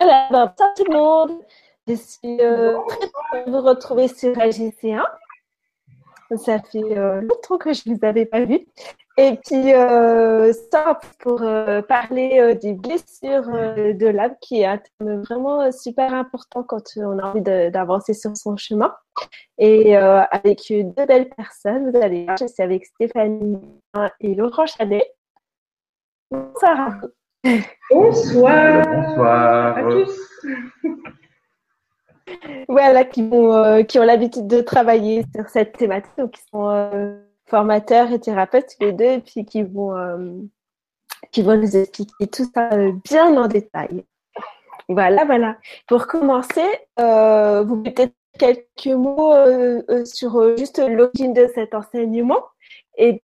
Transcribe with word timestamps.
Alors, 0.00 0.54
ça 0.58 0.72
tout 0.76 0.84
le 0.88 0.92
monde. 0.92 1.42
Je 1.86 1.94
suis 1.94 2.40
euh, 2.40 2.78
de 3.34 3.50
vous 3.50 3.60
retrouver 3.60 4.08
sur 4.08 4.32
AGC1. 4.32 5.04
Ça 6.36 6.58
fait 6.60 6.98
euh, 6.98 7.20
longtemps 7.20 7.58
que 7.58 7.72
je 7.72 7.88
ne 7.88 7.94
vous 7.96 8.04
avais 8.04 8.24
pas 8.24 8.44
vu. 8.44 8.66
Et 9.16 9.38
puis, 9.46 9.72
euh, 9.72 10.52
ça, 10.72 10.98
pour 11.20 11.42
euh, 11.42 11.82
parler 11.82 12.40
euh, 12.40 12.54
des 12.54 12.72
blessures 12.72 13.46
de 13.46 14.06
l'âme, 14.08 14.34
qui 14.40 14.62
est 14.62 14.66
un 14.66 14.78
thème 14.78 15.22
vraiment 15.22 15.70
super 15.70 16.12
important 16.12 16.64
quand 16.64 16.82
on 16.96 17.18
a 17.20 17.26
envie 17.26 17.40
d'avancer 17.40 18.12
sur 18.12 18.36
son 18.36 18.56
chemin. 18.56 18.92
Et 19.58 19.96
avec 19.96 20.60
deux 20.68 21.06
belles 21.06 21.28
personnes, 21.28 21.92
vous 21.92 21.98
allez 21.98 22.24
voir, 22.24 22.38
suis 22.38 22.48
avec 22.58 22.86
Stéphanie 22.86 23.60
et 24.20 24.34
Laurent 24.34 24.66
Chanet. 24.66 25.06
Bonsoir 26.30 26.90
Bonsoir. 27.90 28.84
Bonsoir. 28.84 29.78
À 29.78 29.82
tous. 29.82 30.44
voilà, 32.68 33.04
qui, 33.04 33.28
vont, 33.28 33.84
qui 33.84 34.00
ont 34.00 34.04
l'habitude 34.04 34.48
de 34.48 34.60
travailler 34.60 35.24
sur 35.36 35.48
cette 35.48 35.78
thématique, 35.78 36.10
donc 36.18 36.32
qui 36.32 36.42
sont 36.50 37.20
formateurs 37.46 38.12
et 38.12 38.20
thérapeutes 38.20 38.74
les 38.80 38.92
deux, 38.92 39.04
et 39.04 39.20
puis 39.20 39.44
qui 39.44 39.62
vont, 39.62 39.96
euh, 39.96 40.32
qui 41.30 41.42
vont 41.42 41.56
nous 41.56 41.76
expliquer 41.76 42.26
tout 42.26 42.50
ça 42.54 42.70
euh, 42.72 42.92
bien 43.04 43.36
en 43.36 43.46
détail. 43.48 44.04
Voilà, 44.88 45.24
voilà. 45.24 45.56
Pour 45.86 46.06
commencer, 46.06 46.66
euh, 47.00 47.62
vous 47.62 47.76
mettez 47.76 48.12
quelques 48.38 48.86
mots 48.86 49.32
sur 50.04 50.56
juste 50.56 50.78
l'origine 50.80 51.32
de 51.32 51.48
cet 51.54 51.72
enseignement 51.72 52.42
et 52.98 53.22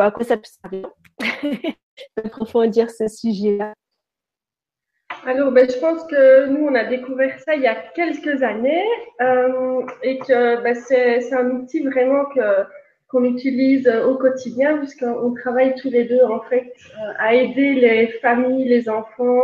à 0.00 0.10
quoi 0.10 0.24
ça 0.24 0.36
peut 0.36 0.48
servir 0.62 0.90
d'approfondir 2.16 2.90
ce 2.90 3.06
sujet-là. 3.06 3.74
Alors, 5.26 5.52
ben, 5.52 5.68
je 5.68 5.78
pense 5.78 6.04
que 6.04 6.46
nous, 6.46 6.66
on 6.66 6.74
a 6.74 6.84
découvert 6.84 7.38
ça 7.40 7.54
il 7.54 7.62
y 7.62 7.66
a 7.66 7.74
quelques 7.74 8.42
années 8.42 8.86
et 10.02 10.18
que 10.18 10.62
ben, 10.62 10.74
c'est 10.74 11.32
un 11.34 11.50
outil 11.50 11.84
vraiment 11.84 12.24
que 12.34 12.40
qu'on 13.10 13.24
utilise 13.24 13.86
euh, 13.86 14.06
au 14.06 14.14
quotidien 14.14 14.78
puisqu'on 14.78 15.34
travaille 15.34 15.74
tous 15.74 15.90
les 15.90 16.04
deux 16.04 16.22
en 16.24 16.40
fait 16.42 16.72
euh, 16.94 17.12
à 17.18 17.34
aider 17.34 17.74
les 17.74 18.06
familles, 18.22 18.68
les 18.68 18.88
enfants 18.88 19.42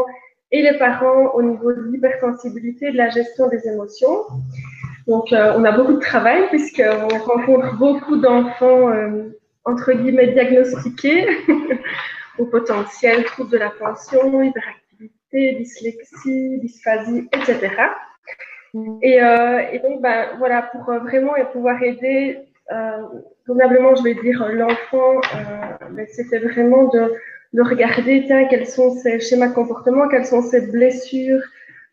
et 0.53 0.63
les 0.63 0.79
parents 0.79 1.33
au 1.35 1.43
niveau 1.43 1.73
de 1.73 1.83
l'hypersensibilité 1.91 2.93
de 2.93 2.97
la 2.97 3.11
gestion 3.11 3.49
des 3.49 3.67
émotions. 3.67 4.23
Donc 5.09 5.33
euh, 5.33 5.55
on 5.57 5.65
a 5.65 5.73
beaucoup 5.73 5.95
de 5.95 6.01
travail 6.01 6.49
puisqu'on 6.49 7.09
rencontre 7.09 7.77
beaucoup 7.77 8.17
d'enfants 8.17 8.91
entre 9.65 9.93
guillemets 9.93 10.29
diagnostiqués 10.29 11.27
au 12.39 12.47
potentiel 12.47 13.25
troubles 13.25 13.51
de 13.51 13.59
l'attention, 13.59 14.43
hyperactivité, 14.43 15.57
dyslexie, 15.57 16.61
dysphasie, 16.61 17.29
etc. 17.33 17.71
Et, 19.03 19.17
et 19.17 19.79
donc, 19.81 20.03
ben, 20.03 20.37
voilà, 20.39 20.63
pour 20.63 20.83
vraiment 20.83 21.33
pouvoir 21.53 21.83
aider 21.83 22.46
euh, 22.73 23.03
probablement, 23.45 23.95
je 23.95 24.03
vais 24.03 24.15
dire 24.15 24.47
l'enfant, 24.53 25.21
euh, 25.35 26.05
c'était 26.09 26.41
vraiment 26.41 26.89
de, 26.89 27.13
de, 27.53 27.63
regarder, 27.63 28.25
tiens, 28.27 28.47
quels 28.47 28.67
sont 28.67 28.97
ses 28.97 29.21
schémas 29.21 29.49
de 29.49 29.55
comportement, 29.55 30.09
quelles 30.09 30.27
sont 30.27 30.43
ses 30.43 30.73
blessures 30.73 31.43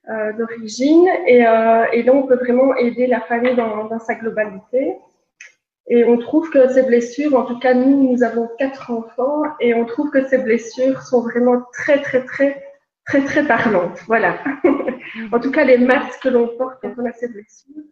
euh, 0.09 0.33
d'origine. 0.33 1.07
Et, 1.27 1.45
euh, 1.45 1.85
et, 1.93 2.03
là, 2.03 2.13
on 2.13 2.23
peut 2.23 2.35
vraiment 2.35 2.75
aider 2.75 3.07
la 3.07 3.21
famille 3.21 3.55
dans, 3.55 3.85
dans, 3.85 3.99
sa 3.99 4.15
globalité. 4.15 4.97
Et 5.87 6.03
on 6.05 6.17
trouve 6.17 6.49
que 6.49 6.69
ces 6.69 6.83
blessures, 6.83 7.35
en 7.35 7.43
tout 7.43 7.59
cas, 7.59 7.73
nous, 7.73 8.11
nous 8.11 8.23
avons 8.23 8.49
quatre 8.57 8.89
enfants, 8.89 9.43
et 9.59 9.73
on 9.73 9.85
trouve 9.85 10.09
que 10.11 10.25
ces 10.27 10.39
blessures 10.39 11.01
sont 11.01 11.21
vraiment 11.21 11.61
très, 11.73 12.01
très, 12.01 12.23
très, 12.25 12.63
très, 13.05 13.23
très 13.23 13.45
parlantes. 13.45 13.99
Voilà. 14.07 14.39
en 15.31 15.39
tout 15.39 15.51
cas, 15.51 15.65
les 15.65 15.77
masques 15.77 16.23
que 16.23 16.29
l'on 16.29 16.47
porte 16.57 16.79
quand 16.81 16.93
on 16.97 17.05
a 17.05 17.11
ces 17.13 17.27
blessures. 17.27 17.83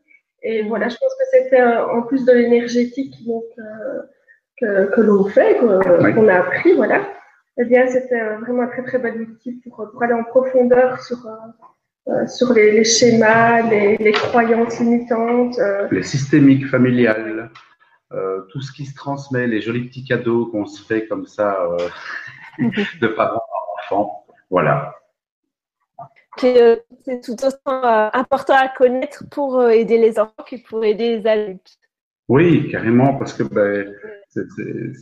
Et 0.43 0.63
voilà, 0.63 0.89
je 0.89 0.97
pense 0.97 1.13
que 1.13 1.25
c'était 1.31 1.63
en 1.63 2.01
plus 2.01 2.25
de 2.25 2.31
l'énergétique 2.31 3.15
euh, 3.29 4.01
que, 4.59 4.95
que 4.95 5.01
l'on 5.01 5.25
fait, 5.25 5.57
qu'on 5.57 6.27
a 6.27 6.35
appris, 6.35 6.73
voilà. 6.73 7.01
Eh 7.57 7.65
bien, 7.65 7.87
c'était 7.87 8.35
vraiment 8.37 8.63
un 8.63 8.67
très 8.67 8.83
très 8.83 8.97
bel 8.97 9.21
outil 9.21 9.61
pour, 9.63 9.89
pour 9.91 10.03
aller 10.03 10.13
en 10.13 10.23
profondeur 10.23 11.01
sur, 11.01 11.17
euh, 12.07 12.25
sur 12.27 12.51
les, 12.53 12.71
les 12.71 12.83
schémas, 12.83 13.61
les, 13.69 13.97
les, 13.97 14.11
croyances 14.11 14.79
limitantes. 14.79 15.59
Euh. 15.59 15.87
Les 15.91 16.01
systémiques 16.01 16.67
familiales, 16.67 17.51
euh, 18.11 18.41
tout 18.49 18.61
ce 18.61 18.71
qui 18.71 18.85
se 18.85 18.95
transmet, 18.95 19.45
les 19.45 19.61
jolis 19.61 19.87
petits 19.87 20.03
cadeaux 20.03 20.47
qu'on 20.47 20.65
se 20.65 20.83
fait 20.83 21.05
comme 21.07 21.27
ça 21.27 21.59
de 22.59 23.07
parents 23.07 23.37
à 23.37 23.95
enfants. 23.95 24.25
Voilà. 24.49 24.95
Euh, 26.43 26.77
c'est 27.05 27.21
tout 27.21 27.33
aussi 27.33 27.55
euh, 27.67 28.09
important 28.13 28.55
à 28.55 28.69
connaître 28.69 29.23
pour 29.29 29.59
euh, 29.59 29.69
aider 29.69 29.97
les 29.97 30.17
enfants 30.17 30.45
que 30.49 30.55
pour 30.67 30.83
aider 30.83 31.17
les 31.17 31.27
adultes. 31.27 31.77
Oui, 32.29 32.69
carrément, 32.71 33.15
parce 33.15 33.33
que 33.33 33.43
ben, 33.43 33.93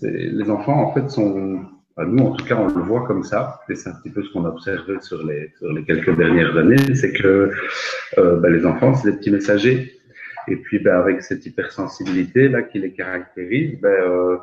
les 0.04 0.50
enfants, 0.50 0.82
en 0.84 0.94
fait, 0.94 1.10
sont. 1.10 1.62
nous, 1.98 2.24
en 2.26 2.32
tout 2.36 2.46
cas, 2.46 2.56
on 2.56 2.68
le 2.68 2.84
voit 2.84 3.06
comme 3.06 3.24
ça, 3.24 3.60
et 3.70 3.76
c'est 3.76 3.90
un 3.90 3.94
petit 3.94 4.10
peu 4.10 4.24
ce 4.24 4.34
qu'on 4.34 4.46
a 4.46 4.50
observé 4.50 5.00
sur 5.02 5.24
les, 5.24 5.54
sur 5.60 5.72
les 5.72 5.84
quelques 5.84 6.18
dernières 6.18 6.58
années, 6.58 6.96
c'est 6.96 7.14
que 7.14 7.52
ben, 8.18 8.50
les 8.50 8.66
enfants, 8.66 8.96
c'est 8.96 9.12
des 9.12 9.18
petits 9.18 9.32
messagers. 9.32 9.94
Et 10.48 10.56
puis, 10.56 10.80
ben, 10.80 10.96
avec 10.96 11.22
cette 11.22 11.46
hypersensibilité 11.46 12.50
là 12.50 12.64
qui 12.64 12.80
les 12.80 12.94
caractérise, 12.94 13.80
ben, 13.80 14.40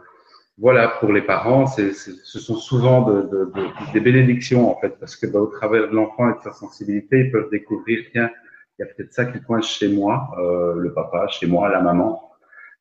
voilà, 0.59 0.89
pour 0.89 1.13
les 1.13 1.23
parents, 1.23 1.67
c'est, 1.67 1.93
ce 1.93 2.39
sont 2.39 2.57
souvent 2.57 3.03
de, 3.03 3.23
de, 3.23 3.45
de, 3.55 3.93
des 3.93 4.01
bénédictions 4.01 4.71
en 4.71 4.81
fait, 4.81 4.99
parce 4.99 5.15
que 5.15 5.27
bah, 5.27 5.39
au 5.39 5.49
travers 5.49 5.91
de 5.91 5.95
l'enfant 5.95 6.31
et 6.31 6.35
de 6.35 6.41
sa 6.43 6.53
sensibilité, 6.53 7.21
ils 7.27 7.31
peuvent 7.31 7.51
découvrir 7.51 8.05
tiens, 8.13 8.31
il 8.79 8.87
y 8.87 8.89
a 8.89 8.95
peut-être 8.95 9.13
ça 9.13 9.27
qui 9.27 9.41
coince 9.43 9.69
chez 9.69 9.89
moi, 9.89 10.31
euh, 10.39 10.75
le 10.77 10.95
papa, 10.95 11.29
chez 11.29 11.47
moi, 11.47 11.69
la 11.69 11.81
maman. 11.81 12.31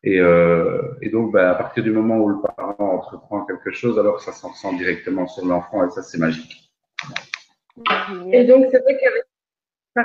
Et, 0.04 0.20
euh, 0.20 0.82
et 1.02 1.10
donc, 1.10 1.34
bah, 1.34 1.52
à 1.52 1.56
partir 1.56 1.84
du 1.84 1.92
moment 1.92 2.18
où 2.18 2.30
le 2.30 2.38
parent 2.40 2.76
entreprend 2.80 3.46
quelque 3.46 3.72
chose, 3.72 3.98
alors 4.00 4.22
ça 4.22 4.32
s'en 4.32 4.50
ressent 4.50 4.74
directement 4.74 5.28
sur 5.28 5.46
l'enfant 5.46 5.86
et 5.86 5.90
ça, 5.90 6.02
c'est 6.02 6.18
magique. 6.18 6.72
Et 8.32 8.46
donc, 8.46 8.68
c'est 8.72 8.80
vrai 8.80 8.98
qu'avec 8.98 9.26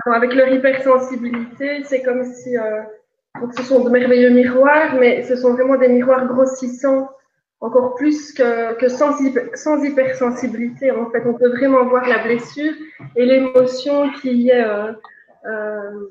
avec 0.07 0.35
leur 0.35 0.49
hypersensibilité, 0.49 1.85
c'est 1.85 2.03
comme 2.03 2.25
si 2.25 2.57
euh, 2.57 2.83
donc 3.41 3.55
ce 3.55 3.63
sont 3.63 3.85
de 3.85 3.91
merveilleux 3.91 4.31
miroirs, 4.31 4.95
mais 4.99 5.23
ce 5.23 5.37
sont 5.37 5.53
vraiment 5.53 5.77
des 5.77 5.89
miroirs 5.89 6.27
grossissants 6.27 7.11
encore 7.61 7.95
plus 7.95 8.33
que, 8.33 8.89
sans, 8.89 9.85
hypersensibilité. 9.85 10.91
En 10.91 11.11
fait, 11.11 11.23
on 11.27 11.35
peut 11.35 11.51
vraiment 11.51 11.85
voir 11.85 12.09
la 12.09 12.19
blessure 12.19 12.73
et 13.17 13.27
l'émotion 13.27 14.11
qui 14.13 14.49
est 14.49 14.65
euh, 14.65 14.93
euh, 15.47 16.07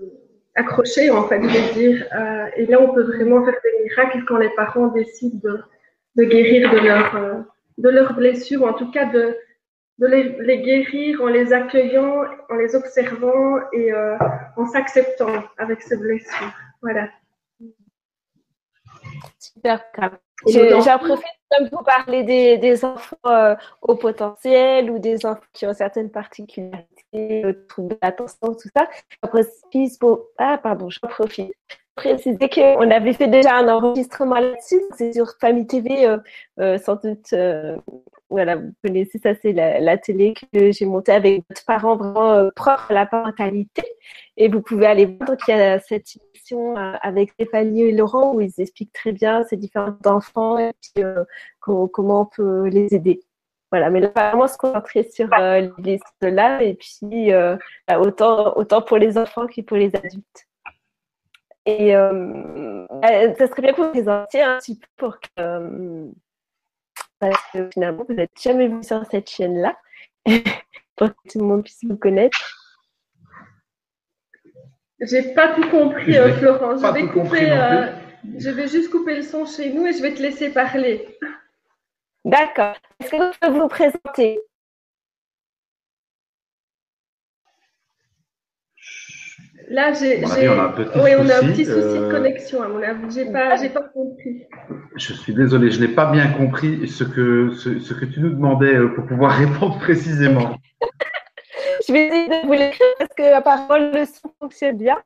accrochée, 0.56 1.10
en 1.10 1.28
fait, 1.28 1.42
je 1.42 1.48
vais 1.48 1.74
dire. 1.74 2.08
Euh, 2.16 2.46
et 2.56 2.66
là, 2.68 2.80
on 2.82 2.94
peut 2.94 3.04
vraiment 3.04 3.44
faire 3.44 3.56
des 3.64 3.84
miracles 3.84 4.24
quand 4.28 4.38
les 4.38 4.50
parents 4.50 4.88
décident 4.88 5.40
de, 6.16 6.24
guérir 6.24 6.72
de 6.72 6.78
leur, 6.78 7.46
de 7.78 7.90
leur 7.90 8.14
blessure, 8.14 8.62
ou 8.62 8.68
en 8.68 8.74
tout 8.74 8.92
cas 8.92 9.06
de, 9.06 9.36
les, 10.00 10.36
les, 10.42 10.62
guérir 10.62 11.22
en 11.22 11.28
les 11.28 11.52
accueillant, 11.52 12.26
en 12.50 12.56
les 12.56 12.76
observant 12.76 13.58
et 13.74 13.92
en 14.56 14.68
s'acceptant 14.68 15.44
avec 15.58 15.82
ces 15.82 15.98
blessures. 15.98 16.54
Voilà. 16.82 17.10
Super, 19.40 19.84
J'en 20.48 20.98
profite 21.00 21.26
de 21.60 21.70
vous 21.70 21.84
parler 21.84 22.24
des, 22.24 22.58
des 22.58 22.86
enfants 22.86 23.18
euh, 23.26 23.56
au 23.82 23.96
potentiel 23.96 24.90
ou 24.92 25.00
des 25.00 25.26
enfants 25.26 25.42
qui 25.54 25.66
ont 25.66 25.74
certaines 25.74 26.12
particularités, 26.12 26.86
euh, 27.46 27.66
troubles 27.68 27.98
d'attention, 28.02 28.54
tout 28.54 28.70
ça. 28.76 28.88
J'en 29.24 29.30
profite 29.30 30.00
pour... 30.00 30.28
Ah, 30.38 30.60
pardon, 30.62 30.90
j'en 30.90 31.08
profite 31.08 31.54
préciser 31.96 32.48
qu'on 32.48 32.90
avait 32.92 33.12
fait 33.12 33.28
déjà 33.28 33.58
un 33.58 33.68
enregistrement 33.68 34.36
là-dessus. 34.36 34.82
C'est 34.98 35.12
sur 35.12 35.34
Famille 35.42 35.68
TV, 35.68 36.06
euh, 36.06 36.18
euh, 36.60 36.78
sans 36.78 36.96
doute. 36.96 37.34
Voilà, 38.30 38.58
vous 38.58 38.72
connaissez 38.84 39.18
ça, 39.18 39.32
c'est 39.42 39.54
la, 39.54 39.80
la, 39.80 39.98
télé 39.98 40.36
que 40.54 40.72
j'ai 40.72 40.86
montée 40.86 41.12
avec 41.12 41.44
votre 41.50 41.66
parent 41.66 41.98
vraiment 41.98 42.48
propre 42.56 42.92
à 42.92 42.94
la 42.94 43.06
parentalité. 43.08 43.82
Et 44.38 44.48
vous 44.48 44.62
pouvez 44.62 44.86
aller 44.86 45.06
voir. 45.06 45.30
Donc, 45.30 45.40
il 45.48 45.52
y 45.52 45.54
a 45.60 45.80
cette 45.80 46.16
émission 46.52 46.76
avec 46.76 47.32
Stéphanie 47.32 47.84
et 47.84 47.92
Laurent 47.92 48.34
où 48.34 48.42
ils 48.42 48.54
expliquent 48.58 48.94
très 48.94 49.12
bien 49.12 49.44
ces 49.44 49.58
différents 49.58 49.98
enfants 50.06 50.58
et 50.58 50.74
puis 50.82 51.04
comment, 51.60 51.88
comment, 51.88 52.22
on 52.22 52.26
peut 52.26 52.68
les 52.68 52.94
aider. 52.94 53.22
Voilà, 53.72 53.90
mais 53.90 54.00
là, 54.00 54.12
vraiment 54.16 54.48
se 54.48 54.58
concentrer 54.58 55.04
sur 55.04 55.30
les 55.78 56.00
de 56.22 56.28
là 56.28 56.62
et 56.64 56.74
puis 56.76 57.32
bah, 57.88 58.00
autant, 58.00 58.58
autant 58.58 58.82
pour 58.82 58.98
les 58.98 59.18
enfants 59.18 59.48
que 59.48 59.62
pour 59.62 59.78
les 59.78 59.96
adultes. 59.96 60.50
Et 61.70 61.96
euh, 61.96 62.88
bah, 62.90 63.36
ça 63.36 63.48
serait 63.48 63.62
bien 63.62 63.74
que 63.74 63.82
vous 63.82 63.92
présentiez 63.92 64.42
un 64.42 64.58
petit 64.58 64.76
peu 64.76 64.88
pour 64.98 65.20
que, 65.20 65.28
euh, 65.40 66.08
parce 67.20 67.40
que 67.54 67.70
finalement, 67.72 68.06
vous 68.08 68.16
n'êtes 68.16 68.32
jamais 68.42 68.68
vu 68.68 68.82
sur 68.84 69.06
cette 69.12 69.30
chaîne-là, 69.30 69.78
pour 70.96 71.10
que 71.10 71.30
tout 71.30 71.40
le 71.40 71.46
monde 71.46 71.64
puisse 71.64 71.84
vous 71.84 71.98
connaître. 71.98 72.59
J'ai 75.02 75.34
pas 75.34 75.54
tout 75.56 75.68
compris, 75.70 76.18
euh, 76.18 76.34
Florent. 76.34 76.78
Je 76.78 76.94
vais, 76.94 77.08
couper, 77.08 77.52
euh, 77.52 77.88
je 78.38 78.50
vais 78.50 78.68
juste 78.68 78.92
couper 78.92 79.16
le 79.16 79.22
son 79.22 79.46
chez 79.46 79.72
nous 79.72 79.88
et 79.88 79.94
je 79.94 80.02
vais 80.02 80.14
te 80.14 80.22
laisser 80.22 80.50
parler. 80.50 81.18
D'accord. 82.26 82.76
Est-ce 83.00 83.12
que 83.12 83.16
vous 83.16 83.32
pouvez 83.40 83.60
vous 83.60 83.68
présenter? 83.70 84.40
Là, 89.70 89.94
j'ai. 89.94 90.26
Oui, 90.26 91.12
on 91.18 91.30
a 91.30 91.38
un 91.38 91.48
petit 91.52 91.64
souci 91.64 92.00
de 92.00 92.06
euh, 92.06 92.12
connexion, 92.12 92.62
à 92.62 92.68
mon 92.68 92.82
avis. 92.82 93.10
J'ai 93.14 93.32
pas, 93.32 93.56
pas 93.56 93.90
compris. 93.94 94.48
Je 94.96 95.14
suis 95.14 95.34
désolé, 95.34 95.70
je 95.72 95.80
n'ai 95.80 95.88
pas 95.88 96.12
bien 96.12 96.28
compris 96.34 96.88
ce 96.88 97.04
que, 97.04 97.52
ce, 97.52 97.94
que 97.94 98.06
tu 98.06 98.20
nous 98.20 98.32
demandais 98.32 98.76
pour 98.96 99.06
pouvoir 99.06 99.32
répondre 99.38 99.78
précisément. 99.80 100.58
Je 101.90 101.94
vais 101.94 102.06
essayer 102.06 102.28
de 102.28 102.46
vous 102.46 102.54
l'écrire 102.54 102.88
parce 103.00 103.14
que 103.18 103.34
apparemment 103.34 103.78
le 103.78 104.06
son 104.06 104.32
fonctionne 104.40 104.78
bien? 104.78 105.02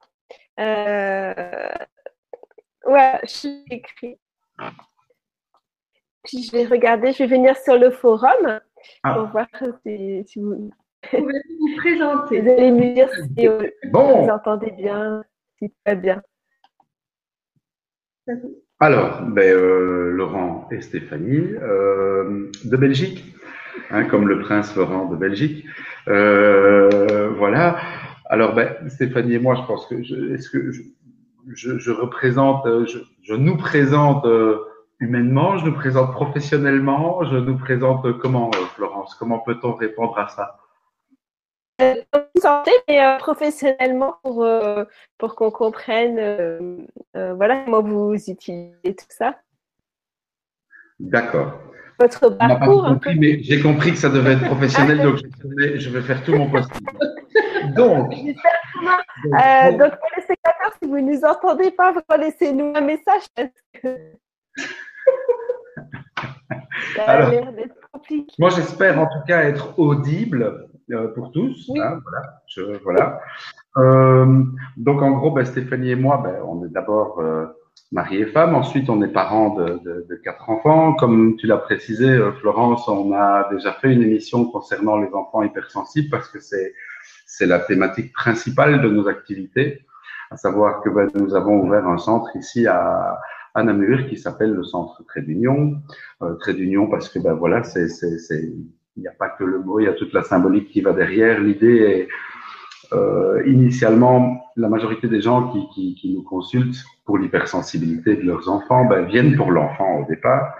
Euh... 0.59 1.69
Ouais, 2.85 3.19
je 3.23 3.73
écrit. 3.73 4.19
Puis 6.25 6.43
je 6.43 6.51
vais 6.51 6.65
regarder, 6.65 7.13
je 7.13 7.19
vais 7.19 7.27
venir 7.27 7.55
sur 7.57 7.77
le 7.77 7.89
forum 7.89 8.59
ah. 9.03 9.13
pour 9.13 9.27
voir 9.27 9.47
si, 9.85 10.25
si 10.27 10.39
vous. 10.39 10.71
Vous 11.11 11.19
pouvez 11.19 11.41
vous 11.59 11.75
présenter. 11.77 12.41
Vous 12.41 12.49
allez 12.49 12.71
me 12.71 12.93
dire 12.93 13.09
si 13.13 13.47
vous 13.47 14.29
entendez 14.29 14.71
bien, 14.71 15.23
si 15.57 15.69
tout 15.69 15.75
va 15.85 15.95
bien. 15.95 16.21
Alors, 18.79 19.21
ben, 19.21 19.53
euh, 19.53 20.11
Laurent 20.11 20.67
et 20.71 20.81
Stéphanie, 20.81 21.55
euh, 21.61 22.49
de 22.65 22.77
Belgique, 22.77 23.23
hein, 23.89 24.05
comme 24.05 24.27
le 24.27 24.39
prince 24.41 24.75
Laurent 24.75 25.05
de 25.05 25.15
Belgique. 25.15 25.65
Euh, 26.07 27.29
voilà. 27.37 27.77
Alors, 28.25 28.53
ben, 28.53 28.89
Stéphanie 28.89 29.35
et 29.35 29.39
moi, 29.39 29.55
je 29.55 29.61
pense 29.63 29.85
que 29.85 29.95
est-ce 30.33 30.49
que 30.49 30.71
je, 30.71 31.77
je, 31.77 31.91
représente, 31.91 32.65
je, 32.85 32.99
je, 33.21 33.33
nous 33.33 33.57
présente 33.57 34.25
humainement, 34.99 35.57
je 35.57 35.65
nous 35.65 35.73
présente 35.73 36.11
professionnellement, 36.11 37.23
je 37.25 37.37
nous 37.37 37.57
présente 37.57 38.17
comment, 38.19 38.51
Florence 38.75 39.15
Comment 39.15 39.39
peut-on 39.39 39.73
répondre 39.73 40.17
à 40.17 40.29
ça? 40.29 40.59
Santé, 42.39 42.71
mais 42.87 43.03
euh, 43.03 43.17
professionnellement 43.17 44.17
pour, 44.23 44.43
euh, 44.43 44.85
pour 45.17 45.35
qu'on 45.35 45.51
comprenne 45.51 46.19
euh, 46.19 47.33
voilà, 47.35 47.63
comment 47.65 47.81
vous 47.81 48.13
utilisez 48.13 48.95
tout 48.95 49.05
ça. 49.09 49.39
D'accord. 50.99 51.59
Votre 51.99 52.29
parcours. 52.29 52.85
Compris, 52.85 53.19
mais 53.19 53.43
j'ai 53.43 53.61
compris 53.61 53.91
que 53.91 53.97
ça 53.97 54.09
devait 54.09 54.33
être 54.33 54.45
professionnel, 54.45 55.01
donc 55.03 55.17
je 55.17 55.89
vais, 55.89 56.01
faire 56.01 56.23
tout 56.23 56.33
mon 56.35 56.49
possible. 56.49 56.73
Donc, 57.77 58.09
donc, 58.09 58.11
pour 58.11 60.09
les 60.17 60.23
spectateurs, 60.23 60.73
si 60.81 60.89
vous 60.89 60.97
ne 60.97 61.13
nous 61.13 61.21
entendez 61.23 61.71
pas, 61.71 61.93
laissez-nous 62.17 62.73
un 62.75 62.81
message 62.81 63.23
parce 63.33 63.49
que 63.81 63.97
ça 66.95 67.03
a 67.05 67.29
l'air 67.29 67.53
d'être 67.53 67.75
compliqué. 67.89 68.33
Moi, 68.37 68.49
j'espère 68.49 68.99
en 68.99 69.05
tout 69.05 69.25
cas 69.25 69.43
être 69.43 69.79
audible. 69.79 70.67
Euh, 70.91 71.07
pour 71.13 71.31
tous. 71.31 71.71
Hein, 71.77 71.99
voilà. 72.03 72.41
Je, 72.47 72.61
voilà. 72.83 73.19
Euh, 73.77 74.43
donc 74.75 75.01
en 75.01 75.11
gros, 75.11 75.31
ben, 75.31 75.45
Stéphanie 75.45 75.91
et 75.91 75.95
moi, 75.95 76.21
ben, 76.21 76.41
on 76.45 76.65
est 76.65 76.69
d'abord 76.69 77.19
euh, 77.19 77.45
mari 77.91 78.17
et 78.17 78.25
femme. 78.25 78.55
Ensuite, 78.55 78.89
on 78.89 79.01
est 79.01 79.07
parents 79.07 79.55
de, 79.55 79.79
de, 79.85 80.05
de 80.09 80.15
quatre 80.23 80.49
enfants. 80.49 80.93
Comme 80.93 81.35
tu 81.37 81.47
l'as 81.47 81.57
précisé, 81.57 82.09
euh, 82.09 82.31
Florence, 82.33 82.87
on 82.87 83.13
a 83.13 83.47
déjà 83.51 83.73
fait 83.73 83.93
une 83.93 84.01
émission 84.01 84.45
concernant 84.45 84.97
les 84.97 85.13
enfants 85.13 85.43
hypersensibles 85.43 86.09
parce 86.09 86.27
que 86.29 86.39
c'est 86.39 86.73
c'est 87.25 87.45
la 87.47 87.59
thématique 87.59 88.13
principale 88.13 88.81
de 88.81 88.89
nos 88.89 89.07
activités. 89.07 89.85
À 90.29 90.37
savoir 90.37 90.81
que 90.81 90.89
ben, 90.89 91.09
nous 91.15 91.35
avons 91.35 91.61
ouvert 91.61 91.87
un 91.87 91.97
centre 91.97 92.35
ici 92.35 92.67
à, 92.67 93.19
à 93.55 93.63
Namur 93.63 94.07
qui 94.07 94.17
s'appelle 94.17 94.53
le 94.53 94.63
Centre 94.63 95.03
Trait 95.05 95.21
d'Union. 95.21 95.75
Euh, 96.21 96.35
d'Union 96.53 96.87
parce 96.87 97.09
que 97.09 97.19
ben 97.19 97.33
voilà, 97.33 97.63
c'est 97.63 97.87
il 98.95 99.01
n'y 99.01 99.07
a 99.07 99.11
pas 99.11 99.29
que 99.29 99.43
le 99.43 99.59
mot, 99.59 99.79
il 99.79 99.85
y 99.85 99.87
a 99.87 99.93
toute 99.93 100.13
la 100.13 100.21
symbolique 100.21 100.69
qui 100.69 100.81
va 100.81 100.93
derrière. 100.93 101.39
L'idée 101.39 101.77
est, 101.77 102.07
euh, 102.91 103.41
initialement, 103.45 104.51
la 104.55 104.67
majorité 104.67 105.07
des 105.07 105.21
gens 105.21 105.49
qui, 105.73 106.13
nous 106.13 106.23
consultent 106.23 106.83
pour 107.05 107.17
l'hypersensibilité 107.17 108.15
de 108.15 108.23
leurs 108.23 108.49
enfants 108.49 108.85
ben, 108.85 109.05
viennent 109.05 109.35
pour 109.35 109.51
l'enfant 109.51 109.99
au 110.01 110.05
départ. 110.05 110.55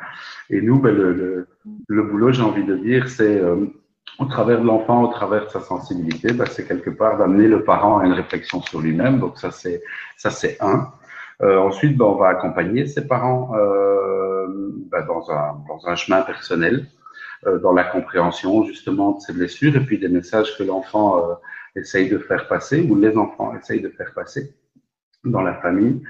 Et 0.50 0.62
nous, 0.62 0.80
ben, 0.80 0.96
le, 0.96 1.48
boulot, 1.90 2.32
j'ai 2.32 2.42
envie 2.42 2.64
de 2.64 2.76
dire, 2.78 3.10
c'est 3.10 3.40
euh, 3.40 3.66
au 4.20 4.26
travers 4.26 4.62
de 4.62 4.66
l'enfant, 4.66 5.04
au 5.04 5.08
travers 5.08 5.46
de 5.46 5.50
sa 5.50 5.60
sensibilité, 5.60 6.34
ben, 6.34 6.46
c'est 6.46 6.68
quelque 6.68 6.90
part 6.90 7.18
d'amener 7.18 7.48
le 7.48 7.64
parent 7.64 8.00
à 8.00 8.06
une 8.06 8.14
réflexion 8.14 8.62
sur 8.62 8.82
lui-même. 8.82 9.20
Donc 9.20 9.38
ça, 9.38 9.52
c'est 9.52 9.82
ça, 10.18 10.30
c'est 10.30 10.58
un. 10.62 10.92
Euh, 11.42 11.60
ensuite, 11.60 12.00
on 12.02 12.16
va 12.16 12.30
accompagner 12.30 12.86
ses 12.88 13.06
parents 13.08 13.52
dans, 15.08 15.88
un, 15.88 15.96
chemin 15.96 16.22
personnel. 16.22 16.88
Dans 17.62 17.74
la 17.74 17.84
compréhension 17.84 18.64
justement 18.64 19.18
de 19.18 19.20
ces 19.20 19.34
blessures 19.34 19.76
et 19.76 19.82
puis 19.82 20.00
des 20.00 20.08
messages 20.08 20.58
que 20.58 20.64
l'enfant 20.64 21.38
euh, 21.76 21.82
essaye 21.82 22.10
de 22.10 22.18
faire 22.18 22.48
passer 22.48 22.82
ou 22.90 22.96
les 22.96 23.18
enfants 23.18 23.56
essayent 23.56 23.82
de 23.82 23.90
faire 23.90 24.14
passer 24.14 24.54
dans 25.24 25.42
la 25.42 25.56
famille. 25.56 26.02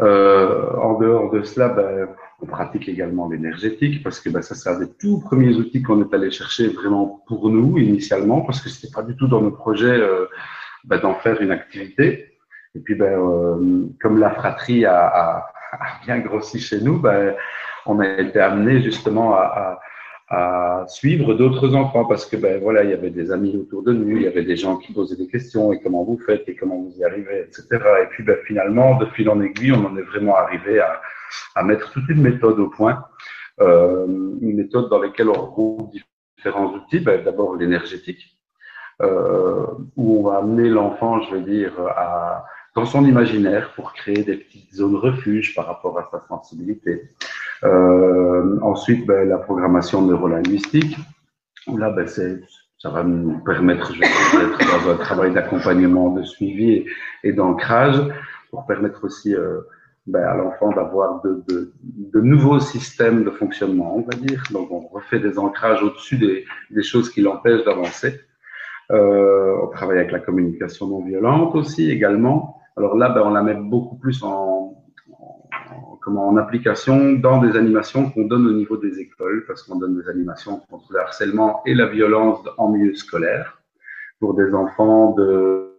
Euh, 0.00 0.76
en 0.76 0.98
dehors 0.98 1.30
de 1.30 1.42
cela, 1.42 1.68
ben, 1.68 2.08
on 2.40 2.46
pratique 2.46 2.88
également 2.88 3.28
l'énergétique 3.28 4.02
parce 4.02 4.18
que 4.18 4.30
ben, 4.30 4.40
ça 4.40 4.54
c'est 4.54 4.70
un 4.70 4.78
des 4.78 4.90
tout 4.94 5.20
premiers 5.20 5.54
outils 5.56 5.82
qu'on 5.82 6.00
est 6.02 6.14
allé 6.14 6.30
chercher 6.30 6.68
vraiment 6.68 7.22
pour 7.26 7.50
nous 7.50 7.76
initialement 7.76 8.40
parce 8.40 8.60
que 8.62 8.70
c'était 8.70 8.92
pas 8.92 9.02
du 9.02 9.14
tout 9.16 9.28
dans 9.28 9.42
nos 9.42 9.50
projets 9.50 9.86
euh, 10.00 10.26
ben, 10.84 10.98
d'en 10.98 11.14
faire 11.14 11.40
une 11.42 11.50
activité. 11.50 12.38
Et 12.74 12.80
puis 12.80 12.94
ben, 12.94 13.12
euh, 13.12 13.86
comme 14.00 14.18
la 14.18 14.30
fratrie 14.30 14.86
a, 14.86 15.06
a, 15.06 15.52
a, 15.72 16.04
bien 16.04 16.18
grossi 16.20 16.58
chez 16.58 16.80
nous, 16.80 16.98
ben, 16.98 17.34
on 17.84 17.98
a 18.00 18.08
été 18.08 18.40
amené 18.40 18.82
justement 18.82 19.34
à, 19.34 19.40
à 19.40 19.80
à 20.30 20.84
suivre 20.86 21.34
d'autres 21.34 21.74
enfants 21.74 22.04
parce 22.04 22.24
que 22.24 22.36
ben 22.36 22.60
voilà 22.60 22.84
il 22.84 22.90
y 22.90 22.92
avait 22.92 23.10
des 23.10 23.32
amis 23.32 23.56
autour 23.56 23.82
de 23.82 23.92
nous 23.92 24.16
il 24.16 24.22
y 24.22 24.26
avait 24.28 24.44
des 24.44 24.56
gens 24.56 24.76
qui 24.76 24.92
posaient 24.92 25.16
des 25.16 25.26
questions 25.26 25.72
et 25.72 25.80
comment 25.80 26.04
vous 26.04 26.18
faites 26.24 26.48
et 26.48 26.54
comment 26.54 26.80
vous 26.80 26.94
y 26.96 27.04
arrivez 27.04 27.40
etc 27.40 27.66
et 28.02 28.06
puis 28.10 28.22
ben, 28.22 28.36
finalement 28.46 28.96
de 28.96 29.06
fil 29.06 29.28
en 29.28 29.40
aiguille 29.40 29.72
on 29.72 29.84
en 29.84 29.96
est 29.96 30.02
vraiment 30.02 30.36
arrivé 30.36 30.78
à, 30.78 31.00
à 31.56 31.64
mettre 31.64 31.90
toute 31.90 32.08
une 32.08 32.22
méthode 32.22 32.60
au 32.60 32.68
point 32.68 33.04
euh, 33.60 34.06
une 34.06 34.54
méthode 34.54 34.88
dans 34.88 35.00
laquelle 35.00 35.28
on 35.28 35.32
regroupe 35.46 35.92
différents 36.36 36.74
outils 36.74 37.00
ben, 37.00 37.24
d'abord 37.24 37.56
l'énergétique 37.56 38.38
euh, 39.02 39.66
où 39.96 40.20
on 40.20 40.30
va 40.30 40.38
amener 40.38 40.68
l'enfant 40.68 41.20
je 41.22 41.34
veux 41.34 41.42
dire 41.42 41.72
à 41.96 42.44
dans 42.76 42.86
son 42.86 43.04
imaginaire 43.04 43.72
pour 43.74 43.92
créer 43.92 44.22
des 44.22 44.36
petites 44.36 44.74
zones 44.74 44.96
refuge 44.96 45.54
par 45.54 45.66
rapport 45.66 45.98
à 45.98 46.08
sa 46.10 46.24
sensibilité. 46.28 47.10
Euh, 47.64 48.58
ensuite, 48.62 49.06
ben, 49.06 49.28
la 49.28 49.38
programmation 49.38 50.02
neurolinguistique. 50.02 50.96
Là, 51.66 51.90
ben, 51.90 52.06
ça 52.06 52.90
va 52.90 53.02
nous 53.02 53.38
permettre 53.40 53.92
d'être 53.92 54.58
dans 54.58 54.90
un 54.90 54.96
travail 54.96 55.32
d'accompagnement, 55.32 56.10
de 56.10 56.22
suivi 56.22 56.86
et, 57.22 57.32
d'ancrage 57.32 58.00
pour 58.50 58.66
permettre 58.66 59.04
aussi 59.04 59.34
euh, 59.34 59.60
ben, 60.06 60.24
à 60.24 60.34
l'enfant 60.34 60.70
d'avoir 60.72 61.20
de, 61.22 61.44
de, 61.48 61.72
de, 61.82 62.20
nouveaux 62.20 62.60
systèmes 62.60 63.24
de 63.24 63.30
fonctionnement, 63.30 63.96
on 63.96 64.02
va 64.02 64.16
dire. 64.16 64.42
Donc, 64.50 64.70
on 64.70 64.80
refait 64.88 65.20
des 65.20 65.38
ancrages 65.38 65.82
au-dessus 65.82 66.16
des, 66.16 66.44
des 66.70 66.82
choses 66.82 67.10
qui 67.10 67.20
l'empêchent 67.20 67.64
d'avancer. 67.64 68.20
Euh, 68.90 69.54
on 69.62 69.68
travaille 69.68 69.98
avec 69.98 70.10
la 70.10 70.18
communication 70.18 70.88
non 70.88 71.04
violente 71.04 71.54
aussi 71.54 71.90
également. 71.90 72.60
Alors 72.76 72.96
là, 72.96 73.10
ben, 73.10 73.22
on 73.22 73.30
la 73.30 73.42
met 73.42 73.54
beaucoup 73.54 73.96
plus 73.96 74.22
en, 74.24 74.82
comment, 76.00 76.28
en 76.28 76.36
application 76.36 77.12
dans 77.12 77.40
des 77.40 77.56
animations 77.56 78.10
qu'on 78.10 78.24
donne 78.26 78.46
au 78.46 78.52
niveau 78.52 78.76
des 78.76 78.98
écoles, 79.00 79.44
parce 79.46 79.62
qu'on 79.62 79.76
donne 79.76 80.00
des 80.00 80.08
animations 80.08 80.60
contre 80.70 80.92
le 80.92 81.00
harcèlement 81.00 81.62
et 81.66 81.74
la 81.74 81.86
violence 81.86 82.40
en 82.58 82.70
milieu 82.70 82.94
scolaire 82.94 83.60
pour 84.18 84.34
des 84.34 84.54
enfants 84.54 85.12
de 85.12 85.70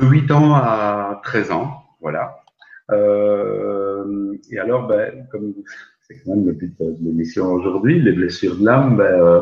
8 0.00 0.30
ans 0.30 0.54
à 0.54 1.20
13 1.24 1.52
ans. 1.52 1.82
Voilà. 2.00 2.42
Euh, 2.90 4.36
et 4.50 4.58
alors, 4.58 4.86
ben, 4.86 5.26
comme 5.30 5.54
c'est 6.00 6.22
quand 6.24 6.34
même 6.34 6.46
le 6.46 6.52
but 6.52 6.74
de 6.80 6.96
l'émission 7.00 7.52
aujourd'hui, 7.52 8.00
les 8.00 8.12
blessures 8.12 8.56
de 8.56 8.64
l'âme, 8.64 8.96
ben, 8.96 9.04
euh, 9.04 9.40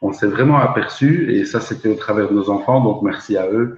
on 0.00 0.12
s'est 0.12 0.26
vraiment 0.26 0.58
aperçu, 0.58 1.32
et 1.32 1.44
ça 1.44 1.60
c'était 1.60 1.88
au 1.88 1.94
travers 1.94 2.28
de 2.28 2.34
nos 2.34 2.50
enfants, 2.50 2.82
donc 2.82 3.02
merci 3.02 3.36
à 3.36 3.50
eux, 3.50 3.76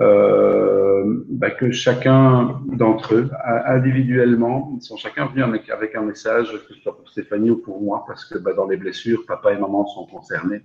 euh, 0.00 1.24
bah, 1.28 1.50
que 1.50 1.70
chacun 1.70 2.60
d'entre 2.72 3.14
eux, 3.14 3.30
individuellement, 3.66 4.78
sont 4.80 4.96
chacun 4.96 5.26
venus 5.26 5.44
avec, 5.44 5.68
avec, 5.68 5.94
un 5.94 6.02
message, 6.02 6.52
que 6.52 6.74
ce 6.74 6.80
soit 6.80 6.96
pour 6.96 7.08
Stéphanie 7.08 7.50
ou 7.50 7.58
pour 7.58 7.82
moi, 7.82 8.04
parce 8.06 8.24
que 8.24 8.38
bah, 8.38 8.54
dans 8.54 8.66
les 8.66 8.76
blessures, 8.76 9.24
papa 9.26 9.52
et 9.52 9.58
maman 9.58 9.86
sont 9.86 10.06
concernés. 10.06 10.62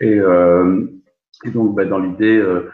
Et, 0.00 0.18
euh, 0.18 0.86
et 1.44 1.50
donc, 1.50 1.74
bah, 1.74 1.84
dans 1.84 1.98
l'idée, 1.98 2.38
euh, 2.38 2.72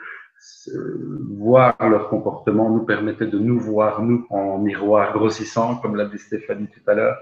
voir 1.37 1.77
leur 1.81 2.09
comportement 2.09 2.71
nous 2.71 2.85
permettait 2.85 3.27
de 3.27 3.39
nous 3.39 3.59
voir, 3.59 4.03
nous, 4.03 4.27
en 4.31 4.59
miroir 4.59 5.13
grossissant, 5.13 5.77
comme 5.77 5.97
l'a 5.97 6.05
dit 6.05 6.19
Stéphanie 6.19 6.69
tout 6.69 6.89
à 6.89 6.95
l'heure. 6.95 7.17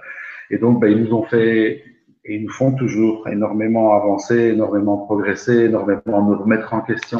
Et 0.51 0.59
donc, 0.59 0.81
bah, 0.81 0.89
ils 0.89 1.03
nous 1.03 1.15
ont 1.15 1.25
fait, 1.25 1.83
et 2.25 2.35
ils 2.35 2.43
nous 2.43 2.53
font 2.53 2.73
toujours 2.73 3.27
énormément 3.29 3.95
avancer, 3.95 4.51
énormément 4.51 4.99
progresser, 4.99 5.65
énormément 5.65 6.23
nous 6.23 6.37
remettre 6.37 6.75
en 6.75 6.83
question. 6.83 7.19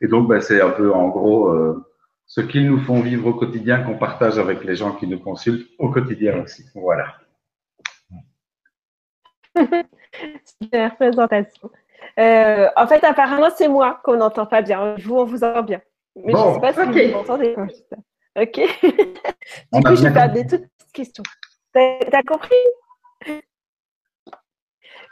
Et 0.00 0.08
donc, 0.08 0.28
ben, 0.28 0.40
c'est 0.40 0.60
un 0.60 0.70
peu, 0.70 0.92
en 0.92 1.08
gros, 1.08 1.48
euh, 1.48 1.86
ce 2.26 2.40
qu'ils 2.40 2.68
nous 2.68 2.78
font 2.80 3.00
vivre 3.00 3.28
au 3.28 3.34
quotidien, 3.34 3.82
qu'on 3.82 3.96
partage 3.96 4.38
avec 4.38 4.64
les 4.64 4.76
gens 4.76 4.92
qui 4.92 5.06
nous 5.06 5.18
consultent 5.18 5.68
au 5.78 5.90
quotidien 5.90 6.42
aussi. 6.42 6.64
Voilà. 6.74 7.14
Super 10.62 10.96
présentation. 10.96 11.70
Euh, 12.18 12.68
en 12.76 12.86
fait, 12.86 13.04
apparemment, 13.04 13.48
c'est 13.56 13.68
moi 13.68 14.00
qu'on 14.04 14.16
n'entend 14.16 14.46
pas 14.46 14.62
bien. 14.62 14.94
Vous, 14.98 15.16
on 15.16 15.24
vous 15.24 15.44
entend 15.44 15.62
bien. 15.62 15.80
Mais 16.16 16.32
je 16.32 16.38
ne 16.38 16.54
sais 16.54 16.60
pas 16.60 16.72
si 16.72 17.06
vous 17.06 17.12
m'entendez. 17.12 17.54
Ok. 18.38 18.60
du 19.72 19.82
coup, 19.82 19.96
je 19.96 20.02
vais 20.02 20.12
faire 20.12 20.32
des 20.32 20.46
toutes 20.46 20.66
petites 20.78 20.92
questions. 20.92 21.24
T'as 21.72 22.22
compris? 22.26 22.54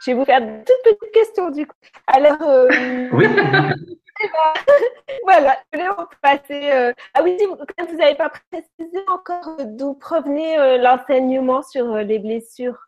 Je 0.05 0.11
vais 0.11 0.13
vous 0.13 0.25
faire 0.25 0.41
de 0.41 0.63
toutes 0.63 0.97
petites 0.97 1.13
questions 1.13 1.49
du 1.51 1.65
coup. 1.65 1.75
Alors, 2.07 2.41
euh, 2.41 3.09
oui. 3.13 3.27
voilà, 5.23 5.57
je 5.73 5.79
vais 5.79 5.87
passer. 6.21 6.71
Euh, 6.71 6.93
ah 7.13 7.21
oui, 7.23 7.37
vous 7.47 7.97
n'avez 7.97 8.15
pas 8.15 8.31
précisé 8.51 8.99
encore 9.07 9.57
d'où 9.65 9.93
provenait 9.93 10.59
euh, 10.59 10.77
l'enseignement 10.77 11.61
sur 11.61 11.97
les 11.97 12.19
blessures. 12.19 12.87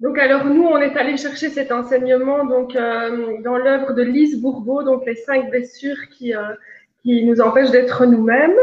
Donc 0.00 0.18
alors 0.18 0.44
nous, 0.44 0.64
on 0.64 0.78
est 0.78 0.96
allé 0.96 1.16
chercher 1.16 1.48
cet 1.48 1.72
enseignement 1.72 2.44
donc 2.44 2.74
dans 2.74 3.56
l'œuvre 3.56 3.92
de 3.94 4.02
Lise 4.02 4.40
Bourbeau, 4.40 4.84
donc 4.84 5.04
les 5.06 5.16
cinq 5.16 5.50
blessures 5.50 5.98
qui 6.16 6.32
qui 7.02 7.24
nous 7.24 7.40
empêchent 7.40 7.72
d'être 7.72 8.06
nous-mêmes. 8.06 8.54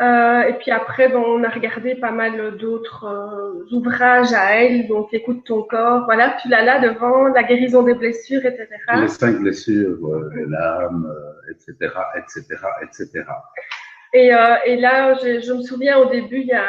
Euh, 0.00 0.42
et 0.42 0.52
puis 0.54 0.70
après, 0.70 1.08
bon, 1.08 1.24
on 1.26 1.42
a 1.42 1.48
regardé 1.48 1.96
pas 1.96 2.12
mal 2.12 2.56
d'autres 2.56 3.04
euh, 3.04 3.76
ouvrages 3.76 4.32
à 4.32 4.54
elle, 4.54 4.86
donc 4.86 5.08
Écoute 5.12 5.44
ton 5.44 5.62
corps, 5.62 6.04
voilà, 6.04 6.36
tu 6.40 6.48
l'as 6.48 6.62
là 6.62 6.78
devant, 6.78 7.26
la 7.26 7.42
guérison 7.42 7.82
des 7.82 7.94
blessures, 7.94 8.44
etc. 8.46 8.68
Les 8.94 9.08
cinq 9.08 9.40
blessures, 9.40 9.98
l'âme, 10.48 11.12
etc., 11.50 11.92
etc., 12.16 12.44
etc. 12.82 13.24
Et, 14.14 14.32
euh, 14.32 14.56
et 14.64 14.76
là, 14.76 15.14
je, 15.14 15.52
me 15.52 15.62
souviens 15.62 15.98
au 15.98 16.08
début, 16.08 16.40
il 16.40 16.46
y 16.46 16.52
a, 16.52 16.64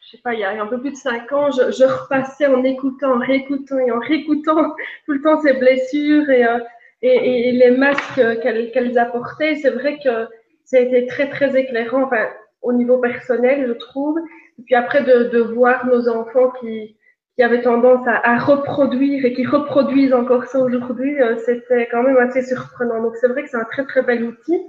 je 0.00 0.10
sais 0.12 0.22
pas, 0.22 0.32
il 0.32 0.40
y 0.40 0.44
a 0.44 0.50
un 0.50 0.66
peu 0.66 0.80
plus 0.80 0.92
de 0.92 0.96
cinq 0.96 1.30
ans, 1.32 1.50
je, 1.50 1.72
je 1.72 1.84
repassais 1.84 2.46
en 2.46 2.62
écoutant, 2.64 3.16
en 3.16 3.18
réécoutant 3.18 3.78
et 3.78 3.90
en 3.90 3.98
réécoutant 3.98 4.74
tout 5.06 5.12
le 5.12 5.20
temps 5.20 5.40
ces 5.42 5.54
blessures 5.54 6.30
et, 6.30 6.46
euh, 6.46 6.58
et, 7.02 7.48
et, 7.48 7.52
les 7.52 7.72
masques 7.72 8.40
qu'elles 8.40 8.70
qu'elles 8.70 8.96
apportaient. 8.96 9.56
C'est 9.56 9.70
vrai 9.70 9.98
que 10.02 10.28
ça 10.64 10.78
a 10.78 10.80
été 10.80 11.06
très, 11.06 11.28
très 11.28 11.54
éclairant. 11.58 12.04
Enfin, 12.04 12.28
au 12.64 12.72
niveau 12.72 12.98
personnel, 12.98 13.66
je 13.68 13.72
trouve. 13.74 14.18
Et 14.58 14.62
puis 14.62 14.74
après, 14.74 15.04
de, 15.04 15.38
voir 15.38 15.86
nos 15.86 16.08
enfants 16.08 16.50
qui, 16.60 16.96
qui 17.36 17.42
avaient 17.42 17.62
tendance 17.62 18.06
à, 18.08 18.16
à, 18.28 18.38
reproduire 18.38 19.24
et 19.24 19.34
qui 19.34 19.46
reproduisent 19.46 20.14
encore 20.14 20.44
ça 20.46 20.58
aujourd'hui, 20.58 21.20
euh, 21.20 21.36
c'était 21.44 21.88
quand 21.90 22.02
même 22.02 22.16
assez 22.16 22.42
surprenant. 22.42 23.02
Donc 23.02 23.14
c'est 23.16 23.28
vrai 23.28 23.44
que 23.44 23.50
c'est 23.50 23.56
un 23.56 23.64
très 23.64 23.84
très 23.84 24.02
bel 24.02 24.24
outil. 24.24 24.60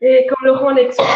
Et 0.00 0.26
comme 0.28 0.46
Laurent 0.46 0.70
l'expliquait, 0.70 1.10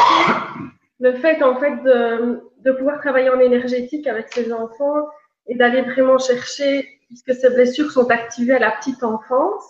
le 1.01 1.13
fait 1.15 1.43
en 1.43 1.57
fait 1.57 1.77
de, 1.83 2.41
de 2.59 2.73
pouvoir 2.73 3.01
travailler 3.01 3.31
en 3.31 3.41
énergétique 3.41 4.07
avec 4.07 4.33
ses 4.33 4.53
enfants 4.53 5.07
et 5.47 5.55
d'aller 5.55 5.83
vraiment 5.83 6.19
chercher, 6.19 6.89
puisque 7.07 7.35
ces 7.35 7.51
blessures 7.51 7.91
sont 7.91 8.11
activées 8.11 8.55
à 8.55 8.59
la 8.59 8.73
petite 8.73 9.03
enfance, 9.03 9.65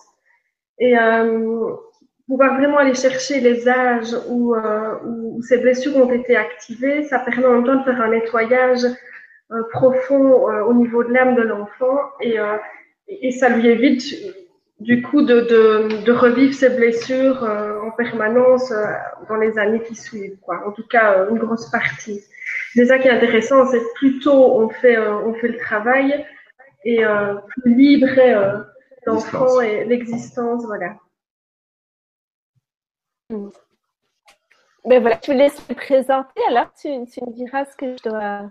et, 0.79 0.99
euh, 0.99 1.75
pouvoir 2.27 2.57
vraiment 2.57 2.79
aller 2.79 2.95
chercher 2.95 3.41
les 3.41 3.69
âges 3.69 4.17
où, 4.29 4.55
euh, 4.55 4.95
où, 5.05 5.43
ces 5.43 5.59
blessures 5.59 5.97
ont 5.97 6.13
été 6.13 6.37
activées, 6.37 7.05
ça 7.05 7.19
permet 7.19 7.47
en 7.47 7.53
même 7.55 7.65
temps 7.65 7.77
de 7.77 7.85
faire 7.85 8.01
un 8.01 8.11
nettoyage 8.11 8.85
euh, 9.53 9.63
profond 9.71 10.49
euh, 10.49 10.65
au 10.65 10.73
niveau 10.73 11.05
de 11.05 11.13
l'âme 11.13 11.35
de 11.35 11.43
l'enfant 11.43 11.99
et, 12.23 12.39
euh, 12.39 12.57
et 13.09 13.33
ça 13.33 13.51
lui 13.51 13.69
évite 13.69 14.03
du 14.81 15.03
coup 15.03 15.21
de, 15.21 15.41
de, 15.41 16.05
de 16.05 16.13
revivre 16.13 16.55
ces 16.55 16.71
blessures 16.71 17.43
en 17.43 17.91
permanence 17.91 18.73
dans 19.29 19.37
les 19.37 19.59
années 19.59 19.83
qui 19.83 19.95
suivent. 19.95 20.39
Quoi. 20.41 20.67
En 20.67 20.73
tout 20.73 20.87
cas, 20.89 21.29
une 21.31 21.39
grosse 21.39 21.71
partie. 21.71 22.21
C'est 22.75 22.87
ça 22.87 22.99
qui 22.99 23.09
est 23.09 23.13
intéressant, 23.13 23.67
c'est 23.67 23.83
plus 23.97 24.19
tôt 24.21 24.59
on 24.61 24.71
fait, 24.71 24.99
on 24.99 25.35
fait 25.35 25.49
le 25.49 25.59
travail 25.59 26.25
et 26.85 27.05
plus 27.49 27.75
libre 27.75 28.19
est 28.19 28.35
l'enfant 29.07 29.61
et 29.61 29.85
l'existence. 29.85 30.65
Voilà. 30.67 30.97
Ben 34.85 35.01
voilà, 35.01 35.17
tu 35.17 35.33
laisses 35.33 35.69
me 35.69 35.75
présenter, 35.75 36.41
alors 36.49 36.73
tu, 36.75 36.89
tu, 37.07 37.21
me 37.25 37.33
diras 37.33 37.65
ce 37.67 37.77
que 37.77 37.97
je 37.97 38.03
dois, 38.09 38.51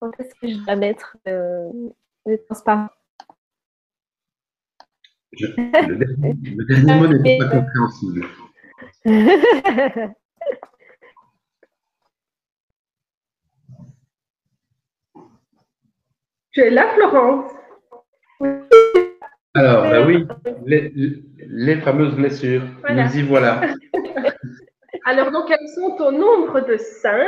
ce 0.00 0.34
que 0.40 0.48
je 0.48 0.64
dois 0.64 0.76
mettre 0.76 1.18
euh, 1.28 1.70
de 2.26 2.36
transparent. 2.46 2.88
le, 5.32 6.64
dernier 6.64 6.94
mot 7.00 7.08
n'est 7.08 7.38
pas 7.38 7.48
compréhensible. 7.50 8.26
tu 16.52 16.60
es 16.60 16.70
là, 16.70 16.88
Florence? 16.94 17.52
Alors, 19.54 19.82
ben 19.82 20.06
oui, 20.06 20.26
les, 20.64 20.92
les, 21.38 21.76
fameuses 21.80 22.14
blessures. 22.14 22.62
Nous 22.88 23.18
y 23.18 23.22
voilà. 23.22 23.60
Alors, 25.06 25.32
donc, 25.32 25.50
elles 25.50 25.68
sont 25.74 25.96
au 26.04 26.12
nombre 26.12 26.60
de 26.60 26.76
cinq. 26.76 27.26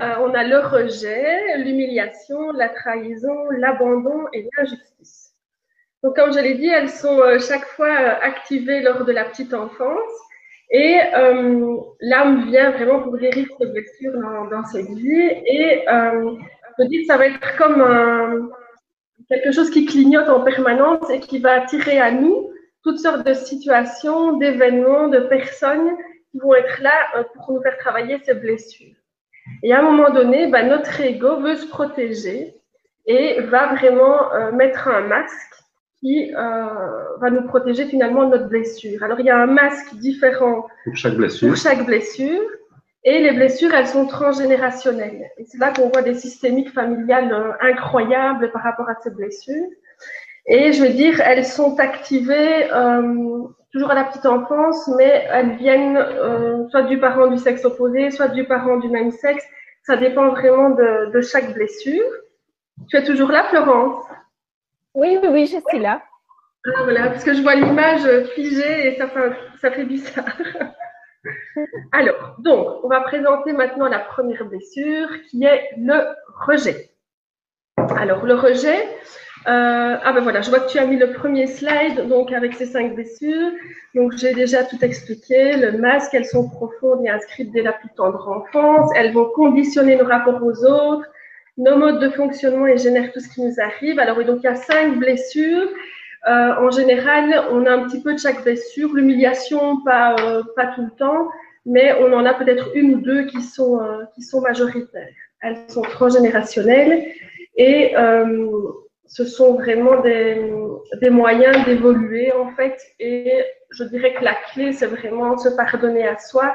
Euh, 0.00 0.14
on 0.20 0.32
a 0.34 0.44
le 0.44 0.58
rejet, 0.58 1.56
l'humiliation, 1.58 2.52
la 2.52 2.68
trahison, 2.68 3.50
l'abandon 3.58 4.26
et 4.32 4.48
l'injustice. 4.56 5.34
Donc, 6.04 6.14
comme 6.14 6.32
je 6.32 6.38
l'ai 6.38 6.54
dit, 6.54 6.68
elles 6.68 6.88
sont 6.88 7.18
euh, 7.20 7.40
chaque 7.40 7.64
fois 7.64 7.88
euh, 7.88 8.14
activées 8.22 8.80
lors 8.82 9.04
de 9.04 9.12
la 9.12 9.24
petite 9.24 9.52
enfance. 9.52 10.12
Et 10.72 10.98
l'âme 12.00 12.48
vient 12.48 12.70
vraiment 12.70 13.02
pour 13.02 13.16
guérir 13.16 13.48
ces 13.58 13.66
blessures 13.66 14.12
dans, 14.12 14.44
dans 14.44 14.64
cette 14.66 14.86
vie. 14.86 15.30
Et 15.44 15.84
je 15.88 16.84
dis 16.84 17.00
que 17.00 17.06
ça 17.06 17.16
va 17.16 17.26
être 17.26 17.56
comme 17.56 17.80
un, 17.80 18.48
quelque 19.30 19.52
chose 19.52 19.70
qui 19.70 19.86
clignote 19.86 20.28
en 20.28 20.40
permanence 20.40 21.08
et 21.08 21.20
qui 21.20 21.38
va 21.38 21.62
attirer 21.62 22.00
à 22.00 22.10
nous 22.10 22.50
toutes 22.82 22.98
sortes 22.98 23.26
de 23.26 23.34
situations, 23.34 24.36
d'événements, 24.36 25.08
de 25.08 25.20
personnes 25.20 25.96
qui 26.30 26.38
vont 26.38 26.54
être 26.54 26.80
là 26.80 26.92
euh, 27.16 27.24
pour 27.34 27.52
nous 27.52 27.62
faire 27.62 27.78
travailler 27.78 28.18
ces 28.24 28.34
blessures. 28.34 28.94
Et 29.62 29.72
à 29.72 29.80
un 29.80 29.82
moment 29.82 30.10
donné, 30.10 30.46
bah, 30.46 30.62
notre 30.62 31.00
ego 31.00 31.40
veut 31.40 31.56
se 31.56 31.66
protéger 31.66 32.54
et 33.06 33.40
va 33.40 33.74
vraiment 33.74 34.32
euh, 34.32 34.52
mettre 34.52 34.88
un 34.88 35.02
masque 35.02 35.54
qui 36.00 36.32
euh, 36.34 37.18
va 37.20 37.30
nous 37.30 37.46
protéger 37.46 37.86
finalement 37.86 38.24
de 38.24 38.36
notre 38.36 38.48
blessure. 38.48 39.02
Alors 39.02 39.20
il 39.20 39.26
y 39.26 39.30
a 39.30 39.38
un 39.38 39.46
masque 39.46 39.94
différent 39.96 40.66
pour 40.84 40.96
chaque 40.96 41.14
blessure. 41.14 41.48
Pour 41.48 41.56
chaque 41.56 41.84
blessure. 41.84 42.40
Et 43.04 43.22
les 43.22 43.32
blessures, 43.32 43.72
elles 43.72 43.86
sont 43.86 44.06
transgénérationnelles. 44.06 45.30
Et 45.38 45.44
c'est 45.44 45.58
là 45.58 45.72
qu'on 45.72 45.88
voit 45.88 46.02
des 46.02 46.14
systémiques 46.14 46.72
familiales 46.72 47.32
euh, 47.32 47.52
incroyables 47.60 48.50
par 48.52 48.62
rapport 48.62 48.88
à 48.90 48.94
ces 49.02 49.10
blessures. 49.10 49.68
Et 50.46 50.72
je 50.72 50.82
veux 50.82 50.90
dire, 50.90 51.20
elles 51.20 51.46
sont 51.46 51.78
activées 51.80 52.70
euh, 52.72 53.42
toujours 53.72 53.90
à 53.90 53.94
la 53.94 54.04
petite 54.04 54.26
enfance, 54.26 54.88
mais 54.98 55.26
elles 55.30 55.56
viennent 55.56 55.96
euh, 55.96 56.68
soit 56.68 56.82
du 56.82 56.98
parent 56.98 57.28
du 57.28 57.38
sexe 57.38 57.64
opposé, 57.64 58.10
soit 58.10 58.28
du 58.28 58.44
parent 58.44 58.76
du 58.76 58.88
même 58.88 59.12
sexe. 59.12 59.44
Ça 59.84 59.96
dépend 59.96 60.28
vraiment 60.30 60.70
de, 60.70 61.10
de 61.10 61.20
chaque 61.22 61.54
blessure. 61.54 62.04
Tu 62.88 62.96
es 62.96 63.04
toujours 63.04 63.30
là, 63.30 63.44
Florence? 63.44 64.04
Oui, 64.94 65.18
oui, 65.22 65.28
oui, 65.30 65.46
je 65.46 65.58
suis 65.68 65.78
là. 65.78 66.02
Ah, 66.66 66.82
voilà, 66.82 67.08
parce 67.08 67.24
que 67.24 67.32
je 67.32 67.40
vois 67.40 67.54
l'image 67.54 68.06
figée 68.34 68.88
et 68.88 68.98
ça 68.98 69.08
fait, 69.08 69.32
ça 69.58 69.70
fait 69.70 69.84
bizarre. 69.84 70.26
Alors, 71.92 72.36
donc, 72.38 72.84
on 72.84 72.88
va 72.88 73.00
présenter 73.00 73.52
maintenant 73.52 73.88
la 73.88 73.98
première 73.98 74.44
blessure 74.46 75.08
qui 75.28 75.44
est 75.44 75.70
le 75.76 76.06
rejet. 76.46 76.90
Alors, 77.96 78.24
le 78.24 78.34
rejet, 78.34 78.78
euh, 79.46 79.96
ah 80.02 80.12
ben 80.12 80.20
voilà, 80.20 80.42
je 80.42 80.50
vois 80.50 80.60
que 80.60 80.70
tu 80.70 80.78
as 80.78 80.86
mis 80.86 80.96
le 80.96 81.12
premier 81.12 81.46
slide, 81.46 82.08
donc 82.08 82.32
avec 82.32 82.54
ces 82.54 82.66
cinq 82.66 82.94
blessures. 82.94 83.52
Donc, 83.94 84.12
j'ai 84.16 84.32
déjà 84.34 84.64
tout 84.64 84.82
expliqué. 84.82 85.56
Le 85.56 85.72
masque, 85.78 86.14
elles 86.14 86.26
sont 86.26 86.48
profondes 86.48 87.04
et 87.04 87.10
inscrites 87.10 87.52
dès 87.52 87.62
la 87.62 87.72
plus 87.72 87.88
tendre 87.96 88.28
enfance. 88.28 88.90
Elles 88.96 89.12
vont 89.12 89.30
conditionner 89.34 89.96
nos 89.96 90.06
rapports 90.06 90.42
aux 90.42 90.64
autres, 90.64 91.06
nos 91.58 91.76
modes 91.76 92.00
de 92.00 92.10
fonctionnement 92.10 92.66
et 92.66 92.78
génèrent 92.78 93.12
tout 93.12 93.20
ce 93.20 93.28
qui 93.28 93.42
nous 93.42 93.60
arrive. 93.60 93.98
Alors, 93.98 94.22
donc 94.24 94.38
il 94.42 94.44
y 94.44 94.48
a 94.48 94.54
cinq 94.54 94.98
blessures. 94.98 95.68
Euh, 96.28 96.54
en 96.56 96.70
général, 96.70 97.46
on 97.50 97.64
a 97.66 97.72
un 97.72 97.84
petit 97.84 98.02
peu 98.02 98.12
de 98.12 98.18
chaque 98.18 98.42
blessure. 98.42 98.92
L'humiliation, 98.94 99.82
pas, 99.84 100.16
euh, 100.20 100.42
pas 100.54 100.66
tout 100.74 100.82
le 100.82 100.90
temps, 100.90 101.28
mais 101.64 101.94
on 102.00 102.12
en 102.12 102.26
a 102.26 102.34
peut-être 102.34 102.70
une 102.74 102.96
ou 102.96 103.00
deux 103.00 103.24
qui 103.26 103.42
sont, 103.42 103.80
euh, 103.80 104.04
qui 104.14 104.22
sont 104.22 104.40
majoritaires. 104.40 105.08
Elles 105.40 105.58
sont 105.68 105.82
transgénérationnelles 105.82 107.06
et 107.56 107.94
ce 109.06 109.24
sont 109.24 109.54
vraiment 109.54 110.00
des, 110.02 110.52
des 111.00 111.10
moyens 111.10 111.64
d'évoluer 111.64 112.30
en 112.32 112.50
fait. 112.50 112.78
Et 112.98 113.42
je 113.70 113.84
dirais 113.84 114.14
que 114.14 114.22
la 114.22 114.34
clé, 114.52 114.72
c'est 114.72 114.86
vraiment 114.86 115.36
se 115.38 115.48
pardonner 115.48 116.06
à 116.06 116.18
soi 116.18 116.54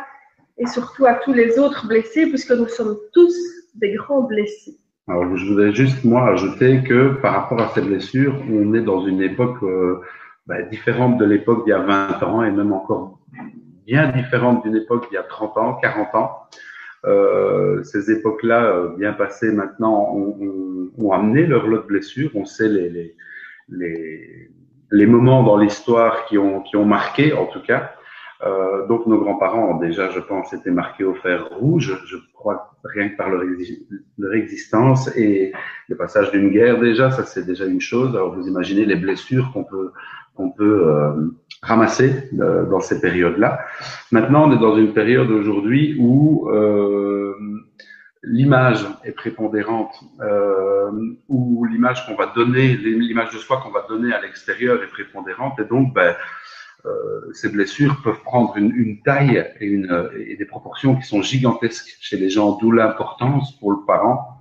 et 0.57 0.67
surtout 0.67 1.05
à 1.05 1.15
tous 1.15 1.34
les 1.34 1.60
autres 1.60 1.88
blessés, 1.88 2.27
puisque 2.27 2.51
nous 2.51 2.67
sommes 2.67 2.98
tous 3.12 3.36
des 3.74 3.93
grands 3.93 4.22
blessés. 4.22 4.77
Alors, 5.07 5.38
je 5.38 5.45
voudrais 5.45 5.71
juste, 5.71 6.03
moi, 6.03 6.29
ajouter 6.29 6.81
que 6.81 7.13
par 7.21 7.33
rapport 7.33 7.62
à 7.62 7.69
ces 7.75 7.81
blessures, 7.81 8.41
on 8.51 8.74
est 8.74 8.81
dans 8.81 9.05
une 9.05 9.21
époque 9.21 9.62
euh, 9.62 10.01
bah, 10.47 10.63
différente 10.63 11.19
de 11.19 11.25
l'époque 11.25 11.63
d'il 11.65 11.71
y 11.71 11.74
a 11.74 11.79
20 11.79 12.24
ans 12.24 12.43
et 12.43 12.50
même 12.50 12.74
encore 12.74 13.19
bien 13.85 14.12
différente 14.12 14.63
d'une 14.63 14.75
époque 14.75 15.07
d'il 15.09 15.15
y 15.15 15.17
a 15.17 15.24
30 15.24 15.57
ans, 15.57 15.74
40 15.75 16.15
ans. 16.15 16.39
Euh, 17.05 17.83
ces 17.83 18.09
époques-là, 18.09 18.63
euh, 18.65 18.95
bien 18.97 19.13
passées 19.13 19.51
maintenant, 19.51 20.12
ont, 20.12 20.89
ont, 20.97 21.12
amené 21.12 21.45
leur 21.45 21.67
lot 21.67 21.77
de 21.77 21.88
blessures. 21.88 22.31
On 22.33 22.45
sait 22.45 22.67
les, 22.67 22.89
les, 22.89 23.15
les, 23.69 24.50
les 24.89 25.05
moments 25.05 25.43
dans 25.43 25.57
l'histoire 25.57 26.25
qui 26.25 26.39
ont, 26.39 26.62
qui 26.62 26.77
ont 26.77 26.85
marqué, 26.85 27.31
en 27.31 27.45
tout 27.45 27.62
cas. 27.62 27.94
Euh, 28.44 28.86
donc 28.88 29.08
nos 29.08 29.18
grands-parents 29.18 29.75
ont 29.75 29.77
déjà, 29.77 30.10
je 30.10 30.20
pense, 30.20 30.54
été 30.54 30.70
marqués 30.70 31.06
au 31.06 31.15
fer 31.15 31.48
rouge, 31.51 32.01
je 32.06 32.18
crois, 32.34 32.75
rien 32.84 33.10
que 33.10 33.15
par 33.15 33.30
leur, 33.30 33.44
leur 34.18 34.34
existence 34.34 35.15
et 35.15 35.54
le 35.88 35.96
passage 35.96 36.32
d'une 36.32 36.50
guerre 36.50 36.80
déjà, 36.80 37.12
ça 37.12 37.24
c'est 37.24 37.46
déjà 37.46 37.65
une 37.65 37.82
chose. 37.82 38.10
Alors 38.15 38.36
vous 38.36 38.48
imaginez 38.48 38.86
les 38.86 38.98
blessures 38.98 39.51
qu'on 39.54 39.63
peut, 39.63 39.92
qu'on 40.36 40.51
peut 40.51 40.88
euh, 40.88 41.32
ramasser 41.62 42.30
euh, 42.39 42.65
dans 42.65 42.82
ces 42.82 43.00
périodes-là. 43.00 43.60
Maintenant, 44.12 44.50
on 44.50 44.51
est 44.54 44.60
dans 44.60 44.75
une 44.75 44.94
période 44.94 45.32
aujourd'hui 45.32 45.96
où 45.98 46.50
euh, 46.50 47.34
l'image 48.22 48.86
est 49.04 49.12
prépondérante, 49.12 49.96
euh, 50.22 50.92
où 51.30 51.65
l'image 51.65 52.06
qu'on 52.06 52.15
va 52.15 52.32
donner, 52.36 52.75
l'image 52.75 53.32
de 53.34 53.38
soi 53.38 53.62
qu'on 53.63 53.72
va 53.72 53.86
donner 53.88 54.13
à 54.13 54.22
l'extérieur 54.22 54.82
est 54.84 54.88
prépondérante, 54.88 55.60
et 55.60 55.65
donc 55.65 55.94
ben, 55.94 56.15
ces 57.34 57.50
blessures 57.50 58.01
peuvent 58.04 58.22
prendre 58.22 58.56
une, 58.58 58.72
une 58.75 59.01
taille 59.01 59.46
et, 59.60 59.65
une, 59.65 60.10
et, 60.27 60.36
des 60.36 60.46
proportions 60.46 60.96
qui 60.96 61.04
sont 61.04 61.22
gigantesques 61.22 61.98
chez 62.00 62.18
les 62.18 62.30
gens, 62.30 62.58
d'où 62.58 62.72
l'importance 62.72 63.58
pour 63.60 63.72
le 63.72 63.77
parent 63.86 64.36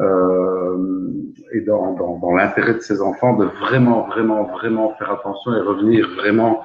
euh, 0.00 1.10
et 1.52 1.60
dans, 1.60 1.94
dans, 1.94 2.18
dans 2.18 2.34
l'intérêt 2.34 2.74
de 2.74 2.80
ses 2.80 3.02
enfants 3.02 3.36
de 3.36 3.44
vraiment, 3.44 4.06
vraiment, 4.06 4.44
vraiment 4.44 4.94
faire 4.94 5.10
attention 5.10 5.54
et 5.54 5.60
revenir 5.60 6.08
vraiment 6.16 6.62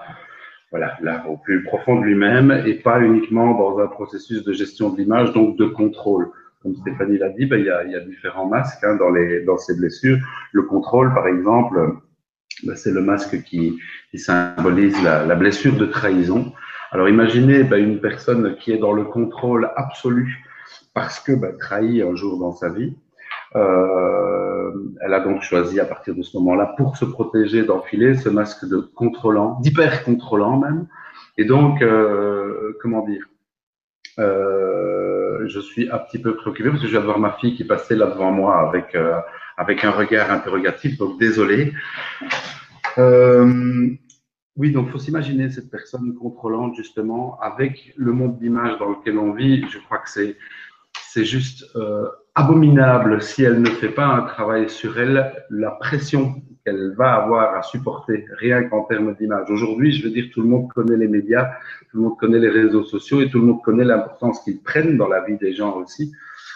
voilà, 0.72 0.98
là, 1.02 1.26
au 1.30 1.38
plus 1.38 1.64
profond 1.64 2.00
de 2.00 2.06
lui-même 2.06 2.52
et 2.66 2.76
pas 2.76 3.00
uniquement 3.00 3.58
dans 3.58 3.80
un 3.80 3.88
processus 3.88 4.44
de 4.44 4.54
gestion 4.54 4.90
de 4.90 4.98
l'image, 4.98 5.34
donc 5.34 5.58
de 5.58 5.66
contrôle. 5.66 6.30
Comme 6.62 6.76
Stéphanie 6.76 7.18
l'a 7.18 7.30
dit, 7.30 7.46
ben, 7.46 7.60
il, 7.60 7.66
y 7.66 7.70
a, 7.70 7.84
y 7.86 7.96
a 7.96 8.00
différents 8.00 8.48
masques 8.48 8.84
hein, 8.84 8.96
dans, 8.96 9.10
les, 9.10 9.44
dans 9.44 9.58
ces 9.58 9.78
blessures. 9.78 10.18
Le 10.52 10.64
contrôle, 10.64 11.14
par 11.14 11.28
exemple, 11.28 11.78
ben, 12.64 12.76
c'est 12.76 12.92
le 12.92 13.02
masque 13.02 13.44
qui, 13.44 13.78
qui 14.12 14.20
symbolise 14.20 15.02
la, 15.04 15.26
la, 15.26 15.36
blessure 15.36 15.76
de 15.76 15.86
trahison. 15.86 16.54
Alors 16.92 17.10
imaginez 17.10 17.64
ben, 17.64 17.78
une 17.78 18.00
personne 18.00 18.56
qui 18.58 18.72
est 18.72 18.78
dans 18.78 18.94
le 18.94 19.04
contrôle 19.04 19.70
absolu 19.76 20.46
parce 20.94 21.20
que 21.20 21.34
ben, 21.34 21.56
trahi 21.58 22.02
un 22.02 22.16
jour 22.16 22.40
dans 22.40 22.54
sa 22.54 22.70
vie. 22.70 22.96
Euh, 23.56 24.72
elle 25.02 25.14
a 25.14 25.20
donc 25.20 25.42
choisi 25.42 25.80
à 25.80 25.86
partir 25.86 26.16
de 26.16 26.22
ce 26.22 26.38
moment-là, 26.38 26.74
pour 26.78 26.98
se 26.98 27.06
protéger, 27.06 27.64
d'enfiler 27.64 28.16
ce 28.16 28.30
masque 28.30 28.66
de 28.66 28.78
contrôlant, 28.78 29.60
d'hyper 29.62 30.04
contrôlant 30.04 30.58
même. 30.58 30.88
Et 31.38 31.46
donc, 31.46 31.82
euh, 31.82 32.78
comment 32.82 33.06
dire 33.06 33.26
euh, 34.20 35.15
Je 35.48 35.60
suis 35.60 35.90
un 35.90 35.98
petit 35.98 36.20
peu 36.20 36.36
préoccupé 36.36 36.70
parce 36.70 36.82
que 36.82 36.88
je 36.88 36.92
viens 36.92 37.02
de 37.02 37.06
voir 37.06 37.20
ma 37.20 37.34
fille 37.34 37.56
qui 37.56 37.64
passait 37.64 37.96
là 37.96 38.08
devant 38.08 38.32
moi 38.32 38.68
avec 38.68 38.96
euh, 38.96 39.20
avec 39.58 39.84
un 39.84 39.92
regard 39.92 40.32
interrogatif. 40.32 40.98
Donc 40.98 41.20
désolé. 41.20 41.74
Euh, 42.98 43.90
oui, 44.58 44.72
donc 44.72 44.90
faut 44.90 45.00
s'imaginer 45.00 45.50
cette 45.50 45.70
personne 45.70 46.16
contrôlante 46.16 46.76
justement 46.76 47.38
avec 47.42 47.94
le 47.98 48.14
monde 48.14 48.40
d'image 48.40 48.78
dans 48.80 48.90
lequel 48.90 49.18
on 49.18 49.34
vit. 49.34 49.66
Je 49.70 49.80
crois 49.80 50.00
que 50.00 50.10
c'est 50.10 50.38
c'est 51.10 51.26
juste 51.26 51.66
euh, 51.76 52.08
abominable 52.36 53.22
si 53.22 53.44
elle 53.44 53.62
ne 53.62 53.70
fait 53.70 53.90
pas 53.90 54.06
un 54.06 54.22
travail 54.22 54.70
sur 54.70 55.00
elle, 55.00 55.34
la 55.50 55.72
pression 55.72 56.36
qu'elle 56.66 56.94
va 56.98 57.14
avoir 57.14 57.56
à 57.56 57.62
supporter, 57.62 58.26
rien 58.40 58.64
qu'en 58.64 58.84
termes 58.84 59.14
d'image. 59.16 59.50
Aujourd'hui, 59.52 59.92
je 59.92 60.04
veux 60.04 60.10
dire, 60.10 60.26
tout 60.34 60.42
le 60.42 60.48
monde 60.48 60.68
connaît 60.74 60.98
les 60.98 61.08
médias, 61.08 61.52
tout 61.92 61.98
le 61.98 62.04
monde 62.04 62.18
connaît 62.18 62.40
les 62.40 62.50
réseaux 62.50 62.84
sociaux 62.84 63.22
et 63.22 63.30
tout 63.30 63.40
le 63.40 63.46
monde 63.46 63.62
connaît 63.62 63.86
l'importance 63.86 64.44
qu'ils 64.44 64.60
prennent 64.60 64.98
dans 64.98 65.08
la 65.08 65.22
vie 65.22 65.38
des 65.38 65.54
gens 65.54 65.76
aussi. 65.78 66.12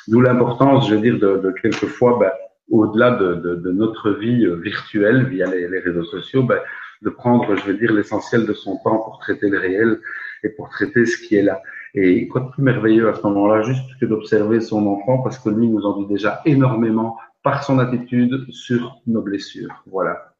D'où 0.08 0.22
l'importance, 0.22 0.89
je 0.89 0.95
veux 0.95 1.02
dire, 1.02 1.19
de, 1.19 1.38
de 1.38 1.52
quelquefois, 1.52 2.17
ben, 2.19 2.32
au-delà 2.72 3.12
de, 3.12 3.36
de, 3.36 3.56
de, 3.56 3.72
notre 3.72 4.12
vie 4.12 4.45
euh, 4.45 4.56
virtuelle 4.56 5.26
via 5.26 5.45
les, 5.48 5.80
réseaux 5.80 6.06
sociaux, 6.06 6.43
ben, 6.43 6.60
de 7.04 7.10
prendre, 7.10 7.56
je 7.56 7.65
veux 7.65 7.76
dire, 7.76 7.93
l'essentiel 7.93 8.45
de 8.48 8.54
son 8.54 8.78
temps 8.78 8.98
pour 8.98 9.19
traiter 9.19 9.48
le 9.50 9.60
réel 9.60 10.00
et 10.43 10.50
pour 10.50 10.69
traiter 10.69 11.06
ce 11.06 11.17
qui 11.17 11.36
est 11.36 11.43
là. 11.43 11.62
Et 11.93 12.28
quoi 12.28 12.41
de 12.41 12.50
plus 12.50 12.63
merveilleux 12.63 13.08
à 13.08 13.13
ce 13.13 13.22
moment-là, 13.24 13.62
juste 13.62 13.86
que 14.00 14.06
d'observer 14.06 14.60
son 14.60 14.86
enfant, 14.88 15.19
parce 15.19 15.39
que 15.39 15.50
lui 15.50 15.67
nous 15.67 15.84
en 15.86 16.02
dit 16.02 16.08
déjà 16.08 16.41
énormément 16.45 17.17
par 17.43 17.63
son 17.63 17.80
attitude 17.80 18.52
sur 18.52 19.02
nos 19.08 19.21
blessures. 19.21 19.84
Voilà. 19.88 20.34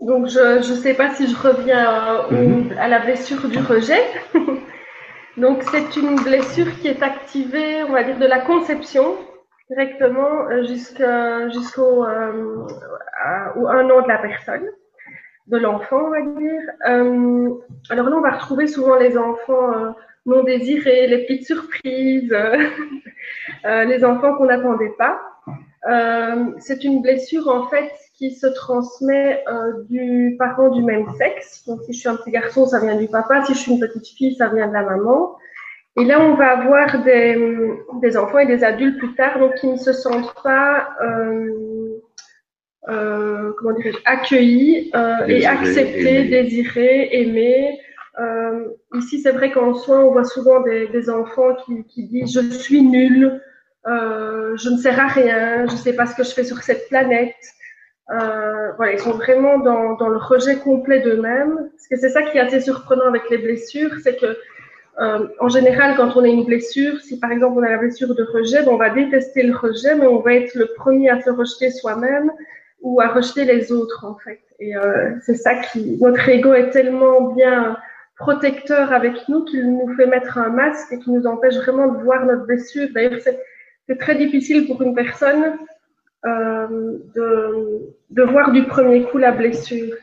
Donc, 0.00 0.28
je 0.28 0.58
ne 0.58 0.76
sais 0.76 0.94
pas 0.94 1.14
si 1.14 1.28
je 1.28 1.36
reviens 1.36 2.26
euh, 2.32 2.76
à 2.78 2.88
la 2.88 3.00
blessure 3.00 3.48
du 3.48 3.58
rejet. 3.58 4.02
Donc, 5.36 5.62
c'est 5.64 5.96
une 5.96 6.16
blessure 6.16 6.78
qui 6.80 6.88
est 6.88 7.02
activée, 7.02 7.82
on 7.84 7.92
va 7.92 8.04
dire, 8.04 8.18
de 8.18 8.26
la 8.26 8.40
conception 8.40 9.16
directement 9.70 10.48
euh, 10.50 10.64
jusqu'au 10.64 12.04
euh, 12.04 12.66
un 13.24 13.90
an 13.90 14.02
de 14.02 14.08
la 14.08 14.18
personne 14.18 14.66
de 15.46 15.58
l'enfant, 15.58 16.06
on 16.06 16.10
va 16.10 16.22
dire. 16.22 16.60
Euh, 16.88 17.50
alors 17.90 18.08
là, 18.08 18.16
on 18.16 18.20
va 18.20 18.30
retrouver 18.32 18.66
souvent 18.66 18.96
les 18.96 19.16
enfants 19.16 19.94
non 20.26 20.42
désirés, 20.42 21.06
les 21.06 21.24
petites 21.24 21.46
surprises, 21.46 22.32
euh, 23.64 23.84
les 23.84 24.04
enfants 24.04 24.34
qu'on 24.36 24.46
n'attendait 24.46 24.94
pas. 24.98 25.20
c'est 26.58 26.84
une 26.84 27.02
blessure 27.02 27.48
en 27.48 27.68
fait 27.68 27.92
qui 28.16 28.30
se 28.30 28.46
transmet 28.46 29.44
du 29.90 30.36
parent 30.38 30.70
du 30.70 30.82
même 30.82 31.06
sexe. 31.18 31.64
Donc 31.66 31.80
si 31.84 31.92
je 31.92 31.98
suis 32.00 32.08
un 32.08 32.16
petit 32.16 32.30
garçon, 32.30 32.66
ça 32.66 32.80
vient 32.80 32.96
du 32.96 33.08
papa. 33.08 33.44
Si 33.44 33.54
je 33.54 33.58
suis 33.58 33.72
une 33.72 33.80
petite 33.80 34.06
fille, 34.06 34.34
ça 34.36 34.48
vient 34.48 34.68
de 34.68 34.72
la 34.72 34.82
maman. 34.82 35.36
Et 35.96 36.04
là, 36.04 36.20
on 36.20 36.34
va 36.34 36.58
avoir 36.58 37.04
des, 37.04 37.36
des 38.00 38.16
enfants 38.16 38.38
et 38.38 38.46
des 38.46 38.64
adultes 38.64 38.98
plus 38.98 39.14
tard, 39.14 39.38
donc 39.38 39.54
qui 39.56 39.68
ne 39.68 39.76
se 39.76 39.92
sentent 39.92 40.34
pas 40.42 40.88
euh, 42.88 43.52
comment 43.58 43.72
dire, 43.78 43.98
accueilli 44.04 44.90
euh, 44.94 45.26
et 45.26 45.46
accepté, 45.46 46.24
désiré, 46.24 47.08
aimé. 47.12 47.78
Euh, 48.20 48.68
ici, 48.94 49.20
c'est 49.20 49.32
vrai 49.32 49.50
qu'en 49.50 49.74
soins, 49.74 50.04
on 50.04 50.12
voit 50.12 50.24
souvent 50.24 50.60
des, 50.60 50.86
des 50.88 51.10
enfants 51.10 51.54
qui, 51.64 51.84
qui, 51.84 52.06
disent 52.06 52.32
je 52.32 52.40
suis 52.50 52.82
nul, 52.82 53.40
euh, 53.86 54.56
je 54.56 54.70
ne 54.70 54.76
sers 54.76 54.98
à 55.00 55.08
rien, 55.08 55.66
je 55.66 55.72
ne 55.72 55.76
sais 55.76 55.94
pas 55.94 56.06
ce 56.06 56.14
que 56.14 56.22
je 56.22 56.30
fais 56.30 56.44
sur 56.44 56.58
cette 56.58 56.88
planète. 56.88 57.34
Euh, 58.10 58.72
voilà, 58.76 58.92
ils 58.92 59.00
sont 59.00 59.12
vraiment 59.12 59.58
dans, 59.58 59.94
dans 59.94 60.08
le 60.08 60.18
rejet 60.18 60.56
complet 60.56 61.00
d'eux-mêmes. 61.00 61.70
Parce 61.72 61.88
que 61.88 61.96
c'est 61.96 62.10
ça 62.10 62.22
qui 62.22 62.38
est 62.38 62.40
assez 62.40 62.60
surprenant 62.60 63.06
avec 63.08 63.28
les 63.30 63.38
blessures, 63.38 63.92
c'est 64.02 64.16
que 64.16 64.36
euh, 65.00 65.26
en 65.40 65.48
général, 65.48 65.96
quand 65.96 66.16
on 66.16 66.22
a 66.22 66.28
une 66.28 66.44
blessure, 66.44 67.00
si 67.00 67.18
par 67.18 67.32
exemple 67.32 67.58
on 67.58 67.62
a 67.62 67.70
la 67.70 67.78
blessure 67.78 68.14
de 68.14 68.22
rejet, 68.22 68.62
ben, 68.62 68.68
on 68.68 68.76
va 68.76 68.90
détester 68.90 69.42
le 69.42 69.56
rejet, 69.56 69.96
mais 69.96 70.06
on 70.06 70.20
va 70.20 70.34
être 70.34 70.54
le 70.54 70.68
premier 70.76 71.10
à 71.10 71.20
se 71.20 71.30
rejeter 71.30 71.70
soi-même 71.70 72.30
ou 72.80 73.00
à 73.00 73.08
rejeter 73.08 73.44
les 73.44 73.72
autres 73.72 74.04
en 74.04 74.16
fait. 74.16 74.40
Et 74.60 74.76
euh, 74.76 75.10
c'est 75.22 75.34
ça 75.34 75.56
qui, 75.56 75.98
notre 76.00 76.28
ego 76.28 76.52
est 76.54 76.70
tellement 76.70 77.32
bien 77.32 77.76
protecteur 78.16 78.92
avec 78.92 79.28
nous 79.28 79.44
qu'il 79.44 79.70
nous 79.70 79.94
fait 79.96 80.06
mettre 80.06 80.38
un 80.38 80.50
masque 80.50 80.92
et 80.92 80.98
qui 80.98 81.10
nous 81.10 81.26
empêche 81.26 81.56
vraiment 81.56 81.88
de 81.88 82.02
voir 82.02 82.24
notre 82.26 82.46
blessure. 82.46 82.88
D'ailleurs, 82.94 83.20
c'est 83.88 83.98
très 83.98 84.14
difficile 84.14 84.66
pour 84.66 84.80
une 84.82 84.94
personne 84.94 85.58
euh, 86.24 86.98
de, 87.14 87.94
de 88.10 88.22
voir 88.22 88.52
du 88.52 88.64
premier 88.64 89.02
coup 89.04 89.18
la 89.18 89.32
blessure. 89.32 89.94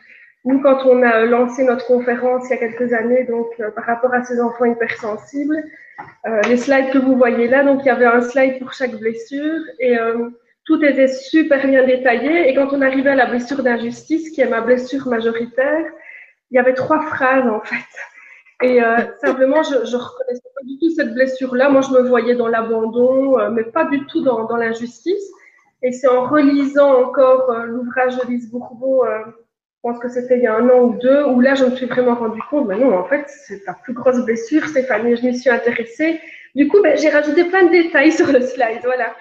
Nous, 0.43 0.59
quand 0.59 0.85
on 0.85 1.03
a 1.03 1.25
lancé 1.25 1.63
notre 1.63 1.85
conférence 1.85 2.47
il 2.47 2.51
y 2.51 2.53
a 2.53 2.57
quelques 2.57 2.93
années, 2.93 3.25
donc 3.25 3.47
euh, 3.59 3.69
par 3.71 3.85
rapport 3.85 4.13
à 4.13 4.23
ces 4.23 4.41
enfants 4.41 4.65
hypersensibles, 4.65 5.63
euh, 6.25 6.41
les 6.49 6.57
slides 6.57 6.91
que 6.91 6.97
vous 6.97 7.15
voyez 7.15 7.47
là, 7.47 7.63
donc 7.63 7.81
il 7.83 7.85
y 7.85 7.89
avait 7.89 8.05
un 8.05 8.21
slide 8.21 8.57
pour 8.57 8.73
chaque 8.73 8.95
blessure 8.95 9.61
et 9.79 9.99
euh, 9.99 10.29
tout 10.65 10.83
était 10.83 11.07
super 11.07 11.67
bien 11.67 11.85
détaillé. 11.85 12.49
Et 12.49 12.55
quand 12.55 12.73
on 12.73 12.81
arrivait 12.81 13.11
à 13.11 13.15
la 13.15 13.27
blessure 13.27 13.61
d'injustice, 13.61 14.31
qui 14.31 14.41
est 14.41 14.49
ma 14.49 14.61
blessure 14.61 15.07
majoritaire, 15.07 15.85
il 16.51 16.55
y 16.55 16.59
avait 16.59 16.73
trois 16.73 17.01
phrases 17.01 17.47
en 17.47 17.61
fait. 17.61 17.85
Et 18.63 18.83
euh, 18.83 18.97
simplement, 19.19 19.63
je 19.63 19.75
ne 19.75 20.01
reconnaissais 20.01 20.49
pas 20.55 20.63
du 20.65 20.77
tout 20.77 20.91
cette 20.91 21.13
blessure-là. 21.13 21.69
Moi, 21.69 21.81
je 21.81 21.89
me 21.89 22.07
voyais 22.07 22.35
dans 22.35 22.47
l'abandon, 22.47 23.39
euh, 23.39 23.49
mais 23.49 23.63
pas 23.63 23.85
du 23.85 24.05
tout 24.05 24.21
dans, 24.21 24.45
dans 24.45 24.57
l'injustice. 24.57 25.31
Et 25.81 25.91
c'est 25.91 26.07
en 26.07 26.25
relisant 26.25 26.93
encore 27.07 27.49
euh, 27.49 27.65
l'ouvrage 27.65 28.17
de 28.17 28.27
Lise 28.27 28.51
Bourbeau, 28.51 29.03
je 29.83 29.89
pense 29.89 29.97
que 29.97 30.09
c'était 30.09 30.37
il 30.37 30.43
y 30.43 30.47
a 30.47 30.55
un 30.55 30.69
an 30.69 30.81
ou 30.81 30.99
deux, 30.99 31.25
où 31.25 31.39
là, 31.39 31.55
je 31.55 31.65
me 31.65 31.75
suis 31.75 31.87
vraiment 31.87 32.13
rendu 32.13 32.39
compte, 32.51 32.67
mais 32.67 32.77
non, 32.77 32.95
en 32.95 33.05
fait, 33.05 33.25
c'est 33.27 33.63
ta 33.63 33.73
plus 33.73 33.93
grosse 33.93 34.23
blessure, 34.25 34.63
Stéphanie. 34.67 35.17
Je 35.17 35.25
m'y 35.25 35.35
suis 35.35 35.49
intéressée. 35.49 36.21
Du 36.53 36.67
coup, 36.67 36.83
ben, 36.83 36.95
j'ai 36.95 37.09
rajouté 37.09 37.45
plein 37.45 37.63
de 37.63 37.71
détails 37.71 38.11
sur 38.19 38.31
le 38.31 38.41
slide. 38.41 38.81
Voilà. 38.83 39.15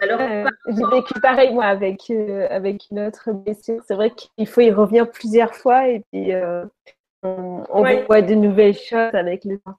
Alors, 0.00 0.20
euh, 0.20 0.44
j'ai 0.66 0.96
vécu 0.96 1.20
pareil 1.20 1.52
moi 1.52 1.64
avec, 1.64 2.10
euh, 2.10 2.46
avec 2.50 2.84
une 2.90 3.00
autre 3.00 3.32
blessure. 3.32 3.80
C'est 3.86 3.94
vrai 3.94 4.10
qu'il 4.10 4.46
faut 4.46 4.60
y 4.60 4.70
revenir 4.70 5.10
plusieurs 5.10 5.54
fois 5.54 5.88
et 5.88 6.02
puis 6.12 6.32
euh, 6.32 6.64
on, 7.22 7.64
on 7.70 7.82
ouais. 7.82 8.04
voit 8.06 8.22
de 8.22 8.34
nouvelles 8.34 8.76
choses 8.76 9.14
avec 9.14 9.44
le 9.44 9.58
temps. 9.58 9.78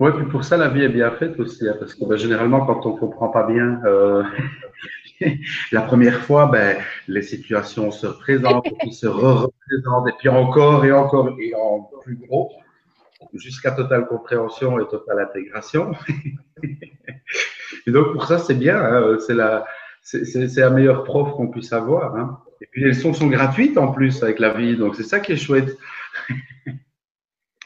Oui, 0.00 0.10
puis 0.16 0.26
pour 0.26 0.42
ça, 0.42 0.56
la 0.56 0.68
vie 0.68 0.82
est 0.82 0.88
bien 0.88 1.12
faite 1.12 1.38
aussi, 1.38 1.68
hein, 1.68 1.76
parce 1.78 1.94
que 1.94 2.04
bah, 2.04 2.16
généralement, 2.16 2.66
quand 2.66 2.84
on 2.84 2.94
ne 2.94 2.98
comprend 2.98 3.28
pas 3.28 3.44
bien, 3.44 3.80
euh, 3.84 4.24
la 5.72 5.82
première 5.82 6.20
fois, 6.20 6.46
ben, 6.46 6.76
les 7.06 7.22
situations 7.22 7.92
se 7.92 8.08
présentent, 8.08 8.66
puis 8.80 8.92
se 8.92 9.06
représentent, 9.06 10.08
et 10.08 10.14
puis 10.18 10.28
encore 10.28 10.84
et 10.84 10.90
encore 10.90 11.36
et 11.38 11.54
en 11.54 11.88
plus 12.02 12.16
gros, 12.16 12.50
jusqu'à 13.34 13.70
totale 13.70 14.06
compréhension 14.06 14.80
et 14.80 14.88
totale 14.88 15.20
intégration. 15.20 15.92
et 17.86 17.90
donc 17.90 18.12
pour 18.12 18.26
ça, 18.26 18.38
c'est 18.38 18.54
bien. 18.54 18.76
Hein, 18.76 19.18
c'est 19.26 19.34
la, 19.34 19.64
c'est 20.02 20.56
la 20.56 20.70
meilleure 20.70 21.04
prof 21.04 21.32
qu'on 21.32 21.48
puisse 21.48 21.72
avoir. 21.72 22.16
Hein. 22.16 22.40
Et 22.60 22.66
puis 22.66 22.82
les 22.82 22.88
leçons 22.88 23.12
sont 23.12 23.28
gratuites 23.28 23.78
en 23.78 23.88
plus 23.92 24.22
avec 24.22 24.38
la 24.38 24.50
vie, 24.50 24.76
donc 24.76 24.96
c'est 24.96 25.02
ça 25.02 25.20
qui 25.20 25.32
est 25.32 25.36
chouette. 25.36 25.76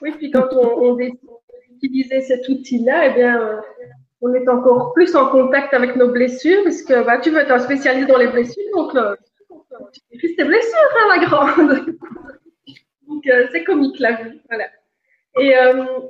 oui, 0.03 0.13
puis 0.19 0.31
quand 0.31 0.49
on, 0.53 0.93
on 0.93 0.99
utiliser 1.83 2.21
cet 2.23 2.49
outil-là, 2.49 3.07
eh 3.07 3.15
bien, 3.15 3.41
euh, 3.41 3.61
on 4.21 4.35
est 4.35 4.49
encore 4.49 4.93
plus 4.95 5.15
en 5.15 5.29
contact 5.29 5.73
avec 5.75 5.97
nos 5.97 6.09
blessures, 6.09 6.63
puisque 6.65 6.93
bah, 7.05 7.19
tu 7.19 7.31
veux 7.31 7.39
être 7.39 7.53
un 7.53 7.61
spécialiste 7.61 8.09
dans 8.09 8.19
les 8.19 8.29
blessures, 8.29 8.63
donc 8.75 8.93
tu 9.93 10.01
maîtrises 10.11 10.37
tes 10.37 10.45
blessures, 10.45 10.79
hein, 10.97 11.17
la 11.17 11.25
grande. 11.27 11.87
donc 13.09 13.27
euh, 13.27 13.47
c'est 13.53 13.65
comique 13.65 13.99
la 14.01 14.23
vie, 14.23 14.41
voilà. 14.49 14.65
Et 15.41 15.53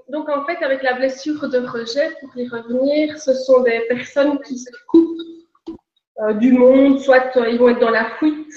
donc 0.08 0.28
en 0.28 0.44
fait, 0.44 0.64
avec 0.64 0.82
la 0.82 0.94
blessure 0.94 1.48
de 1.48 1.58
rejet, 1.58 2.10
pour 2.20 2.36
y 2.36 2.48
revenir, 2.48 3.18
ce 3.18 3.34
sont 3.34 3.62
des 3.62 3.80
personnes 3.88 4.38
qui 4.40 4.58
se 4.58 4.70
coupent 4.86 6.38
du 6.38 6.52
monde, 6.52 6.98
soit 7.00 7.32
ils 7.48 7.58
vont 7.58 7.68
être 7.68 7.80
dans 7.80 7.90
la 7.90 8.06
fuite, 8.18 8.52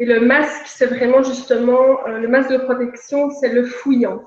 et 0.00 0.06
le 0.06 0.20
masque, 0.20 0.66
c'est 0.66 0.86
vraiment 0.86 1.22
justement, 1.22 2.06
le 2.06 2.26
masque 2.26 2.50
de 2.52 2.58
protection, 2.58 3.30
c'est 3.30 3.52
le 3.52 3.64
fouillant. 3.64 4.24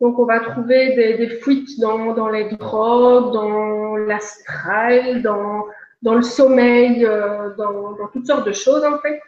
Donc, 0.00 0.18
on 0.18 0.24
va 0.24 0.40
trouver 0.40 0.94
des, 1.16 1.28
fuites 1.28 1.80
dans, 1.80 2.14
dans, 2.14 2.28
les 2.28 2.48
drogues, 2.50 3.32
dans 3.32 3.96
l'astral, 3.96 5.22
dans, 5.22 5.66
dans 6.02 6.14
le 6.14 6.22
sommeil, 6.22 7.04
euh, 7.04 7.54
dans, 7.56 7.92
dans, 7.92 8.08
toutes 8.12 8.26
sortes 8.26 8.46
de 8.46 8.52
choses, 8.52 8.84
en 8.84 8.98
fait. 8.98 9.20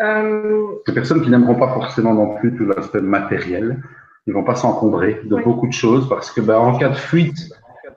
Euh, 0.00 0.66
Ces 0.86 0.94
personnes 0.94 1.22
qui 1.22 1.30
n'aimeront 1.30 1.54
pas 1.54 1.74
forcément 1.74 2.14
non 2.14 2.36
plus 2.36 2.56
tout 2.56 2.66
l'aspect 2.66 3.00
matériel, 3.00 3.82
ils 4.26 4.34
vont 4.34 4.44
pas 4.44 4.54
s'encombrer 4.54 5.20
de 5.24 5.36
beaucoup 5.36 5.66
de 5.66 5.72
choses 5.72 6.08
parce 6.08 6.30
que, 6.30 6.40
ben, 6.40 6.56
en 6.56 6.78
cas 6.78 6.90
de 6.90 6.96
fuite, 6.96 7.50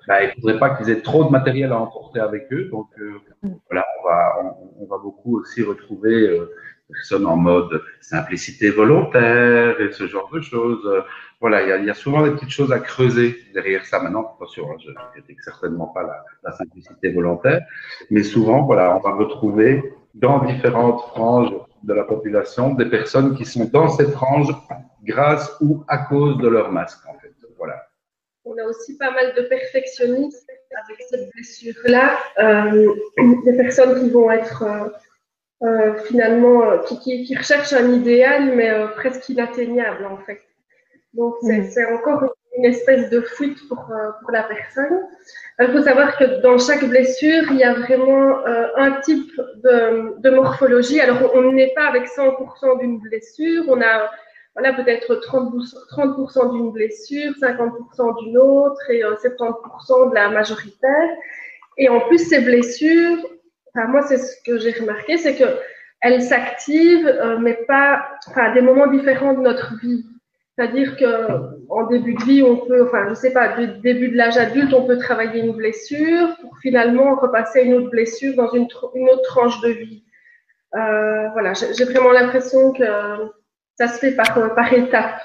ben, 0.07 0.21
il 0.21 0.27
ne 0.27 0.41
faudrait 0.41 0.59
pas 0.59 0.71
qu'ils 0.71 0.89
aient 0.89 1.01
trop 1.01 1.23
de 1.23 1.29
matériel 1.29 1.71
à 1.71 1.79
emporter 1.79 2.19
avec 2.19 2.51
eux. 2.51 2.69
Donc, 2.71 2.87
euh, 2.99 3.19
voilà, 3.69 3.85
on 3.99 4.07
va, 4.07 4.35
on, 4.43 4.83
on, 4.83 4.87
va 4.87 4.97
beaucoup 4.97 5.39
aussi 5.39 5.63
retrouver 5.63 6.13
euh, 6.13 6.51
personnes 6.89 7.25
en 7.25 7.37
mode 7.37 7.81
simplicité 8.01 8.69
volontaire 8.69 9.79
et 9.79 9.91
ce 9.91 10.07
genre 10.07 10.29
de 10.33 10.41
choses 10.41 11.03
voilà, 11.43 11.61
il 11.61 11.85
y, 11.85 11.89
a, 11.89 11.93
souvent 11.93 12.23
des 12.23 12.31
petites 12.31 12.51
choses 12.51 12.71
à 12.71 12.79
creuser 12.79 13.35
derrière 13.53 13.85
ça. 13.85 13.99
Maintenant, 13.99 14.33
attention, 14.37 14.63
hein, 14.71 14.77
je 14.81 14.91
ne 14.91 15.41
certainement 15.41 15.87
pas 15.87 16.23
la, 16.41 16.51
simplicité 16.53 17.11
volontaire, 17.11 17.65
mais 18.09 18.23
souvent, 18.23 18.63
voilà, 18.63 18.95
on 18.95 19.01
va 19.01 19.13
retrouver 19.13 19.83
dans 20.13 20.39
différentes 20.45 21.01
franges 21.09 21.51
de 21.83 21.93
la 21.93 22.03
population 22.03 22.73
des 22.73 22.85
personnes 22.85 23.35
qui 23.35 23.45
sont 23.45 23.65
dans 23.65 23.89
cette 23.89 24.11
frange 24.11 24.49
grâce 25.03 25.55
ou 25.61 25.83
à 25.87 25.97
cause 25.99 26.37
de 26.37 26.47
leur 26.47 26.71
masque, 26.71 27.05
en 27.07 27.17
fait. 27.19 27.33
Voilà. 27.57 27.85
On 28.45 28.57
a 28.57 28.63
aussi 28.63 28.97
pas 28.97 29.11
mal 29.11 29.33
de 29.35 29.41
perfectionnistes 29.43 30.49
avec 30.83 31.01
cette 31.09 31.29
blessure-là, 31.31 32.17
euh, 32.39 32.93
des 33.45 33.53
personnes 33.53 34.01
qui 34.01 34.09
vont 34.09 34.31
être 34.31 34.63
euh, 34.63 35.67
euh, 35.67 35.97
finalement, 36.05 36.79
qui, 36.79 36.99
qui, 36.99 37.35
recherchent 37.35 37.73
un 37.73 37.93
idéal, 37.93 38.55
mais 38.55 38.71
presque 38.95 39.29
inatteignable, 39.29 40.05
en 40.05 40.17
fait. 40.17 40.41
Donc, 41.13 41.35
c'est 41.41 41.85
encore 41.85 42.35
une 42.57 42.65
espèce 42.65 43.09
de 43.09 43.21
fuite 43.21 43.57
pour, 43.67 43.89
euh, 43.91 44.11
pour 44.21 44.31
la 44.31 44.43
personne. 44.43 45.01
Il 45.59 45.71
faut 45.71 45.81
savoir 45.81 46.17
que 46.17 46.41
dans 46.41 46.57
chaque 46.57 46.83
blessure, 46.85 47.43
il 47.51 47.57
y 47.57 47.63
a 47.63 47.73
vraiment 47.73 48.45
euh, 48.45 48.67
un 48.77 48.91
type 49.01 49.31
de, 49.63 50.19
de, 50.19 50.29
morphologie. 50.29 50.99
Alors, 50.99 51.31
on 51.35 51.51
n'est 51.51 51.73
pas 51.75 51.87
avec 51.87 52.07
100% 52.07 52.79
d'une 52.79 52.99
blessure. 52.99 53.63
On 53.67 53.81
a 53.81 54.09
voilà, 54.55 54.73
peut-être 54.73 55.15
30%, 55.15 55.87
30 55.89 56.53
d'une 56.53 56.71
blessure, 56.71 57.33
50% 57.41 58.23
d'une 58.23 58.37
autre 58.37 58.81
et 58.89 59.01
70% 59.01 60.07
euh, 60.07 60.09
de 60.09 60.15
la 60.15 60.29
majoritaire. 60.29 61.09
Et 61.77 61.89
en 61.89 62.01
plus, 62.01 62.19
ces 62.19 62.41
blessures, 62.41 63.17
enfin, 63.73 63.87
moi, 63.87 64.03
c'est 64.03 64.17
ce 64.17 64.35
que 64.45 64.59
j'ai 64.59 64.71
remarqué, 64.71 65.17
c'est 65.17 65.35
que 65.35 65.57
elles 66.01 66.21
s'activent, 66.21 67.37
mais 67.39 67.53
pas, 67.65 68.05
enfin, 68.27 68.43
à 68.43 68.53
des 68.53 68.61
moments 68.61 68.87
différents 68.87 69.33
de 69.33 69.39
notre 69.39 69.79
vie. 69.79 70.05
C'est-à-dire 70.55 70.97
qu'en 71.73 71.87
début 71.87 72.13
de 72.13 72.23
vie, 72.23 72.43
on 72.43 72.57
peut, 72.57 72.85
enfin, 72.85 73.07
je 73.09 73.13
sais 73.13 73.33
pas, 73.33 73.57
du 73.57 73.67
début 73.81 74.09
de 74.09 74.17
l'âge 74.17 74.37
adulte, 74.37 74.73
on 74.73 74.85
peut 74.85 74.97
travailler 74.97 75.41
une 75.41 75.53
blessure 75.53 76.35
pour 76.41 76.57
finalement 76.59 77.15
repasser 77.15 77.61
une 77.61 77.73
autre 77.73 77.89
blessure 77.89 78.35
dans 78.35 78.51
une, 78.51 78.67
une 78.95 79.09
autre 79.09 79.23
tranche 79.23 79.59
de 79.61 79.69
vie. 79.69 80.03
Euh, 80.75 81.29
voilà, 81.29 81.53
j'ai 81.53 81.85
vraiment 81.85 82.11
l'impression 82.11 82.73
que 82.73 82.83
ça 83.77 83.87
se 83.87 83.99
fait 83.99 84.11
par, 84.11 84.55
par 84.55 84.73
étapes. 84.73 85.21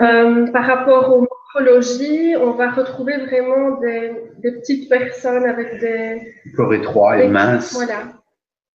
Euh, 0.00 0.46
par 0.48 0.66
rapport 0.66 1.16
aux 1.16 1.20
morphologies, 1.20 2.34
on 2.36 2.52
va 2.52 2.70
retrouver 2.70 3.16
vraiment 3.18 3.78
des, 3.78 4.12
des 4.38 4.52
petites 4.52 4.88
personnes 4.88 5.44
avec 5.44 5.78
des 5.78 6.34
corps 6.56 6.74
étroits 6.74 7.22
et 7.22 7.28
minces. 7.28 7.74
Voilà. 7.74 8.02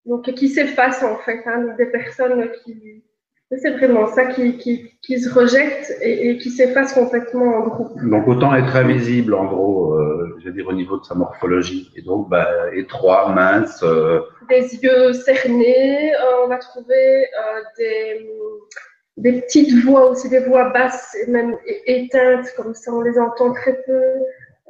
Donc, 0.06 0.32
qui 0.32 0.48
s'effacent 0.48 1.02
en 1.02 1.16
fait, 1.18 1.42
hein, 1.46 1.74
des 1.76 1.86
personnes 1.86 2.50
qui, 2.64 3.04
c'est 3.58 3.72
vraiment 3.72 4.06
ça 4.06 4.26
qui, 4.26 4.58
qui, 4.58 4.92
qui 5.02 5.20
se 5.20 5.28
rejette 5.32 5.96
et, 6.00 6.30
et 6.30 6.38
qui 6.38 6.50
s'efface 6.50 6.92
complètement 6.92 7.56
en 7.56 7.66
groupe. 7.66 8.00
Donc 8.08 8.28
autant 8.28 8.54
être 8.54 8.76
invisible 8.76 9.34
en 9.34 9.46
gros, 9.46 9.94
euh, 9.94 10.36
je 10.38 10.46
veux 10.46 10.52
dire 10.52 10.68
au 10.68 10.72
niveau 10.72 10.98
de 10.98 11.04
sa 11.04 11.16
morphologie. 11.16 11.90
Et 11.96 12.02
donc 12.02 12.28
bah, 12.28 12.46
étroit, 12.74 13.32
mince. 13.34 13.82
Euh... 13.82 14.20
Des 14.48 14.76
yeux 14.76 15.12
cernés, 15.14 16.12
euh, 16.12 16.44
on 16.44 16.48
va 16.48 16.58
trouver 16.58 17.24
euh, 17.24 17.60
des, 17.76 18.30
des 19.16 19.40
petites 19.40 19.84
voix 19.84 20.08
aussi, 20.10 20.28
des 20.28 20.44
voix 20.44 20.70
basses 20.70 21.16
et 21.20 21.28
même 21.28 21.56
éteintes, 21.86 22.46
comme 22.56 22.72
ça 22.74 22.92
on 22.92 23.00
les 23.00 23.18
entend 23.18 23.52
très 23.52 23.82
peu. 23.84 23.92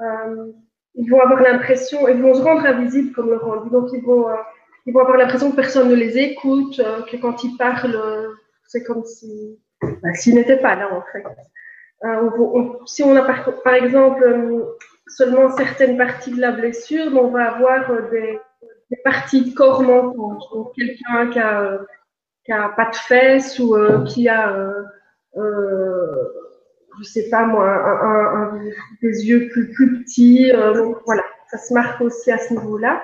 Euh, 0.03 0.47
ils 0.95 1.09
vont 1.11 1.21
avoir 1.21 1.43
l'impression, 1.43 2.09
ils 2.09 2.23
vont 2.23 2.35
se 2.35 2.43
rendre 2.43 2.65
invisibles 2.65 3.13
comme 3.13 3.29
le 3.29 3.37
rendu. 3.37 3.69
Donc 3.69 3.91
ils 3.93 4.03
vont, 4.03 4.25
ils 4.87 4.95
vont 4.95 5.01
avoir 5.01 5.19
l'impression 5.19 5.51
que 5.51 5.57
personne 5.57 5.91
ne 5.91 5.95
les 5.95 6.17
écoute, 6.17 6.81
que 7.11 7.17
quand 7.19 7.45
ils 7.45 7.57
parlent 7.59 7.99
c'est 8.71 8.85
comme 8.85 9.05
si, 9.05 9.59
bah, 9.83 10.15
s'il 10.15 10.37
n'était 10.37 10.59
pas 10.59 10.77
là, 10.77 10.95
en 10.95 11.03
fait. 11.13 11.25
Euh, 12.05 12.31
si 12.87 13.03
on 13.03 13.17
a 13.17 13.23
par, 13.23 13.75
exemple 13.75 14.23
euh, 14.23 14.65
seulement 15.09 15.55
certaines 15.55 15.99
parties 15.99 16.31
de 16.31 16.41
la 16.41 16.53
blessure, 16.53 17.13
on 17.21 17.31
va 17.31 17.55
avoir 17.55 17.91
euh, 17.91 18.09
des, 18.11 18.39
parties 19.05 19.51
de 19.51 19.55
corps 19.55 19.83
manquantes. 19.83 20.43
Donc, 20.53 20.73
quelqu'un 20.75 21.31
qui 21.31 21.41
a, 22.53 22.69
pas 22.77 22.91
de 22.91 22.97
fesses 22.97 23.59
ou 23.59 23.75
qui 24.07 24.29
a, 24.29 24.73
je 25.35 27.03
sais 27.03 27.29
pas 27.29 27.45
moi, 27.45 28.53
des 29.03 29.29
yeux 29.29 29.49
plus, 29.49 29.73
plus 29.73 30.03
petits. 30.03 30.53
donc, 30.53 30.99
voilà, 31.07 31.23
ça 31.51 31.59
se 31.59 31.75
marque 31.75 32.01
aussi 32.01 32.31
à 32.31 32.39
ce 32.39 32.55
niveau-là. 32.55 33.03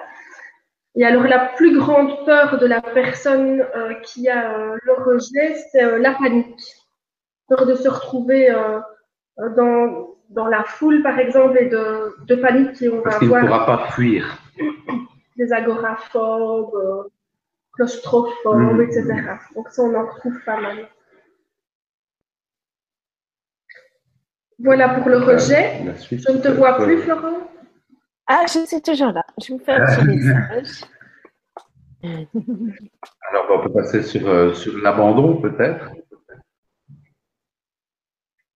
Et 0.97 1.05
alors 1.05 1.25
la 1.25 1.51
plus 1.57 1.77
grande 1.79 2.25
peur 2.25 2.59
de 2.59 2.67
la 2.67 2.81
personne 2.81 3.61
euh, 3.61 3.93
qui 4.03 4.31
a 4.31 4.59
euh, 4.59 4.77
le 4.83 4.93
rejet, 4.95 5.55
c'est 5.71 5.85
euh, 5.85 5.99
la 5.99 6.15
panique. 6.15 6.63
Peur 7.49 7.67
de 7.67 7.75
se 7.75 7.89
retrouver 7.89 8.53
dans, 9.57 10.17
dans 10.31 10.47
la 10.49 10.65
foule, 10.65 11.01
par 11.03 11.17
exemple, 11.21 11.57
et 11.61 11.69
de, 11.69 12.17
de 12.27 12.35
panique 12.35 12.73
qui 12.73 12.89
on 12.89 13.03
Parce 13.03 13.21
va 13.21 13.25
avoir. 13.25 13.43
ne 13.43 13.47
pourra 13.47 13.67
pas 13.67 13.87
fuir. 13.93 14.39
Des 15.37 15.53
agoraphobes, 15.53 17.09
claustrophobes, 17.75 18.79
mmh. 18.79 18.81
etc. 18.81 19.05
Donc 19.55 19.69
ça, 19.69 19.83
on 19.83 19.95
en 19.95 20.07
trouve 20.07 20.41
pas 20.45 20.61
mal. 20.61 20.89
Voilà 24.59 24.89
pour 24.89 25.09
le 25.09 25.19
rejet. 25.19 25.83
Je 26.11 26.33
ne 26.33 26.39
te 26.39 26.49
vois 26.49 26.79
plus, 26.79 26.99
Florent? 26.99 27.49
Ah, 28.27 28.45
je 28.47 28.67
suis 28.67 28.83
toujours 28.83 29.13
là. 29.13 29.25
Je 29.45 29.55
me 29.55 29.59
fais 29.59 29.73
un 29.73 29.87
petit 29.87 30.07
message. 30.17 30.81
Alors, 32.03 33.47
on 33.51 33.63
peut 33.63 33.73
passer 33.73 34.03
sur, 34.03 34.29
euh, 34.29 34.53
sur 34.53 34.77
l'abandon, 34.79 35.37
peut-être? 35.37 35.91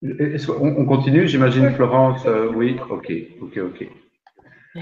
On, 0.03 0.87
continue, 0.87 1.29
j'imagine, 1.29 1.71
Florence. 1.73 2.25
Euh, 2.27 2.51
oui, 2.55 2.79
ok, 2.89 3.13
ok, 3.43 3.59
ok. 3.59 3.89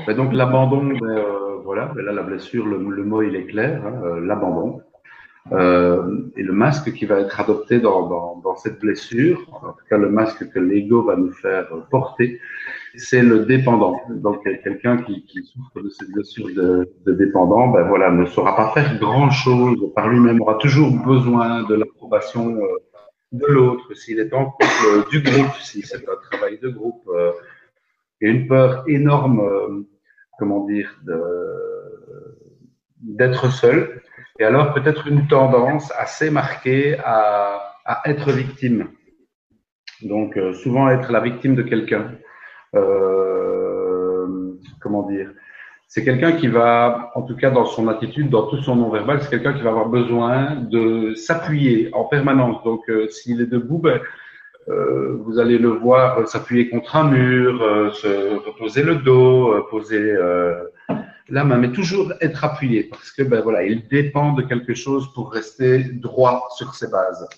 Ben, 0.06 0.16
donc, 0.16 0.32
l'abandon, 0.32 0.84
ben, 0.84 1.02
euh, 1.02 1.56
voilà, 1.64 1.86
ben 1.94 2.04
là, 2.04 2.12
la 2.12 2.22
blessure, 2.22 2.66
le, 2.66 2.78
mot, 2.78 3.22
il 3.22 3.34
est 3.36 3.46
clair, 3.46 3.84
hein, 3.84 4.20
l'abandon. 4.20 4.80
Et 5.50 6.42
le 6.42 6.52
masque 6.52 6.92
qui 6.92 7.06
va 7.06 7.20
être 7.20 7.40
adopté 7.40 7.80
dans, 7.80 8.08
dans, 8.08 8.36
dans, 8.44 8.56
cette 8.56 8.80
blessure, 8.80 9.40
en 9.62 9.72
tout 9.72 9.84
cas 9.88 9.96
le 9.96 10.10
masque 10.10 10.48
que 10.50 10.58
l'ego 10.58 11.02
va 11.02 11.16
nous 11.16 11.32
faire 11.32 11.68
porter, 11.90 12.40
c'est 12.98 13.22
le 13.22 13.44
dépendant. 13.44 14.00
Donc, 14.10 14.42
quelqu'un 14.62 14.98
qui, 14.98 15.24
qui, 15.24 15.42
souffre 15.44 15.80
de 15.82 15.88
cette 15.88 16.10
blessure 16.10 16.48
de, 16.48 16.90
de, 17.06 17.12
dépendant, 17.12 17.68
ben 17.68 17.86
voilà, 17.86 18.10
ne 18.10 18.26
saura 18.26 18.56
pas 18.56 18.72
faire 18.72 18.98
grand-chose 18.98 19.92
par 19.94 20.08
lui-même, 20.08 20.40
aura 20.40 20.56
toujours 20.56 20.90
besoin 21.04 21.62
de 21.64 21.74
l'approbation 21.74 22.56
euh, 22.56 22.66
de 23.32 23.46
l'autre, 23.46 23.94
s'il 23.94 24.18
est 24.18 24.32
en 24.32 24.46
couple, 24.50 24.66
euh, 24.86 25.02
du 25.10 25.20
groupe, 25.20 25.54
si 25.60 25.82
c'est 25.82 26.08
un 26.08 26.16
travail 26.30 26.58
de 26.58 26.68
groupe. 26.68 27.02
Euh, 27.08 27.32
et 28.20 28.28
une 28.28 28.48
peur 28.48 28.82
énorme, 28.88 29.86
comment 30.40 30.66
dire, 30.66 31.00
d'être 33.00 33.52
seul, 33.52 34.02
et 34.38 34.44
alors 34.44 34.72
peut-être 34.72 35.06
une 35.06 35.26
tendance 35.26 35.92
assez 35.98 36.30
marquée 36.30 36.96
à, 37.04 37.74
à 37.84 38.02
être 38.10 38.30
victime. 38.30 38.88
Donc 40.02 40.36
euh, 40.36 40.52
souvent 40.52 40.88
être 40.90 41.10
la 41.10 41.20
victime 41.20 41.54
de 41.56 41.62
quelqu'un. 41.62 42.12
Euh, 42.74 44.26
comment 44.80 45.08
dire? 45.08 45.30
C'est 45.88 46.04
quelqu'un 46.04 46.32
qui 46.32 46.48
va, 46.48 47.10
en 47.14 47.22
tout 47.22 47.34
cas 47.34 47.50
dans 47.50 47.64
son 47.64 47.88
attitude, 47.88 48.28
dans 48.28 48.46
tout 48.48 48.58
son 48.58 48.76
non-verbal, 48.76 49.22
c'est 49.22 49.30
quelqu'un 49.30 49.54
qui 49.54 49.62
va 49.62 49.70
avoir 49.70 49.88
besoin 49.88 50.54
de 50.56 51.14
s'appuyer 51.14 51.88
en 51.94 52.04
permanence. 52.04 52.62
Donc 52.62 52.82
euh, 52.90 53.08
s'il 53.08 53.40
est 53.40 53.46
debout, 53.46 53.78
ben, 53.78 53.98
euh, 54.68 55.16
vous 55.24 55.38
allez 55.38 55.56
le 55.56 55.70
voir 55.70 56.28
s'appuyer 56.28 56.68
contre 56.68 56.94
un 56.94 57.10
mur, 57.10 57.62
euh, 57.62 57.90
se 57.92 58.36
reposer 58.46 58.82
le 58.82 58.96
dos, 58.96 59.66
poser 59.70 60.14
main, 61.30 61.58
mais 61.58 61.72
toujours 61.72 62.12
être 62.20 62.44
appuyé 62.44 62.84
parce 62.84 63.10
que 63.12 63.22
ben 63.22 63.40
voilà, 63.42 63.62
il 63.64 63.86
dépend 63.88 64.32
de 64.32 64.42
quelque 64.42 64.74
chose 64.74 65.12
pour 65.14 65.32
rester 65.32 65.84
droit 65.84 66.48
sur 66.56 66.74
ses 66.74 66.88
bases. 66.88 67.28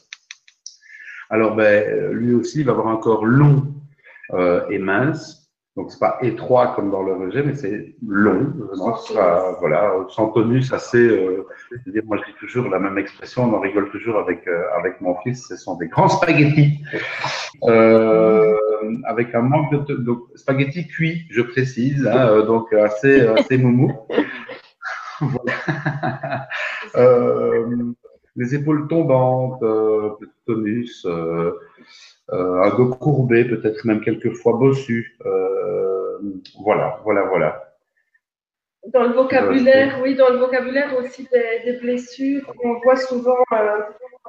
Alors 1.28 1.56
ben 1.56 2.12
lui 2.12 2.34
aussi 2.34 2.60
il 2.60 2.66
va 2.66 2.72
avoir 2.72 2.88
un 2.88 2.96
corps 2.96 3.24
long 3.24 3.74
euh, 4.32 4.68
et 4.68 4.78
mince, 4.78 5.39
donc 5.80 5.90
c'est 5.92 5.98
pas 5.98 6.18
étroit 6.20 6.74
comme 6.76 6.90
dans 6.90 7.02
le 7.02 7.14
rejet, 7.14 7.42
mais 7.42 7.54
c'est 7.54 7.94
long. 8.06 8.52
Voilà, 9.60 9.94
sans 10.10 10.28
tonus 10.28 10.70
assez. 10.74 10.98
Euh, 10.98 11.46
dire, 11.86 12.02
moi 12.04 12.18
je 12.18 12.30
dis 12.30 12.36
toujours 12.38 12.68
la 12.68 12.78
même 12.78 12.98
expression, 12.98 13.44
on 13.44 13.54
en 13.54 13.60
rigole 13.60 13.90
toujours 13.90 14.18
avec 14.18 14.46
euh, 14.46 14.62
avec 14.78 15.00
mon 15.00 15.16
fils. 15.22 15.46
Ce 15.48 15.56
sont 15.56 15.76
des 15.76 15.88
grands 15.88 16.10
spaghettis 16.10 16.82
euh, 17.64 18.58
avec 19.06 19.34
un 19.34 19.40
manque 19.40 19.86
de, 19.86 19.96
de 19.96 20.12
spaghettis 20.34 20.86
cuits, 20.86 21.26
je 21.30 21.40
précise, 21.40 22.06
hein, 22.06 22.44
donc 22.44 22.70
assez 22.74 23.26
assez 23.26 23.56
moumou. 23.56 23.90
voilà. 25.22 26.46
les 28.36 28.54
épaules 28.54 28.86
tombantes, 28.86 29.64
tonus. 30.46 31.06
Euh, 32.32 32.62
un 32.62 32.76
dos 32.76 32.90
courbé, 32.90 33.44
peut-être 33.44 33.84
même 33.84 34.00
quelquefois 34.00 34.52
bossu. 34.52 35.16
Euh, 35.26 36.18
voilà, 36.62 37.00
voilà, 37.04 37.22
voilà. 37.24 37.74
Dans 38.86 39.02
le 39.02 39.12
vocabulaire, 39.12 39.98
oui, 40.02 40.14
dans 40.14 40.30
le 40.30 40.38
vocabulaire 40.38 40.96
aussi 40.96 41.28
des, 41.32 41.72
blessures, 41.80 42.42
on 42.64 42.74
voit 42.80 42.96
souvent 42.96 43.36
euh, 43.52 43.80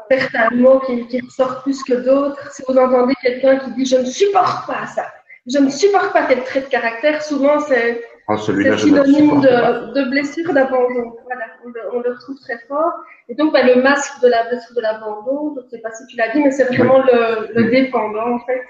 certains 0.09 0.49
mots 0.55 0.79
qui, 0.79 1.07
qui, 1.07 1.21
ressortent 1.21 1.63
plus 1.63 1.83
que 1.83 1.93
d'autres. 1.93 2.51
Si 2.51 2.63
vous 2.67 2.77
entendez 2.77 3.13
quelqu'un 3.21 3.59
qui 3.59 3.71
dit 3.73 3.85
je 3.85 3.97
ne 3.97 4.05
supporte 4.05 4.67
pas 4.67 4.87
ça, 4.87 5.05
je 5.47 5.57
ne 5.59 5.69
supporte 5.69 6.11
pas 6.11 6.25
tel 6.25 6.43
trait 6.43 6.61
de 6.61 6.65
caractère, 6.65 7.21
souvent 7.21 7.59
c'est 7.59 8.01
ah, 8.33 8.37
c'est 8.37 8.77
synonyme 8.77 9.41
de, 9.41 9.93
de, 9.93 10.09
blessure 10.09 10.53
d'abandon. 10.53 11.13
Voilà, 11.23 11.45
on 11.93 11.99
le, 11.99 12.09
retrouve 12.09 12.39
très 12.39 12.57
fort. 12.67 12.91
Et 13.29 13.35
donc, 13.35 13.53
bah, 13.53 13.63
le 13.63 13.81
masque 13.81 14.21
de 14.21 14.27
la 14.27 14.47
blessure 14.47 14.75
de 14.75 14.81
l'abandon, 14.81 15.55
je 15.55 15.65
ne 15.65 15.69
sais 15.69 15.79
pas 15.79 15.91
si 15.91 16.05
tu 16.07 16.17
l'as 16.17 16.33
dit, 16.33 16.43
mais 16.43 16.51
c'est 16.51 16.65
vraiment 16.65 16.99
le, 16.99 17.53
le, 17.53 17.69
dépendant, 17.69 18.35
en 18.35 18.39
fait. 18.39 18.61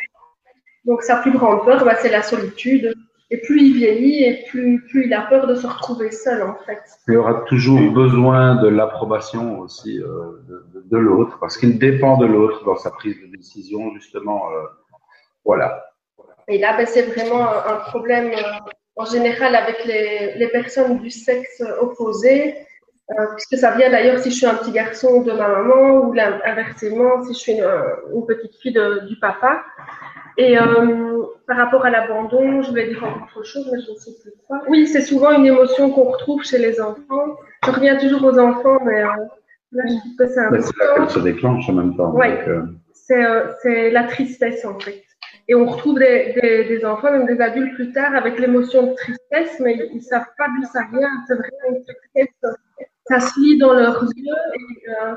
Donc, 0.85 1.03
sa 1.03 1.17
plus 1.17 1.31
grande 1.31 1.63
peur, 1.63 1.83
bah, 1.85 1.95
c'est 1.95 2.11
la 2.11 2.21
solitude. 2.21 2.93
Et 3.33 3.37
plus 3.37 3.61
il 3.61 3.73
vieillit, 3.73 4.25
et 4.25 4.45
plus, 4.49 4.83
plus 4.89 5.05
il 5.05 5.13
a 5.13 5.21
peur 5.21 5.47
de 5.47 5.55
se 5.55 5.65
retrouver 5.65 6.11
seul, 6.11 6.43
en 6.43 6.55
fait. 6.65 6.81
Il 7.07 7.15
aura 7.15 7.45
toujours 7.47 7.79
besoin 7.91 8.55
de 8.55 8.67
l'approbation 8.67 9.59
aussi 9.59 10.01
euh, 10.01 10.41
de, 10.49 10.83
de 10.85 10.97
l'autre, 10.97 11.37
parce 11.39 11.57
qu'il 11.57 11.79
dépend 11.79 12.17
de 12.17 12.25
l'autre 12.25 12.65
dans 12.65 12.75
sa 12.75 12.91
prise 12.91 13.15
de 13.21 13.27
décision, 13.35 13.93
justement. 13.95 14.51
Euh, 14.51 14.65
voilà. 15.45 15.81
Et 16.47 16.57
là, 16.57 16.75
bah, 16.75 16.85
c'est 16.85 17.03
vraiment 17.03 17.47
un, 17.47 17.75
problème. 17.87 18.31
Euh, 18.97 19.01
en 19.01 19.05
général 19.05 19.55
avec 19.55 19.85
les, 19.85 20.33
les 20.35 20.47
personnes 20.47 20.99
du 20.99 21.09
sexe 21.09 21.63
opposé, 21.79 22.55
euh, 23.11 23.25
puisque 23.35 23.57
ça 23.57 23.75
vient 23.75 23.89
d'ailleurs 23.89 24.19
si 24.19 24.31
je 24.31 24.35
suis 24.35 24.45
un 24.45 24.55
petit 24.55 24.71
garçon 24.71 25.21
de 25.21 25.31
ma 25.31 25.47
maman 25.47 26.01
ou 26.01 26.15
inversement 26.45 27.23
si 27.25 27.33
je 27.33 27.39
suis 27.39 27.51
une, 27.53 28.25
petite 28.27 28.55
fille 28.61 28.73
de, 28.73 29.07
du 29.07 29.17
papa. 29.19 29.63
Et 30.37 30.57
euh, 30.57 31.23
par 31.45 31.57
rapport 31.57 31.85
à 31.85 31.89
l'abandon, 31.89 32.61
je 32.61 32.71
vais 32.71 32.87
dire 32.87 33.03
autre 33.03 33.45
chose, 33.45 33.67
mais 33.71 33.79
je 33.81 33.91
ne 33.91 33.95
sais 33.97 34.11
plus 34.21 34.31
quoi. 34.47 34.61
Oui, 34.69 34.87
c'est 34.87 35.01
souvent 35.01 35.31
une 35.31 35.45
émotion 35.45 35.91
qu'on 35.91 36.11
retrouve 36.11 36.43
chez 36.43 36.57
les 36.57 36.79
enfants. 36.79 37.35
Je 37.65 37.71
reviens 37.71 37.97
toujours 37.97 38.23
aux 38.23 38.39
enfants, 38.39 38.79
mais 38.85 39.03
euh, 39.03 39.07
là, 39.73 39.83
je 39.87 39.99
trouve 39.99 40.15
que 40.17 40.27
c'est 40.27 40.39
un 40.39 40.49
peu. 40.49 40.61
C'est 40.61 40.77
là 40.77 40.95
qu'elle 40.95 41.09
se 41.09 41.19
déclenche 41.19 41.69
en 41.69 41.73
même 41.73 41.97
temps. 41.97 42.13
Oui, 42.15 42.27
euh, 42.47 42.63
c'est 43.61 43.91
la 43.91 44.05
tristesse 44.05 44.63
en 44.65 44.79
fait. 44.79 45.03
Et 45.47 45.55
on 45.55 45.65
retrouve 45.65 45.99
des, 45.99 46.81
enfants, 46.85 47.11
même 47.11 47.25
des 47.25 47.41
adultes 47.41 47.75
plus 47.75 47.91
tard, 47.91 48.15
avec 48.15 48.39
l'émotion 48.39 48.87
de 48.87 48.93
tristesse, 48.95 49.59
mais 49.59 49.77
ils 49.91 49.97
ne 49.97 50.01
savent 50.01 50.31
pas 50.37 50.47
d'où 50.47 50.65
ça 50.71 50.81
vient. 50.91 51.09
C'est 51.27 51.35
vraiment 51.35 51.77
une 51.77 51.83
tristesse. 51.83 52.55
Ça 53.07 53.19
se 53.19 53.39
lit 53.39 53.57
dans 53.57 53.73
leurs 53.73 54.03
yeux. 54.03 54.33
Euh, 54.89 55.15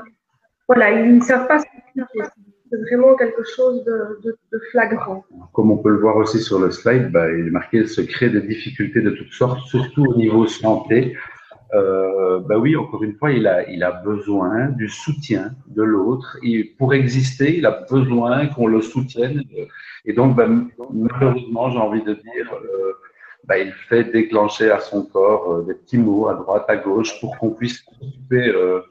voilà, 0.67 0.91
ils 0.91 1.17
ne 1.17 1.21
savent 1.21 1.47
pas 1.47 1.59
ce 1.59 1.65
que 1.65 2.01
c'est. 2.13 2.23
Vraiment 2.71 3.15
quelque 3.15 3.43
chose 3.43 3.85
de, 3.85 4.59
flagrant. 4.71 5.23
Comme 5.53 5.71
on 5.71 5.77
peut 5.77 5.91
le 5.91 5.99
voir 5.99 6.17
aussi 6.17 6.41
sur 6.41 6.59
le 6.59 6.71
slide, 6.71 7.09
bah, 7.09 7.31
il 7.31 7.47
est 7.47 7.51
marqué 7.51 7.79
le 7.79 7.87
secret 7.87 8.29
des 8.29 8.41
difficultés 8.41 9.01
de 9.01 9.11
toutes 9.11 9.31
sortes, 9.31 9.59
surtout 9.67 10.03
au 10.03 10.15
niveau 10.15 10.45
santé. 10.47 11.15
Euh, 11.75 12.39
bah 12.39 12.57
oui, 12.57 12.75
encore 12.75 13.03
une 13.03 13.15
fois, 13.15 13.31
il 13.31 13.47
a, 13.47 13.91
besoin 13.91 14.69
du 14.69 14.87
soutien 14.87 15.51
de 15.67 15.83
l'autre. 15.83 16.37
Pour 16.77 16.93
exister, 16.93 17.57
il 17.57 17.65
a 17.65 17.85
besoin 17.89 18.47
qu'on 18.47 18.67
le 18.67 18.81
soutienne. 18.81 19.43
Et 20.05 20.13
donc, 20.13 20.35
ben, 20.35 20.69
malheureusement, 20.91 21.69
j'ai 21.71 21.77
envie 21.77 22.03
de 22.03 22.13
dire, 22.13 22.53
euh, 22.53 22.93
ben, 23.45 23.67
il 23.67 23.73
fait 23.89 24.05
déclencher 24.05 24.71
à 24.71 24.79
son 24.79 25.03
corps 25.05 25.51
euh, 25.51 25.61
des 25.63 25.73
petits 25.73 25.97
mots 25.97 26.27
à 26.27 26.35
droite, 26.35 26.65
à 26.67 26.77
gauche, 26.77 27.19
pour 27.19 27.37
qu'on 27.37 27.51
puisse 27.51 27.83
s'occuper, 27.83 28.49
euh, 28.49 28.81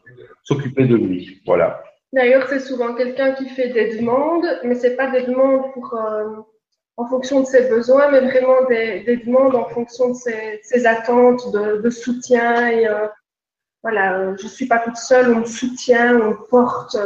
s'occuper 0.42 0.84
de 0.86 0.96
lui. 0.96 1.40
Voilà. 1.46 1.82
D'ailleurs, 2.12 2.46
c'est 2.48 2.60
souvent 2.60 2.94
quelqu'un 2.94 3.32
qui 3.32 3.48
fait 3.48 3.70
des 3.70 3.96
demandes, 3.96 4.46
mais 4.64 4.74
c'est 4.74 4.96
pas 4.96 5.10
des 5.10 5.22
demandes 5.22 5.72
pour, 5.72 5.98
en 6.96 7.06
fonction 7.06 7.40
de 7.40 7.46
ses 7.46 7.68
besoins, 7.68 8.10
mais 8.10 8.20
vraiment 8.20 8.64
des, 8.68 9.00
des 9.04 9.16
demandes 9.18 9.54
en 9.54 9.68
fonction 9.68 10.10
de 10.10 10.14
ses, 10.14 10.86
attentes 10.86 11.52
de, 11.52 11.90
soutien. 11.90 12.68
Et 12.68 12.86
euh, 12.86 13.08
voilà, 13.82 14.36
je 14.36 14.46
suis 14.46 14.66
pas 14.66 14.78
toute 14.78 14.96
seule, 14.96 15.34
on 15.34 15.40
me 15.40 15.44
soutient, 15.44 16.16
on 16.20 16.30
me 16.30 16.48
porte. 16.48 16.96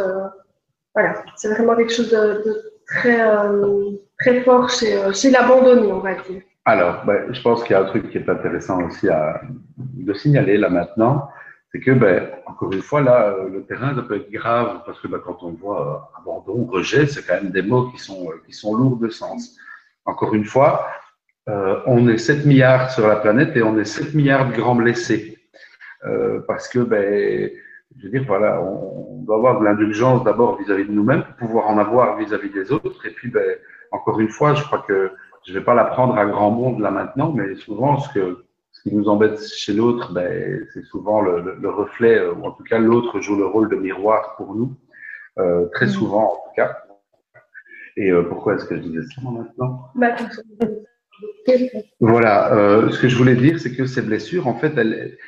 voilà, 0.95 1.23
c'est 1.37 1.49
vraiment 1.49 1.75
quelque 1.75 1.93
chose 1.93 2.11
de, 2.11 2.79
très, 2.89 3.21
euh, 3.21 3.91
très 4.19 4.43
fort 4.43 4.69
chez, 4.71 4.95
euh, 4.95 5.13
chez 5.13 5.31
l'abandonné, 5.31 5.93
on 5.93 6.01
va 6.01 6.15
dire. 6.15 6.43
Alors, 6.65 7.05
ben, 7.05 7.33
je 7.33 7.41
pense 7.41 7.63
qu'il 7.63 7.73
y 7.73 7.75
a 7.75 7.83
un 7.83 7.87
truc 7.87 8.11
qui 8.11 8.19
est 8.19 8.29
intéressant 8.29 8.83
aussi 8.85 9.09
à 9.09 9.41
de 9.77 10.13
signaler 10.13 10.59
là 10.59 10.69
maintenant, 10.69 11.29
c'est 11.71 11.81
que, 11.81 11.91
ben, 11.93 12.31
encore 12.47 12.73
une 12.73 12.83
fois, 12.83 13.03
là, 13.03 13.29
euh, 13.29 13.49
le 13.49 13.63
terrain, 13.65 13.95
ça 13.95 14.03
peut 14.03 14.17
être 14.17 14.31
grave, 14.31 14.83
parce 14.85 15.01
que 15.01 15.09
ben, 15.09 15.21
quand 15.25 15.43
on 15.43 15.53
voit 15.53 16.11
abandon, 16.19 16.67
rejet, 16.67 17.07
c'est 17.07 17.27
quand 17.27 17.35
même 17.35 17.51
des 17.51 17.63
mots 17.63 17.91
qui 17.91 17.99
sont, 17.99 18.31
qui 18.47 18.53
sont 18.53 18.75
lourds 18.75 18.97
de 18.97 19.09
sens. 19.09 19.57
Encore 20.09 20.33
une 20.33 20.47
fois, 20.47 20.87
euh, 21.51 21.81
on 21.85 22.09
est 22.09 22.17
7 22.17 22.47
milliards 22.47 22.91
sur 22.91 23.07
la 23.07 23.17
planète 23.17 23.55
et 23.57 23.63
on 23.63 23.79
est 23.79 23.85
7 23.85 24.15
milliards 24.15 24.49
de 24.49 24.57
grands 24.57 24.75
blessés. 24.75 25.37
Euh, 26.07 26.41
parce 26.49 26.67
que, 26.67 26.79
ben, 26.79 27.51
je 27.99 28.05
veux 28.05 28.11
dire, 28.11 28.25
voilà, 28.27 28.63
on, 28.63 29.23
doit 29.27 29.37
avoir 29.37 29.61
de 29.61 29.65
l'indulgence 29.67 30.25
d'abord 30.25 30.59
vis-à-vis 30.59 30.87
de 30.87 30.93
nous-mêmes 30.93 31.25
pour 31.25 31.49
pouvoir 31.49 31.69
en 31.69 31.77
avoir 31.77 32.17
vis-à-vis 32.17 32.49
des 32.49 32.73
autres. 32.73 33.05
Et 33.05 33.11
puis, 33.11 33.29
ben, 33.29 33.57
encore 33.93 34.19
une 34.19 34.31
fois, 34.31 34.55
je 34.55 34.65
crois 34.65 34.83
que 34.89 35.13
je 35.47 35.53
vais 35.53 35.61
pas 35.61 35.75
l'apprendre 35.75 36.17
à 36.17 36.25
grand 36.25 36.51
monde 36.51 36.81
là 36.81 36.91
maintenant, 36.91 37.31
mais 37.33 37.55
souvent, 37.57 37.99
ce 37.99 38.09
que 38.15 38.45
ce 38.73 38.83
qui 38.83 38.95
nous 38.95 39.09
embête 39.11 39.39
chez 39.43 39.75
l'autre, 39.75 40.15
ben, 40.15 40.67
c'est 40.73 40.85
souvent 40.85 41.21
le, 41.21 41.57
le, 41.61 41.69
reflet, 41.69 42.27
ou 42.29 42.47
en 42.47 42.53
tout 42.53 42.63
cas, 42.63 42.79
l'autre 42.79 43.21
joue 43.21 43.37
le 43.37 43.45
rôle 43.45 43.69
de 43.69 43.77
miroir 43.77 44.37
pour 44.37 44.55
nous, 44.55 44.75
euh, 45.39 45.67
très 45.75 45.87
mmh. 45.87 45.91
souvent 45.91 46.25
en 46.25 46.37
tout 46.37 46.55
cas. 46.57 46.79
Et 47.99 48.13
euh, 48.13 48.23
pourquoi 48.23 48.55
est-ce 48.55 48.65
que 48.65 48.77
je 48.77 48.83
disais 48.83 49.03
ça 49.15 49.21
maintenant 49.23 49.91
bah, 49.97 50.15
voilà, 51.99 52.55
euh, 52.55 52.91
ce 52.91 53.01
que 53.01 53.09
je 53.09 53.17
voulais 53.17 53.35
dire, 53.35 53.59
c'est 53.59 53.75
que 53.75 53.87
ces 53.87 54.03
blessures, 54.03 54.47
en 54.47 54.55
fait, 54.55 54.73
elles, 54.77 55.19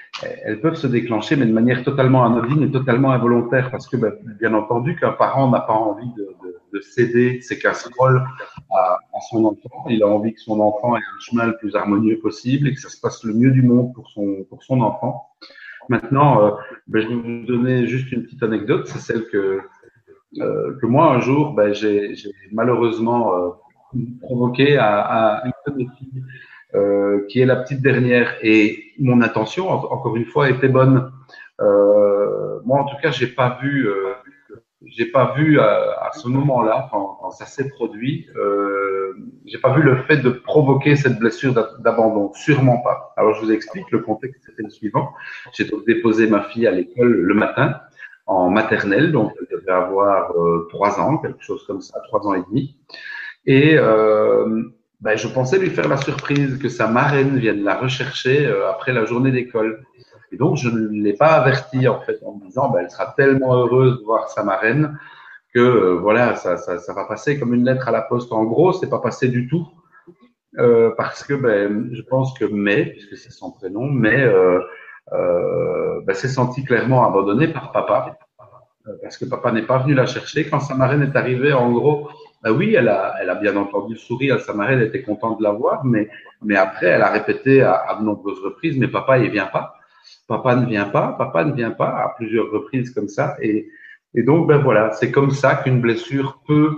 elles 0.45 0.61
peuvent 0.61 0.77
se 0.77 0.87
déclencher, 0.87 1.35
mais 1.35 1.47
de 1.47 1.53
manière 1.53 1.83
totalement 1.83 2.25
anodine 2.25 2.63
et 2.63 2.71
totalement 2.71 3.11
involontaire, 3.11 3.73
parce 3.73 3.89
que, 3.89 3.97
ben, 3.97 4.13
bien 4.39 4.55
entendu, 4.55 4.95
qu'un 4.95 5.11
parent 5.11 5.51
n'a 5.51 5.61
pas 5.61 5.73
envie 5.73 6.13
de, 6.17 6.29
de, 6.45 6.61
de, 6.73 6.81
céder 6.81 7.41
ses 7.41 7.59
casseroles 7.59 8.23
à, 8.71 8.99
à, 9.15 9.21
son 9.31 9.45
enfant. 9.47 9.87
Il 9.89 10.05
a 10.05 10.07
envie 10.07 10.33
que 10.33 10.41
son 10.41 10.61
enfant 10.61 10.97
ait 10.97 11.01
un 11.01 11.21
chemin 11.21 11.47
le 11.47 11.57
plus 11.57 11.75
harmonieux 11.75 12.21
possible 12.21 12.69
et 12.69 12.75
que 12.75 12.81
ça 12.81 12.89
se 12.89 13.01
passe 13.01 13.25
le 13.25 13.35
mieux 13.35 13.51
du 13.51 13.63
monde 13.63 13.93
pour 13.93 14.09
son, 14.11 14.45
pour 14.49 14.63
son 14.63 14.83
enfant. 14.83 15.27
Maintenant, 15.89 16.47
euh, 16.47 16.51
ben, 16.87 17.03
je 17.03 17.09
vais 17.09 17.15
vous 17.15 17.47
donner 17.47 17.87
juste 17.89 18.13
une 18.13 18.23
petite 18.23 18.45
anecdote, 18.45 18.87
c'est 18.87 19.01
celle 19.01 19.27
que, 19.27 19.61
que 20.39 20.87
moi, 20.87 21.13
un 21.13 21.21
jour, 21.21 21.53
ben, 21.53 21.73
j'ai 21.73 22.15
malheureusement 22.53 23.35
euh, 23.35 23.51
provoqué 24.21 24.77
à, 24.77 25.01
à 25.01 25.47
une 25.47 25.53
de 25.67 25.79
mes 25.79 25.89
filles, 25.99 26.23
euh, 26.75 27.27
qui 27.29 27.41
est 27.41 27.47
la 27.47 27.57
petite 27.57 27.83
dernière. 27.83 28.37
Et 28.43 28.85
mon 28.99 29.21
intention, 29.23 29.69
encore 29.69 30.17
une 30.17 30.27
fois, 30.27 30.49
était 30.51 30.69
bonne. 30.69 31.13
Euh, 31.61 32.61
moi, 32.65 32.81
en 32.81 32.85
tout 32.85 32.97
cas, 33.03 33.11
j'ai 33.11 33.27
pas 33.27 33.59
vu, 33.61 33.89
euh, 33.89 34.15
j'ai 34.87 35.07
pas 35.07 35.35
vu 35.37 35.59
à, 35.59 36.09
à 36.09 36.13
ce 36.13 36.29
moment-là, 36.29 36.89
quand, 36.91 37.19
quand, 37.21 37.31
ça 37.31 37.47
s'est 37.47 37.69
produit, 37.69 38.29
euh, 38.37 38.91
euh, 39.11 39.17
j'ai 39.45 39.59
pas 39.59 39.75
vu 39.75 39.83
le 39.83 39.97
fait 40.03 40.19
de 40.19 40.31
provoquer 40.31 40.97
cette 40.97 41.19
blessure 41.19 41.55
d'abandon, 41.81 42.33
sûrement 42.35 42.79
pas. 42.79 43.13
Alors 43.17 43.35
je 43.35 43.41
vous 43.43 43.53
explique, 43.53 43.91
le 43.91 44.01
contexte 44.01 44.43
c'était 44.47 44.63
le 44.63 44.71
suivant. 44.71 45.13
J'ai 45.53 45.65
donc 45.65 45.87
déposé 45.87 46.29
ma 46.29 46.43
fille 46.45 46.67
à 46.67 46.71
l'école 46.71 47.13
le 47.13 47.35
matin 47.35 47.81
en 48.31 48.49
maternelle, 48.49 49.11
donc 49.11 49.33
elle 49.41 49.59
devait 49.59 49.73
avoir 49.73 50.31
euh, 50.39 50.69
trois 50.71 51.01
ans, 51.01 51.19
quelque 51.19 51.43
chose 51.43 51.65
comme 51.67 51.81
ça, 51.81 51.99
trois 52.05 52.25
ans 52.29 52.35
et 52.35 52.43
demi. 52.49 52.79
Et 53.45 53.77
euh, 53.77 54.63
ben, 55.01 55.17
je 55.19 55.27
pensais 55.27 55.59
lui 55.59 55.71
faire 55.71 55.89
la 55.89 55.97
surprise 55.97 56.57
que 56.59 56.69
sa 56.69 56.87
marraine 56.87 57.39
vienne 57.39 57.65
la 57.65 57.75
rechercher 57.75 58.47
euh, 58.47 58.71
après 58.71 58.93
la 58.93 59.05
journée 59.05 59.33
d'école. 59.33 59.85
Et 60.31 60.37
donc, 60.37 60.59
je 60.59 60.69
ne 60.69 61.03
l'ai 61.03 61.15
pas 61.15 61.33
avertie 61.33 61.89
en 61.89 62.01
fait 62.03 62.19
en 62.25 62.37
me 62.37 62.47
disant, 62.47 62.71
ben, 62.71 62.83
elle 62.85 62.91
sera 62.91 63.13
tellement 63.17 63.53
heureuse 63.57 63.99
de 63.99 64.05
voir 64.05 64.29
sa 64.29 64.45
marraine 64.45 64.97
que 65.53 65.95
voilà, 65.95 66.37
ça, 66.37 66.57
ça, 66.57 66.79
ça, 66.79 66.95
va 66.95 67.07
passer 67.07 67.37
comme 67.37 67.53
une 67.53 67.65
lettre 67.65 67.89
à 67.89 67.91
la 67.91 68.03
poste. 68.03 68.33
En 68.33 68.45
gros, 68.45 68.73
c'est 68.73 68.89
pas 68.89 69.01
passé 69.01 69.27
du 69.27 69.49
tout 69.49 69.67
euh, 70.59 70.91
parce 70.97 71.23
que 71.23 71.35
ben, 71.35 71.91
je 71.93 72.03
pense 72.03 72.37
que 72.39 72.45
May, 72.45 72.87
puisque 72.87 73.17
c'est 73.17 73.31
son 73.31 73.53
prénom, 73.53 73.93
euh, 74.05 74.09
euh, 74.09 74.61
ben, 75.13 76.15
s'est 76.15 76.29
senti 76.29 76.65
clairement 76.65 77.07
abandonnée 77.07 77.49
par 77.49 77.73
papa 77.73 78.19
euh, 78.87 78.93
parce 79.03 79.19
que 79.19 79.25
papa 79.25 79.53
n'est 79.53 79.67
pas 79.67 79.79
venu 79.79 79.95
la 79.95 80.07
chercher. 80.07 80.49
Quand 80.49 80.61
sa 80.61 80.75
marraine 80.75 81.03
est 81.03 81.17
arrivée, 81.17 81.53
en 81.53 81.71
gros, 81.71 82.09
ben 82.43 82.53
oui, 82.53 82.75
elle 82.75 82.89
a, 82.89 83.15
elle 83.21 83.31
a 83.31 83.35
bien 83.35 83.57
entendu 83.57 83.97
sourire. 83.97 84.41
Sa 84.41 84.55
marraine 84.55 84.81
était 84.81 85.03
contente 85.03 85.39
de 85.39 85.45
la 85.45 85.53
voir, 85.53 85.85
mais, 85.85 86.09
mais 86.43 86.57
après, 86.57 86.87
elle 86.87 87.03
a 87.03 87.11
répété 87.11 87.63
à, 87.63 87.75
à 87.75 87.97
de 87.97 88.05
nombreuses 88.05 88.41
reprises, 88.41 88.79
mais 88.79 88.89
papa, 88.89 89.19
il 89.19 89.31
vient 89.31 89.47
pas. 89.47 89.75
Papa 90.27 90.57
ne 90.57 90.67
vient 90.67 90.87
pas, 90.87 91.15
papa 91.19 91.45
ne 91.45 91.53
vient 91.53 91.71
pas, 91.71 91.89
à 91.89 92.15
plusieurs 92.17 92.51
reprises 92.51 92.91
comme 92.95 93.09
ça. 93.09 93.37
Et, 93.43 93.69
et 94.15 94.23
donc, 94.23 94.49
ben 94.49 94.59
voilà, 94.59 94.93
c'est 94.93 95.11
comme 95.11 95.31
ça 95.31 95.57
qu'une 95.57 95.81
blessure 95.81 96.41
peut 96.47 96.75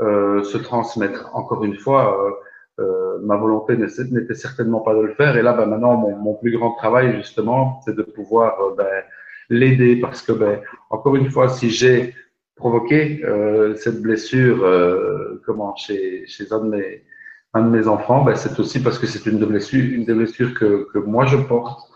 euh, 0.00 0.42
se 0.42 0.58
transmettre. 0.58 1.30
Encore 1.34 1.64
une 1.64 1.76
fois, 1.76 2.26
euh, 2.26 2.30
euh, 2.78 3.18
ma 3.22 3.36
volonté 3.36 3.76
n'était 3.76 4.34
certainement 4.34 4.80
pas 4.80 4.94
de 4.94 5.00
le 5.00 5.14
faire. 5.14 5.36
Et 5.36 5.42
là, 5.42 5.52
ben 5.54 5.66
maintenant, 5.66 5.96
mon, 5.96 6.34
plus 6.34 6.56
grand 6.56 6.72
travail, 6.72 7.16
justement, 7.16 7.80
c'est 7.84 7.96
de 7.96 8.02
pouvoir 8.02 8.60
euh, 8.60 8.74
ben, 8.76 9.02
l'aider. 9.48 9.96
Parce 9.96 10.22
que, 10.22 10.32
ben, 10.32 10.60
encore 10.90 11.16
une 11.16 11.30
fois, 11.30 11.48
si 11.48 11.70
j'ai 11.70 12.14
provoqué 12.54 13.22
euh, 13.24 13.74
cette 13.76 14.02
blessure 14.02 14.64
euh, 14.64 15.42
comment, 15.46 15.74
chez, 15.76 16.26
chez 16.26 16.52
un, 16.52 16.60
de 16.60 16.68
mes, 16.68 17.04
un 17.54 17.62
de 17.62 17.70
mes 17.70 17.88
enfants, 17.88 18.24
ben, 18.24 18.34
c'est 18.34 18.58
aussi 18.60 18.82
parce 18.82 18.98
que 18.98 19.06
c'est 19.06 19.24
une, 19.26 19.38
de 19.38 19.46
blessures, 19.46 19.84
une 19.94 20.04
des 20.04 20.14
blessures 20.14 20.54
que, 20.54 20.88
que 20.92 20.98
moi 20.98 21.26
je 21.26 21.36
porte 21.36 21.90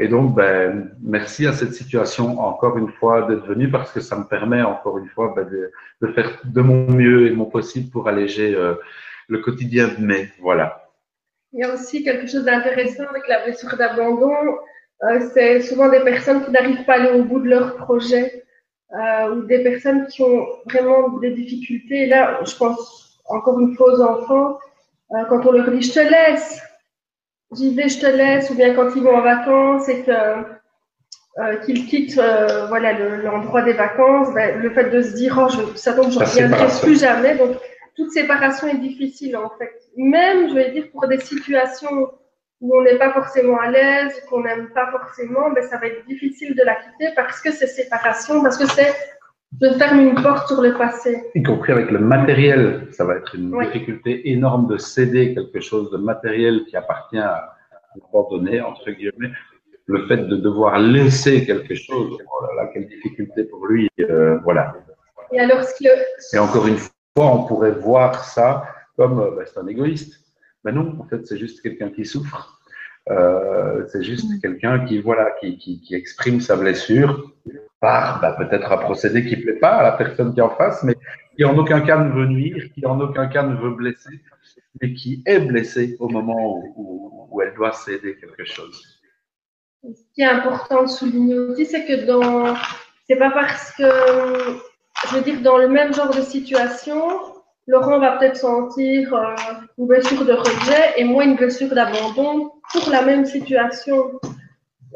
et 0.00 0.08
donc, 0.08 0.34
ben, 0.34 0.90
merci 1.02 1.46
à 1.46 1.52
cette 1.52 1.74
situation 1.74 2.40
encore 2.40 2.78
une 2.78 2.90
fois 2.92 3.22
d'être 3.22 3.46
venu 3.46 3.70
parce 3.70 3.92
que 3.92 4.00
ça 4.00 4.16
me 4.16 4.24
permet 4.24 4.62
encore 4.62 4.98
une 4.98 5.08
fois 5.08 5.34
ben, 5.36 5.44
de, 5.44 5.70
de, 6.00 6.12
faire 6.12 6.40
de 6.44 6.60
mon 6.60 6.90
mieux 6.90 7.26
et 7.26 7.32
mon 7.32 7.44
possible 7.44 7.90
pour 7.90 8.08
alléger 8.08 8.54
euh, 8.54 8.74
le 9.28 9.38
quotidien 9.38 9.88
de 9.88 10.04
mai. 10.04 10.30
Voilà. 10.40 10.88
Il 11.52 11.60
y 11.60 11.62
a 11.62 11.72
aussi 11.72 12.02
quelque 12.02 12.26
chose 12.26 12.44
d'intéressant 12.44 13.04
avec 13.08 13.26
la 13.28 13.44
blessure 13.44 13.76
d'abandon. 13.76 14.32
Euh, 15.04 15.20
c'est 15.32 15.62
souvent 15.62 15.88
des 15.88 16.00
personnes 16.00 16.44
qui 16.44 16.50
n'arrivent 16.50 16.84
pas 16.84 16.94
à 16.94 16.96
aller 16.96 17.20
au 17.20 17.22
bout 17.22 17.40
de 17.40 17.48
leur 17.48 17.76
projet 17.76 18.44
euh, 18.92 19.34
ou 19.34 19.42
des 19.42 19.62
personnes 19.62 20.06
qui 20.08 20.22
ont 20.22 20.46
vraiment 20.66 21.18
des 21.18 21.30
difficultés. 21.30 22.02
Et 22.02 22.06
là, 22.06 22.40
je 22.44 22.54
pense 22.56 23.20
encore 23.26 23.60
une 23.60 23.74
fois 23.76 23.94
aux 23.94 24.02
enfants, 24.02 24.58
euh, 25.12 25.24
quand 25.28 25.46
on 25.46 25.52
leur 25.52 25.70
dit 25.70 25.82
je 25.82 25.92
te 25.92 26.00
laisse, 26.00 26.60
j'y 27.52 27.74
vais, 27.74 27.88
je 27.88 28.00
te 28.00 28.06
laisse, 28.06 28.50
ou 28.50 28.54
bien 28.54 28.74
quand 28.74 28.94
ils 28.96 29.02
vont 29.02 29.16
en 29.16 29.22
vacances 29.22 29.88
et 29.88 30.04
qu'ils 31.64 31.86
quittent 31.86 32.20
voilà 32.68 32.92
l'endroit 32.98 33.62
des 33.62 33.74
vacances, 33.74 34.34
ben, 34.34 34.60
le 34.60 34.70
fait 34.70 34.90
de 34.90 35.00
se 35.00 35.14
dire 35.14 35.38
oh 35.40 35.48
je, 35.48 35.78
ça 35.78 35.92
tombe, 35.92 36.10
je 36.10 36.18
reviendrai 36.18 36.66
plus 36.82 37.00
jamais. 37.00 37.36
Donc 37.36 37.56
toute 37.98 38.12
séparation 38.12 38.68
est 38.68 38.78
difficile 38.78 39.36
en 39.36 39.50
fait. 39.58 39.74
Même 39.96 40.48
je 40.48 40.54
vais 40.54 40.70
dire 40.70 40.86
pour 40.92 41.06
des 41.08 41.18
situations 41.18 42.12
où 42.60 42.76
on 42.76 42.82
n'est 42.82 42.96
pas 42.96 43.12
forcément 43.12 43.58
à 43.58 43.70
l'aise, 43.70 44.14
qu'on 44.28 44.42
n'aime 44.42 44.70
pas 44.74 44.90
forcément, 44.90 45.50
ben, 45.50 45.62
ça 45.64 45.78
va 45.78 45.88
être 45.88 46.06
difficile 46.06 46.54
de 46.56 46.62
la 46.64 46.76
quitter 46.76 47.12
parce 47.14 47.40
que 47.40 47.50
c'est 47.52 47.66
séparation, 47.66 48.42
parce 48.42 48.56
que 48.56 48.66
c'est 48.68 48.94
je 49.60 49.78
ferme 49.78 50.00
une 50.00 50.14
porte 50.22 50.46
sur 50.46 50.60
le 50.60 50.74
passé. 50.74 51.24
Y 51.34 51.42
compris 51.42 51.72
avec 51.72 51.90
le 51.90 51.98
matériel, 51.98 52.86
ça 52.92 53.04
va 53.04 53.16
être 53.16 53.34
une 53.34 53.54
oui. 53.54 53.66
difficulté 53.66 54.30
énorme 54.30 54.68
de 54.68 54.76
céder 54.76 55.34
quelque 55.34 55.60
chose 55.60 55.90
de 55.90 55.96
matériel 55.96 56.64
qui 56.68 56.76
appartient 56.76 57.18
à 57.18 57.56
abandonner, 57.96 58.60
entre 58.60 58.90
guillemets. 58.90 59.32
Le 59.86 60.06
fait 60.06 60.18
de 60.18 60.36
devoir 60.36 60.78
laisser 60.78 61.46
quelque 61.46 61.74
chose, 61.74 62.18
oh 62.20 62.46
là 62.46 62.62
là, 62.62 62.70
quelle 62.72 62.86
difficulté 62.88 63.44
pour 63.44 63.66
lui, 63.66 63.88
euh, 64.00 64.38
voilà. 64.44 64.74
Et 65.32 65.40
alors, 65.40 65.64
ce 65.64 65.74
que... 65.82 66.36
Et 66.36 66.38
encore 66.38 66.66
une 66.66 66.76
fois, 66.76 66.92
on 67.26 67.44
pourrait 67.44 67.72
voir 67.72 68.24
ça 68.24 68.64
comme, 68.96 69.16
ben, 69.36 69.44
c'est 69.46 69.58
un 69.58 69.66
égoïste. 69.66 70.20
Mais 70.64 70.72
non, 70.72 70.96
en 71.00 71.04
fait, 71.04 71.26
c'est 71.26 71.38
juste 71.38 71.62
quelqu'un 71.62 71.90
qui 71.90 72.04
souffre. 72.04 72.60
Euh, 73.10 73.86
c'est 73.88 74.02
juste 74.02 74.30
mmh. 74.30 74.40
quelqu'un 74.40 74.84
qui, 74.84 75.00
voilà, 75.00 75.30
qui, 75.40 75.56
qui, 75.56 75.80
qui 75.80 75.94
exprime 75.94 76.40
sa 76.40 76.56
blessure 76.56 77.32
par 77.80 78.20
bah, 78.20 78.32
peut-être 78.32 78.70
un 78.70 78.76
procédé 78.78 79.24
qui 79.24 79.36
plaît 79.36 79.58
pas 79.58 79.76
à 79.76 79.82
la 79.82 79.92
personne 79.92 80.34
qui 80.34 80.40
est 80.40 80.42
en 80.42 80.50
face, 80.50 80.82
mais 80.82 80.94
qui 81.36 81.44
en 81.44 81.56
aucun 81.56 81.80
cas 81.80 81.98
ne 81.98 82.12
veut 82.12 82.26
nuire, 82.26 82.64
qui 82.74 82.84
en 82.84 83.00
aucun 83.00 83.28
cas 83.28 83.44
ne 83.44 83.54
veut 83.56 83.70
blesser, 83.70 84.20
mais 84.80 84.92
qui 84.92 85.22
est 85.24 85.38
blessé 85.40 85.96
au 86.00 86.08
moment 86.08 86.58
où, 86.58 86.74
où, 86.76 87.28
où 87.30 87.42
elle 87.42 87.54
doit 87.54 87.72
céder 87.72 88.16
quelque 88.16 88.44
chose. 88.44 89.00
Ce 89.84 90.02
qui 90.12 90.22
est 90.22 90.26
important 90.26 90.82
de 90.82 90.88
souligner 90.88 91.38
aussi, 91.38 91.64
c'est 91.64 91.86
que 91.86 92.04
dans, 92.04 92.54
c'est 93.08 93.16
pas 93.16 93.30
parce 93.30 93.72
que, 93.72 94.58
je 95.06 95.16
veux 95.16 95.22
dire, 95.22 95.40
dans 95.42 95.58
le 95.58 95.68
même 95.68 95.94
genre 95.94 96.14
de 96.14 96.22
situation, 96.22 97.02
Laurent 97.66 97.98
va 97.98 98.16
peut-être 98.16 98.36
sentir 98.36 99.14
euh, 99.14 99.34
une 99.78 99.86
blessure 99.86 100.24
de 100.24 100.32
rejet 100.32 100.94
et 100.96 101.04
moi 101.04 101.24
une 101.24 101.36
blessure 101.36 101.74
d'abandon 101.74 102.52
pour 102.72 102.90
la 102.90 103.02
même 103.02 103.24
situation. 103.26 104.18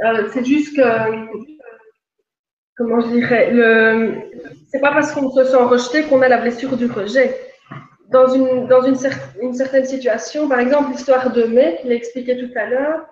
Euh, 0.05 0.29
c'est 0.33 0.45
juste 0.45 0.77
que 0.77 0.83
comment 2.77 3.01
je 3.01 3.09
dirais, 3.09 3.51
le, 3.53 4.15
c'est 4.71 4.81
pas 4.81 4.93
parce 4.93 5.13
qu'on 5.13 5.31
se 5.31 5.45
sent 5.45 5.57
rejeté 5.57 6.05
qu'on 6.05 6.23
a 6.23 6.29
la 6.29 6.39
blessure 6.39 6.77
du 6.77 6.87
rejet. 6.87 7.39
Dans 8.09 8.29
une, 8.29 8.67
dans 8.67 8.83
une, 8.83 8.97
cer 8.97 9.13
une 9.41 9.55
certaine 9.55 9.85
situation, 9.85 10.49
par 10.49 10.61
exemple, 10.61 10.91
l'histoire 10.91 11.31
de 11.31 11.45
May, 11.45 11.79
qu'il 11.81 11.93
a 11.93 11.95
expliqué 11.95 12.37
tout 12.37 12.59
à 12.59 12.67
l'heure, 12.67 13.07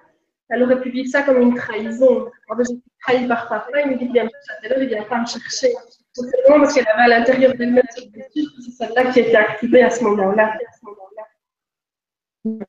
elle 0.51 0.63
aurait 0.63 0.81
pu 0.81 0.91
vivre 0.91 1.09
ça 1.09 1.23
comme 1.23 1.41
une 1.41 1.55
trahison. 1.55 2.27
Fait, 2.57 2.65
j'ai 2.69 2.75
été 2.75 2.83
trahie 3.07 3.29
par 3.29 3.49
papa, 3.49 3.81
il 3.83 3.91
me 3.91 3.95
dit 3.95 4.05
qu'il 4.05 4.13
vient 4.13 4.27
à 4.27 4.69
l'heure, 4.69 4.83
il 4.83 4.89
vient 4.89 5.05
pas 5.05 5.21
me 5.21 5.27
chercher. 5.27 5.73
C'est 6.13 6.43
vraiment 6.43 6.65
parce 6.65 6.75
qu'elle 6.75 6.89
avait 6.89 7.13
à 7.13 7.19
l'intérieur 7.19 7.55
d'elle-même 7.55 7.85
cette 7.91 8.11
blessure, 8.11 8.51
c'est 8.65 8.73
celle-là 8.73 9.13
qui 9.13 9.21
a 9.21 9.23
été 9.23 9.37
activée 9.37 9.83
à 9.83 9.91
ce 9.91 10.03
moment-là. 10.05 10.55
Moment 10.83 12.67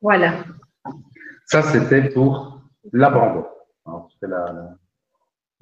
voilà. 0.00 0.44
Ça, 1.46 1.62
c'était 1.62 2.08
pour 2.10 2.60
l'abandon. 2.92 3.46
C'était 4.10 4.30
la, 4.30 4.52
la 4.52 4.76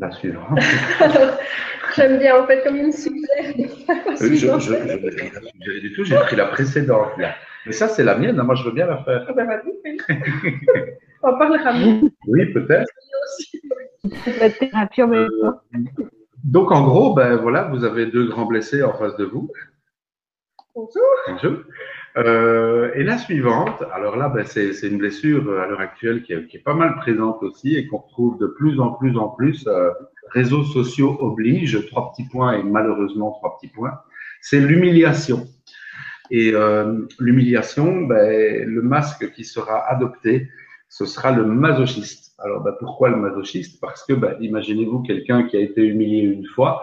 la 0.03 0.11
suivante. 0.11 0.59
J'aime 1.97 2.19
bien, 2.19 2.43
en 2.43 2.47
fait, 2.47 2.63
comme 2.63 2.77
une 2.77 2.93
suggère. 2.93 3.55
je 3.57 4.35
je, 4.35 4.59
je, 4.59 4.73
n'ai 4.73 5.11
rien 5.11 5.31
suggéré 5.41 5.81
du 5.81 5.93
tout, 5.93 6.05
j'ai 6.05 6.17
pris 6.17 6.37
la 6.37 6.47
précédente. 6.47 7.17
Là. 7.19 7.35
Mais 7.67 7.73
ça, 7.73 7.89
c'est 7.89 8.03
la 8.03 8.17
mienne, 8.17 8.41
moi, 8.43 8.55
je 8.55 8.65
veux 8.65 8.73
bien 8.73 8.87
la 8.87 9.03
faire. 9.05 9.25
Ah 9.29 9.33
ben, 9.33 9.47
vas-y, 9.47 9.73
On 11.23 11.39
parlera 11.39 11.73
mieux. 11.73 12.11
Oui, 12.27 12.53
peut-être. 12.53 12.91
La 14.41 14.51
thérapie 14.51 15.03
en 15.03 15.09
même 15.09 15.29
temps. 15.41 15.61
Donc, 16.45 16.73
en 16.73 16.85
gros, 16.85 17.15
ben, 17.15 17.37
voilà, 17.37 17.65
vous 17.65 17.85
avez 17.85 18.07
deux 18.07 18.27
grands 18.27 18.47
blessés 18.47 18.83
en 18.83 18.93
face 18.93 19.17
de 19.17 19.25
vous. 19.25 19.51
Bonjour. 20.75 21.03
Bonjour. 21.29 21.59
Euh, 22.19 22.91
et 22.95 23.05
la 23.05 23.17
suivante, 23.17 23.83
alors 23.93 24.17
là, 24.17 24.29
ben, 24.29 24.45
c'est 24.45 24.71
une 24.83 24.99
blessure 24.99 25.49
euh, 25.49 25.63
à 25.63 25.67
l'heure 25.67 25.81
actuelle 25.81 26.23
qui 26.23 26.33
est, 26.33 26.47
qui 26.47 26.57
est, 26.57 26.61
pas 26.61 26.75
mal 26.75 26.97
présente 26.97 27.43
aussi 27.43 27.77
et 27.77 27.87
qu'on 27.87 27.99
retrouve 27.99 28.39
de 28.39 28.49
plus 28.49 28.81
en 28.81 28.91
plus 28.91 29.17
en 29.17 29.29
plus. 29.29 29.67
Euh, 29.67 29.91
réseaux 30.31 30.65
sociaux 30.65 31.17
obligent, 31.21 31.87
trois 31.87 32.11
petits 32.11 32.29
points 32.29 32.59
et 32.59 32.63
malheureusement 32.63 33.33
trois 33.33 33.57
petits 33.57 33.73
points. 33.73 33.99
C'est 34.41 34.61
l'humiliation. 34.61 35.47
Et 36.31 36.53
euh, 36.55 37.07
l'humiliation, 37.19 38.03
ben, 38.03 38.69
le 38.69 38.83
masque 38.83 39.31
qui 39.33 39.45
sera 39.45 39.89
adopté, 39.89 40.49
ce 40.93 41.07
sera 41.07 41.33
le 41.33 41.47
masochiste. 41.47 42.35
Alors 42.39 42.61
ben, 42.61 42.75
pourquoi 42.79 43.09
le 43.09 43.17
masochiste? 43.17 43.81
Parce 43.81 44.05
que 44.05 44.13
ben, 44.13 44.37
imaginez-vous 44.41 45.01
quelqu'un 45.01 45.45
qui 45.45 45.57
a 45.57 45.61
été 45.61 45.83
humilié 45.83 46.21
une 46.21 46.45
fois, 46.45 46.83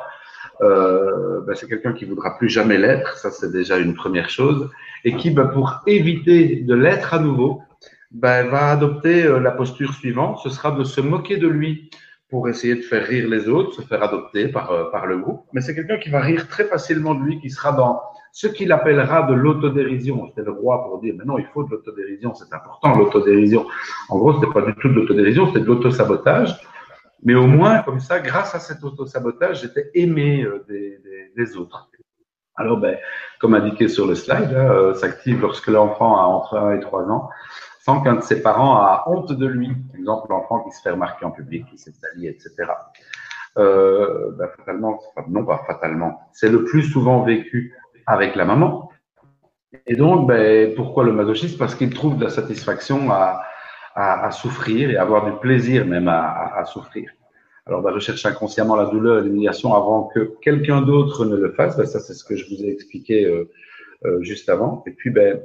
euh, 0.61 1.41
ben, 1.45 1.55
c'est 1.55 1.67
quelqu'un 1.67 1.93
qui 1.93 2.05
voudra 2.05 2.35
plus 2.35 2.49
jamais 2.49 2.79
l'être, 2.79 3.17
ça 3.17 3.29
c'est 3.29 3.51
déjà 3.51 3.77
une 3.77 3.93
première 3.93 4.31
chose, 4.31 4.71
et 5.05 5.15
qui, 5.15 5.29
ben, 5.29 5.45
pour 5.45 5.81
éviter 5.85 6.55
de 6.55 6.73
l'être 6.73 7.13
à 7.13 7.19
nouveau, 7.19 7.61
ben, 8.09 8.47
va 8.47 8.71
adopter 8.71 9.25
euh, 9.25 9.39
la 9.39 9.51
posture 9.51 9.93
suivante, 9.93 10.39
ce 10.39 10.49
sera 10.49 10.71
de 10.71 10.83
se 10.83 11.01
moquer 11.01 11.37
de 11.37 11.47
lui 11.47 11.91
pour 12.31 12.49
essayer 12.49 12.73
de 12.73 12.81
faire 12.81 13.05
rire 13.05 13.29
les 13.29 13.47
autres, 13.47 13.75
se 13.75 13.83
faire 13.83 14.01
adopter 14.01 14.47
par, 14.47 14.71
euh, 14.71 14.89
par 14.89 15.05
le 15.05 15.19
groupe. 15.19 15.45
Mais 15.53 15.61
c'est 15.61 15.75
quelqu'un 15.75 15.97
qui 15.99 16.09
va 16.09 16.21
rire 16.21 16.47
très 16.47 16.63
facilement 16.63 17.13
de 17.13 17.23
lui, 17.23 17.39
qui 17.39 17.51
sera 17.51 17.73
dans 17.73 18.01
ce 18.31 18.47
qu'il 18.47 18.71
appellera 18.71 19.23
de 19.23 19.33
l'autodérision. 19.33 20.27
C'était 20.27 20.43
le 20.43 20.51
roi 20.51 20.83
pour 20.83 20.99
dire, 21.01 21.15
mais 21.17 21.25
non, 21.25 21.37
il 21.37 21.45
faut 21.47 21.63
de 21.63 21.71
l'autodérision, 21.71 22.33
c'est 22.33 22.53
important 22.53 22.95
l'autodérision. 22.97 23.65
En 24.09 24.17
gros, 24.17 24.33
c'était 24.33 24.51
pas 24.51 24.61
du 24.61 24.73
tout 24.75 24.89
de 24.89 24.93
l'autodérision, 24.93 25.47
c'était 25.47 25.61
de 25.61 25.65
l'autosabotage. 25.65 26.55
Mais 27.23 27.35
au 27.35 27.47
moins, 27.47 27.81
comme 27.83 27.99
ça, 27.99 28.19
grâce 28.19 28.55
à 28.55 28.59
cet 28.59 28.83
autosabotage, 28.83 29.61
j'étais 29.61 29.91
aimé 29.93 30.43
euh, 30.43 30.65
des, 31.35 31.57
autres. 31.57 31.89
Alors, 32.55 32.77
ben, 32.77 32.97
comme 33.39 33.55
indiqué 33.55 33.87
sur 33.87 34.07
le 34.07 34.15
slide, 34.15 34.53
hein, 34.53 34.93
s'active 34.93 35.41
lorsque 35.41 35.67
l'enfant 35.67 36.17
a 36.17 36.23
entre 36.23 36.57
1 36.57 36.75
et 36.75 36.79
3 36.79 37.09
ans, 37.09 37.29
sans 37.81 38.01
qu'un 38.01 38.15
de 38.15 38.21
ses 38.21 38.41
parents 38.41 38.77
a 38.77 39.03
honte 39.07 39.31
de 39.31 39.45
lui. 39.45 39.67
Par 39.67 39.99
exemple, 39.99 40.27
l'enfant 40.29 40.63
qui 40.63 40.71
se 40.71 40.81
fait 40.81 40.91
remarquer 40.91 41.25
en 41.25 41.31
public, 41.31 41.65
qui 41.69 41.77
s'est 41.77 41.93
sali, 41.93 42.27
etc. 42.27 42.71
Euh, 43.57 44.31
ben, 44.37 44.47
fatalement, 44.57 44.99
non 45.27 45.43
pas 45.43 45.63
fatalement, 45.65 46.21
c'est 46.31 46.49
le 46.49 46.63
plus 46.65 46.83
souvent 46.83 47.23
vécu 47.23 47.75
avec 48.09 48.35
la 48.35 48.43
maman. 48.43 48.89
Et 49.85 49.95
donc, 49.95 50.27
ben, 50.27 50.73
pourquoi 50.75 51.03
le 51.03 51.13
masochisme? 51.13 51.57
Parce 51.57 51.75
qu'il 51.75 51.93
trouve 51.93 52.17
de 52.17 52.23
la 52.23 52.31
satisfaction 52.31 53.11
à, 53.11 53.45
souffrir 54.31 54.89
et 54.89 54.97
avoir 54.97 55.25
du 55.25 55.37
plaisir 55.39 55.85
même 55.85 56.07
à, 56.07 56.55
à 56.55 56.63
souffrir. 56.63 57.09
Alors, 57.67 57.81
ben, 57.83 57.91
je 57.93 57.99
cherche 57.99 58.25
inconsciemment 58.25 58.75
la 58.75 58.85
douleur 58.85 59.19
et 59.19 59.21
l'humiliation 59.21 59.75
avant 59.75 60.05
que 60.05 60.31
quelqu'un 60.41 60.81
d'autre 60.81 61.25
ne 61.25 61.35
le 61.35 61.51
fasse. 61.51 61.77
Ben, 61.77 61.85
ça, 61.85 61.99
c'est 61.99 62.15
ce 62.15 62.23
que 62.23 62.35
je 62.35 62.45
vous 62.49 62.63
ai 62.63 62.69
expliqué 62.69 63.25
euh, 63.25 63.47
euh, 64.05 64.23
juste 64.23 64.49
avant. 64.49 64.83
Et 64.87 64.91
puis, 64.91 65.11
ben, 65.11 65.39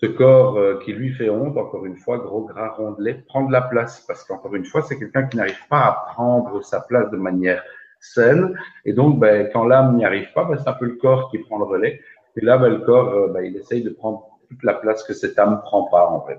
ce 0.00 0.06
corps 0.06 0.56
euh, 0.56 0.78
qui 0.84 0.92
lui 0.92 1.12
fait 1.14 1.30
honte, 1.30 1.56
encore 1.56 1.84
une 1.84 1.96
fois, 1.96 2.18
gros 2.18 2.42
gras 2.42 2.68
rondelet, 2.68 3.24
prend 3.26 3.44
de 3.44 3.52
la 3.52 3.62
place. 3.62 4.04
Parce 4.06 4.22
qu'encore 4.22 4.54
une 4.54 4.66
fois, 4.66 4.82
c'est 4.82 4.98
quelqu'un 4.98 5.24
qui 5.24 5.36
n'arrive 5.36 5.66
pas 5.68 5.80
à 5.80 6.12
prendre 6.12 6.62
sa 6.62 6.80
place 6.80 7.10
de 7.10 7.16
manière 7.16 7.62
saine. 8.04 8.54
Et 8.84 8.92
donc, 8.92 9.18
ben, 9.18 9.48
quand 9.52 9.64
l'âme 9.64 9.96
n'y 9.96 10.04
arrive 10.04 10.32
pas, 10.34 10.44
ben, 10.44 10.56
c'est 10.58 10.68
un 10.68 10.74
peu 10.74 10.86
le 10.86 10.96
corps 10.96 11.30
qui 11.30 11.38
prend 11.38 11.58
le 11.58 11.64
relais. 11.64 12.00
Et 12.36 12.44
là, 12.44 12.58
ben, 12.58 12.68
le 12.68 12.78
corps, 12.78 13.08
euh, 13.08 13.28
ben, 13.28 13.42
il 13.42 13.56
essaye 13.56 13.82
de 13.82 13.90
prendre 13.90 14.28
toute 14.48 14.62
la 14.62 14.74
place 14.74 15.02
que 15.04 15.14
cette 15.14 15.38
âme 15.38 15.60
prend 15.62 15.84
pas, 15.84 16.08
en 16.08 16.24
fait. 16.26 16.38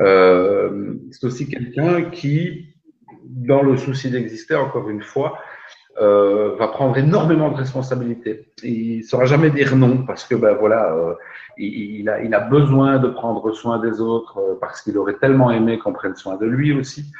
Euh, 0.00 0.94
c'est 1.10 1.24
aussi 1.26 1.48
quelqu'un 1.48 2.04
qui, 2.10 2.74
dans 3.24 3.62
le 3.62 3.76
souci 3.76 4.10
d'exister, 4.10 4.56
encore 4.56 4.88
une 4.88 5.02
fois, 5.02 5.38
euh, 6.00 6.56
va 6.56 6.68
prendre 6.68 6.96
énormément 6.96 7.50
de 7.50 7.56
responsabilités. 7.56 8.50
Il 8.62 8.98
ne 8.98 9.02
saura 9.02 9.26
jamais 9.26 9.50
dire 9.50 9.76
non 9.76 10.04
parce 10.06 10.24
que 10.24 10.34
ben 10.34 10.54
voilà, 10.54 10.96
il, 11.58 12.08
a, 12.08 12.40
besoin 12.40 12.98
de 12.98 13.08
prendre 13.08 13.52
soin 13.52 13.78
des 13.78 14.00
autres 14.00 14.56
parce 14.60 14.80
qu'il 14.80 14.96
aurait 14.96 15.18
tellement 15.18 15.50
aimé 15.50 15.78
qu'on 15.78 15.92
prenne 15.92 16.16
soin 16.16 16.36
de 16.36 16.46
lui 16.46 16.72
aussi. 16.72 17.12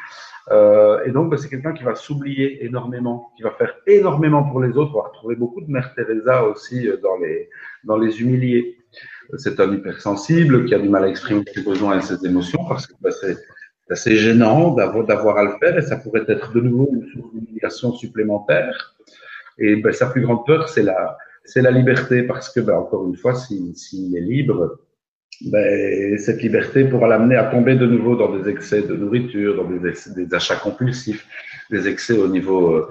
Euh, 0.51 1.05
et 1.05 1.13
donc 1.13 1.31
ben, 1.31 1.37
c'est 1.37 1.49
quelqu'un 1.49 1.73
qui 1.73 1.85
va 1.85 1.95
s'oublier 1.95 2.65
énormément, 2.65 3.31
qui 3.37 3.43
va 3.43 3.53
faire 3.53 3.75
énormément 3.87 4.43
pour 4.43 4.61
les 4.61 4.77
autres. 4.77 4.91
On 4.95 5.03
va 5.03 5.09
retrouver 5.09 5.37
beaucoup 5.37 5.61
de 5.61 5.71
Mère 5.71 5.95
Teresa 5.95 6.45
aussi 6.45 6.89
euh, 6.89 6.97
dans 6.97 7.17
les 7.19 7.49
dans 7.85 7.97
les 7.97 8.21
humiliés. 8.21 8.79
C'est 9.37 9.61
un 9.61 9.73
hypersensible 9.73 10.65
qui 10.65 10.75
a 10.75 10.79
du 10.79 10.89
mal 10.89 11.05
à 11.05 11.09
exprimer 11.09 11.45
ses 11.55 11.63
besoins 11.63 11.99
et 11.99 12.03
ses 12.03 12.27
émotions 12.27 12.65
parce 12.69 12.87
que 12.87 12.95
ben, 13.01 13.13
c'est 13.13 13.39
assez 13.91 14.17
gênant 14.17 14.75
d'avoir 14.75 15.39
à 15.39 15.45
le 15.45 15.53
faire 15.61 15.79
et 15.79 15.83
ça 15.83 15.97
pourrait 15.97 16.25
être 16.27 16.53
de 16.53 16.61
nouveau 16.61 16.89
une 16.93 17.07
source 17.09 17.33
d'humiliation 17.33 17.93
supplémentaire. 17.93 18.97
Et 19.59 19.77
ben, 19.77 19.93
sa 19.93 20.07
plus 20.07 20.23
grande 20.23 20.45
peur, 20.45 20.69
c'est 20.69 20.83
la, 20.83 21.17
c'est 21.45 21.63
la 21.63 21.71
liberté 21.71 22.23
parce 22.23 22.53
que, 22.53 22.61
ben, 22.61 22.75
encore 22.75 23.07
une 23.07 23.17
fois, 23.17 23.35
s'il 23.35 23.77
si, 23.77 24.15
est 24.17 24.21
libre, 24.21 24.79
ben, 25.41 26.19
cette 26.19 26.43
liberté 26.43 26.85
pourra 26.85 27.09
l'amener 27.09 27.37
à 27.37 27.45
tomber 27.45 27.75
de 27.75 27.87
nouveau 27.87 28.15
dans 28.17 28.37
des 28.37 28.49
excès 28.49 28.83
de 28.83 28.95
nourriture, 28.95 29.57
dans 29.57 29.69
des, 29.69 30.35
achats 30.35 30.57
compulsifs, 30.57 31.27
des 31.71 31.89
excès 31.89 32.17
au 32.17 32.29
niveau 32.29 32.75
euh, 32.75 32.89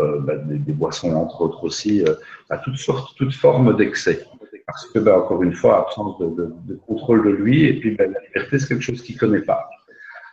euh, 0.00 0.20
ben, 0.20 0.40
des, 0.46 0.72
boissons, 0.72 1.14
entre 1.14 1.40
autres 1.40 1.64
aussi, 1.64 2.04
euh, 2.04 2.14
à 2.50 2.58
toutes 2.58 2.76
sortes, 2.76 3.16
toutes 3.16 3.34
formes 3.34 3.76
d'excès. 3.76 4.24
Parce 4.66 4.86
que, 4.86 4.98
ben, 4.98 5.14
encore 5.14 5.42
une 5.42 5.54
fois, 5.54 5.80
absence 5.80 6.18
de, 6.18 6.78
contrôle 6.86 7.24
de 7.24 7.30
lui, 7.30 7.64
et 7.64 7.80
puis 7.80 7.96
la 7.96 8.06
liberté, 8.06 8.58
c'est 8.58 8.68
quelque 8.68 8.84
chose 8.84 9.02
qu'il 9.02 9.16
ne 9.16 9.20
connaît 9.20 9.40
pas. 9.40 9.68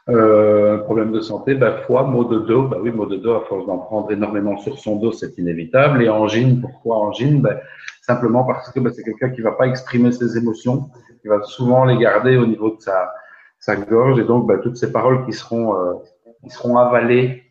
Euh, 0.08 0.78
problème 0.80 1.12
de 1.12 1.22
santé, 1.22 1.56
bah, 1.56 1.82
foie, 1.88 2.04
maux 2.04 2.26
de 2.26 2.40
dos. 2.40 2.64
Bah 2.68 2.78
oui, 2.80 2.92
maux 2.92 3.08
de 3.08 3.16
dos, 3.16 3.34
à 3.34 3.46
force 3.46 3.66
d'en 3.66 3.80
prendre 3.80 4.12
énormément 4.12 4.58
sur 4.58 4.78
son 4.78 4.98
dos, 4.98 5.12
c'est 5.12 5.36
inévitable. 5.40 6.04
Et 6.04 6.10
angine, 6.10 6.62
pourquoi 6.62 6.98
angine? 6.98 7.42
Bah, 7.42 7.60
Simplement 8.06 8.44
parce 8.44 8.72
que 8.72 8.80
c'est 8.92 9.04
quelqu'un 9.04 9.30
qui 9.30 9.42
va 9.42 9.54
pas 9.54 9.66
exprimer 9.66 10.12
ses 10.12 10.38
émotions, 10.38 10.90
qui 11.26 11.30
va 11.30 11.42
souvent 11.42 11.86
les 11.86 11.98
garder 11.98 12.38
au 12.38 12.46
niveau 12.46 12.76
de 12.76 12.80
sa, 12.80 13.76
gorge. 13.76 14.20
Et 14.20 14.24
donc, 14.24 14.46
bah, 14.46 14.60
toutes 14.62 14.78
ces 14.78 14.92
paroles 14.92 15.26
qui 15.26 15.34
seront, 15.34 15.74
euh, 15.76 16.78
avalées 16.78 17.44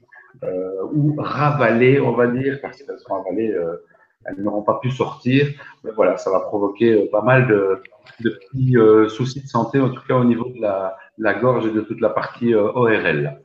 euh, 0.44 0.84
ou 0.92 1.16
ravalées, 1.18 2.00
on 2.00 2.12
va 2.12 2.28
dire, 2.28 2.60
parce 2.62 2.80
qu'elles 2.80 3.00
seront 3.00 3.16
avalées, 3.16 3.50
euh, 3.50 3.84
elles 4.26 4.40
n'auront 4.40 4.62
pas 4.62 4.78
pu 4.80 4.90
sortir. 4.90 5.48
Mais 5.82 5.90
voilà, 5.90 6.16
ça 6.18 6.30
va 6.30 6.38
provoquer 6.38 7.06
pas 7.06 7.22
mal 7.22 7.48
de, 7.48 7.82
petits 8.22 8.76
soucis 9.08 9.42
de 9.42 9.48
santé, 9.48 9.80
en 9.80 9.90
tout 9.90 10.02
cas 10.06 10.14
au 10.14 10.24
niveau 10.24 10.48
de 10.50 10.60
la, 10.60 11.34
gorge 11.34 11.66
et 11.66 11.72
de 11.72 11.80
toute 11.80 12.00
la 12.00 12.10
partie 12.10 12.54
ORL. 12.54 13.40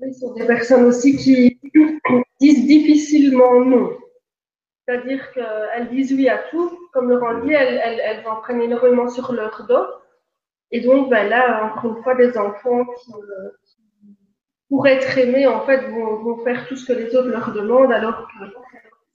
Oui, 0.00 0.14
ce 0.14 0.20
sont 0.20 0.34
des 0.34 0.46
personnes 0.46 0.84
aussi 0.84 1.16
qui 1.16 1.58
disent 2.40 2.64
difficilement 2.64 3.64
non. 3.64 3.90
C'est-à-dire 4.86 5.32
qu'elles 5.32 5.88
disent 5.90 6.12
oui 6.12 6.28
à 6.28 6.38
tout. 6.50 6.77
Comme 6.92 7.10
Laurent 7.10 7.40
dit, 7.40 7.52
elles, 7.52 7.80
elles, 7.84 8.00
elles, 8.02 8.60
énormément 8.60 9.08
sur 9.08 9.32
leur 9.32 9.66
dos. 9.68 9.86
Et 10.70 10.80
donc, 10.80 11.08
ben 11.10 11.28
là, 11.28 11.64
encore 11.64 11.96
une 11.96 12.02
fois, 12.02 12.14
des 12.14 12.36
enfants 12.36 12.84
qui, 12.84 13.12
euh, 13.12 13.50
pour 14.68 14.86
être 14.86 15.16
aimés, 15.16 15.46
en 15.46 15.62
fait, 15.62 15.88
vont, 15.88 16.36
faire 16.44 16.66
tout 16.68 16.76
ce 16.76 16.86
que 16.86 16.98
les 16.98 17.14
autres 17.16 17.28
leur 17.28 17.52
demandent, 17.52 17.92
alors 17.92 18.28
que 18.28 18.44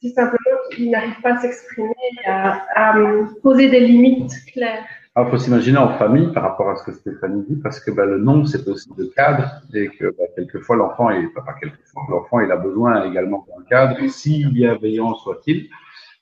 si 0.01 0.09
simplement 0.11 0.57
ils 0.78 0.89
n'arrivent 0.89 1.21
pas 1.21 1.36
à 1.36 1.38
s'exprimer, 1.38 1.93
à, 2.26 2.65
à 2.76 2.95
poser 3.41 3.69
des 3.69 3.82
limites 3.82 4.34
claires. 4.51 4.84
Alors, 5.15 5.30
il 5.30 5.32
faut 5.32 5.38
s'imaginer 5.38 5.78
en 5.78 5.95
famille 5.99 6.34
par 6.34 6.41
rapport 6.41 6.71
à 6.71 6.76
ce 6.76 6.84
que 6.84 6.91
Stéphanie 6.91 7.45
dit, 7.47 7.55
parce 7.57 7.80
que 7.80 7.91
bah, 7.91 8.05
le 8.05 8.17
nom, 8.17 8.45
c'est 8.45 8.67
aussi 8.67 8.89
le 8.97 9.05
cadre, 9.15 9.61
et 9.71 9.89
que 9.89 10.05
bah, 10.05 10.24
quelquefois, 10.36 10.76
l'enfant, 10.76 11.11
et 11.11 11.28
pas 11.28 11.45
quelquefois, 11.61 12.01
l'enfant, 12.09 12.39
il 12.39 12.51
a 12.51 12.57
besoin 12.57 13.05
également 13.05 13.45
d'un 13.47 13.63
cadre, 13.65 13.95
si 14.09 14.45
bienveillant 14.47 15.13
soit-il, 15.13 15.69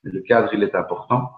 le 0.03 0.19
cadre, 0.21 0.49
il 0.53 0.61
est 0.63 0.75
important. 0.75 1.31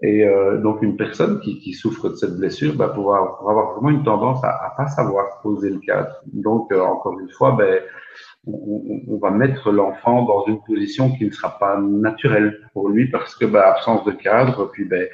Et 0.00 0.24
euh, 0.24 0.58
donc, 0.58 0.82
une 0.82 0.96
personne 0.96 1.40
qui, 1.40 1.72
souffre 1.74 2.08
de 2.08 2.14
cette 2.14 2.36
blessure 2.36 2.74
va 2.76 2.88
pouvoir, 2.88 3.38
avoir 3.40 3.74
vraiment 3.74 3.90
une 3.90 4.04
tendance 4.04 4.42
à, 4.42 4.48
à 4.48 4.74
pas 4.76 4.88
savoir 4.88 5.40
poser 5.42 5.70
le 5.70 5.78
cadre. 5.80 6.14
Donc, 6.32 6.72
euh, 6.72 6.80
encore 6.80 7.18
une 7.20 7.30
fois, 7.30 7.52
ben, 7.52 7.80
on, 8.46 9.18
va 9.20 9.30
mettre 9.30 9.70
l'enfant 9.70 10.24
dans 10.24 10.46
une 10.46 10.60
position 10.62 11.10
qui 11.12 11.26
ne 11.26 11.30
sera 11.30 11.58
pas 11.58 11.78
naturelle 11.78 12.58
pour 12.72 12.88
lui 12.88 13.10
parce 13.10 13.36
que, 13.36 13.44
ben, 13.44 13.60
absence 13.60 14.04
de 14.04 14.12
cadre, 14.12 14.70
puis 14.72 14.84
ben, 14.86 15.06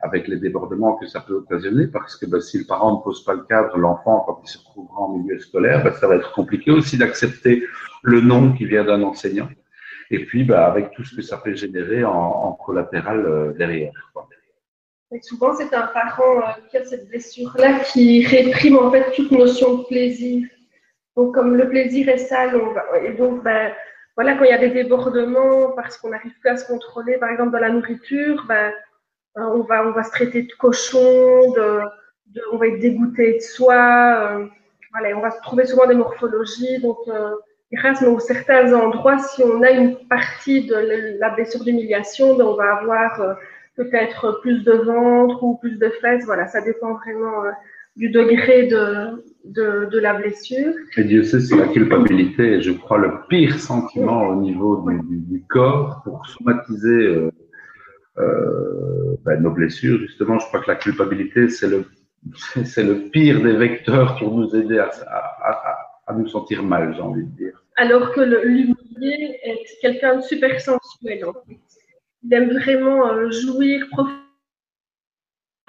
avec 0.00 0.28
les 0.28 0.36
débordements 0.36 0.96
que 0.96 1.06
ça 1.06 1.20
peut 1.20 1.34
occasionner, 1.34 1.86
parce 1.86 2.16
que 2.16 2.26
ben, 2.26 2.40
si 2.40 2.58
le 2.58 2.66
parent 2.66 2.98
ne 2.98 3.02
pose 3.02 3.24
pas 3.24 3.34
le 3.34 3.42
cadre, 3.44 3.76
l'enfant, 3.78 4.22
quand 4.26 4.40
il 4.44 4.48
se 4.48 4.58
retrouvera 4.58 5.00
en 5.00 5.16
milieu 5.16 5.38
scolaire, 5.38 5.92
ça 5.96 6.06
va 6.06 6.16
être 6.16 6.32
compliqué 6.32 6.70
aussi 6.70 6.98
d'accepter 6.98 7.64
le 8.02 8.20
nom 8.20 8.52
qui 8.52 8.66
vient 8.66 8.84
d'un 8.84 9.02
enseignant. 9.02 9.48
Et 10.10 10.24
puis, 10.24 10.44
ben, 10.44 10.60
avec 10.60 10.92
tout 10.92 11.04
ce 11.04 11.16
que 11.16 11.22
ça 11.22 11.38
peut 11.38 11.54
générer 11.54 12.04
en, 12.04 12.52
collatéral 12.52 13.24
euh, 13.26 13.52
derrière. 13.52 13.92
Souvent, 15.22 15.54
c'est 15.54 15.72
un 15.74 15.86
parent 15.88 16.38
euh, 16.38 16.52
qui 16.70 16.76
a 16.76 16.84
cette 16.84 17.08
blessure-là 17.08 17.80
qui 17.80 18.24
réprime 18.26 18.76
en 18.76 18.90
fait 18.90 19.12
toute 19.12 19.30
notion 19.30 19.78
de 19.78 19.84
plaisir. 19.84 20.46
Donc, 21.16 21.34
comme 21.34 21.56
le 21.56 21.68
plaisir 21.68 22.08
est 22.08 22.18
sale, 22.18 22.60
et 23.02 23.12
donc, 23.12 23.42
ben, 23.42 23.72
voilà, 24.14 24.34
quand 24.34 24.44
il 24.44 24.50
y 24.50 24.54
a 24.54 24.58
des 24.58 24.70
débordements 24.70 25.72
parce 25.72 25.96
qu'on 25.96 26.10
n'arrive 26.10 26.38
plus 26.40 26.50
à 26.50 26.56
se 26.56 26.66
contrôler, 26.66 27.18
par 27.18 27.30
exemple 27.30 27.52
dans 27.52 27.58
la 27.58 27.70
nourriture, 27.70 28.44
ben, 28.48 28.72
on, 29.34 29.60
va, 29.60 29.86
on 29.86 29.92
va 29.92 30.02
se 30.02 30.10
traiter 30.10 30.42
de 30.42 30.52
cochon, 30.58 31.52
de, 31.52 31.80
on 32.52 32.56
va 32.56 32.68
être 32.68 32.80
dégoûté 32.80 33.34
de 33.34 33.40
soi. 33.40 34.48
Voilà, 34.92 35.16
on 35.16 35.20
va 35.20 35.30
se 35.30 35.40
trouver 35.42 35.66
souvent 35.66 35.86
des 35.86 35.94
morphologies. 35.94 36.82
Grâce 37.72 38.02
à 38.02 38.18
certains 38.20 38.72
endroits, 38.72 39.18
si 39.18 39.42
on 39.42 39.62
a 39.62 39.70
une 39.70 39.96
partie 40.08 40.66
de 40.66 41.18
la 41.18 41.30
blessure 41.30 41.64
d'humiliation, 41.64 42.36
ben, 42.36 42.44
on 42.44 42.54
va 42.54 42.76
avoir 42.76 43.20
euh, 43.20 43.34
peut-être 43.76 44.40
plus 44.42 44.64
de 44.64 44.72
ventre 44.72 45.42
ou 45.42 45.56
plus 45.56 45.78
de 45.78 45.88
fesses. 46.00 46.24
Voilà, 46.24 46.46
ça 46.46 46.60
dépend 46.60 46.94
vraiment 46.94 47.44
euh, 47.44 47.50
du 47.96 48.10
degré 48.10 48.66
de, 48.66 49.24
de, 49.44 49.88
de, 49.90 49.98
la 49.98 50.14
blessure. 50.14 50.74
Et 50.96 51.04
Dieu 51.04 51.22
sait, 51.22 51.40
c'est 51.40 51.56
la 51.56 51.68
culpabilité, 51.68 52.60
je 52.60 52.72
crois, 52.72 52.98
le 52.98 53.10
pire 53.28 53.58
sentiment 53.58 54.28
au 54.28 54.36
niveau 54.36 54.88
du, 54.88 55.00
du, 55.08 55.18
du 55.18 55.42
corps 55.48 56.02
pour 56.04 56.26
somatiser 56.26 56.88
euh, 56.88 57.30
euh, 58.18 59.16
ben, 59.24 59.40
nos 59.42 59.50
blessures. 59.50 59.98
Justement, 59.98 60.38
je 60.38 60.46
crois 60.46 60.60
que 60.60 60.70
la 60.70 60.76
culpabilité, 60.76 61.48
c'est 61.48 61.68
le, 61.68 61.84
c'est 62.64 62.82
le 62.82 63.08
pire 63.10 63.42
des 63.42 63.56
vecteurs 63.56 64.16
pour 64.18 64.34
nous 64.34 64.54
aider 64.54 64.78
à, 64.78 64.90
à, 65.06 65.50
à, 65.50 65.75
à 66.06 66.14
nous 66.14 66.28
sentir 66.28 66.62
mal, 66.62 66.94
j'ai 66.94 67.02
envie 67.02 67.24
de 67.24 67.36
dire. 67.36 67.62
Alors 67.76 68.12
que 68.12 68.20
l'humilié 68.20 69.40
est 69.42 69.64
quelqu'un 69.80 70.16
de 70.16 70.22
super 70.22 70.60
sensuel. 70.60 71.24
Il 72.22 72.34
aime 72.34 72.50
vraiment 72.50 73.08
euh, 73.08 73.30
jouir, 73.30 73.86
profiter 73.90 74.20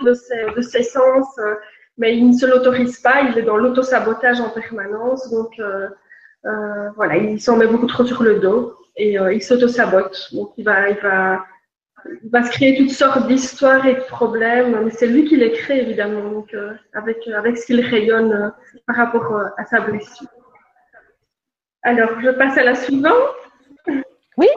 de 0.04 0.14
ses, 0.14 0.46
de 0.56 0.62
ses 0.62 0.84
sens, 0.84 1.28
euh, 1.40 1.56
mais 1.98 2.18
il 2.18 2.30
ne 2.30 2.34
se 2.34 2.46
l'autorise 2.46 3.00
pas, 3.00 3.24
il 3.24 3.38
est 3.38 3.44
dans 3.44 3.58
l'autosabotage 3.58 4.40
en 4.40 4.50
permanence, 4.50 5.30
donc 5.32 5.60
euh 5.60 5.88
voilà, 6.96 7.18
il 7.18 7.42
s'en 7.42 7.58
met 7.58 7.68
beaucoup 7.68 7.88
trop 7.88 8.06
sur 8.06 8.24
le 8.24 8.40
dos 8.40 8.74
et 8.96 9.20
euh, 9.20 9.34
il 9.34 9.42
s'autosabote. 9.42 10.30
Donc 10.34 10.54
il 10.58 10.66
va, 10.66 10.90
il 10.90 10.98
va 10.98 11.46
il 12.24 12.30
va 12.30 12.44
se 12.44 12.52
créer 12.52 12.78
toutes 12.78 12.92
sortes 12.92 13.28
d'histoires 13.28 13.86
et 13.86 13.96
de 13.96 14.02
problèmes, 14.02 14.84
mais 14.84 14.92
c'est 14.92 15.08
lui 15.08 15.26
qui 15.26 15.36
les 15.36 15.52
crée 15.52 15.82
évidemment, 15.82 16.30
donc, 16.30 16.54
euh, 16.54 16.74
avec, 16.94 17.28
avec 17.28 17.58
ce 17.58 17.66
qu'il 17.66 17.82
rayonne 17.82 18.32
euh, 18.32 18.50
par 18.86 18.96
rapport 18.96 19.36
euh, 19.36 19.46
à 19.58 19.66
sa 19.66 19.82
blessure. 19.82 20.28
Alors, 21.84 22.20
je 22.22 22.30
passe 22.30 22.58
à 22.58 22.64
la 22.64 22.76
suivante. 22.76 23.14
Oui. 24.38 24.48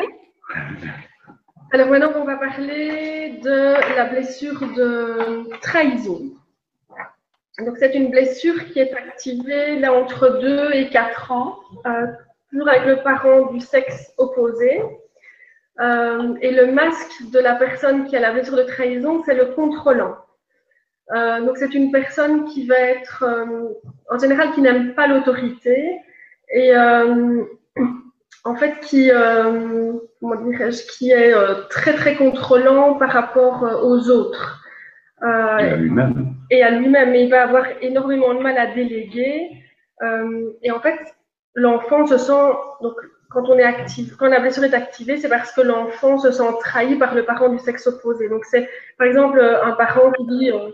Alors 1.73 1.89
maintenant, 1.89 2.13
on 2.17 2.25
va 2.25 2.37
parler 2.37 3.39
de 3.43 3.95
la 3.97 4.07
blessure 4.07 4.61
de 4.75 5.49
trahison. 5.61 6.21
Donc 7.65 7.77
c'est 7.79 7.95
une 7.95 8.11
blessure 8.11 8.67
qui 8.67 8.81
est 8.81 8.93
activée 8.93 9.79
là 9.79 9.93
entre 9.93 10.41
2 10.41 10.73
et 10.73 10.89
4 10.89 11.31
ans, 11.31 11.59
euh, 11.87 12.07
toujours 12.51 12.69
avec 12.69 12.87
le 12.87 13.03
parent 13.03 13.53
du 13.53 13.61
sexe 13.61 14.13
opposé. 14.19 14.83
Euh, 15.81 16.35
et 16.43 16.51
le 16.51 16.73
masque 16.73 17.31
de 17.33 17.39
la 17.39 17.55
personne 17.55 18.05
qui 18.05 18.17
a 18.17 18.21
la 18.21 18.33
blessure 18.33 18.57
de 18.57 18.63
trahison, 18.63 19.23
c'est 19.25 19.35
le 19.35 19.47
contrôlant. 19.47 20.17
Euh, 21.15 21.41
donc 21.41 21.57
c'est 21.57 21.75
une 21.75 21.91
personne 21.91 22.45
qui 22.45 22.67
va 22.67 22.79
être, 22.79 23.25
en 24.11 24.19
général, 24.19 24.53
qui 24.53 24.61
n'aime 24.61 24.95
pas 24.95 25.07
l'autorité 25.07 25.99
et 26.53 26.77
en 26.77 28.55
fait 28.57 28.79
qui, 28.81 29.11
comment 30.21 30.37
dirais-je, 30.37 30.87
qui 30.93 31.11
est 31.11 31.35
très 31.71 31.95
très 31.95 32.15
contrôlant 32.15 32.95
par 32.95 33.11
rapport 33.11 33.63
aux 33.83 34.11
autres. 34.11 34.63
et 35.23 35.27
à 35.27 35.77
lui-même 35.77 36.31
et 36.51 36.63
à 36.63 36.71
lui-même. 36.71 37.15
il 37.15 37.31
va 37.31 37.45
avoir 37.45 37.65
énormément 37.81 38.35
de 38.35 38.41
mal 38.41 38.59
à 38.59 38.67
déléguer. 38.75 39.51
Euh, 40.03 40.51
et 40.63 40.71
en 40.71 40.81
fait, 40.81 40.99
l'enfant 41.55 42.07
se 42.07 42.19
sent, 42.19 42.53
donc, 42.83 42.95
quand 43.31 43.49
on 43.49 43.59
est 43.59 43.65
quand 44.19 44.29
la 44.29 44.41
blessure 44.41 44.65
est 44.65 44.75
activée, 44.75 45.17
c'est 45.17 45.29
parce 45.29 45.53
que 45.53 45.61
l'enfant 45.61 46.19
se 46.19 46.31
sent 46.33 46.53
trahi 46.61 46.97
par 46.97 47.15
le 47.15 47.25
parent 47.25 47.49
du 47.49 47.59
sexe 47.59 47.87
opposé. 47.87 48.29
Donc, 48.29 48.45
c'est, 48.45 48.69
par 48.99 49.07
exemple, 49.07 49.41
un 49.41 49.73
parent 49.73 50.11
qui 50.13 50.27
dit, 50.27 50.51
euh, 50.51 50.71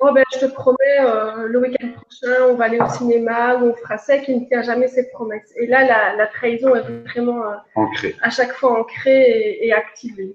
oh 0.00 0.12
ben, 0.12 0.24
je 0.32 0.46
te 0.46 0.52
promets, 0.52 1.00
euh, 1.00 1.46
le 1.48 1.58
week-end 1.60 1.88
prochain, 1.92 2.44
on 2.50 2.54
va 2.54 2.64
aller 2.64 2.80
au 2.80 2.88
cinéma 2.88 3.56
ou 3.56 3.66
on 3.66 3.74
fera 3.74 3.98
ça, 3.98 4.18
qui 4.18 4.34
ne 4.34 4.46
tient 4.46 4.62
jamais 4.62 4.88
ses 4.88 5.08
promesses. 5.10 5.52
Et 5.56 5.66
là, 5.66 5.84
la, 5.86 6.16
la 6.16 6.26
trahison 6.26 6.74
est 6.74 7.08
vraiment 7.08 7.42
ancrée. 7.74 8.14
à 8.22 8.30
chaque 8.30 8.52
fois 8.52 8.80
ancrée 8.80 9.22
et, 9.22 9.66
et 9.66 9.72
activée. 9.72 10.34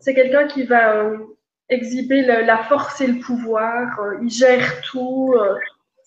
c'est 0.00 0.14
quelqu'un 0.14 0.46
qui 0.46 0.64
va 0.64 1.12
exhiber 1.68 2.22
la 2.22 2.58
force 2.58 3.00
et 3.00 3.06
le 3.06 3.20
pouvoir. 3.20 4.00
Euh, 4.00 4.18
il 4.22 4.30
gère 4.30 4.80
tout. 4.82 5.34
Euh, 5.36 5.54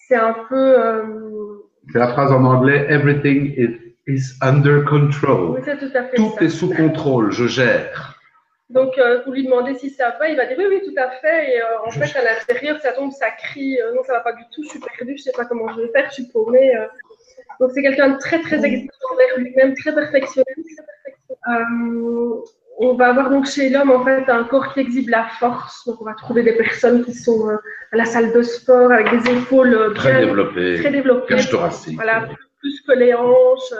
c'est 0.07 0.15
un 0.15 0.35
peu. 0.47 0.79
Euh, 0.79 1.03
c'est 1.91 1.99
la 1.99 2.09
phrase 2.09 2.31
en 2.31 2.43
anglais 2.43 2.85
Everything 2.89 3.53
is, 3.57 3.86
under 4.41 4.83
control. 4.85 5.55
Oui, 5.55 5.61
c'est 5.65 5.77
tout 5.77 5.95
à 5.95 6.03
fait 6.03 6.15
Tout 6.15 6.33
est 6.39 6.49
sous 6.49 6.73
contrôle. 6.73 7.31
Je 7.31 7.47
gère. 7.47 8.15
Donc, 8.69 8.99
vous 9.25 9.31
lui 9.31 9.45
demandez 9.45 9.75
si 9.75 9.89
ça 9.89 10.15
va, 10.19 10.27
il 10.27 10.35
va 10.35 10.45
dire 10.45 10.57
oui, 10.57 10.65
oui, 10.69 10.81
tout 10.83 11.01
à 11.01 11.09
fait. 11.21 11.55
Et 11.55 11.61
en 11.85 11.89
fait, 11.89 12.17
à 12.17 12.23
l'intérieur, 12.23 12.79
ça 12.81 12.91
tombe, 12.91 13.11
ça 13.11 13.29
crie, 13.31 13.77
non, 13.95 14.03
ça 14.03 14.13
va 14.13 14.19
pas 14.19 14.33
du 14.33 14.43
tout, 14.53 14.61
je 14.63 14.69
suis 14.69 14.79
perdu, 14.79 15.15
je 15.17 15.23
sais 15.23 15.31
pas 15.31 15.45
comment 15.45 15.69
je 15.73 15.81
vais 15.81 15.91
faire, 15.93 16.05
je 16.09 16.15
suis 16.15 16.27
paumée. 16.27 16.73
Donc, 17.61 17.71
c'est 17.73 17.81
quelqu'un 17.81 18.09
de 18.09 18.17
très, 18.17 18.41
très 18.41 18.65
exigeant 18.65 18.91
envers 19.13 19.37
lui-même, 19.37 19.73
très 19.73 19.95
perfectionniste 19.95 20.81
on 22.77 22.93
va 22.93 23.09
avoir 23.09 23.29
donc 23.29 23.47
chez 23.47 23.69
l'homme 23.69 23.91
en 23.91 24.03
fait 24.03 24.29
un 24.29 24.43
corps 24.43 24.73
qui 24.73 24.81
exhibe 24.81 25.09
la 25.09 25.27
force. 25.39 25.85
Donc 25.87 26.01
on 26.01 26.05
va 26.05 26.13
trouver 26.13 26.43
des 26.43 26.53
personnes 26.53 27.03
qui 27.03 27.13
sont 27.13 27.49
euh, 27.49 27.57
à 27.91 27.97
la 27.97 28.05
salle 28.05 28.33
de 28.33 28.41
sport 28.43 28.91
avec 28.91 29.09
des 29.11 29.31
épaules 29.31 29.73
euh, 29.73 29.93
très 29.93 30.25
développées, 30.25 30.77
très 30.79 30.91
développées, 30.91 31.35
voilà, 31.95 32.27
plus 32.59 32.81
que 32.81 32.93
les 32.93 33.13
hanches. 33.13 33.73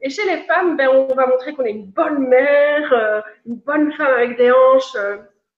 Et 0.00 0.10
chez 0.10 0.24
les 0.24 0.42
femmes, 0.44 0.76
ben, 0.76 0.88
on 0.88 1.14
va 1.14 1.26
montrer 1.26 1.54
qu'on 1.54 1.64
est 1.64 1.72
une 1.72 1.86
bonne 1.86 2.28
mère, 2.28 2.92
euh, 2.92 3.20
une 3.46 3.56
bonne 3.56 3.92
femme 3.92 4.14
avec 4.16 4.36
des 4.36 4.50
hanches 4.52 4.96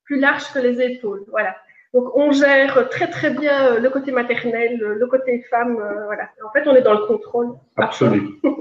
plus 0.05 0.19
larges 0.19 0.53
que 0.53 0.59
les 0.59 0.81
épaules. 0.81 1.25
Voilà. 1.29 1.55
Donc 1.93 2.17
on 2.17 2.33
gère 2.33 2.89
très 2.89 3.09
très 3.09 3.31
bien 3.31 3.79
le 3.79 3.89
côté 3.91 4.13
maternel, 4.13 4.79
le 4.79 5.07
côté 5.07 5.45
femme. 5.51 5.75
voilà. 6.07 6.29
En 6.45 6.51
fait, 6.53 6.67
on 6.67 6.75
est 6.75 6.83
dans 6.83 6.95
le 6.95 7.07
contrôle. 7.07 7.53
Absolument. 7.77 8.31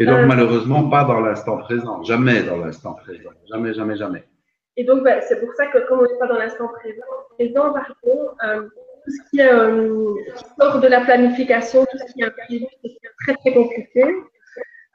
Et 0.00 0.06
donc, 0.06 0.18
euh, 0.18 0.26
malheureusement, 0.26 0.88
pas 0.88 1.04
dans 1.04 1.20
l'instant 1.20 1.58
présent, 1.58 2.02
jamais 2.02 2.42
dans 2.42 2.56
l'instant 2.56 2.94
présent, 2.94 3.30
jamais, 3.48 3.74
jamais, 3.74 3.96
jamais. 3.96 4.24
Et 4.76 4.84
donc, 4.84 5.04
bah, 5.04 5.20
c'est 5.20 5.40
pour 5.40 5.52
ça 5.54 5.66
que 5.66 5.86
comme 5.86 6.00
on 6.00 6.02
n'est 6.02 6.18
pas 6.18 6.26
dans 6.26 6.38
l'instant 6.38 6.68
présent, 6.68 7.02
présent, 7.38 7.72
pardon, 7.72 8.30
euh, 8.44 8.62
tout 9.04 9.10
ce 9.10 9.30
qui, 9.30 9.40
est, 9.40 9.52
euh, 9.52 10.14
sort 10.58 10.80
de 10.80 10.88
la 10.88 11.02
planification, 11.02 11.84
tout 11.84 11.98
ce 11.98 12.12
qui 12.12 12.22
est 12.22 12.24
imprévu, 12.24 12.64
c'est 12.82 12.98
très, 13.24 13.34
très 13.36 13.52
compliqué. 13.52 14.04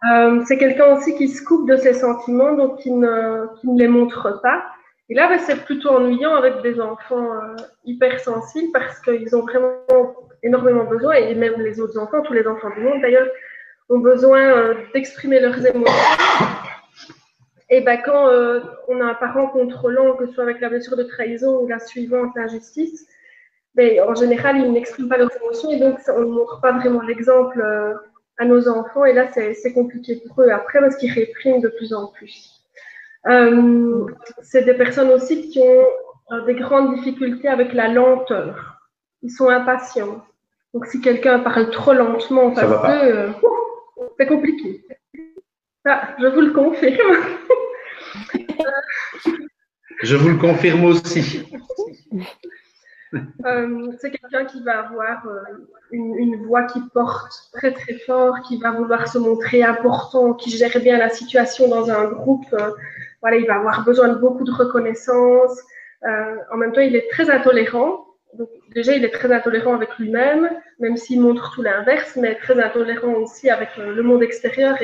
Euh, 0.03 0.41
c'est 0.45 0.57
quelqu'un 0.57 0.95
aussi 0.95 1.15
qui 1.15 1.27
se 1.27 1.43
coupe 1.43 1.69
de 1.69 1.75
ses 1.75 1.93
sentiments, 1.93 2.53
donc 2.53 2.79
qui 2.79 2.91
ne, 2.91 3.47
les 3.77 3.87
montre 3.87 4.39
pas. 4.41 4.63
Et 5.09 5.15
là, 5.15 5.27
bah, 5.27 5.39
c'est 5.39 5.63
plutôt 5.65 5.89
ennuyant 5.89 6.35
avec 6.35 6.61
des 6.61 6.79
enfants 6.79 7.33
euh, 7.33 7.55
hypersensibles 7.83 8.71
parce 8.71 8.99
qu'ils 9.01 9.35
ont 9.35 9.41
vraiment 9.41 9.73
énormément 10.43 10.85
besoin, 10.85 11.15
et 11.15 11.35
même 11.35 11.59
les 11.59 11.81
autres 11.81 11.97
enfants, 11.97 12.21
tous 12.21 12.33
les 12.33 12.47
enfants 12.47 12.69
du 12.69 12.81
monde 12.81 13.01
d'ailleurs, 13.01 13.27
ont 13.89 13.99
besoin 13.99 14.39
euh, 14.39 14.75
d'exprimer 14.93 15.39
leurs 15.39 15.65
émotions. 15.65 15.93
Et 17.71 17.81
ben, 17.81 17.99
quand 18.03 18.29
euh, 18.29 18.61
on 18.87 19.01
a 19.01 19.05
un 19.05 19.13
parent 19.15 19.47
contrôlant, 19.47 20.15
que 20.15 20.27
ce 20.27 20.33
soit 20.33 20.43
avec 20.43 20.61
la 20.61 20.69
blessure 20.69 20.95
de 20.95 21.03
trahison 21.03 21.59
ou 21.59 21.67
la 21.67 21.79
suivante, 21.79 22.31
l'injustice, 22.35 23.05
ben, 23.75 24.01
en 24.01 24.15
général, 24.15 24.57
ils 24.57 24.71
n'expriment 24.71 25.09
pas 25.09 25.17
leurs 25.17 25.35
émotions 25.41 25.71
et 25.71 25.79
donc 25.79 25.99
on 26.07 26.21
ne 26.21 26.25
montre 26.25 26.61
pas 26.61 26.71
vraiment 26.71 27.01
l'exemple 27.01 27.63
à 28.39 28.45
nos 28.45 28.67
enfants. 28.67 29.05
Et 29.05 29.13
là, 29.13 29.27
c'est 29.31 29.73
compliqué 29.73 30.21
pour 30.27 30.41
eux 30.41 30.49
après 30.49 30.79
parce 30.79 30.95
qu'ils 30.95 31.13
répriment 31.13 31.61
de 31.61 31.69
plus 31.69 31.93
en 31.93 32.07
plus. 32.07 32.63
c'est 34.41 34.63
des 34.63 34.73
personnes 34.73 35.11
aussi 35.11 35.49
qui 35.49 35.61
ont 35.61 36.45
des 36.45 36.55
grandes 36.55 36.95
difficultés 36.95 37.47
avec 37.47 37.73
la 37.73 37.87
lenteur. 37.89 38.79
Ils 39.21 39.31
sont 39.31 39.49
impatients. 39.49 40.23
Donc, 40.73 40.85
si 40.85 41.01
quelqu'un 41.01 41.39
parle 41.39 41.69
trop 41.71 41.93
lentement 41.93 42.45
en 42.45 42.55
face 42.55 42.69
d'eux, 42.69 43.33
c'est 44.17 44.27
compliqué. 44.27 44.85
Ah, 45.85 46.15
je 46.19 46.27
vous 46.27 46.41
le 46.41 46.51
confirme. 46.51 47.25
je 50.03 50.15
vous 50.15 50.29
le 50.29 50.37
confirme 50.37 50.85
aussi. 50.85 51.43
Euh, 53.45 53.91
c'est 53.99 54.11
quelqu'un 54.11 54.45
qui 54.45 54.61
va 54.63 54.79
avoir 54.79 55.25
euh, 55.25 55.41
une, 55.91 56.45
voix 56.45 56.63
qui 56.63 56.79
porte 56.93 57.31
très 57.53 57.71
très 57.71 57.95
fort, 57.99 58.41
qui 58.41 58.57
va 58.59 58.71
vouloir 58.71 59.07
se 59.07 59.17
montrer 59.17 59.63
important, 59.63 60.33
qui 60.33 60.51
gère 60.51 60.79
bien 60.79 60.97
la 60.97 61.09
situation 61.09 61.67
dans 61.67 61.89
un 61.89 62.05
groupe. 62.05 62.45
Euh, 62.53 62.71
voilà, 63.21 63.37
il 63.37 63.47
va 63.47 63.55
avoir 63.55 63.83
besoin 63.83 64.09
de 64.09 64.15
beaucoup 64.15 64.43
de 64.43 64.51
reconnaissance. 64.51 65.59
en 66.03 66.57
même 66.57 66.71
temps, 66.71 66.81
il 66.81 66.95
est 66.95 67.09
très 67.09 67.29
intolérant 67.29 68.05
donc, 68.33 68.49
déjà, 68.75 68.93
il 68.93 69.03
est 69.03 69.09
très 69.09 69.31
intolérant 69.31 69.73
avec 69.73 69.97
lui-même, 69.97 70.51
même 70.79 70.97
s'il 70.97 71.19
montre 71.19 71.51
tout 71.51 71.63
l'inverse, 71.63 72.15
mais 72.15 72.35
très 72.35 72.61
intolérant 72.61 73.13
aussi 73.13 73.49
avec 73.49 73.75
le 73.75 74.03
monde 74.03 74.21
extérieur 74.21 74.77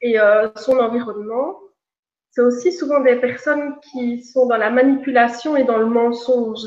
et, 0.00 0.16
son 0.54 0.78
environnement. 0.78 1.58
C'est 2.36 2.42
aussi 2.42 2.70
souvent 2.70 3.00
des 3.00 3.16
personnes 3.16 3.76
qui 3.80 4.22
sont 4.22 4.44
dans 4.44 4.58
la 4.58 4.68
manipulation 4.68 5.56
et 5.56 5.64
dans 5.64 5.78
le 5.78 5.86
mensonge, 5.86 6.66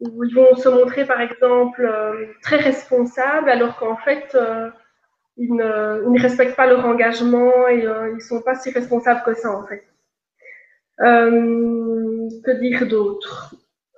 où 0.00 0.22
ils 0.22 0.34
vont 0.34 0.54
se 0.54 0.68
montrer, 0.68 1.06
par 1.06 1.18
exemple, 1.22 1.90
très 2.42 2.56
responsables, 2.56 3.48
alors 3.48 3.78
qu'en 3.78 3.96
fait, 3.96 4.36
ils 5.38 5.54
ne, 5.54 6.02
ils, 6.04 6.12
ne, 6.12 6.20
respectent 6.20 6.56
pas 6.56 6.66
leur 6.66 6.84
engagement 6.84 7.68
et 7.68 7.84
ils 7.84 8.14
ne 8.16 8.20
sont 8.20 8.42
pas 8.42 8.54
si 8.54 8.70
responsables 8.70 9.22
que 9.24 9.32
ça, 9.32 9.50
en 9.50 9.66
fait. 9.66 9.82
que 10.98 12.60
dire 12.60 12.86
d'autre? 12.86 13.54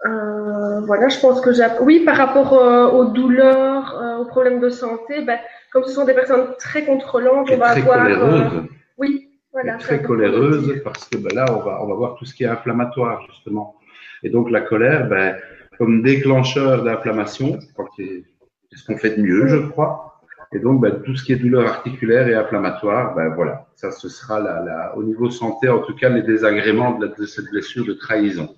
Euh, 0.06 0.80
voilà, 0.82 1.08
je 1.08 1.18
pense 1.18 1.40
que 1.40 1.52
j'ai. 1.52 1.66
Oui, 1.80 2.04
par 2.04 2.16
rapport 2.16 2.52
euh, 2.52 2.86
aux 2.86 3.06
douleurs, 3.06 4.00
euh, 4.00 4.18
aux 4.18 4.26
problèmes 4.26 4.60
de 4.60 4.68
santé, 4.68 5.22
ben, 5.22 5.40
comme 5.72 5.82
ce 5.82 5.90
sont 5.90 6.04
des 6.04 6.14
personnes 6.14 6.54
très 6.56 6.84
contrôlantes, 6.84 7.48
on 7.50 7.56
va 7.56 7.72
très 7.72 7.80
avoir. 7.80 8.52
Oui, 8.96 9.27
voilà. 9.52 9.76
très 9.76 10.02
coléreuses 10.02 10.80
parce 10.84 11.08
que 11.08 11.16
ben, 11.16 11.34
là, 11.34 11.46
on 11.50 11.60
va, 11.60 11.82
on 11.82 11.86
va 11.86 11.94
voir 11.94 12.14
tout 12.16 12.24
ce 12.24 12.34
qui 12.34 12.44
est 12.44 12.48
inflammatoire, 12.48 13.22
justement. 13.30 13.76
Et 14.22 14.30
donc, 14.30 14.50
la 14.50 14.60
colère, 14.60 15.08
ben, 15.08 15.36
comme 15.78 16.02
déclencheur 16.02 16.82
d'inflammation, 16.82 17.58
c'est 17.96 18.24
ce 18.72 18.84
qu'on 18.84 18.96
fait 18.96 19.16
de 19.16 19.22
mieux, 19.22 19.46
je 19.46 19.58
crois. 19.68 20.20
Et 20.52 20.58
donc, 20.58 20.80
ben, 20.80 21.02
tout 21.02 21.14
ce 21.14 21.24
qui 21.24 21.32
est 21.32 21.36
douleur 21.36 21.66
articulaire 21.66 22.26
et 22.26 22.34
inflammatoire, 22.34 23.14
ben, 23.14 23.28
voilà, 23.28 23.66
ça, 23.74 23.90
ce 23.90 24.08
sera 24.08 24.40
la, 24.40 24.60
la, 24.62 24.96
au 24.96 25.02
niveau 25.02 25.30
santé, 25.30 25.68
en 25.68 25.80
tout 25.80 25.94
cas, 25.94 26.08
les 26.08 26.22
désagréments 26.22 26.98
de, 26.98 27.06
de 27.06 27.26
cette 27.26 27.50
blessure 27.50 27.84
de 27.84 27.92
trahison. 27.92 28.56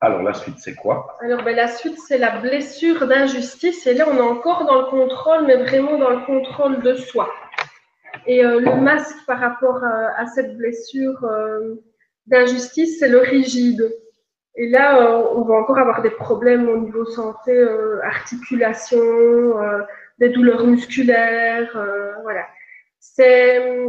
Alors, 0.00 0.22
la 0.22 0.34
suite, 0.34 0.58
c'est 0.58 0.74
quoi? 0.74 1.16
Alors, 1.22 1.42
ben, 1.44 1.56
la 1.56 1.68
suite, 1.68 1.98
c'est 1.98 2.18
la 2.18 2.38
blessure 2.38 3.06
d'injustice. 3.06 3.86
Et 3.86 3.94
là, 3.94 4.06
on 4.08 4.16
est 4.16 4.20
encore 4.20 4.66
dans 4.66 4.80
le 4.82 4.86
contrôle, 4.86 5.46
mais 5.46 5.56
vraiment 5.56 5.98
dans 5.98 6.10
le 6.10 6.24
contrôle 6.26 6.82
de 6.82 6.94
soi. 6.94 7.28
Et 8.26 8.44
euh, 8.44 8.60
le 8.60 8.80
masque 8.80 9.16
par 9.26 9.40
rapport 9.40 9.82
à, 9.84 10.26
cette 10.26 10.56
blessure 10.56 11.24
euh, 11.24 11.74
d'injustice, 12.26 12.98
c'est 12.98 13.08
le 13.08 13.18
rigide. 13.18 13.92
Et 14.56 14.68
là, 14.68 15.00
euh, 15.00 15.24
on 15.34 15.42
va 15.42 15.54
encore 15.54 15.78
avoir 15.78 16.02
des 16.02 16.10
problèmes 16.10 16.68
au 16.68 16.78
niveau 16.78 17.04
santé, 17.04 17.66
articulation, 18.02 19.00
des 20.18 20.28
douleurs 20.28 20.66
musculaires, 20.66 21.76
voilà. 22.22 22.46
C'est 23.00 23.84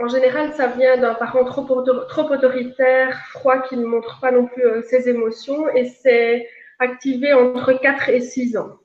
en 0.00 0.08
général, 0.08 0.54
ça 0.54 0.68
vient 0.68 0.96
d'un 0.96 1.14
parent 1.14 1.44
trop, 1.44 1.62
trop, 1.62 2.32
autoritaire, 2.32 3.20
froid, 3.32 3.60
qui 3.62 3.76
ne 3.76 3.84
montre 3.84 4.18
pas 4.20 4.30
non 4.30 4.46
plus 4.46 4.64
euh, 4.64 4.82
ses 4.82 5.08
émotions, 5.08 5.68
et 5.68 5.86
c'est 5.86 6.48
activé 6.78 7.34
entre 7.34 7.74
4 7.74 8.08
et 8.08 8.20
6 8.20 8.56
ans. 8.56 8.78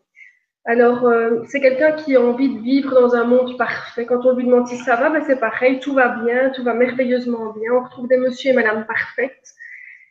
Alors, 0.67 1.05
euh, 1.05 1.43
c'est 1.47 1.61
quelqu'un 1.61 1.91
qui 1.91 2.15
a 2.15 2.21
envie 2.21 2.49
de 2.49 2.59
vivre 2.59 2.99
dans 2.99 3.13
un 3.13 3.23
monde 3.23 3.55
parfait. 3.57 4.05
Quand 4.07 4.25
on 4.25 4.35
lui 4.35 4.45
demande 4.45 4.67
si 4.67 4.77
ça 4.77 4.95
va, 4.95 5.11
ben 5.11 5.23
c'est 5.25 5.39
pareil, 5.39 5.79
tout 5.79 5.93
va 5.93 6.09
bien, 6.23 6.49
tout 6.49 6.63
va 6.63 6.73
merveilleusement 6.73 7.53
bien. 7.53 7.71
On 7.73 7.83
retrouve 7.83 8.07
des 8.07 8.17
monsieur 8.17 8.51
et 8.51 8.53
madame 8.53 8.85
parfaites. 8.85 9.53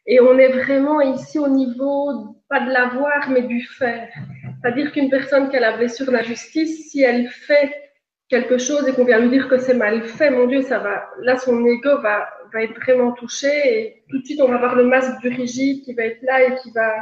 Et 0.07 0.21
on 0.21 0.39
est 0.39 0.53
vraiment 0.53 1.01
ici 1.01 1.41
au 1.41 1.49
niveau, 1.49 2.37
pas 2.49 2.61
de 2.61 2.71
l'avoir, 2.71 3.31
mais 3.31 3.43
du 3.43 3.63
faire. 3.63 4.09
C'est-à-dire 4.63 4.93
qu'une 4.93 5.11
personne 5.11 5.49
qui 5.49 5.57
a 5.57 5.61
la 5.61 5.77
blessure 5.77 6.07
de 6.07 6.13
la 6.13 6.23
justice, 6.23 6.89
si 6.91 7.03
elle 7.03 7.29
fait 7.29 7.75
quelque 8.29 8.59
chose 8.59 8.87
et 8.87 8.93
qu'on 8.93 9.05
vient 9.05 9.19
lui 9.19 9.31
dire 9.31 9.49
que 9.49 9.59
c'est 9.59 9.75
mal 9.75 10.03
fait, 10.05 10.31
mon 10.31 10.47
Dieu, 10.47 10.63
ça 10.63 10.79
va, 10.79 11.09
là, 11.21 11.37
son 11.37 11.65
ego 11.67 12.01
va, 12.01 12.29
va 12.53 12.63
être 12.63 12.79
vraiment 12.81 13.13
touché 13.13 13.49
et 13.49 14.05
tout 14.09 14.21
de 14.21 14.25
suite, 14.25 14.41
on 14.41 14.49
va 14.49 14.57
avoir 14.57 14.77
le 14.77 14.85
masque 14.85 15.21
du 15.21 15.29
rigide 15.29 15.85
qui 15.85 15.95
va 15.95 16.05
être 16.05 16.23
là 16.23 16.45
et 16.45 16.55
qui 16.57 16.71
va, 16.71 16.95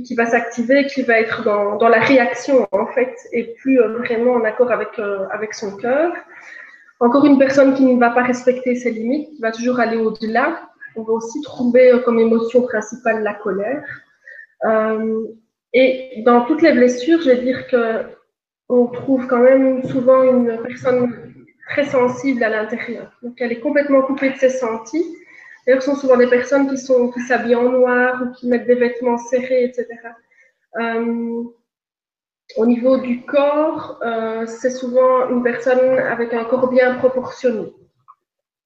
qui, 0.00 0.14
va 0.14 0.26
s'activer, 0.26 0.86
qui 0.86 1.02
va 1.02 1.20
être 1.20 1.44
dans, 1.44 1.76
dans, 1.76 1.88
la 1.88 2.00
réaction, 2.00 2.66
en 2.72 2.86
fait, 2.86 3.14
et 3.32 3.54
plus 3.60 3.80
euh, 3.80 3.98
vraiment 3.98 4.32
en 4.32 4.44
accord 4.44 4.70
avec, 4.72 4.98
euh, 4.98 5.26
avec 5.30 5.54
son 5.54 5.76
cœur. 5.76 6.12
Encore 7.00 7.24
une 7.26 7.38
personne 7.38 7.74
qui 7.74 7.84
ne 7.84 7.98
va 8.00 8.10
pas 8.10 8.22
respecter 8.22 8.74
ses 8.74 8.90
limites, 8.90 9.28
qui 9.30 9.40
va 9.40 9.52
toujours 9.52 9.80
aller 9.80 9.96
au-delà. 9.96 10.62
On 10.96 11.02
va 11.02 11.12
aussi 11.12 11.40
trouver 11.42 11.92
euh, 11.92 11.98
comme 11.98 12.18
émotion 12.18 12.62
principale 12.62 13.22
la 13.22 13.34
colère. 13.34 13.84
et 15.74 16.22
dans 16.24 16.44
toutes 16.46 16.62
les 16.62 16.72
blessures, 16.72 17.20
je 17.20 17.30
vais 17.30 17.42
dire 17.42 17.66
que 17.66 18.04
on 18.68 18.86
trouve 18.86 19.26
quand 19.26 19.40
même 19.40 19.82
souvent 19.84 20.22
une 20.22 20.58
personne 20.62 21.12
très 21.68 21.84
sensible 21.84 22.42
à 22.42 22.48
l'intérieur. 22.48 23.12
Donc, 23.22 23.34
elle 23.40 23.52
est 23.52 23.60
complètement 23.60 24.02
coupée 24.02 24.30
de 24.30 24.36
ses 24.36 24.50
sentis. 24.50 25.04
D'ailleurs, 25.66 25.82
ce 25.82 25.90
sont 25.90 25.96
souvent 25.96 26.16
des 26.16 26.26
personnes 26.28 26.68
qui 26.68 26.76
sont 26.76 27.10
qui 27.10 27.20
s'habillent 27.20 27.54
en 27.56 27.68
noir 27.68 28.22
ou 28.22 28.32
qui 28.32 28.48
mettent 28.48 28.66
des 28.66 28.74
vêtements 28.74 29.18
serrés, 29.18 29.64
etc. 29.64 29.86
Euh, 30.80 31.44
au 32.56 32.66
niveau 32.66 32.98
du 32.98 33.24
corps, 33.24 34.00
euh, 34.02 34.44
c'est 34.46 34.70
souvent 34.70 35.28
une 35.28 35.42
personne 35.42 35.98
avec 35.98 36.34
un 36.34 36.44
corps 36.44 36.68
bien 36.68 36.94
proportionné. 36.96 37.72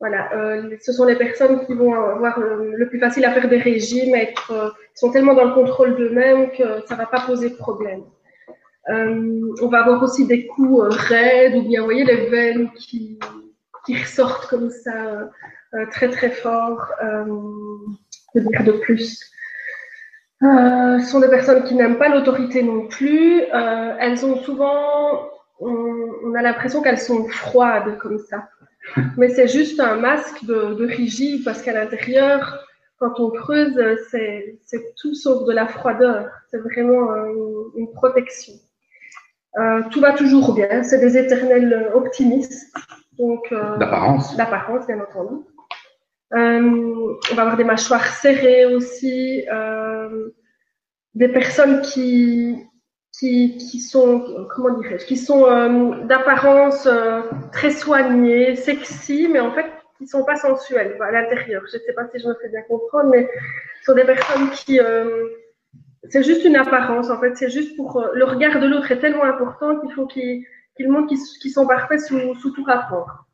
Voilà, 0.01 0.32
euh, 0.34 0.76
ce 0.80 0.92
sont 0.92 1.05
les 1.05 1.16
personnes 1.16 1.64
qui 1.66 1.74
vont 1.74 1.94
avoir 1.94 2.38
le, 2.38 2.88
plus 2.88 2.99
facile 2.99 3.24
à 3.24 3.32
faire 3.32 3.49
des 3.49 3.59
régimes, 3.59 4.14
être, 4.14 4.74
sont 4.94 5.11
tellement 5.11 5.34
dans 5.34 5.44
le 5.44 5.55
contrôle 5.55 5.97
d'eux-mêmes 5.97 6.51
que 6.51 6.86
ça 6.86 6.94
ne 6.94 6.99
va 6.99 7.07
pas 7.07 7.20
poser 7.20 7.51
de 7.51 7.57
problème. 7.57 8.03
On 8.88 9.68
va 9.68 9.80
avoir 9.80 10.03
aussi 10.03 10.26
des 10.26 10.47
coups 10.47 10.82
raides 11.09 11.57
ou 11.57 11.62
bien, 11.62 11.80
vous 11.80 11.86
voyez, 11.86 12.05
les 12.05 12.26
veines 12.26 12.70
qui, 12.72 13.18
qui 13.86 13.97
ressortent 13.97 14.47
comme 14.49 14.70
ça 14.70 15.30
très 15.91 16.09
très 16.09 16.31
fort. 16.31 16.93
que 18.35 18.39
dire 18.39 18.64
de 18.64 18.72
plus 18.72 19.20
Ce 20.41 21.07
sont 21.11 21.20
des 21.20 21.29
personnes 21.29 21.64
qui 21.64 21.74
n'aiment 21.74 21.99
pas 21.99 22.09
l'autorité 22.09 22.62
non 22.62 22.87
plus. 22.89 23.43
elles 23.43 24.24
ont 24.24 24.37
souvent, 24.43 25.29
on, 25.61 26.35
a 26.35 26.43
l'impression 26.43 26.83
qu'elles 26.83 26.99
sont 26.99 27.27
froides 27.29 27.99
comme 27.99 28.18
ça. 28.18 28.49
Mais 29.16 29.31
c'est 29.31 29.49
juste 29.49 29.81
un 29.81 29.97
masque 29.97 30.45
de, 30.45 30.74
de 30.74 30.87
rigide 30.87 31.43
parce 31.45 31.61
qu'à 31.62 31.72
l'intérieur, 31.72 32.64
quand 32.99 33.18
on 33.20 33.31
creuse, 33.31 33.79
c'est 34.09 34.95
tout 35.01 35.14
sauf 35.14 35.45
de 35.45 35.53
la 35.53 35.66
froideur. 35.66 36.29
C'est 36.51 36.59
vraiment 36.59 37.09
une 37.77 37.91
protection. 37.93 38.55
Euh, 39.59 39.83
tout 39.91 40.01
va 40.01 40.12
toujours 40.12 40.55
bien. 40.55 40.83
C'est 40.83 40.99
des 40.99 41.16
éternels 41.16 41.91
optimistes. 41.95 42.72
Donc, 43.18 43.51
euh, 43.53 43.77
d'apparence. 43.79 44.37
D'apparence, 44.37 44.87
bien 44.87 45.01
entendu. 45.01 45.43
Euh, 46.35 47.16
on 47.31 47.35
va 47.35 47.43
avoir 47.43 47.57
des 47.57 47.64
mâchoires 47.64 48.07
serrées 48.07 48.66
aussi. 48.66 49.45
des 51.14 51.29
personnes 51.29 51.81
qui, 51.81 52.57
qui, 53.18 53.57
qui 53.57 53.81
sont, 53.81 54.47
comment 54.55 54.79
dirais-je, 54.79 55.07
qui 55.07 55.16
sont 55.16 55.43
d'apparence 56.05 56.89
très 57.53 57.70
soignées, 57.70 58.57
sexy, 58.57 59.29
mais 59.31 59.41
en 59.41 59.53
fait, 59.53 59.66
qui 59.97 60.05
ne 60.05 60.09
sont 60.09 60.24
pas 60.24 60.37
sensuelles 60.37 60.99
à 61.01 61.11
l'intérieur. 61.11 61.62
Je 61.70 61.79
ne 61.79 61.83
sais 61.83 61.93
pas 61.95 62.07
si 62.12 62.20
je 62.20 62.29
me 62.29 62.35
fais 62.35 62.51
bien 62.51 62.62
comprendre, 62.68 63.09
mais 63.11 63.29
ce 63.81 63.85
sont 63.87 63.95
des 63.95 64.05
personnes 64.05 64.51
qui 64.51 64.79
c'est 66.11 66.22
juste 66.22 66.45
une 66.45 66.57
apparence, 66.57 67.11
en 67.11 67.20
fait. 67.20 67.37
C'est 67.37 67.51
juste 67.51 67.77
pour. 67.77 67.99
Euh, 67.99 68.11
le 68.14 68.24
regard 68.24 68.61
de 68.61 68.66
l'autre 68.66 68.91
est 68.93 68.99
tellement 68.99 69.24
important 69.24 69.79
qu'il 69.81 69.93
faut 69.93 70.07
qu'il 70.07 70.45
montre 70.89 71.09
qu'ils 71.41 71.51
sont 71.51 71.66
parfaits 71.66 72.01
sous, 72.01 72.35
sous 72.37 72.51
tout 72.51 72.64
rapport. 72.64 73.26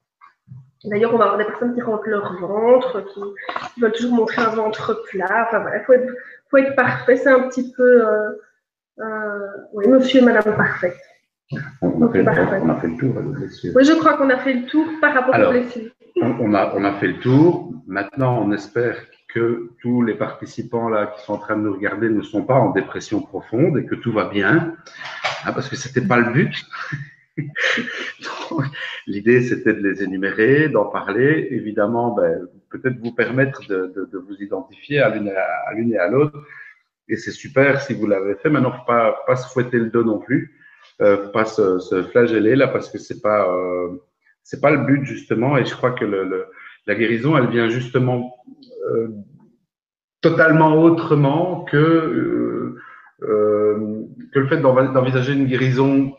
D'ailleurs, 0.85 1.15
on 1.15 1.19
va 1.19 1.25
avoir 1.25 1.39
des 1.39 1.45
personnes 1.45 1.75
qui 1.75 1.81
rentrent 1.81 2.09
leur 2.09 2.33
ventre, 2.41 3.05
qui, 3.15 3.81
veulent 3.81 3.93
toujours 3.93 4.15
montrer 4.15 4.43
un 4.43 4.51
ventre 4.51 5.03
plat. 5.11 5.47
Enfin 5.47 5.61
voilà, 5.61 5.79
il 5.79 5.85
faut 5.85 5.93
être, 5.93 6.13
faut 6.51 6.57
être 6.57 6.75
parfait. 6.75 7.17
C'est 7.17 7.31
un 7.31 7.49
petit 7.49 7.73
peu. 7.73 8.07
Euh, 8.07 8.31
euh, 8.99 9.47
oui, 9.73 9.87
monsieur 9.89 10.21
et 10.21 10.25
madame 10.25 10.57
parfait. 10.57 10.95
On 11.83 12.07
a, 12.07 12.13
fait, 12.13 12.23
on 12.23 12.69
a, 12.69 12.77
fait, 12.77 12.89
le 12.89 12.97
tour, 12.97 13.13
blessures. 13.13 13.73
Oui, 13.77 13.85
je 13.85 13.93
crois 13.93 14.17
qu'on 14.17 14.31
a 14.31 14.39
fait 14.39 14.55
le 14.55 14.67
tour 14.67 14.87
par 15.01 15.15
rapport 15.15 15.35
aux 15.35 15.51
blessures. 15.51 15.91
On 16.21 16.55
a, 16.55 16.75
on 16.75 16.85
a 16.85 16.93
fait 16.95 17.09
le 17.09 17.19
tour. 17.19 17.73
Maintenant, 17.87 18.43
on 18.43 18.53
espère 18.53 18.97
que 19.33 19.71
tous 19.81 20.03
les 20.03 20.15
participants 20.15 20.89
là 20.89 21.07
qui 21.07 21.25
sont 21.25 21.35
en 21.35 21.39
train 21.39 21.57
de 21.57 21.63
nous 21.63 21.73
regarder 21.73 22.09
ne 22.09 22.23
sont 22.23 22.43
pas 22.43 22.55
en 22.55 22.71
dépression 22.71 23.21
profonde 23.21 23.79
et 23.79 23.87
que 23.87 23.95
tout 23.95 24.13
va 24.13 24.27
bien, 24.27 24.75
hein, 25.45 25.53
parce 25.53 25.69
que 25.69 25.77
c'était 25.77 26.07
pas 26.07 26.19
le 26.19 26.33
but. 26.33 26.55
L'idée, 29.07 29.43
c'était 29.43 29.75
de 29.75 29.81
les 29.87 30.03
énumérer, 30.03 30.69
d'en 30.69 30.87
parler, 30.87 31.49
évidemment, 31.51 32.15
ben, 32.15 32.47
peut-être 32.71 32.99
vous 32.99 33.13
permettre 33.13 33.67
de, 33.69 34.23
vous 34.27 34.37
identifier 34.41 35.01
à 35.01 35.15
l'une 35.15 35.93
et 35.93 35.99
à 35.99 36.09
l'autre. 36.09 36.39
Et 37.09 37.17
c'est 37.17 37.33
super 37.33 37.81
si 37.81 37.95
vous 37.95 38.07
l'avez 38.07 38.37
fait. 38.37 38.51
Maintenant, 38.51 38.73
faut 38.73 38.85
pas 38.87 39.37
se 39.37 39.49
fouetter 39.53 39.79
le 39.79 39.91
dos 39.91 40.05
non 40.05 40.19
plus, 40.19 40.59
euh, 41.01 41.29
pas 41.31 41.45
se, 41.45 42.03
flageller 42.11 42.57
là, 42.57 42.69
parce 42.69 42.91
que 42.91 42.99
c'est 42.99 43.21
pas 43.21 43.49
euh, 43.53 44.01
c'est 44.43 44.61
pas 44.61 44.71
le 44.71 44.85
but 44.85 45.05
justement. 45.05 45.57
Et 45.57 45.65
je 45.65 45.75
crois 45.75 45.93
que 45.93 46.05
la 46.87 46.95
guérison, 46.95 47.37
elle 47.37 47.49
vient 47.49 47.69
justement 47.69 48.37
euh, 48.91 49.09
totalement 50.21 50.81
autrement 50.81 51.65
que, 51.65 52.77
euh, 53.23 54.07
que 54.33 54.39
le 54.39 54.47
fait 54.47 54.59
d'envisager 54.59 55.33
une 55.33 55.47
guérison 55.47 56.15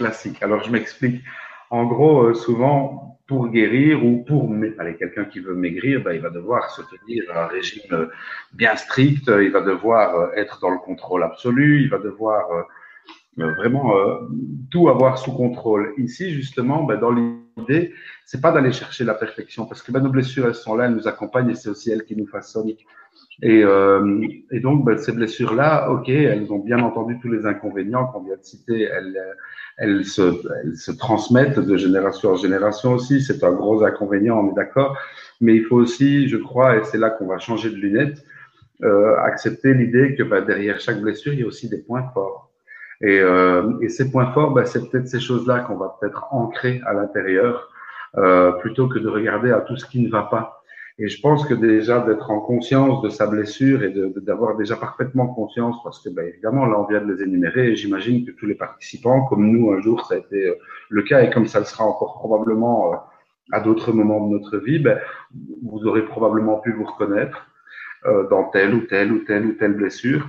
classique. 0.00 0.42
Alors 0.42 0.60
je 0.64 0.70
m'explique. 0.70 1.22
En 1.70 1.84
gros, 1.84 2.34
souvent, 2.34 3.18
pour 3.28 3.48
guérir 3.48 4.04
ou 4.04 4.24
pour 4.28 4.42
allez, 4.80 4.96
quelqu'un 4.96 5.24
qui 5.24 5.38
veut 5.38 5.54
maigrir, 5.54 6.02
ben, 6.02 6.12
il 6.14 6.20
va 6.20 6.30
devoir 6.30 6.62
se 6.76 6.82
tenir 6.92 7.22
à 7.32 7.44
un 7.44 7.46
régime 7.46 8.08
bien 8.52 8.74
strict, 8.74 9.26
il 9.28 9.52
va 9.52 9.60
devoir 9.60 10.06
être 10.42 10.58
dans 10.60 10.70
le 10.70 10.78
contrôle 10.78 11.22
absolu, 11.22 11.82
il 11.84 11.88
va 11.88 11.98
devoir 11.98 12.42
vraiment 13.36 13.94
tout 14.72 14.88
avoir 14.88 15.18
sous 15.18 15.32
contrôle. 15.32 15.92
Ici, 15.96 16.32
justement, 16.32 16.82
ben, 16.82 16.98
dans 16.98 17.12
l'idée, 17.12 17.94
c'est 18.24 18.40
pas 18.40 18.50
d'aller 18.50 18.72
chercher 18.72 19.04
la 19.04 19.14
perfection, 19.14 19.64
parce 19.66 19.82
que 19.82 19.92
ben, 19.92 20.00
nos 20.00 20.10
blessures, 20.10 20.46
elles 20.48 20.62
sont 20.66 20.74
là, 20.74 20.86
elles 20.86 20.94
nous 20.94 21.06
accompagnent 21.06 21.50
et 21.50 21.54
c'est 21.54 21.70
aussi 21.70 21.92
elles 21.92 22.04
qui 22.04 22.16
nous 22.16 22.26
façonnent. 22.26 22.72
Et, 23.42 23.62
euh, 23.64 24.20
et 24.50 24.60
donc, 24.60 24.84
ben, 24.84 24.98
ces 24.98 25.12
blessures-là, 25.12 25.90
ok, 25.90 26.08
elles 26.08 26.52
ont 26.52 26.58
bien 26.58 26.80
entendu 26.80 27.18
tous 27.20 27.30
les 27.32 27.46
inconvénients 27.46 28.06
qu'on 28.06 28.22
vient 28.22 28.36
de 28.36 28.44
citer. 28.44 28.82
Elles, 28.82 29.18
elles, 29.78 30.04
se, 30.04 30.22
elles 30.62 30.76
se 30.76 30.92
transmettent 30.92 31.58
de 31.58 31.76
génération 31.76 32.30
en 32.30 32.36
génération 32.36 32.92
aussi. 32.92 33.22
C'est 33.22 33.42
un 33.42 33.52
gros 33.52 33.82
inconvénient, 33.82 34.38
on 34.38 34.50
est 34.50 34.54
d'accord. 34.54 34.96
Mais 35.40 35.56
il 35.56 35.64
faut 35.64 35.76
aussi, 35.76 36.28
je 36.28 36.36
crois, 36.36 36.76
et 36.76 36.84
c'est 36.84 36.98
là 36.98 37.08
qu'on 37.08 37.26
va 37.26 37.38
changer 37.38 37.70
de 37.70 37.76
lunettes, 37.76 38.22
euh, 38.82 39.16
accepter 39.20 39.72
l'idée 39.72 40.14
que 40.16 40.22
ben, 40.22 40.44
derrière 40.44 40.78
chaque 40.80 41.00
blessure, 41.00 41.32
il 41.32 41.40
y 41.40 41.42
a 41.42 41.46
aussi 41.46 41.68
des 41.68 41.78
points 41.78 42.08
forts. 42.12 42.50
Et, 43.02 43.20
euh, 43.20 43.72
et 43.80 43.88
ces 43.88 44.10
points 44.10 44.30
forts, 44.32 44.52
ben, 44.52 44.66
c'est 44.66 44.90
peut-être 44.90 45.08
ces 45.08 45.20
choses-là 45.20 45.60
qu'on 45.60 45.76
va 45.76 45.96
peut-être 45.98 46.26
ancrer 46.30 46.82
à 46.86 46.92
l'intérieur, 46.92 47.70
euh, 48.18 48.52
plutôt 48.52 48.88
que 48.88 48.98
de 48.98 49.08
regarder 49.08 49.50
à 49.50 49.60
tout 49.60 49.76
ce 49.76 49.86
qui 49.86 50.00
ne 50.00 50.10
va 50.10 50.24
pas. 50.24 50.59
Et 51.02 51.08
je 51.08 51.20
pense 51.20 51.46
que 51.46 51.54
déjà 51.54 52.00
d'être 52.00 52.30
en 52.30 52.40
conscience 52.40 53.00
de 53.00 53.08
sa 53.08 53.26
blessure 53.26 53.82
et 53.82 53.92
d'avoir 54.16 54.56
déjà 54.56 54.76
parfaitement 54.76 55.26
conscience, 55.28 55.82
parce 55.82 55.98
que 56.04 56.10
ben, 56.10 56.26
évidemment 56.28 56.66
là 56.66 56.78
on 56.78 56.86
vient 56.86 57.00
de 57.00 57.10
les 57.10 57.22
énumérer, 57.22 57.68
et 57.70 57.76
j'imagine 57.76 58.26
que 58.26 58.32
tous 58.32 58.46
les 58.46 58.54
participants, 58.54 59.24
comme 59.24 59.50
nous 59.50 59.72
un 59.72 59.80
jour 59.80 60.06
ça 60.06 60.14
a 60.14 60.18
été 60.18 60.48
euh, 60.48 60.54
le 60.90 61.02
cas 61.02 61.22
et 61.22 61.30
comme 61.30 61.46
ça 61.46 61.58
le 61.58 61.64
sera 61.64 61.84
encore 61.84 62.18
probablement 62.18 62.92
euh, 62.92 62.96
à 63.52 63.60
d'autres 63.60 63.92
moments 63.92 64.26
de 64.26 64.32
notre 64.38 64.58
vie, 64.58 64.78
ben, 64.78 64.98
vous 65.62 65.86
aurez 65.86 66.04
probablement 66.04 66.58
pu 66.58 66.72
vous 66.72 66.84
reconnaître 66.84 67.46
euh, 68.06 68.28
dans 68.28 68.44
telle 68.50 68.74
ou 68.74 68.82
telle 68.82 69.10
ou 69.12 69.18
telle 69.20 69.46
ou 69.46 69.52
telle 69.52 69.74
blessure. 69.74 70.28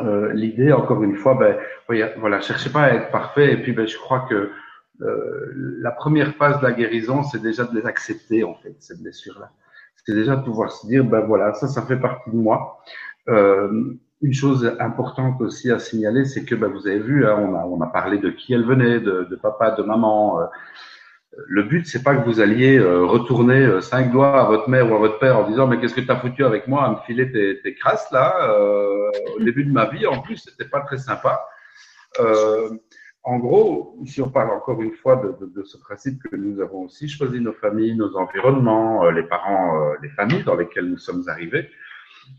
Euh, 0.00 0.32
L'idée, 0.32 0.72
encore 0.72 1.02
une 1.02 1.16
fois, 1.16 1.34
ben, 1.34 1.56
voilà, 2.18 2.40
cherchez 2.40 2.70
pas 2.70 2.82
à 2.82 2.94
être 2.94 3.10
parfait. 3.10 3.52
Et 3.52 3.56
puis, 3.56 3.72
ben, 3.72 3.86
je 3.86 3.96
crois 3.96 4.26
que 4.28 4.50
euh, 5.02 5.52
la 5.80 5.90
première 5.90 6.34
phase 6.34 6.58
de 6.58 6.64
la 6.64 6.72
guérison, 6.72 7.22
c'est 7.22 7.40
déjà 7.40 7.64
de 7.64 7.78
les 7.78 7.86
accepter 7.86 8.44
en 8.44 8.54
fait 8.54 8.74
ces 8.80 9.00
blessures-là 9.00 9.50
c'est 10.04 10.14
déjà 10.14 10.36
pouvoir 10.36 10.72
se 10.72 10.86
dire, 10.86 11.04
ben 11.04 11.20
voilà, 11.20 11.52
ça, 11.54 11.68
ça 11.68 11.82
fait 11.82 11.96
partie 11.98 12.30
de 12.30 12.36
moi. 12.36 12.78
Euh, 13.28 13.94
une 14.22 14.34
chose 14.34 14.76
importante 14.80 15.40
aussi 15.40 15.70
à 15.70 15.78
signaler, 15.78 16.24
c'est 16.24 16.44
que 16.44 16.54
ben, 16.54 16.68
vous 16.68 16.86
avez 16.86 16.98
vu, 16.98 17.26
hein, 17.26 17.36
on, 17.38 17.54
a, 17.54 17.64
on 17.64 17.80
a 17.80 17.86
parlé 17.86 18.18
de 18.18 18.30
qui 18.30 18.52
elle 18.52 18.64
venait, 18.64 19.00
de, 19.00 19.26
de 19.30 19.36
papa, 19.36 19.70
de 19.72 19.82
maman. 19.82 20.40
Euh, 20.40 20.44
le 21.46 21.62
but, 21.62 21.86
c'est 21.86 22.02
pas 22.02 22.14
que 22.16 22.24
vous 22.24 22.40
alliez 22.40 22.76
euh, 22.78 23.04
retourner 23.04 23.64
euh, 23.64 23.80
cinq 23.80 24.10
doigts 24.12 24.40
à 24.40 24.44
votre 24.44 24.68
mère 24.68 24.90
ou 24.90 24.94
à 24.94 24.98
votre 24.98 25.18
père 25.18 25.38
en 25.38 25.48
disant 25.48 25.66
mais 25.66 25.78
qu'est-ce 25.78 25.94
que 25.94 26.00
tu 26.00 26.10
as 26.10 26.16
foutu 26.16 26.44
avec 26.44 26.66
moi 26.66 26.84
à 26.84 26.90
me 26.90 26.96
filer 27.06 27.30
tes, 27.30 27.60
tes 27.62 27.74
crasses 27.74 28.10
là? 28.10 28.52
Au 29.36 29.40
début 29.42 29.64
de 29.64 29.72
ma 29.72 29.86
vie. 29.86 30.06
En 30.06 30.20
plus, 30.20 30.38
c'était 30.38 30.68
pas 30.68 30.80
très 30.80 30.98
sympa. 30.98 31.46
En 33.22 33.38
gros, 33.38 33.98
si 34.06 34.22
on 34.22 34.30
parle 34.30 34.50
encore 34.50 34.80
une 34.80 34.92
fois 34.92 35.16
de, 35.16 35.44
de, 35.44 35.52
de, 35.52 35.62
ce 35.62 35.76
principe 35.76 36.22
que 36.22 36.36
nous 36.36 36.60
avons 36.60 36.84
aussi 36.84 37.08
choisi 37.08 37.40
nos 37.40 37.52
familles, 37.52 37.94
nos 37.94 38.16
environnements, 38.16 39.10
les 39.10 39.22
parents, 39.24 39.92
les 40.02 40.08
familles 40.10 40.44
dans 40.44 40.56
lesquelles 40.56 40.86
nous 40.86 40.98
sommes 40.98 41.24
arrivés, 41.28 41.68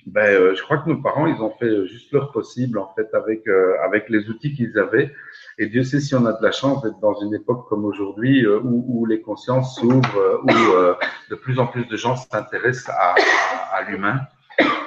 ben, 0.05 0.55
je 0.55 0.61
crois 0.63 0.77
que 0.79 0.89
nos 0.89 1.01
parents, 1.01 1.27
ils 1.27 1.41
ont 1.41 1.53
fait 1.59 1.85
juste 1.87 2.11
leur 2.13 2.31
possible 2.31 2.79
en 2.79 2.91
fait 2.95 3.13
avec 3.13 3.47
avec 3.83 4.09
les 4.09 4.29
outils 4.29 4.53
qu'ils 4.53 4.79
avaient 4.79 5.13
et 5.57 5.67
Dieu 5.67 5.83
sait 5.83 5.99
si 5.99 6.15
on 6.15 6.25
a 6.25 6.33
de 6.33 6.43
la 6.43 6.51
chance 6.51 6.81
d'être 6.81 6.99
dans 6.99 7.19
une 7.21 7.33
époque 7.33 7.67
comme 7.67 7.85
aujourd'hui 7.85 8.45
euh, 8.45 8.59
où, 8.63 8.83
où, 8.87 9.05
les 9.05 9.21
consciences 9.21 9.75
s'ouvrent, 9.75 10.17
euh, 10.17 10.37
où 10.43 10.49
euh, 10.49 10.95
de 11.29 11.35
plus 11.35 11.59
en 11.59 11.67
plus 11.67 11.85
de 11.85 11.97
gens 11.97 12.15
s'intéressent 12.15 12.89
à, 12.89 13.13
à, 13.13 13.77
à 13.77 13.83
l'humain. 13.83 14.21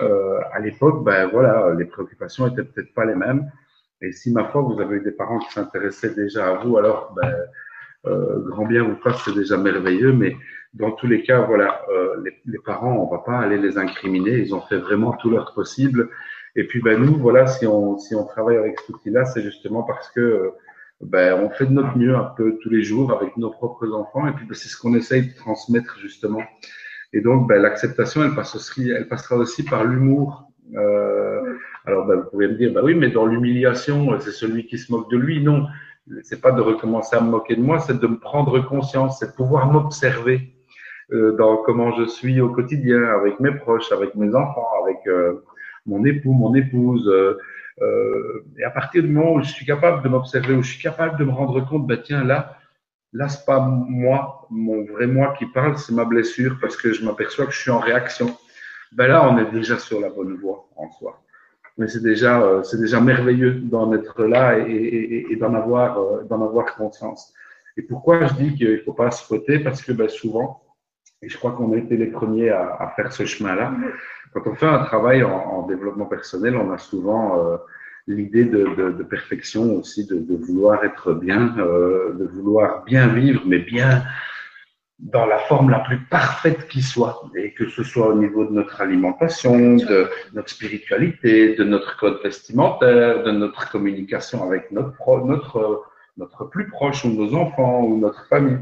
Euh, 0.03 0.40
à 0.53 0.59
l'époque, 0.61 1.05
ben 1.05 1.28
voilà, 1.28 1.72
les 1.78 1.84
préoccupations 1.84 2.47
étaient 2.47 2.64
peut-être 2.64 2.92
pas 2.95 3.05
les 3.05 3.14
mêmes. 3.14 3.51
Et 4.01 4.12
si 4.12 4.32
ma 4.32 4.45
foi, 4.45 4.62
vous 4.62 4.80
avez 4.80 5.01
des 5.01 5.12
parents 5.12 5.38
qui 5.38 5.53
s'intéressaient 5.53 6.14
déjà 6.14 6.49
à 6.49 6.64
vous, 6.64 6.76
alors 6.76 7.14
ben, 7.16 7.34
euh, 8.07 8.38
grand 8.40 8.66
bien 8.66 8.82
vous 8.84 8.97
fasse, 8.97 9.22
c'est 9.24 9.34
déjà 9.34 9.57
merveilleux. 9.57 10.12
Mais 10.12 10.36
dans 10.74 10.92
tous 10.92 11.07
les 11.07 11.22
cas, 11.22 11.42
voilà, 11.42 11.82
euh, 11.90 12.16
les, 12.22 12.34
les, 12.45 12.59
parents, 12.59 12.97
on 12.97 13.11
va 13.11 13.22
pas 13.22 13.38
aller 13.38 13.59
les 13.59 13.78
incriminer. 13.78 14.38
Ils 14.38 14.55
ont 14.55 14.61
fait 14.61 14.78
vraiment 14.78 15.12
tout 15.12 15.30
leur 15.30 15.55
possible. 15.55 16.11
Et 16.57 16.66
puis 16.66 16.80
ben 16.80 17.01
nous, 17.01 17.16
voilà, 17.16 17.47
si 17.47 17.66
on 17.66 17.99
si 17.99 18.14
on 18.14 18.24
travaille 18.26 18.57
avec 18.57 18.78
cet 18.78 18.88
outil-là, 18.90 19.24
c'est 19.24 19.42
justement 19.42 19.82
parce 19.82 20.11
que 20.11 20.53
ben, 21.01 21.34
on 21.34 21.51
fait 21.51 21.66
de 21.66 21.72
notre 21.72 21.97
mieux 21.99 22.14
un 22.14 22.32
peu 22.36 22.59
tous 22.62 22.70
les 22.70 22.82
jours 22.82 23.12
avec 23.12 23.36
nos 23.36 23.51
propres 23.51 23.92
enfants 23.92 24.26
et 24.26 24.32
puis 24.32 24.47
ben, 24.47 24.55
c'est 24.55 24.68
ce 24.68 24.76
qu'on 24.76 24.95
essaye 24.95 25.28
de 25.28 25.34
transmettre 25.34 25.99
justement. 26.01 26.42
Et 27.12 27.20
donc 27.20 27.49
ben, 27.49 27.61
l'acceptation, 27.61 28.24
elle, 28.24 28.34
passe 28.34 28.55
aussi, 28.55 28.90
elle 28.90 29.09
passera 29.09 29.36
aussi 29.36 29.64
par 29.64 29.84
l'humour. 29.84 30.49
Euh, 30.76 31.43
alors 31.85 32.07
ben, 32.07 32.16
vous 32.16 32.30
pouvez 32.30 32.49
me 32.49 32.55
dire, 32.55 32.72
ben 32.72 32.82
oui, 32.82 32.95
mais 32.95 33.11
dans 33.11 33.26
l'humiliation, 33.26 34.18
c'est 34.20 34.32
celui 34.32 34.66
qui 34.66 34.78
se 34.78 34.91
moque 34.91 35.11
de 35.11 35.16
lui. 35.16 35.43
Non, 35.43 35.66
c'est 36.22 36.41
pas 36.41 36.53
de 36.53 36.61
recommencer 36.61 37.16
à 37.16 37.20
me 37.20 37.30
moquer 37.30 37.57
de 37.57 37.62
moi, 37.62 37.78
c'est 37.78 37.99
de 37.99 38.07
me 38.07 38.18
prendre 38.18 38.59
conscience, 38.61 39.18
c'est 39.18 39.28
de 39.28 39.32
pouvoir 39.32 39.70
m'observer 39.70 40.55
euh, 41.12 41.32
dans 41.37 41.59
comment 41.59 41.95
je 41.97 42.05
suis 42.05 42.41
au 42.41 42.51
quotidien 42.51 43.03
avec 43.05 43.39
mes 43.41 43.53
proches, 43.53 43.93
avec 43.93 44.14
mes 44.14 44.35
enfants, 44.35 44.68
avec 44.82 44.99
euh, 45.07 45.45
mon 45.87 46.05
époux, 46.05 46.32
mon 46.32 46.55
épouse. 46.55 47.07
Euh, 47.09 47.39
euh, 47.82 48.45
et 48.59 48.64
à 48.64 48.70
partir 48.70 49.03
du 49.03 49.09
moment 49.09 49.35
où 49.35 49.43
je 49.43 49.51
suis 49.51 49.66
capable 49.66 50.03
de 50.03 50.09
m'observer, 50.09 50.55
où 50.55 50.62
je 50.62 50.72
suis 50.72 50.82
capable 50.82 51.18
de 51.18 51.24
me 51.24 51.32
rendre 51.32 51.61
compte, 51.68 51.87
ben 51.87 52.01
tiens, 52.03 52.24
là, 52.24 52.57
là, 53.12 53.28
c'est 53.28 53.45
pas 53.45 53.61
moi, 53.61 54.47
mon 54.51 54.85
vrai 54.85 55.07
moi 55.07 55.35
qui 55.39 55.47
parle, 55.47 55.76
c'est 55.76 55.93
ma 55.93 56.05
blessure 56.05 56.57
parce 56.61 56.76
que 56.76 56.93
je 56.93 57.05
m'aperçois 57.05 57.47
que 57.47 57.53
je 57.53 57.61
suis 57.61 57.70
en 57.70 57.80
réaction. 57.80 58.37
Ben 58.93 59.09
là, 59.09 59.28
on 59.28 59.39
est 59.39 59.51
déjà 59.51 59.78
sur 59.78 60.01
la 60.01 60.09
bonne 60.09 60.37
voie 60.37 60.68
en 60.76 60.91
soi. 60.93 61.24
Mais 61.77 61.89
c'est 61.89 62.03
déjà, 62.03 62.41
euh, 62.41 62.62
c'est 62.62 62.79
déjà 62.79 63.01
merveilleux 63.01 63.55
d'en 63.55 63.93
être 63.93 64.25
là 64.25 64.59
et, 64.59 64.72
et, 64.72 65.33
et 65.33 65.37
d'en 65.37 65.55
avoir, 65.55 65.99
euh, 65.99 66.22
d'en 66.25 66.45
avoir 66.45 66.77
conscience. 66.77 67.33
Et 67.77 67.83
pourquoi 67.83 68.27
je 68.27 68.35
dis 68.35 68.55
qu'il 68.55 68.81
faut 68.85 68.93
pas 68.93 69.11
se 69.11 69.25
fouetter 69.25 69.59
Parce 69.59 69.83
que 69.83 69.93
ben, 69.93 70.09
souvent, 70.09 70.62
et 71.22 71.29
je 71.29 71.37
crois 71.37 71.53
qu'on 71.53 71.72
a 71.72 71.77
été 71.77 71.97
les 71.97 72.07
premiers 72.07 72.51
à, 72.51 72.77
à 72.79 72.91
faire 72.91 73.12
ce 73.12 73.25
chemin-là, 73.25 73.75
quand 74.33 74.47
on 74.47 74.55
fait 74.55 74.66
un 74.66 74.85
travail 74.85 75.22
en, 75.25 75.33
en 75.33 75.66
développement 75.66 76.07
personnel, 76.07 76.57
on 76.57 76.70
a 76.72 76.79
souvent 76.79 77.39
euh, 77.39 77.57
l'idée 78.07 78.45
de, 78.45 78.66
de, 78.77 78.91
de, 78.93 79.03
perfection 79.03 79.77
aussi, 79.77 80.07
de, 80.07 80.16
de 80.18 80.37
vouloir 80.37 80.85
être 80.85 81.14
bien, 81.14 81.57
euh, 81.59 82.12
de 82.14 82.25
vouloir 82.25 82.85
bien 82.85 83.09
vivre, 83.09 83.43
mais 83.47 83.61
bien 83.61 84.03
dans 84.99 85.26
la 85.26 85.38
forme 85.38 85.70
la 85.70 85.80
plus 85.80 85.99
parfaite 85.99 86.68
qui 86.68 86.80
soit, 86.80 87.22
et 87.36 87.53
que 87.53 87.68
ce 87.68 87.82
soit 87.82 88.09
au 88.09 88.14
niveau 88.14 88.45
de 88.45 88.53
notre 88.53 88.80
alimentation, 88.80 89.76
de 89.76 90.09
notre 90.32 90.49
spiritualité, 90.49 91.57
de 91.57 91.64
notre 91.64 91.99
code 91.99 92.20
vestimentaire, 92.22 93.22
de 93.24 93.32
notre 93.32 93.70
communication 93.70 94.45
avec 94.45 94.70
notre, 94.70 95.24
notre, 95.24 95.84
notre 96.16 96.45
plus 96.45 96.68
proche 96.68 97.05
ou 97.05 97.11
nos 97.11 97.34
enfants 97.34 97.82
ou 97.82 97.99
notre 97.99 98.26
famille. 98.28 98.59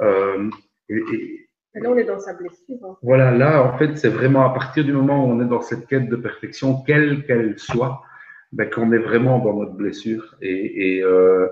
Euh, 0.00 0.48
et, 0.88 0.96
et, 1.12 1.46
Là, 1.74 1.90
on 1.90 1.96
est 1.96 2.04
dans 2.04 2.18
sa 2.18 2.32
blessure. 2.32 2.76
Hein. 2.82 2.96
Voilà, 3.02 3.30
là, 3.30 3.62
en 3.62 3.78
fait, 3.78 3.96
c'est 3.96 4.08
vraiment 4.08 4.44
à 4.44 4.50
partir 4.52 4.84
du 4.84 4.92
moment 4.92 5.24
où 5.24 5.28
on 5.28 5.40
est 5.40 5.48
dans 5.48 5.60
cette 5.60 5.86
quête 5.86 6.08
de 6.08 6.16
perfection, 6.16 6.82
quelle 6.82 7.24
qu'elle 7.26 7.58
soit, 7.58 8.02
ben, 8.52 8.68
qu'on 8.68 8.90
est 8.90 8.98
vraiment 8.98 9.38
dans 9.38 9.54
notre 9.54 9.74
blessure. 9.74 10.34
Et, 10.40 10.96
et, 10.96 11.02
euh, 11.04 11.46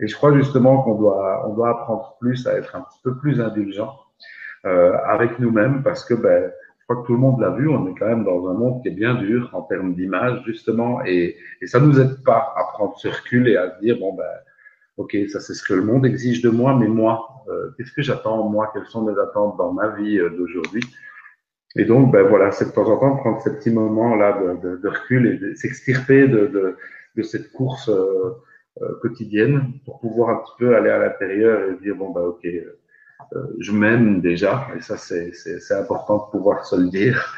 et 0.00 0.08
je 0.08 0.16
crois 0.16 0.34
justement 0.34 0.82
qu'on 0.82 0.96
doit, 0.96 1.48
on 1.48 1.54
doit 1.54 1.70
apprendre 1.70 2.16
plus 2.20 2.46
à 2.46 2.54
être 2.54 2.74
un 2.74 2.80
petit 2.80 2.98
peu 3.04 3.16
plus 3.18 3.40
indulgent 3.40 3.94
euh, 4.66 4.96
avec 5.06 5.38
nous-mêmes 5.38 5.82
parce 5.82 6.04
que, 6.04 6.14
ben, 6.14 6.50
je 6.78 6.84
crois 6.84 7.02
que 7.02 7.06
tout 7.06 7.12
le 7.12 7.20
monde 7.20 7.40
l'a 7.40 7.50
vu, 7.50 7.68
on 7.68 7.86
est 7.86 7.94
quand 7.98 8.08
même 8.08 8.24
dans 8.24 8.48
un 8.48 8.54
monde 8.54 8.82
qui 8.82 8.88
est 8.88 8.92
bien 8.92 9.14
dur 9.14 9.50
en 9.52 9.62
termes 9.62 9.94
d'image, 9.94 10.42
justement, 10.44 11.00
et, 11.04 11.36
et 11.62 11.66
ça 11.66 11.78
nous 11.78 12.00
aide 12.00 12.24
pas 12.24 12.52
à 12.56 12.64
prendre 12.72 12.98
ce 12.98 13.08
recul 13.08 13.46
et 13.48 13.56
à 13.56 13.76
se 13.76 13.80
dire, 13.80 13.98
bon, 13.98 14.14
ben, 14.14 14.24
ok, 14.96 15.16
ça 15.28 15.40
c'est 15.40 15.54
ce 15.54 15.62
que 15.62 15.74
le 15.74 15.82
monde 15.82 16.04
exige 16.04 16.42
de 16.42 16.50
moi, 16.50 16.76
mais 16.78 16.88
moi, 16.88 17.44
euh, 17.48 17.70
qu'est-ce 17.76 17.92
que 17.92 18.02
j'attends 18.02 18.48
moi 18.48 18.70
Quelles 18.72 18.86
sont 18.86 19.04
mes 19.04 19.18
attentes 19.18 19.56
dans 19.56 19.72
ma 19.72 19.88
vie 19.96 20.18
euh, 20.18 20.30
d'aujourd'hui? 20.30 20.82
Et 21.76 21.84
donc, 21.84 22.12
ben 22.12 22.26
voilà, 22.26 22.50
c'est 22.50 22.66
de 22.66 22.70
temps 22.72 22.88
en 22.90 22.98
temps 22.98 23.16
prendre 23.16 23.40
ces 23.40 23.54
petits 23.56 23.70
moments-là 23.70 24.40
de, 24.40 24.68
de, 24.68 24.76
de, 24.76 24.88
recul 24.88 25.26
et 25.26 25.36
de 25.36 25.54
s'extirper 25.54 26.26
de, 26.26 26.76
de, 27.16 27.22
cette 27.22 27.52
course 27.52 27.88
euh, 27.88 28.34
quotidienne 29.02 29.72
pour 29.84 30.00
pouvoir 30.00 30.30
un 30.30 30.36
petit 30.36 30.52
peu 30.58 30.76
aller 30.76 30.90
à 30.90 30.98
l'intérieur 30.98 31.70
et 31.70 31.82
dire, 31.82 31.96
bon, 31.96 32.10
ben 32.10 32.22
ok, 32.22 32.46
euh, 33.34 33.46
je 33.58 33.72
m'aime 33.72 34.20
déjà, 34.20 34.68
et 34.76 34.80
ça 34.80 34.96
c'est 34.96 35.32
important 35.72 36.26
de 36.26 36.30
pouvoir 36.30 36.64
se 36.64 36.76
le 36.76 36.88
dire. 36.88 37.34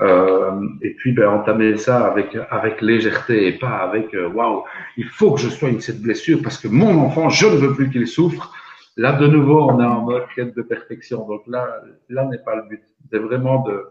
Euh, 0.00 0.60
et 0.82 0.94
puis 0.94 1.12
ben, 1.12 1.28
entamer 1.28 1.76
ça 1.76 2.04
avec 2.06 2.36
avec 2.50 2.80
légèreté 2.80 3.46
et 3.46 3.52
pas 3.52 3.76
avec 3.76 4.12
euh, 4.14 4.28
waouh, 4.28 4.64
il 4.96 5.08
faut 5.08 5.32
que 5.34 5.40
je 5.40 5.48
soigne 5.48 5.78
cette 5.78 6.02
blessure 6.02 6.40
parce 6.42 6.58
que 6.58 6.66
mon 6.66 6.98
enfant, 6.98 7.28
je 7.28 7.46
ne 7.46 7.56
veux 7.56 7.74
plus 7.74 7.90
qu'il 7.90 8.08
souffre. 8.08 8.52
Là, 8.96 9.12
de 9.12 9.26
nouveau, 9.26 9.70
on 9.70 9.80
est 9.80 9.84
en 9.84 10.02
mode 10.02 10.24
quête 10.34 10.56
de 10.56 10.62
perfection. 10.62 11.26
Donc 11.26 11.42
là, 11.46 11.80
là 12.08 12.24
n'est 12.26 12.38
pas 12.38 12.56
le 12.56 12.62
but. 12.68 12.82
C'est 13.10 13.18
vraiment 13.18 13.62
de 13.62 13.86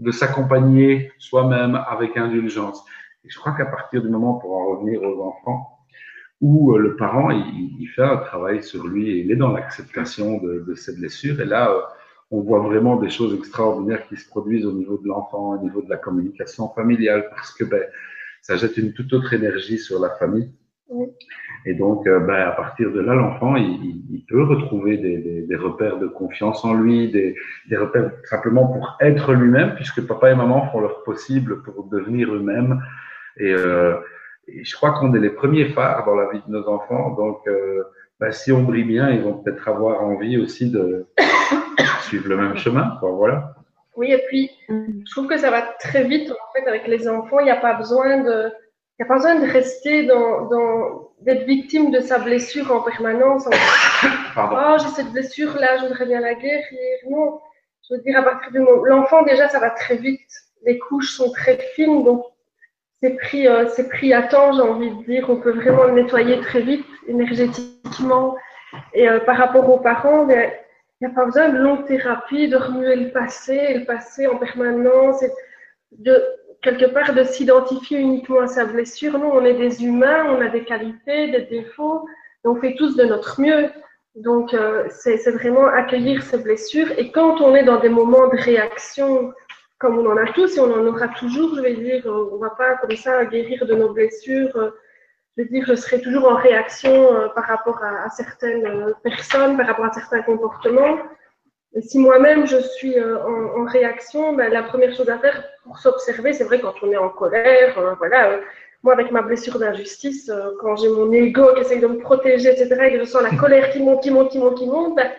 de 0.00 0.10
s'accompagner 0.10 1.12
soi-même 1.18 1.80
avec 1.88 2.16
indulgence. 2.16 2.84
Et 3.24 3.30
je 3.30 3.38
crois 3.38 3.52
qu'à 3.52 3.66
partir 3.66 4.02
du 4.02 4.08
moment, 4.08 4.34
pour 4.34 4.56
en 4.56 4.66
revenir 4.70 5.02
aux 5.02 5.22
enfants, 5.22 5.73
où 6.44 6.74
euh, 6.74 6.78
le 6.78 6.96
parent 6.96 7.30
il, 7.30 7.76
il, 7.80 7.88
fait 7.88 8.02
un 8.02 8.18
travail 8.18 8.62
sur 8.62 8.86
lui 8.86 9.10
et 9.10 9.16
il 9.22 9.30
est 9.32 9.36
dans 9.36 9.52
l'acceptation 9.52 10.38
de, 10.44 10.64
de 10.68 10.74
ses 10.74 10.94
blessures, 10.94 11.40
et 11.40 11.46
là 11.46 11.70
on 12.30 12.40
voit 12.40 12.60
vraiment 12.60 12.96
des 12.96 13.10
choses 13.10 13.34
extraordinaires 13.34 14.06
qui 14.08 14.16
se 14.16 14.28
produisent 14.28 14.66
au 14.66 14.72
niveau 14.72 14.98
de 14.98 15.08
l'enfant, 15.08 15.54
au 15.54 15.62
niveau 15.62 15.80
de 15.82 15.88
la 15.88 15.96
communication 15.96 16.68
familiale, 16.74 17.28
parce 17.30 17.52
que 17.54 17.64
ben, 17.64 17.82
ça 18.42 18.56
jette 18.56 18.76
une 18.76 18.92
toute 18.92 19.12
autre 19.12 19.32
énergie 19.32 19.78
sur 19.78 20.00
la 20.00 20.10
famille. 20.10 20.50
Oui. 20.88 21.06
Et 21.66 21.74
donc, 21.74 22.06
euh, 22.06 22.20
ben, 22.20 22.34
à 22.34 22.50
partir 22.50 22.92
de 22.92 23.00
là, 23.00 23.14
l'enfant, 23.14 23.56
il, 23.56 24.04
il, 24.10 24.24
peut 24.28 24.42
retrouver 24.42 24.98
des, 24.98 25.18
des, 25.18 25.42
des, 25.42 25.56
repères 25.56 25.98
de 25.98 26.06
confiance 26.06 26.62
en 26.64 26.74
lui, 26.74 27.10
des, 27.10 27.36
des 27.70 27.76
repères 27.76 28.10
simplement 28.24 28.66
pour 28.66 28.96
être 29.00 29.32
lui-même, 29.32 29.74
puisque 29.76 30.06
papa 30.06 30.30
et 30.30 30.34
maman 30.34 30.70
font 30.70 30.80
leur 30.80 31.02
possible 31.04 31.62
pour 31.62 31.84
devenir 31.88 32.34
eux-mêmes. 32.34 32.82
Et, 33.38 33.52
euh, 33.52 33.94
et, 34.48 34.64
je 34.64 34.76
crois 34.76 34.92
qu'on 34.92 35.14
est 35.14 35.20
les 35.20 35.30
premiers 35.30 35.70
phares 35.70 36.04
dans 36.04 36.14
la 36.14 36.30
vie 36.30 36.40
de 36.46 36.50
nos 36.50 36.68
enfants. 36.68 37.10
Donc, 37.10 37.40
euh, 37.46 37.84
ben, 38.20 38.30
si 38.32 38.52
on 38.52 38.62
brille 38.62 38.84
bien, 38.84 39.10
ils 39.10 39.22
vont 39.22 39.34
peut-être 39.34 39.68
avoir 39.68 40.02
envie 40.02 40.38
aussi 40.38 40.70
de, 40.70 41.06
suivre 42.02 42.28
le 42.28 42.36
même 42.36 42.56
chemin. 42.56 42.96
Quoi, 43.00 43.10
voilà. 43.10 43.54
Oui, 43.96 44.12
et 44.12 44.22
puis 44.28 44.50
je 44.68 45.10
trouve 45.12 45.28
que 45.28 45.38
ça 45.38 45.50
va 45.50 45.62
très 45.78 46.04
vite 46.04 46.30
en 46.30 46.52
fait 46.52 46.66
avec 46.68 46.86
les 46.88 47.08
enfants. 47.08 47.38
Il 47.40 47.44
n'y 47.44 47.50
a 47.50 47.56
pas 47.56 47.74
besoin 47.74 48.18
de, 48.18 48.50
il 48.98 49.02
y 49.02 49.04
a 49.04 49.06
pas 49.06 49.16
besoin 49.16 49.36
de 49.36 49.50
rester 49.50 50.06
dans, 50.06 50.46
dans 50.48 51.10
d'être 51.20 51.46
victime 51.46 51.90
de 51.90 52.00
sa 52.00 52.18
blessure 52.18 52.72
en 52.72 52.80
permanence. 52.80 53.46
En... 53.46 53.50
Oh, 54.36 54.76
j'ai 54.78 54.88
cette 54.88 55.12
blessure 55.12 55.54
là, 55.58 55.78
je 55.78 55.86
voudrais 55.86 56.06
bien 56.06 56.20
la 56.20 56.34
guérir. 56.34 56.98
Non, 57.08 57.40
je 57.88 57.94
veux 57.94 58.00
dire 58.02 58.18
à 58.18 58.22
partir 58.22 58.50
du 58.50 58.58
moment, 58.58 58.84
l'enfant 58.84 59.22
déjà 59.22 59.48
ça 59.48 59.60
va 59.60 59.70
très 59.70 59.96
vite. 59.96 60.20
Les 60.66 60.78
couches 60.78 61.12
sont 61.12 61.30
très 61.30 61.58
fines, 61.74 62.02
donc 62.02 62.24
c'est 63.04 63.16
pris, 63.16 63.46
euh, 63.46 63.68
c'est 63.68 63.88
pris 63.90 64.14
à 64.14 64.22
temps, 64.22 64.54
j'ai 64.54 64.62
envie 64.62 64.88
de 64.88 65.04
dire. 65.04 65.28
On 65.28 65.36
peut 65.36 65.52
vraiment 65.52 65.84
le 65.84 65.92
nettoyer 65.92 66.40
très 66.40 66.62
vite 66.62 66.86
énergétiquement. 67.06 68.34
Et 68.94 69.06
euh, 69.06 69.20
par 69.20 69.36
rapport 69.36 69.68
aux 69.68 69.78
parents, 69.78 70.26
il 70.26 70.50
n'y 71.02 71.06
a 71.06 71.10
pas 71.14 71.26
besoin 71.26 71.50
de 71.50 71.58
longue 71.58 71.84
thérapie, 71.84 72.48
de 72.48 72.56
remuer 72.56 72.96
le 72.96 73.10
passé, 73.10 73.74
le 73.74 73.84
passé 73.84 74.26
en 74.26 74.38
permanence, 74.38 75.22
et 75.22 75.30
de 75.98 76.18
quelque 76.62 76.86
part 76.86 77.12
de 77.12 77.24
s'identifier 77.24 77.98
uniquement 77.98 78.40
à 78.40 78.46
sa 78.46 78.64
blessure. 78.64 79.18
Nous, 79.18 79.26
on 79.26 79.44
est 79.44 79.58
des 79.58 79.84
humains, 79.84 80.24
on 80.30 80.40
a 80.40 80.48
des 80.48 80.64
qualités, 80.64 81.30
des 81.30 81.42
défauts, 81.42 82.06
et 82.42 82.48
on 82.48 82.56
fait 82.56 82.74
tous 82.74 82.96
de 82.96 83.04
notre 83.04 83.38
mieux. 83.38 83.68
Donc, 84.14 84.54
euh, 84.54 84.84
c'est 84.88 85.30
vraiment 85.32 85.66
accueillir 85.66 86.22
ces 86.22 86.38
blessures. 86.38 86.90
Et 86.96 87.10
quand 87.10 87.42
on 87.42 87.54
est 87.54 87.64
dans 87.64 87.80
des 87.80 87.90
moments 87.90 88.28
de 88.28 88.36
réaction, 88.36 89.34
comme 89.84 89.98
on 89.98 90.10
en 90.10 90.16
a 90.16 90.26
tous 90.32 90.56
et 90.56 90.60
on 90.60 90.72
en 90.72 90.86
aura 90.86 91.08
toujours, 91.08 91.54
je 91.56 91.60
vais 91.60 91.74
dire, 91.74 92.02
on 92.06 92.36
ne 92.36 92.40
va 92.40 92.50
pas 92.50 92.76
comme 92.76 92.96
ça 92.96 93.24
guérir 93.26 93.66
de 93.66 93.74
nos 93.74 93.92
blessures 93.92 94.72
je 95.36 95.42
veux 95.42 95.48
dire, 95.48 95.64
je 95.66 95.74
serai 95.74 96.00
toujours 96.00 96.30
en 96.30 96.36
réaction 96.36 96.92
euh, 96.92 97.28
par 97.28 97.44
rapport 97.44 97.82
à, 97.82 98.08
certaines 98.10 98.64
euh, 98.66 98.92
personnes, 99.02 99.56
par 99.56 99.66
rapport 99.66 99.86
à 99.86 99.92
certains 99.92 100.22
comportements. 100.22 100.96
Et 101.74 101.82
si 101.82 101.98
moi-même 101.98 102.46
je 102.46 102.58
suis 102.58 102.96
euh, 102.98 103.18
en, 103.24 103.64
réaction, 103.64 104.34
ben, 104.34 104.52
la 104.52 104.62
première 104.62 104.94
chose 104.94 105.08
à 105.08 105.18
faire 105.18 105.42
pour 105.64 105.78
s'observer, 105.78 106.32
c'est 106.32 106.44
vrai 106.44 106.60
quand 106.60 106.74
on 106.82 106.92
est 106.92 106.96
en 106.96 107.08
colère, 107.08 107.76
euh, 107.78 107.94
voilà, 107.98 108.38
moi, 108.84 108.92
avec 108.92 109.10
ma 109.10 109.22
blessure 109.22 109.58
d'injustice, 109.58 110.28
euh, 110.28 110.50
quand 110.60 110.76
j'ai 110.76 110.88
mon 110.88 111.10
ego 111.10 111.52
qui 111.54 111.62
essaye 111.62 111.80
de 111.80 111.86
me 111.88 111.98
protéger, 111.98 112.50
etc., 112.50 112.68
et 112.84 112.92
que 112.92 113.00
je 113.00 113.04
sens 113.04 113.22
la 113.22 113.36
colère 113.36 113.70
qui 113.70 113.80
monte, 113.80 114.02
qui 114.02 114.10
monte, 114.10 114.30
qui 114.30 114.38
monte, 114.38 114.58
qui 114.58 114.66
monte, 114.66 114.94
ben, 114.94 115.10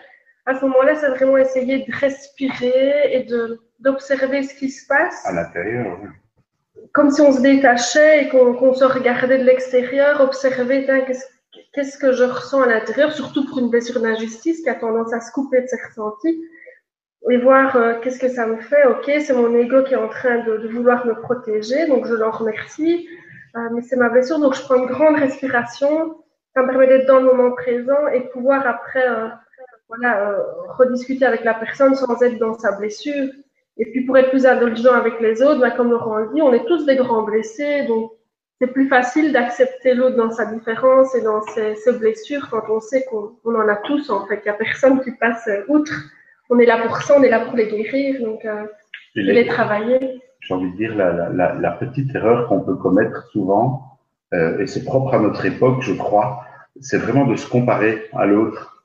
à 0.46 0.54
ce 0.54 0.64
moment-là, 0.64 0.94
c'est 0.94 1.08
vraiment 1.08 1.36
essayer 1.36 1.84
de 1.84 1.92
respirer 1.94 3.12
et 3.12 3.24
de, 3.24 3.60
d'observer 3.80 4.42
ce 4.42 4.54
qui 4.54 4.70
se 4.70 4.86
passe. 4.86 5.26
À 5.26 5.32
l'intérieur, 5.32 5.98
oui. 6.02 6.08
Comme 6.92 7.10
si 7.10 7.20
on 7.20 7.32
se 7.32 7.40
détachait 7.40 8.24
et 8.24 8.28
qu'on, 8.28 8.72
se 8.74 8.84
regardait 8.84 9.38
de 9.38 9.44
l'extérieur, 9.44 10.20
observer 10.20 10.86
qu'est-ce, 11.74 11.98
que 11.98 12.12
je 12.12 12.24
ressens 12.24 12.62
à 12.62 12.66
l'intérieur, 12.66 13.12
surtout 13.12 13.46
pour 13.46 13.58
une 13.58 13.68
blessure 13.68 14.00
d'injustice 14.00 14.62
qui 14.62 14.68
a 14.68 14.74
tendance 14.74 15.12
à 15.12 15.20
se 15.20 15.30
couper 15.32 15.62
de 15.62 15.66
ses 15.66 15.76
ressentis 15.82 16.40
et 17.30 17.38
voir 17.38 17.76
euh, 17.76 17.94
qu'est-ce 18.00 18.18
que 18.18 18.28
ça 18.28 18.46
me 18.46 18.60
fait? 18.60 18.86
Ok, 18.86 19.10
c'est 19.20 19.32
mon 19.32 19.54
ego 19.56 19.82
qui 19.82 19.94
est 19.94 19.98
en 19.98 20.08
train 20.08 20.44
de, 20.44 20.58
de 20.58 20.68
vouloir 20.68 21.04
me 21.06 21.14
protéger, 21.20 21.86
donc 21.86 22.06
je 22.06 22.14
l'en 22.14 22.30
remercie. 22.30 23.08
Euh, 23.56 23.68
mais 23.74 23.82
c'est 23.82 23.96
ma 23.96 24.08
blessure, 24.08 24.38
donc 24.38 24.54
je 24.54 24.62
prends 24.62 24.76
une 24.76 24.86
grande 24.86 25.16
respiration. 25.16 26.22
Ça 26.54 26.62
me 26.62 26.68
permet 26.68 26.86
d'être 26.86 27.06
dans 27.06 27.18
le 27.18 27.26
moment 27.26 27.52
présent 27.52 28.06
et 28.08 28.20
pouvoir 28.30 28.66
après, 28.66 29.08
euh, 29.08 29.28
voilà, 29.88 30.38
rediscuter 30.78 31.26
avec 31.26 31.44
la 31.44 31.54
personne 31.54 31.94
sans 31.94 32.22
être 32.22 32.38
dans 32.38 32.54
sa 32.58 32.72
blessure. 32.72 33.32
Et 33.78 33.90
puis 33.90 34.04
pour 34.04 34.16
être 34.16 34.30
plus 34.30 34.46
indulgent 34.46 34.92
avec 34.92 35.20
les 35.20 35.42
autres, 35.42 35.60
bah, 35.60 35.70
comme 35.70 35.90
Laurent 35.90 36.24
dit, 36.32 36.42
on 36.42 36.52
est 36.52 36.64
tous 36.66 36.86
des 36.86 36.96
grands 36.96 37.22
blessés, 37.22 37.84
donc 37.86 38.12
c'est 38.58 38.68
plus 38.68 38.88
facile 38.88 39.32
d'accepter 39.32 39.94
l'autre 39.94 40.16
dans 40.16 40.30
sa 40.30 40.46
différence 40.46 41.14
et 41.14 41.22
dans 41.22 41.42
ses, 41.42 41.74
ses 41.74 41.92
blessures 41.92 42.48
quand 42.50 42.62
on 42.70 42.80
sait 42.80 43.04
qu'on 43.04 43.54
en 43.54 43.68
a 43.68 43.76
tous 43.76 44.08
en 44.08 44.26
fait. 44.26 44.40
Il 44.44 44.48
n'y 44.48 44.50
a 44.50 44.54
personne 44.54 45.02
qui 45.02 45.10
passe 45.12 45.48
outre. 45.68 45.92
On 46.48 46.58
est 46.58 46.66
là 46.66 46.78
pour 46.86 46.96
ça, 47.02 47.16
on 47.18 47.22
est 47.22 47.28
là 47.28 47.40
pour 47.40 47.54
les 47.54 47.66
guérir, 47.66 48.22
donc 48.22 48.44
euh, 48.44 48.64
les, 49.14 49.32
les 49.32 49.46
travailler 49.46 50.20
j'ai 50.46 50.54
envie 50.54 50.70
de 50.70 50.76
dire, 50.76 50.94
la, 50.94 51.28
la, 51.30 51.54
la 51.54 51.70
petite 51.72 52.14
erreur 52.14 52.48
qu'on 52.48 52.60
peut 52.60 52.76
commettre 52.76 53.28
souvent, 53.32 53.98
euh, 54.32 54.58
et 54.60 54.66
c'est 54.66 54.84
propre 54.84 55.14
à 55.14 55.18
notre 55.18 55.44
époque, 55.44 55.82
je 55.82 55.92
crois, 55.92 56.44
c'est 56.80 56.98
vraiment 56.98 57.26
de 57.26 57.36
se 57.36 57.48
comparer 57.48 58.04
à 58.12 58.26
l'autre, 58.26 58.75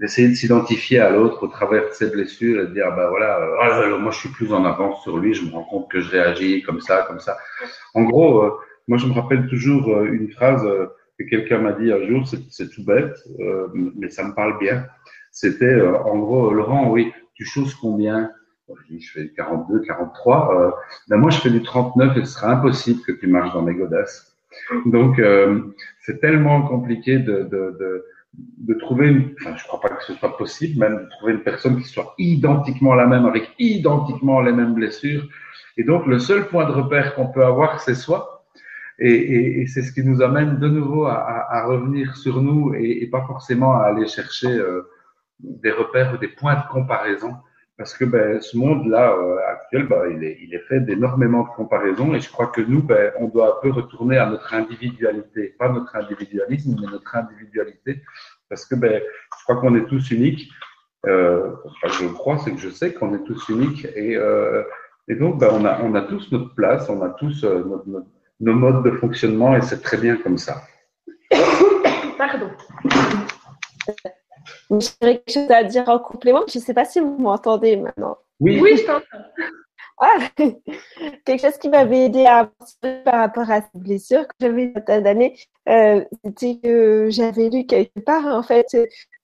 d'essayer 0.00 0.28
de 0.28 0.34
s'identifier 0.34 1.00
à 1.00 1.10
l'autre 1.10 1.42
au 1.42 1.48
travers 1.48 1.88
de 1.88 1.92
ses 1.92 2.10
blessures 2.10 2.62
et 2.62 2.66
de 2.66 2.72
dire, 2.72 2.94
bah 2.96 3.08
voilà, 3.08 3.40
euh, 3.40 3.98
moi 3.98 4.10
je 4.10 4.18
suis 4.18 4.28
plus 4.30 4.52
en 4.52 4.64
avance 4.64 5.02
sur 5.02 5.18
lui, 5.18 5.34
je 5.34 5.44
me 5.44 5.50
rends 5.50 5.64
compte 5.64 5.90
que 5.90 6.00
je 6.00 6.10
réagis 6.10 6.62
comme 6.62 6.80
ça, 6.80 7.04
comme 7.06 7.20
ça. 7.20 7.36
En 7.94 8.02
gros, 8.02 8.42
euh, 8.42 8.50
moi 8.88 8.98
je 8.98 9.06
me 9.06 9.12
rappelle 9.12 9.46
toujours 9.48 9.94
euh, 9.94 10.06
une 10.06 10.30
phrase 10.30 10.66
que 11.18 11.24
quelqu'un 11.24 11.58
m'a 11.58 11.72
dit 11.72 11.92
un 11.92 12.06
jour, 12.06 12.26
c'est 12.26 12.68
tout 12.70 12.84
bête, 12.84 13.16
mais 13.74 14.08
ça 14.10 14.24
me 14.24 14.34
parle 14.34 14.58
bien. 14.58 14.86
C'était, 15.30 15.80
en 15.80 16.18
gros, 16.18 16.52
Laurent, 16.52 16.90
oui, 16.90 17.12
tu 17.34 17.44
choses 17.44 17.74
combien? 17.74 18.30
Je 18.90 19.10
fais 19.10 19.28
42, 19.36 19.80
43. 19.80 20.54
Euh, 20.54 20.70
ben 21.08 21.16
moi, 21.16 21.30
je 21.30 21.38
fais 21.38 21.50
du 21.50 21.62
39 21.62 22.16
et 22.16 22.24
ce 22.24 22.32
sera 22.32 22.52
impossible 22.52 23.00
que 23.02 23.12
tu 23.12 23.26
marches 23.26 23.52
dans 23.52 23.62
mes 23.62 23.74
godasses. 23.74 24.36
Donc, 24.86 25.18
euh, 25.18 25.60
c'est 26.00 26.20
tellement 26.20 26.62
compliqué 26.62 27.18
de, 27.18 27.42
de, 27.42 27.76
de, 27.78 28.04
de 28.34 28.74
trouver 28.74 29.08
une, 29.08 29.34
enfin, 29.40 29.56
je 29.56 29.64
crois 29.64 29.80
pas 29.80 29.90
que 29.90 30.04
ce 30.04 30.14
soit 30.14 30.36
possible, 30.36 30.80
même 30.80 30.96
de 30.96 31.08
trouver 31.18 31.32
une 31.34 31.42
personne 31.42 31.78
qui 31.80 31.88
soit 31.88 32.14
identiquement 32.18 32.94
la 32.94 33.06
même, 33.06 33.26
avec 33.26 33.50
identiquement 33.58 34.40
les 34.40 34.52
mêmes 34.52 34.74
blessures. 34.74 35.26
Et 35.76 35.84
donc, 35.84 36.06
le 36.06 36.18
seul 36.18 36.48
point 36.48 36.66
de 36.66 36.72
repère 36.72 37.14
qu'on 37.14 37.28
peut 37.28 37.44
avoir, 37.44 37.80
c'est 37.80 37.94
soi. 37.94 38.46
Et, 38.98 39.12
et, 39.12 39.60
et 39.62 39.66
c'est 39.66 39.82
ce 39.82 39.92
qui 39.92 40.04
nous 40.04 40.22
amène 40.22 40.58
de 40.58 40.68
nouveau 40.68 41.06
à, 41.06 41.14
à, 41.14 41.58
à 41.58 41.66
revenir 41.66 42.16
sur 42.16 42.40
nous 42.40 42.74
et, 42.74 43.06
pas 43.10 43.24
forcément 43.26 43.74
à 43.74 43.84
aller 43.84 44.06
chercher 44.06 44.52
euh, 44.52 44.82
des 45.40 45.72
repères 45.72 46.14
ou 46.14 46.18
des 46.18 46.28
points 46.28 46.54
de 46.54 46.68
comparaison 46.70 47.34
parce 47.82 47.94
que 47.94 48.04
ben, 48.04 48.40
ce 48.40 48.56
monde-là 48.56 49.10
euh, 49.10 49.38
actuel, 49.50 49.88
ben, 49.88 50.04
il, 50.08 50.54
est, 50.54 50.64
fait 50.68 50.78
d'énormément 50.78 51.42
de 51.42 51.48
comparaisons 51.56 52.14
et 52.14 52.20
je 52.20 52.30
crois 52.30 52.46
que 52.46 52.60
nous, 52.60 52.80
ben, 52.80 53.12
on 53.18 53.26
doit 53.26 53.56
un 53.56 53.60
peu 53.60 53.72
retourner 53.72 54.18
à 54.18 54.26
notre 54.26 54.54
individualité, 54.54 55.56
pas 55.58 55.68
notre 55.68 55.96
individualisme, 55.96 56.76
mais 56.80 56.86
notre 56.86 57.16
individualité, 57.16 58.00
parce 58.48 58.66
que 58.66 58.76
ben, 58.76 59.02
je 59.36 59.42
crois 59.42 59.56
qu'on 59.56 59.74
est 59.74 59.84
tous 59.86 60.12
uniques. 60.12 60.48
Euh, 61.08 61.56
enfin, 61.64 61.88
je 62.00 62.06
crois, 62.06 62.38
c'est 62.38 62.52
que 62.52 62.60
je 62.60 62.68
sais 62.68 62.94
qu'on 62.94 63.16
est 63.16 63.24
tous 63.24 63.48
uniques 63.48 63.84
et, 63.96 64.16
euh, 64.16 64.62
et 65.08 65.16
donc 65.16 65.40
ben, 65.40 65.48
on, 65.50 65.64
a, 65.64 65.80
on 65.82 65.96
a 65.96 66.02
tous 66.02 66.30
notre 66.30 66.54
place, 66.54 66.88
on 66.88 67.02
a 67.02 67.08
tous 67.08 67.44
nos 67.44 68.54
modes 68.54 68.84
de 68.84 68.92
fonctionnement 68.92 69.56
et 69.56 69.62
c'est 69.62 69.82
très 69.82 69.96
bien 69.96 70.18
comme 70.18 70.38
ça. 70.38 70.62
Pardon. 72.16 72.48
J'aurais 74.70 75.18
quelque 75.18 75.32
chose 75.32 75.50
à 75.50 75.64
dire 75.64 75.88
en 75.88 75.98
complément. 75.98 76.42
Je 76.48 76.58
ne 76.58 76.64
sais 76.64 76.74
pas 76.74 76.84
si 76.84 77.00
vous 77.00 77.16
m'entendez 77.18 77.76
maintenant. 77.76 78.16
Oui, 78.40 78.60
oui 78.60 78.76
je 78.76 78.86
t'entends. 78.86 79.24
Ah, 79.98 80.18
quelque 81.24 81.40
chose 81.40 81.58
qui 81.58 81.68
m'avait 81.68 82.06
aidé 82.06 82.24
à 82.24 82.38
avancer 82.38 83.02
par 83.04 83.20
rapport 83.20 83.48
à 83.50 83.60
cette 83.60 83.76
blessure 83.76 84.26
que 84.26 84.34
j'avais 84.40 84.72
vingtaine 84.72 85.04
d'années, 85.04 85.38
euh, 85.68 86.04
c'était 86.24 86.58
que 86.62 87.06
j'avais 87.08 87.48
lu 87.50 87.66
quelque 87.66 88.00
part, 88.00 88.26
en 88.26 88.42
fait, 88.42 88.66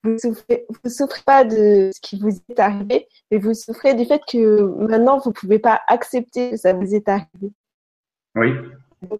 vous 0.03 0.17
souffrez, 0.17 0.65
vous 0.69 0.89
souffrez 0.89 1.21
pas 1.25 1.43
de 1.43 1.91
ce 1.93 1.99
qui 2.01 2.17
vous 2.17 2.29
est 2.49 2.59
arrivé, 2.59 3.07
mais 3.29 3.39
vous 3.39 3.53
souffrez 3.53 3.93
du 3.93 4.05
fait 4.05 4.21
que 4.25 4.61
maintenant 4.87 5.19
vous 5.19 5.33
pouvez 5.33 5.59
pas 5.59 5.81
accepter 5.87 6.51
que 6.51 6.57
ça 6.57 6.71
vous 6.71 6.95
est 6.95 7.09
arrivé. 7.09 7.51
Oui. 8.35 8.51
Donc, 9.01 9.19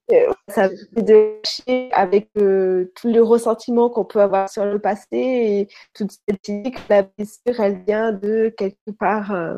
ça 0.49 0.69
fait 0.69 1.01
de 1.01 1.13
lâcher 1.13 1.89
avec 1.93 2.29
euh, 2.37 2.91
tout 2.95 3.11
le 3.11 3.21
ressentiment 3.21 3.89
qu'on 3.89 4.05
peut 4.05 4.19
avoir 4.21 4.49
sur 4.49 4.65
le 4.65 4.79
passé 4.79 5.07
et 5.11 5.67
toute 5.93 6.11
cette 6.11 6.47
idée 6.47 6.71
que 6.71 6.79
la 6.89 7.03
blessure, 7.03 7.59
elle 7.59 7.83
vient 7.85 8.11
de 8.11 8.53
quelque 8.57 8.91
part 8.97 9.31
euh, 9.31 9.57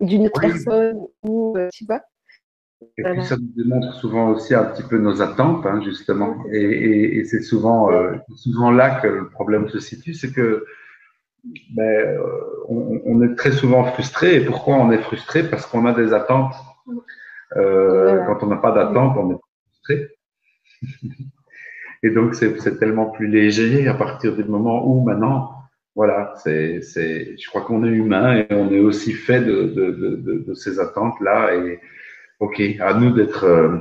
d'une 0.00 0.24
oui. 0.24 0.40
personne 0.40 1.00
ou 1.22 1.56
euh, 1.56 1.68
tu 1.72 1.84
vois. 1.84 2.00
Et 2.96 3.02
voilà. 3.02 3.16
puis 3.16 3.26
ça 3.26 3.36
nous 3.36 3.52
démontre 3.62 3.92
souvent 3.94 4.30
aussi 4.30 4.54
un 4.54 4.64
petit 4.64 4.82
peu 4.82 4.96
nos 4.96 5.20
attentes, 5.20 5.66
hein, 5.66 5.82
justement. 5.84 6.36
Et, 6.50 6.62
et, 6.62 7.18
et 7.18 7.24
c'est 7.26 7.42
souvent, 7.42 7.92
euh, 7.92 8.14
souvent 8.36 8.70
là 8.70 9.00
que 9.00 9.08
le 9.08 9.28
problème 9.28 9.68
se 9.68 9.78
situe, 9.78 10.14
c'est 10.14 10.32
que 10.32 10.64
ben, 11.74 12.18
on, 12.68 13.00
on, 13.04 13.22
est 13.22 13.34
très 13.34 13.52
souvent 13.52 13.84
frustré. 13.84 14.36
Et 14.36 14.44
pourquoi 14.44 14.76
on 14.76 14.90
est 14.90 15.02
frustré? 15.02 15.42
Parce 15.42 15.66
qu'on 15.66 15.84
a 15.84 15.92
des 15.92 16.14
attentes. 16.14 16.54
Euh, 17.56 18.02
voilà. 18.04 18.26
Quand 18.26 18.42
on 18.44 18.46
n'a 18.46 18.56
pas 18.56 18.72
d'attente, 18.72 19.16
on 19.18 19.32
est 19.32 19.38
et 22.02 22.10
donc, 22.10 22.34
c'est 22.34 22.78
tellement 22.78 23.06
plus 23.06 23.26
léger 23.26 23.88
à 23.88 23.94
partir 23.94 24.34
du 24.34 24.44
moment 24.44 24.86
où 24.86 25.02
maintenant, 25.04 25.54
voilà, 25.94 26.34
c'est, 26.36 26.80
je 26.82 27.48
crois 27.48 27.62
qu'on 27.62 27.84
est 27.84 27.90
humain 27.90 28.36
et 28.36 28.46
on 28.50 28.70
est 28.70 28.78
aussi 28.78 29.12
fait 29.12 29.40
de, 29.40 30.52
ces 30.54 30.78
attentes-là. 30.80 31.54
Et 31.54 31.80
ok, 32.38 32.62
à 32.80 32.94
nous 32.94 33.10
d'être 33.10 33.44
euh, 33.44 33.76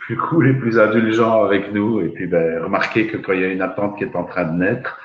plus 0.00 0.16
cool 0.16 0.48
et 0.48 0.54
plus 0.54 0.78
indulgents 0.78 1.44
avec 1.44 1.72
nous. 1.72 2.00
Et 2.00 2.08
puis, 2.08 2.26
ben, 2.26 2.62
remarquer 2.62 3.06
que 3.06 3.16
quand 3.16 3.32
il 3.32 3.40
y 3.40 3.44
a 3.44 3.48
une 3.48 3.62
attente 3.62 3.96
qui 3.96 4.04
est 4.04 4.16
en 4.16 4.24
train 4.24 4.44
de 4.44 4.58
naître, 4.58 4.98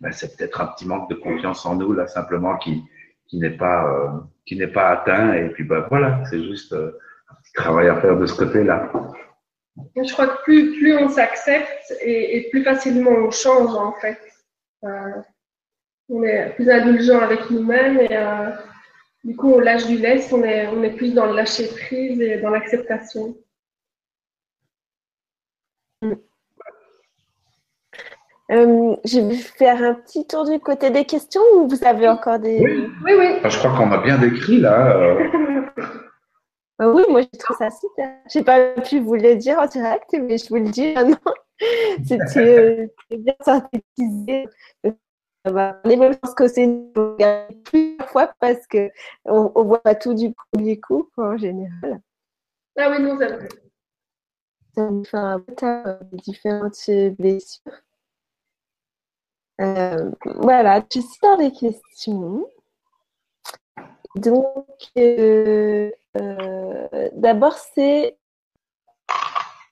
ben, 0.00 0.12
c'est 0.12 0.36
peut-être 0.36 0.60
un 0.60 0.66
petit 0.66 0.86
manque 0.86 1.08
de 1.10 1.14
confiance 1.14 1.64
en 1.66 1.76
nous, 1.76 1.92
là, 1.92 2.06
simplement, 2.06 2.56
qui, 2.56 2.84
qui 3.26 3.38
n'est 3.38 3.56
pas, 3.56 3.86
euh, 3.86 4.54
n'est 4.54 4.66
pas 4.66 4.88
atteint. 4.90 5.34
Et 5.34 5.48
puis, 5.50 5.64
ben, 5.64 5.86
voilà, 5.88 6.22
c'est 6.26 6.42
juste 6.42 6.72
euh, 6.72 6.92
un 7.30 7.34
petit 7.42 7.52
travail 7.52 7.88
à 7.88 8.00
faire 8.00 8.18
de 8.18 8.26
ce 8.26 8.36
côté-là. 8.36 8.90
Je 9.96 10.12
crois 10.12 10.28
que 10.28 10.42
plus, 10.42 10.78
plus 10.78 10.96
on 10.96 11.08
s'accepte 11.08 11.92
et, 12.00 12.36
et, 12.36 12.50
plus 12.50 12.62
facilement 12.62 13.10
on 13.10 13.30
change 13.30 13.74
en 13.74 13.92
fait. 13.92 14.18
Euh, 14.84 15.22
on 16.08 16.22
est 16.22 16.50
plus 16.54 16.70
indulgent 16.70 17.18
avec 17.18 17.50
nous-mêmes 17.50 18.00
et 18.00 18.16
euh, 18.16 18.50
du 19.24 19.36
coup 19.36 19.52
on 19.52 19.60
lâche 19.60 19.86
du 19.86 19.98
lest, 19.98 20.32
on 20.32 20.42
est, 20.42 20.68
on 20.68 20.82
est 20.82 20.96
plus 20.96 21.12
dans 21.14 21.26
le 21.26 21.36
lâcher 21.36 21.68
prise 21.68 22.20
et 22.20 22.38
dans 22.38 22.50
l'acceptation. 22.50 23.36
Euh, 28.50 28.96
je 29.04 29.20
vais 29.20 29.34
faire 29.34 29.82
un 29.82 29.94
petit 29.94 30.26
tour 30.26 30.48
du 30.48 30.58
côté 30.58 30.88
des 30.90 31.04
questions 31.04 31.42
ou 31.54 31.68
vous 31.68 31.84
avez 31.84 32.08
encore 32.08 32.38
des... 32.38 32.58
Oui, 32.60 32.90
oui. 33.04 33.12
oui. 33.18 33.50
Je 33.50 33.58
crois 33.58 33.76
qu'on 33.76 33.92
a 33.92 33.98
bien 33.98 34.16
décrit 34.16 34.58
là. 34.58 35.18
Euh. 36.80 36.84
Bah 36.84 36.92
oui, 36.94 37.02
moi 37.08 37.22
je 37.22 37.38
trouve 37.38 37.56
ça 37.56 37.70
super. 37.70 38.16
J'ai 38.32 38.44
pas 38.44 38.74
pu 38.82 39.00
vous 39.00 39.14
le 39.14 39.34
dire 39.36 39.58
en 39.58 39.66
direct, 39.66 40.10
mais 40.12 40.38
je 40.38 40.48
vous 40.48 40.56
le 40.56 40.70
dis 40.70 40.94
maintenant. 40.94 41.18
C'était 42.06 42.88
euh, 43.10 43.16
bien 43.16 43.34
synthétisé. 43.40 44.46
Mais 44.84 45.96
même 45.96 46.12
je 46.12 46.18
pense 46.18 46.34
que 46.34 46.46
c'est 46.46 46.68
plusieurs 47.64 48.08
fois 48.10 48.32
parce 48.40 48.66
que 48.66 48.90
on, 49.24 49.50
on, 49.54 49.64
voit 49.64 49.82
pas 49.82 49.94
tout 49.94 50.14
du 50.14 50.32
premier 50.52 50.78
coup 50.78 51.08
en 51.16 51.36
général. 51.36 52.00
Ah 52.76 52.90
oui, 52.90 53.02
nous 53.02 53.20
avons. 53.20 53.48
Ça 54.74 54.90
nous 54.90 55.04
fait 55.04 55.16
un 55.16 55.40
tas 55.56 55.98
de 56.12 56.16
différentes 56.18 56.90
blessures. 57.18 57.72
Euh, 59.60 60.10
voilà, 60.36 60.84
je 60.92 61.00
suis 61.00 61.18
dans 61.22 61.36
les 61.36 61.50
questions. 61.52 62.46
Donc, 64.16 64.66
euh, 64.96 65.90
euh, 66.16 67.08
d'abord, 67.12 67.54
c'est 67.74 68.16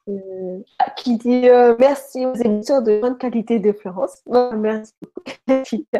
euh, 0.09 0.61
qui 0.97 1.16
dit 1.16 1.47
merci 1.78 2.26
aux 2.26 2.34
émissions 2.34 2.80
de 2.80 3.01
grande 3.01 3.18
qualité 3.18 3.59
de 3.59 3.72
Florence. 3.72 4.22
merci 4.26 4.93
beaucoup. 5.01 5.30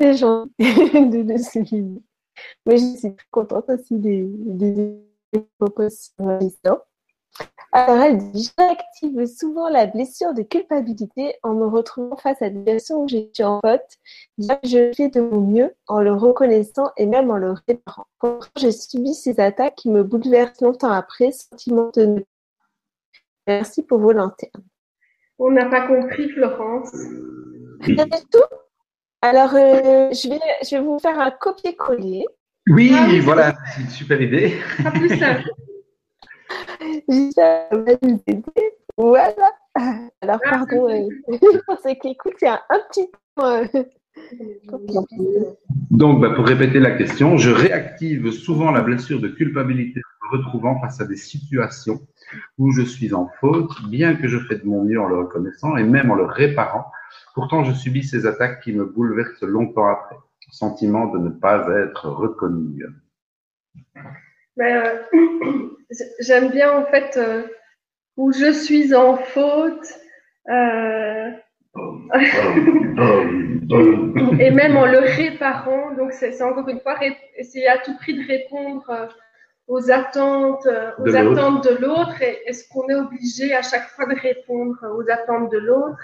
C'est 0.00 0.14
gentil 0.14 0.50
de 0.58 1.32
le 1.32 1.38
souligner. 1.38 2.02
Mais 2.66 2.76
je 2.76 2.96
suis 2.96 3.14
très 3.14 3.26
contente 3.30 3.68
aussi 3.68 3.96
des 3.98 4.98
propositions. 5.58 6.80
Alors, 7.72 8.02
elle 8.02 8.18
dit 8.18 8.52
J'active 8.58 9.26
souvent 9.26 9.68
la 9.68 9.86
blessure 9.86 10.34
de 10.34 10.42
culpabilité 10.42 11.36
en 11.42 11.54
me 11.54 11.66
retrouvant 11.66 12.16
face 12.16 12.42
à 12.42 12.50
des 12.50 12.58
situations 12.58 13.02
où 13.02 13.08
j'ai 13.08 13.30
suis 13.34 13.44
en 13.44 13.60
faute. 13.60 13.80
Bien 14.36 14.56
que 14.56 14.68
je 14.68 14.92
fais 14.94 15.08
de 15.08 15.20
mon 15.20 15.40
mieux 15.40 15.74
en 15.86 16.00
le 16.00 16.12
reconnaissant 16.12 16.90
et 16.96 17.06
même 17.06 17.30
en 17.30 17.38
le 17.38 17.54
réparant. 17.66 18.06
Pourtant, 18.18 18.46
je 18.60 18.70
subis 18.70 19.14
ces 19.14 19.40
attaques 19.40 19.76
qui 19.76 19.88
me 19.88 20.02
bouleversent 20.02 20.60
longtemps 20.60 20.92
après, 20.92 21.32
sentiment 21.32 21.90
de 21.94 22.04
ne 22.04 22.20
Merci 23.46 23.82
pour 23.82 23.98
vos 23.98 24.12
lanternes. 24.12 24.62
On 25.38 25.50
n'a 25.50 25.66
pas 25.66 25.86
compris, 25.86 26.28
Florence. 26.28 26.94
C'est 27.84 27.96
tout? 28.30 28.56
Alors, 29.20 29.54
euh, 29.54 30.12
je, 30.12 30.28
vais, 30.28 30.40
je 30.62 30.76
vais 30.76 30.82
vous 30.82 30.98
faire 30.98 31.18
un 31.18 31.30
copier-coller. 31.30 32.26
Oui, 32.68 32.92
ah 32.94 33.08
voilà, 33.22 33.56
c'est 33.74 33.82
une 33.82 33.88
super 33.88 34.20
idée. 34.20 34.60
Pas 34.82 34.92
plus 34.92 35.18
simple. 35.18 35.50
Ça 35.50 35.50
va 35.50 35.50
nous 35.50 35.50
aider. 35.50 36.41
Voilà. 38.96 39.34
Alors, 40.20 40.38
ah, 40.44 40.50
pardon, 40.50 40.88
euh, 40.88 41.08
pour 41.66 41.78
ceux 41.82 41.94
qui 41.94 42.08
écoutent, 42.08 42.34
c'est 42.38 42.48
un, 42.48 42.60
petit 42.90 43.08
peu. 43.36 43.42
Euh, 43.44 43.84
Donc, 45.90 46.20
bah, 46.20 46.30
pour 46.30 46.46
répéter 46.46 46.78
la 46.78 46.90
question, 46.92 47.38
je 47.38 47.50
réactive 47.50 48.30
souvent 48.30 48.70
la 48.70 48.82
blessure 48.82 49.20
de 49.20 49.28
culpabilité 49.28 50.00
en 50.00 50.36
me 50.36 50.38
retrouvant 50.38 50.80
face 50.80 51.00
à 51.00 51.06
des 51.06 51.16
situations 51.16 52.00
où 52.58 52.70
je 52.70 52.82
suis 52.82 53.14
en 53.14 53.30
faute, 53.40 53.70
bien 53.88 54.14
que 54.14 54.28
je 54.28 54.38
fais 54.38 54.56
de 54.56 54.66
mon 54.66 54.84
mieux 54.84 55.00
en 55.00 55.08
le 55.08 55.18
reconnaissant 55.18 55.76
et 55.76 55.84
même 55.84 56.10
en 56.10 56.14
le 56.14 56.24
réparant. 56.24 56.86
Pourtant, 57.34 57.64
je 57.64 57.72
subis 57.72 58.04
ces 58.04 58.26
attaques 58.26 58.62
qui 58.62 58.72
me 58.72 58.84
bouleversent 58.84 59.42
longtemps 59.42 59.86
après. 59.86 60.16
Sentiment 60.50 61.06
de 61.06 61.18
ne 61.18 61.30
pas 61.30 61.66
être 61.82 62.08
reconnu. 62.10 62.84
Ben, 64.56 64.82
euh, 65.14 65.68
J'aime 66.20 66.50
bien 66.50 66.72
en 66.72 66.86
fait 66.86 67.16
euh, 67.16 67.42
où 68.16 68.32
je 68.32 68.52
suis 68.52 68.94
en 68.94 69.16
faute. 69.16 69.86
Euh, 70.48 71.30
et 74.38 74.50
même 74.50 74.76
en 74.76 74.84
le 74.84 74.98
réparant, 74.98 75.94
donc 75.94 76.12
c'est 76.12 76.42
encore 76.42 76.68
une 76.68 76.80
fois 76.80 76.98
essayer 77.36 77.68
à 77.68 77.78
tout 77.78 77.96
prix 77.96 78.14
de 78.14 78.26
répondre 78.26 79.08
aux 79.68 79.90
attentes, 79.90 80.66
euh, 80.66 80.90
aux 80.98 81.04
de 81.04 81.14
attentes 81.14 81.64
de 81.64 81.76
l'autre 81.76 82.20
Est-ce 82.20 82.68
qu'on 82.68 82.88
est 82.88 82.94
obligé 82.94 83.54
à 83.54 83.62
chaque 83.62 83.88
fois 83.90 84.06
de 84.06 84.18
répondre 84.20 84.76
aux 84.96 85.10
attentes 85.10 85.50
de 85.50 85.58
l'autre? 85.58 85.98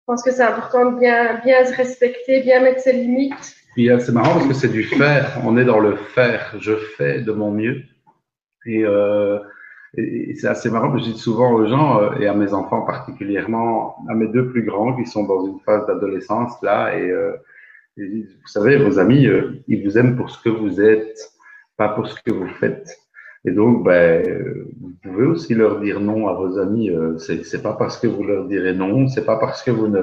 Je 0.00 0.04
pense 0.06 0.22
que 0.22 0.30
c'est 0.30 0.42
important 0.42 0.92
de 0.92 0.98
bien, 0.98 1.40
bien 1.44 1.64
se 1.64 1.74
respecter, 1.74 2.42
bien 2.42 2.60
mettre 2.60 2.80
ses 2.80 2.92
limites. 2.92 3.56
Euh, 3.78 3.98
c'est 3.98 4.12
marrant 4.12 4.34
parce 4.34 4.48
que 4.48 4.54
c'est 4.54 4.68
du 4.68 4.84
faire. 4.84 5.40
On 5.44 5.56
est 5.56 5.64
dans 5.64 5.80
le 5.80 5.96
faire. 5.96 6.54
Je 6.60 6.76
fais 6.76 7.20
de 7.20 7.32
mon 7.32 7.50
mieux. 7.50 7.82
Et, 8.66 8.84
euh, 8.84 9.38
et 9.96 10.34
c'est 10.34 10.48
assez 10.48 10.70
marrant. 10.70 10.96
Je 10.96 11.04
dis 11.04 11.18
souvent 11.18 11.52
aux 11.52 11.66
gens 11.66 12.02
euh, 12.02 12.18
et 12.18 12.26
à 12.26 12.34
mes 12.34 12.52
enfants 12.52 12.82
particulièrement, 12.82 13.96
à 14.08 14.14
mes 14.14 14.28
deux 14.28 14.48
plus 14.50 14.64
grands 14.64 14.96
qui 14.96 15.06
sont 15.06 15.24
dans 15.24 15.46
une 15.46 15.60
phase 15.60 15.86
d'adolescence 15.86 16.52
là, 16.62 16.96
et, 16.96 17.10
euh, 17.10 17.32
vous 17.96 18.48
savez, 18.48 18.76
vos 18.76 18.98
amis, 18.98 19.28
ils 19.68 19.84
vous 19.84 19.96
aiment 19.96 20.16
pour 20.16 20.28
ce 20.28 20.42
que 20.42 20.48
vous 20.48 20.80
êtes 20.80 21.16
pas 21.76 21.88
pour 21.88 22.06
ce 22.06 22.20
que 22.22 22.32
vous 22.32 22.48
faites. 22.48 22.98
Et 23.44 23.50
donc, 23.50 23.84
ben, 23.84 24.24
vous 24.80 24.92
pouvez 25.02 25.26
aussi 25.26 25.54
leur 25.54 25.80
dire 25.80 26.00
non 26.00 26.28
à 26.28 26.34
vos 26.34 26.58
amis. 26.58 26.90
Euh, 26.90 27.18
c'est 27.18 27.62
pas 27.62 27.74
parce 27.74 27.98
que 27.98 28.06
vous 28.06 28.24
leur 28.24 28.46
direz 28.46 28.74
non, 28.74 29.08
c'est 29.08 29.26
pas 29.26 29.36
parce 29.36 29.62
que 29.62 29.70
vous 29.70 29.88
ne 29.88 30.02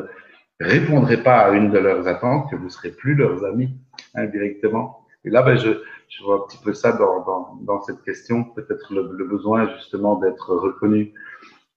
répondrez 0.59 1.18
pas 1.24 1.39
à 1.39 1.51
une 1.51 1.72
de 1.72 1.80
leurs 1.80 2.07
attentes 2.07 2.51
que 2.51 2.55
vous 2.55 2.70
serez 2.70 2.91
plus 2.91 3.16
leurs 3.16 3.43
amis 3.45 3.76
indirectement. 4.14 5.01
Et 5.24 5.30
là, 5.30 5.41
ben, 5.41 5.57
je, 5.57 5.69
je 6.09 6.24
vois 6.24 6.36
un 6.36 6.47
petit 6.47 6.57
peu 6.63 6.74
ça 6.74 6.91
dans, 6.93 7.24
dans, 7.24 7.59
dans 7.61 7.82
cette 7.82 8.01
question, 8.03 8.43
peut-être 8.43 8.93
le, 8.93 9.26
besoin 9.26 9.69
justement 9.76 10.15
d'être 10.15 10.55
reconnu. 10.55 11.13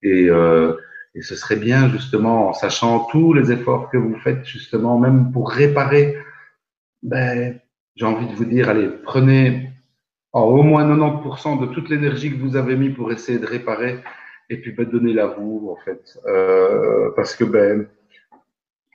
Et, 0.03 0.29
euh, 0.31 0.75
et 1.15 1.23
ce 1.23 1.35
serait 1.35 1.57
bien 1.57 1.89
justement 1.91 2.49
en 2.49 2.53
sachant 2.53 3.07
tous 3.11 3.33
les 3.33 3.53
efforts 3.53 3.91
que 3.91 3.97
vous 3.97 4.17
faites 4.21 4.45
justement, 4.45 4.99
même 4.99 5.33
pour 5.33 5.51
réparer. 5.51 6.17
Ben, 7.03 7.61
j'ai 7.97 8.07
envie 8.07 8.27
de 8.27 8.35
vous 8.35 8.45
dire, 8.45 8.69
allez, 8.69 8.89
prenez 8.89 9.71
au 10.33 10.63
moins 10.63 10.85
90% 10.85 11.61
de 11.61 11.67
toute 11.73 11.89
l'énergie 11.89 12.33
que 12.33 12.43
vous 12.43 12.57
avez 12.57 12.77
mis 12.77 12.91
pour 12.91 13.13
essayer 13.13 13.39
de 13.39 13.47
réparer 13.47 14.01
et 14.51 14.61
puis 14.61 14.73
ben, 14.73 14.85
donnez-la 14.85 15.27
vous 15.27 15.69
en 15.71 15.77
fait 15.85 16.19
euh, 16.27 17.11
parce 17.17 17.37
que 17.37 17.45
ben 17.45 17.87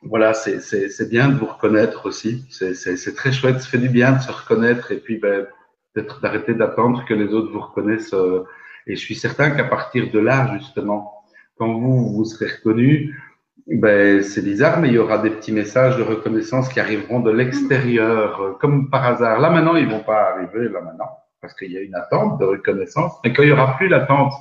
voilà 0.04 0.34
c'est 0.34 1.10
bien 1.10 1.30
de 1.30 1.36
vous 1.36 1.46
reconnaître 1.46 2.06
aussi 2.06 2.46
c'est 2.50 3.16
très 3.16 3.32
chouette 3.32 3.62
ça 3.62 3.68
fait 3.68 3.78
du 3.78 3.90
bien 3.90 4.14
de 4.14 4.22
se 4.22 4.32
reconnaître 4.32 4.92
et 4.92 4.98
puis 4.98 5.18
ben, 5.18 5.48
peut-être 5.94 6.22
d'arrêter 6.22 6.54
d'attendre 6.54 7.06
que 7.06 7.14
les 7.14 7.34
autres 7.34 7.52
vous 7.52 7.60
reconnaissent 7.60 8.14
euh, 8.14 8.46
et 8.88 8.96
je 8.96 9.02
suis 9.02 9.16
certain 9.16 9.52
qu'à 9.52 9.66
partir 9.66 10.12
de 10.12 10.20
là 10.20 10.58
justement 10.58 11.14
quand 11.58 11.74
vous 11.74 12.14
vous 12.14 12.26
serez 12.26 12.52
reconnu 12.58 13.16
ben, 13.72 14.24
c'est 14.24 14.42
bizarre, 14.42 14.80
mais 14.80 14.88
il 14.88 14.96
y 14.96 14.98
aura 14.98 15.20
des 15.20 15.30
petits 15.30 15.52
messages 15.52 15.96
de 15.96 16.02
reconnaissance 16.02 16.70
qui 16.70 16.80
arriveront 16.80 17.20
de 17.20 17.30
l'extérieur, 17.30 18.58
comme 18.60 18.90
par 18.90 19.06
hasard. 19.06 19.40
Là 19.40 19.52
maintenant, 19.52 19.76
ils 19.76 19.88
vont 19.88 20.00
pas 20.00 20.32
arriver, 20.32 20.70
là 20.70 20.82
maintenant 20.82 21.06
parce 21.42 21.54
qu'il 21.54 21.72
y 21.72 21.78
a 21.78 21.82
une 21.82 21.96
attente 21.96 22.40
de 22.40 22.46
reconnaissance. 22.46 23.14
Mais 23.24 23.34
quand 23.34 23.44
il 23.44 23.48
n'y 23.48 23.52
aura 23.52 23.76
plus 23.78 23.88
l'attente 23.88 24.34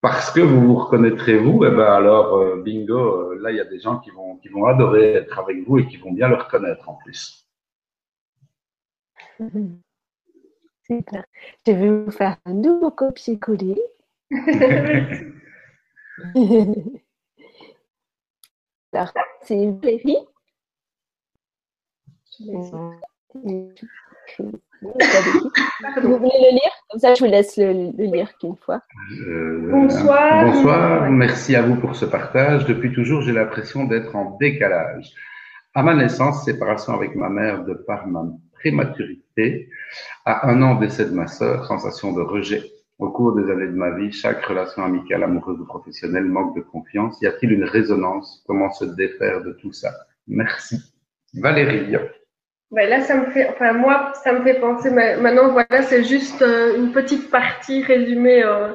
parce 0.00 0.30
que 0.30 0.40
vous 0.40 0.60
vous 0.66 0.76
reconnaîtrez 0.76 1.36
vous, 1.38 1.64
eh 1.64 1.70
ben 1.70 1.92
alors 1.92 2.34
euh, 2.36 2.62
bingo, 2.62 3.32
euh, 3.32 3.38
là 3.40 3.50
il 3.50 3.56
y 3.56 3.60
a 3.60 3.64
des 3.64 3.80
gens 3.80 3.98
qui 3.98 4.10
vont 4.10 4.36
qui 4.36 4.48
vont 4.48 4.64
adorer 4.66 5.12
être 5.12 5.38
avec 5.38 5.66
vous 5.66 5.78
et 5.78 5.86
qui 5.86 5.98
vont 5.98 6.12
bien 6.12 6.28
le 6.28 6.36
reconnaître 6.36 6.88
en 6.88 6.94
plus. 6.94 7.46
Super. 10.86 11.24
Je 11.66 11.72
vais 11.72 11.90
vous 11.90 12.10
faire 12.10 12.36
un 12.44 12.54
nouveau 12.54 12.90
copier-coller. 12.90 13.80
alors, 18.92 19.12
c'est 19.42 19.70
Valérie. 19.70 20.18
Vous 24.38 26.16
voulez 26.16 26.40
le 26.40 26.52
lire 26.52 26.70
Comme 26.90 27.00
ça, 27.00 27.14
je 27.14 27.24
vous 27.24 27.30
laisse 27.30 27.56
le, 27.56 27.92
lire 27.98 28.36
qu'une 28.38 28.56
fois. 28.56 28.80
Euh, 29.26 29.68
bonsoir. 29.70 30.44
Bonsoir, 30.44 31.10
merci 31.10 31.54
à 31.54 31.62
vous 31.62 31.76
pour 31.76 31.94
ce 31.96 32.04
partage. 32.04 32.64
Depuis 32.66 32.92
toujours, 32.92 33.22
j'ai 33.22 33.32
l'impression 33.32 33.84
d'être 33.84 34.16
en 34.16 34.36
décalage. 34.38 35.12
À 35.74 35.82
ma 35.82 35.94
naissance, 35.94 36.44
séparation 36.44 36.94
avec 36.94 37.14
ma 37.14 37.28
mère 37.28 37.64
de 37.64 37.74
par 37.74 38.06
ma 38.06 38.24
prématurité. 38.54 39.68
À 40.24 40.48
un 40.48 40.62
an, 40.62 40.76
décès 40.76 41.04
de 41.04 41.12
ma 41.12 41.26
sœur, 41.26 41.66
sensation 41.66 42.12
de 42.12 42.22
rejet. 42.22 42.62
Au 42.98 43.10
cours 43.10 43.34
des 43.34 43.50
années 43.50 43.68
de 43.68 43.76
ma 43.76 43.90
vie, 43.92 44.12
chaque 44.12 44.44
relation 44.44 44.84
amicale, 44.84 45.22
amoureuse 45.22 45.58
ou 45.60 45.64
professionnelle 45.64 46.24
manque 46.24 46.54
de 46.56 46.60
confiance. 46.60 47.18
Y 47.22 47.26
a-t-il 47.26 47.52
une 47.52 47.64
résonance? 47.64 48.44
Comment 48.46 48.70
se 48.72 48.84
défaire 48.84 49.42
de 49.42 49.52
tout 49.52 49.72
ça? 49.72 49.90
Merci. 50.26 50.76
Valérie. 51.34 51.96
Ben 52.70 52.88
là, 52.88 53.00
ça 53.00 53.16
me 53.16 53.30
fait, 53.32 53.48
enfin 53.48 53.72
moi, 53.72 54.12
ça 54.22 54.32
me 54.32 54.42
fait 54.44 54.60
penser. 54.60 54.90
Maintenant, 54.90 55.50
voilà, 55.50 55.82
c'est 55.82 56.04
juste 56.04 56.40
euh, 56.40 56.76
une 56.76 56.92
petite 56.92 57.28
partie 57.30 57.82
résumée 57.82 58.44
euh, 58.44 58.72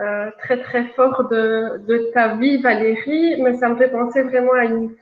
euh, 0.00 0.30
très 0.40 0.60
très 0.60 0.88
fort 0.96 1.28
de, 1.28 1.78
de 1.86 2.10
ta 2.12 2.34
vie, 2.34 2.60
Valérie, 2.60 3.40
mais 3.40 3.54
ça 3.58 3.68
me 3.68 3.76
fait 3.76 3.90
penser 3.90 4.22
vraiment 4.22 4.54
à, 4.54 4.64
une, 4.64 4.96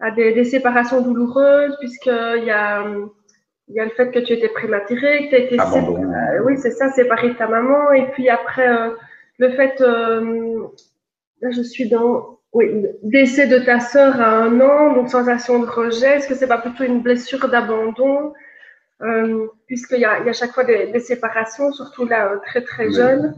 à 0.00 0.10
des, 0.10 0.32
des 0.32 0.44
séparations 0.44 1.00
douloureuses, 1.00 1.76
puisqu'il 1.78 2.44
y 2.44 2.50
a 2.50 2.84
il 3.68 3.76
y 3.76 3.80
a 3.80 3.84
le 3.84 3.90
fait 3.90 4.10
que 4.10 4.18
tu 4.18 4.32
étais 4.32 4.48
prématurée, 4.48 5.26
que 5.26 5.30
tu 5.30 5.36
as 5.36 5.38
été 5.38 5.56
ah 5.60 5.72
oui 6.44 6.58
c'est 6.58 6.72
ça, 6.72 6.90
séparée 6.90 7.28
de 7.28 7.34
ta 7.34 7.46
maman, 7.46 7.92
et 7.92 8.10
puis 8.10 8.28
après 8.28 8.68
le 9.38 9.50
fait, 9.50 9.78
là 9.78 11.50
je 11.52 11.62
suis 11.62 11.88
dans 11.88 12.39
oui, 12.52 12.86
décès 13.02 13.46
de 13.46 13.58
ta 13.58 13.78
sœur 13.78 14.20
à 14.20 14.38
un 14.38 14.60
an, 14.60 14.94
donc 14.94 15.08
sensation 15.08 15.60
de 15.60 15.66
rejet. 15.66 16.16
Est-ce 16.16 16.28
que 16.28 16.34
c'est 16.34 16.48
pas 16.48 16.58
plutôt 16.58 16.82
une 16.82 17.00
blessure 17.00 17.48
d'abandon 17.48 18.32
euh, 19.02 19.46
Puisqu'il 19.66 20.00
y 20.00 20.04
a, 20.04 20.18
il 20.18 20.26
y 20.26 20.28
a 20.28 20.32
chaque 20.32 20.52
fois 20.52 20.64
des, 20.64 20.88
des 20.88 20.98
séparations, 20.98 21.72
surtout 21.72 22.06
là, 22.06 22.32
euh, 22.32 22.38
très 22.44 22.62
très 22.62 22.90
jeune. 22.90 23.34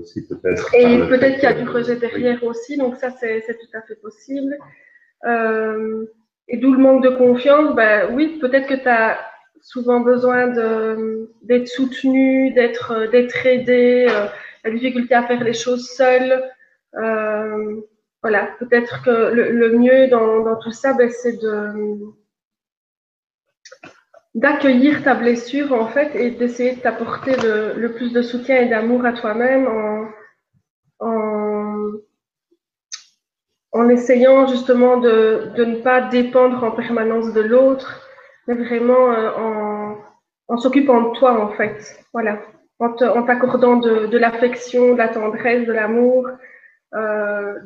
Aussi, 0.00 0.26
peut-être. 0.26 0.74
Et 0.74 0.98
peut-être 1.08 1.34
qu'il 1.34 1.42
y 1.42 1.46
a 1.46 1.52
du 1.52 1.68
rejet 1.68 1.96
derrière 1.96 2.42
aussi, 2.42 2.78
donc 2.78 2.96
ça 2.96 3.10
c'est, 3.10 3.42
tout 3.46 3.76
à 3.76 3.82
fait 3.82 3.96
possible. 3.96 4.56
Euh, 5.26 6.06
et 6.48 6.56
d'où 6.56 6.72
le 6.72 6.78
manque 6.78 7.04
de 7.04 7.10
confiance, 7.10 7.74
ben 7.76 8.08
oui, 8.14 8.38
peut-être 8.40 8.66
que 8.66 8.74
tu 8.74 8.88
as 8.88 9.18
souvent 9.60 10.00
besoin 10.00 10.46
d'être 11.42 11.68
soutenu, 11.68 12.52
d'être, 12.54 13.10
d'être 13.10 13.44
aidé, 13.44 14.06
euh, 14.08 14.26
la 14.64 14.70
difficulté 14.70 15.14
à 15.14 15.24
faire 15.24 15.44
les 15.44 15.52
choses 15.52 15.86
seule. 15.90 16.42
Voilà, 18.22 18.48
peut-être 18.58 19.02
que 19.04 19.32
le, 19.32 19.78
mieux 19.78 20.08
dans, 20.08 20.56
tout 20.60 20.72
ça, 20.72 20.92
ben, 20.94 21.08
c'est 21.10 21.38
d'accueillir 24.34 25.02
ta 25.02 25.14
blessure 25.14 25.72
en 25.72 25.86
fait 25.86 26.14
et 26.14 26.30
d'essayer 26.30 26.76
de 26.76 26.80
t'apporter 26.80 27.32
le, 27.36 27.92
plus 27.92 28.12
de 28.12 28.22
soutien 28.22 28.56
et 28.56 28.68
d'amour 28.68 29.04
à 29.04 29.12
toi-même 29.12 29.66
en, 29.66 30.08
en, 33.72 33.88
essayant 33.88 34.46
justement 34.46 34.98
de, 34.98 35.50
ne 35.56 35.80
pas 35.82 36.02
dépendre 36.02 36.62
en 36.62 36.72
permanence 36.72 37.32
de 37.32 37.40
l'autre, 37.40 38.06
mais 38.46 38.54
vraiment 38.54 39.12
euh, 39.12 39.94
en, 40.48 40.58
s'occupant 40.58 41.10
de 41.10 41.18
toi 41.18 41.40
en 41.40 41.52
fait. 41.52 42.04
Voilà. 42.12 42.40
en 42.80 43.22
t'accordant 43.24 43.76
de, 43.76 44.18
l'affection, 44.18 44.92
de 44.92 44.98
la 44.98 45.08
tendresse, 45.08 45.66
de 45.66 45.72
l'amour, 45.72 46.28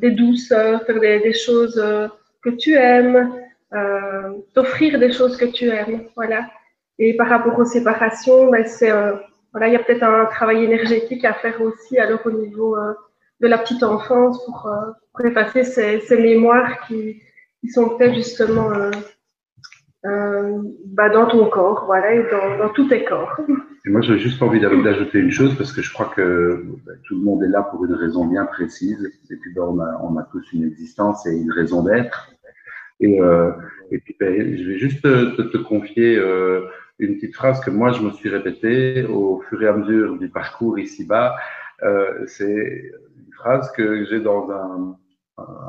des 0.01 0.11
douceurs, 0.11 0.85
faire 0.85 1.01
des, 1.01 1.21
des 1.21 1.33
choses 1.33 1.79
euh, 1.79 2.09
que 2.43 2.51
tu 2.51 2.75
aimes, 2.75 3.33
euh, 3.73 4.33
t'offrir 4.55 4.99
des 4.99 5.13
choses 5.13 5.37
que 5.37 5.47
tu 5.47 5.69
aimes, 5.69 6.03
voilà. 6.15 6.47
Et 6.99 7.17
par 7.17 7.29
rapport 7.29 7.59
aux 7.59 7.65
séparations, 7.65 8.51
ben 8.51 8.67
c'est 8.67 8.91
euh, 8.91 9.13
voilà, 9.53 9.69
il 9.69 9.73
y 9.73 9.77
a 9.77 9.79
peut-être 9.79 10.03
un 10.03 10.27
travail 10.27 10.65
énergétique 10.65 11.25
à 11.25 11.33
faire 11.35 11.61
aussi 11.63 11.99
alors 11.99 12.21
au 12.27 12.31
niveau 12.31 12.77
euh, 12.77 12.93
de 13.41 13.49
la 13.49 13.59
petite 13.59 13.83
enfance 13.83 14.45
pour, 14.45 14.71
pour 15.13 15.27
effacer 15.27 15.65
ces, 15.65 16.01
ces, 16.01 16.17
mémoires 16.17 16.87
qui, 16.87 17.23
qui 17.61 17.69
sont 17.69 17.97
peut-être 17.97 18.15
justement 18.15 18.71
bah 20.05 21.09
dans 21.09 21.27
ton 21.27 21.49
corps, 21.49 21.85
voilà, 21.87 22.13
et 22.15 22.23
dans, 22.31 22.59
dans 22.59 22.69
tous 22.71 22.89
tes 22.89 23.05
corps. 23.05 23.37
Et 23.85 23.91
moi, 23.91 24.01
j'ai 24.01 24.19
juste 24.19 24.41
envie 24.43 24.61
d'ajouter 24.61 25.19
une 25.19 25.33
chose 25.33 25.57
parce 25.57 25.73
que 25.73 25.83
je 25.83 25.93
crois 25.93 26.13
que 26.15 26.65
ben, 26.87 26.97
tout 27.05 27.17
le 27.17 27.25
monde 27.25 27.43
est 27.43 27.49
là 27.49 27.63
pour 27.63 27.85
une 27.85 27.95
raison 27.95 28.27
bien 28.27 28.45
précise. 28.45 29.11
Et 29.29 29.37
puis, 29.37 29.53
ben, 29.55 29.63
on, 29.63 29.81
a, 29.81 30.01
on 30.03 30.17
a 30.19 30.23
tous 30.31 30.53
une 30.53 30.65
existence 30.65 31.27
et 31.27 31.33
une 31.33 31.51
raison 31.51 31.83
d'être. 31.83 32.31
Et, 33.01 33.21
euh, 33.21 33.51
et 33.91 33.99
puis, 33.99 34.15
ben, 34.21 34.57
je 34.57 34.69
vais 34.69 34.79
juste 34.79 35.03
te, 35.03 35.43
te 35.43 35.57
confier 35.57 36.17
euh, 36.17 36.69
une 37.01 37.17
petite 37.17 37.35
phrase 37.35 37.59
que 37.61 37.71
moi, 37.71 37.91
je 37.91 38.03
me 38.03 38.13
suis 38.13 38.29
répétée 38.29 39.05
au 39.05 39.43
fur 39.49 39.61
et 39.61 39.67
à 39.67 39.73
mesure 39.73 40.17
du 40.17 40.29
parcours 40.29 40.79
ici-bas. 40.79 41.35
Euh, 41.83 42.25
C'est 42.27 42.93
une 43.17 43.33
phrase 43.33 43.73
que 43.73 44.05
j'ai 44.05 44.21
dans 44.21 44.49
un, 44.53 44.97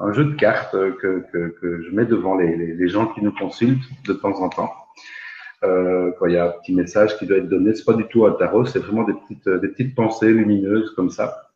un, 0.03 0.13
jeu 0.13 0.25
de 0.25 0.35
cartes 0.35 0.73
que, 1.01 1.23
que, 1.31 1.55
que 1.59 1.81
je 1.81 1.89
mets 1.95 2.05
devant 2.05 2.37
les, 2.37 2.55
les, 2.55 2.75
les 2.75 2.87
gens 2.89 3.07
qui 3.07 3.23
nous 3.23 3.33
consultent 3.33 3.89
de 4.05 4.13
temps 4.13 4.39
en 4.39 4.49
temps 4.49 4.71
euh, 5.63 6.11
quand 6.19 6.25
il 6.27 6.33
y 6.33 6.37
a 6.37 6.47
un 6.47 6.51
petit 6.61 6.73
message 6.73 7.17
qui 7.17 7.25
doit 7.25 7.37
être 7.37 7.49
donné. 7.49 7.73
C'est 7.73 7.85
pas 7.85 7.93
du 7.93 8.05
tout 8.05 8.25
un 8.25 8.31
tarot, 8.31 8.65
c'est 8.65 8.79
vraiment 8.79 9.03
des 9.03 9.13
petites, 9.13 9.47
des 9.47 9.67
petites 9.67 9.95
pensées 9.95 10.31
lumineuses 10.31 10.91
comme 10.95 11.09
ça. 11.09 11.49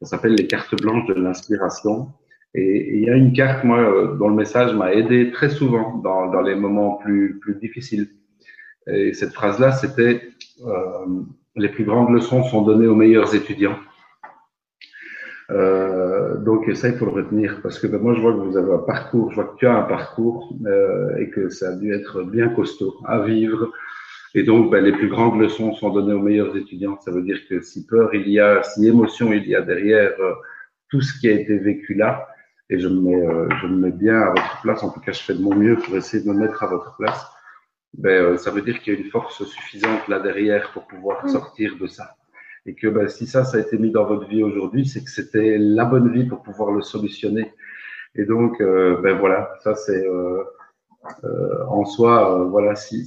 Ça 0.00 0.08
s'appelle 0.08 0.34
les 0.34 0.46
cartes 0.46 0.74
blanches 0.80 1.06
de 1.06 1.14
l'inspiration. 1.14 2.08
Et 2.54 2.96
il 2.96 3.02
y 3.02 3.10
a 3.10 3.16
une 3.16 3.32
carte, 3.32 3.64
moi, 3.64 3.78
euh, 3.78 4.16
dont 4.16 4.28
le 4.28 4.34
message 4.34 4.74
m'a 4.74 4.92
aidé 4.92 5.30
très 5.32 5.50
souvent 5.50 5.98
dans, 5.98 6.30
dans 6.30 6.40
les 6.40 6.54
moments 6.54 6.96
plus, 6.96 7.38
plus 7.40 7.56
difficiles. 7.56 8.08
Et 8.86 9.12
cette 9.12 9.32
phrase-là, 9.32 9.72
c'était 9.72 10.22
euh, 10.64 11.22
les 11.56 11.68
plus 11.68 11.84
grandes 11.84 12.10
leçons 12.10 12.44
sont 12.44 12.62
données 12.62 12.86
aux 12.86 12.94
meilleurs 12.94 13.34
étudiants. 13.34 13.78
Euh, 15.50 16.36
donc 16.38 16.70
ça, 16.74 16.88
il 16.88 16.96
faut 16.96 17.04
le 17.04 17.12
retenir 17.12 17.60
parce 17.62 17.78
que 17.78 17.86
ben, 17.86 18.00
moi, 18.00 18.14
je 18.14 18.20
vois 18.20 18.32
que 18.32 18.38
vous 18.38 18.56
avez 18.56 18.72
un 18.72 18.78
parcours, 18.78 19.30
je 19.30 19.36
vois 19.36 19.44
que 19.44 19.56
tu 19.58 19.66
as 19.66 19.74
un 19.74 19.82
parcours 19.82 20.56
euh, 20.66 21.16
et 21.16 21.28
que 21.30 21.48
ça 21.48 21.70
a 21.70 21.72
dû 21.72 21.92
être 21.92 22.22
bien 22.22 22.48
costaud 22.48 22.96
à 23.04 23.20
vivre. 23.20 23.70
Et 24.34 24.42
donc, 24.42 24.70
ben, 24.70 24.82
les 24.82 24.92
plus 24.92 25.08
grandes 25.08 25.40
leçons 25.40 25.74
sont 25.74 25.90
données 25.90 26.14
aux 26.14 26.22
meilleurs 26.22 26.56
étudiants. 26.56 26.98
Ça 27.00 27.10
veut 27.10 27.22
dire 27.22 27.38
que 27.48 27.60
si 27.60 27.86
peur 27.86 28.14
il 28.14 28.28
y 28.28 28.40
a, 28.40 28.62
si 28.62 28.86
émotion 28.86 29.32
il 29.32 29.46
y 29.46 29.54
a 29.54 29.62
derrière 29.62 30.12
euh, 30.20 30.32
tout 30.90 31.00
ce 31.00 31.18
qui 31.20 31.28
a 31.28 31.32
été 31.32 31.58
vécu 31.58 31.94
là, 31.94 32.26
et 32.70 32.78
je 32.78 32.88
me, 32.88 33.00
mets, 33.00 33.26
euh, 33.26 33.48
je 33.60 33.66
me 33.66 33.76
mets 33.76 33.92
bien 33.92 34.20
à 34.20 34.30
votre 34.30 34.62
place, 34.62 34.82
en 34.82 34.90
tout 34.90 35.00
cas, 35.00 35.12
je 35.12 35.22
fais 35.22 35.34
de 35.34 35.42
mon 35.42 35.54
mieux 35.54 35.76
pour 35.76 35.94
essayer 35.96 36.24
de 36.24 36.28
me 36.28 36.34
mettre 36.34 36.62
à 36.62 36.66
votre 36.66 36.96
place, 36.96 37.26
ben, 37.98 38.10
euh, 38.10 38.36
ça 38.38 38.50
veut 38.50 38.62
dire 38.62 38.80
qu'il 38.80 38.94
y 38.94 38.96
a 38.96 39.00
une 39.00 39.10
force 39.10 39.44
suffisante 39.44 40.08
là 40.08 40.18
derrière 40.18 40.70
pour 40.72 40.86
pouvoir 40.86 41.28
sortir 41.28 41.76
de 41.78 41.86
ça 41.86 42.16
et 42.66 42.74
que 42.74 42.88
ben, 42.88 43.08
si 43.08 43.26
ça, 43.26 43.44
ça 43.44 43.58
a 43.58 43.60
été 43.60 43.78
mis 43.78 43.90
dans 43.90 44.04
votre 44.04 44.26
vie 44.26 44.42
aujourd'hui, 44.42 44.86
c'est 44.86 45.04
que 45.04 45.10
c'était 45.10 45.58
la 45.58 45.84
bonne 45.84 46.12
vie 46.12 46.24
pour 46.24 46.42
pouvoir 46.42 46.72
le 46.72 46.82
solutionner. 46.82 47.52
Et 48.14 48.24
donc, 48.24 48.60
euh, 48.60 49.00
ben 49.02 49.18
voilà, 49.18 49.54
ça 49.62 49.74
c'est 49.74 50.06
euh, 50.06 50.42
euh, 51.24 51.66
en 51.68 51.84
soi, 51.84 52.44
voilà, 52.44 52.74
si, 52.76 53.04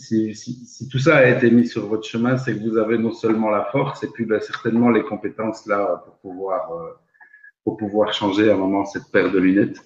tout 0.91 0.99
ça 0.99 1.17
a 1.17 1.25
été 1.25 1.49
mis 1.49 1.65
sur 1.65 1.87
votre 1.87 2.07
chemin, 2.07 2.37
c'est 2.37 2.53
que 2.53 2.69
vous 2.69 2.77
avez 2.77 2.97
non 2.97 3.11
seulement 3.11 3.49
la 3.49 3.65
force 3.65 4.03
et 4.03 4.07
puis 4.07 4.25
ben, 4.25 4.39
certainement 4.39 4.91
les 4.91 5.03
compétences 5.03 5.65
là 5.65 6.03
pour 6.05 6.17
pouvoir, 6.17 6.71
pour 7.63 7.77
pouvoir 7.77 8.13
changer 8.13 8.51
à 8.51 8.53
un 8.53 8.57
moment 8.57 8.85
cette 8.85 9.11
paire 9.11 9.31
de 9.31 9.39
lunettes. 9.39 9.81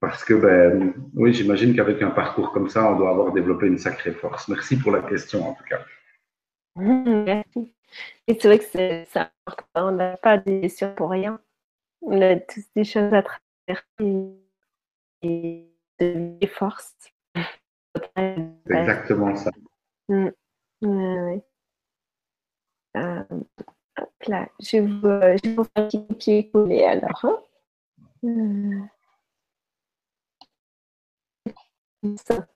Parce 0.00 0.24
que, 0.24 0.34
ben, 0.34 0.92
oui, 1.14 1.32
j'imagine 1.32 1.74
qu'avec 1.74 2.02
un 2.02 2.10
parcours 2.10 2.52
comme 2.52 2.68
ça, 2.68 2.90
on 2.92 2.96
doit 2.96 3.10
avoir 3.10 3.32
développé 3.32 3.66
une 3.66 3.78
sacrée 3.78 4.12
force. 4.12 4.48
Merci 4.48 4.76
pour 4.76 4.92
la 4.92 5.00
question, 5.00 5.48
en 5.48 5.54
tout 5.54 5.64
cas. 5.64 5.80
Merci. 6.76 7.73
Et 8.26 8.38
c'est 8.38 8.48
vrai 8.48 8.58
que 8.58 8.64
c'est 8.64 9.06
important. 9.16 9.88
On 9.88 9.92
n'a 9.92 10.16
pas 10.16 10.38
des 10.38 10.60
blessures 10.60 10.94
pour 10.94 11.10
rien. 11.10 11.40
On 12.02 12.20
a 12.20 12.36
tous 12.36 12.64
des 12.74 12.84
choses 12.84 13.12
à 13.12 13.22
traverser 13.22 14.34
et 15.22 15.70
des 15.98 16.46
forces. 16.46 16.94
C'est 17.34 17.42
exactement 18.70 19.34
ça. 19.36 19.50
Mmh. 20.08 20.28
Ouais, 20.82 21.20
ouais. 21.20 21.44
Euh, 22.96 23.24
hop 23.98 24.12
là, 24.26 24.48
je 24.60 24.76
vais 24.76 24.86
vous, 24.86 25.06
euh, 25.06 25.36
vous 25.56 25.64
faire 25.64 25.70
un 25.76 25.86
petit 25.88 26.14
pied 26.14 26.50
collé 26.50 26.84
alors. 26.84 27.24
Hein. 27.24 27.38
Euh. 28.24 28.80
Ça. 32.16 32.46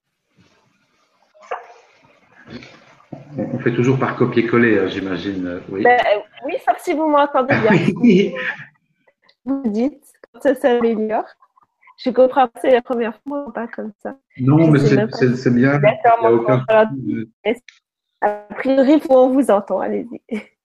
On 3.37 3.59
fait 3.59 3.75
toujours 3.75 3.99
par 3.99 4.17
copier-coller, 4.17 4.79
hein, 4.79 4.87
j'imagine. 4.87 5.61
Oui. 5.69 5.83
Ben, 5.83 6.01
oui, 6.47 6.55
sauf 6.65 6.79
si 6.79 6.95
vous 6.95 7.09
m'entendez 7.09 7.55
bien. 7.55 8.33
Vous 9.45 9.63
dites 9.67 10.05
quand 10.33 10.41
ça 10.41 10.55
s'améliore. 10.55 11.27
Je 12.05 12.11
comprends 12.11 12.47
pas, 12.49 12.61
c'est 12.61 12.71
la 12.71 12.83
première 12.83 13.19
fois, 13.27 13.53
pas 13.53 13.67
comme 13.67 13.93
ça. 14.03 14.17
Non, 14.39 14.71
mais 14.71 14.79
Je 14.79 15.35
c'est 15.35 15.55
bien. 15.55 15.79
D'accord. 15.79 16.57
A 18.21 18.37
priori, 18.57 19.01
on 19.09 19.31
vous 19.31 19.51
entend, 19.51 19.81
allez-y. 19.81 20.21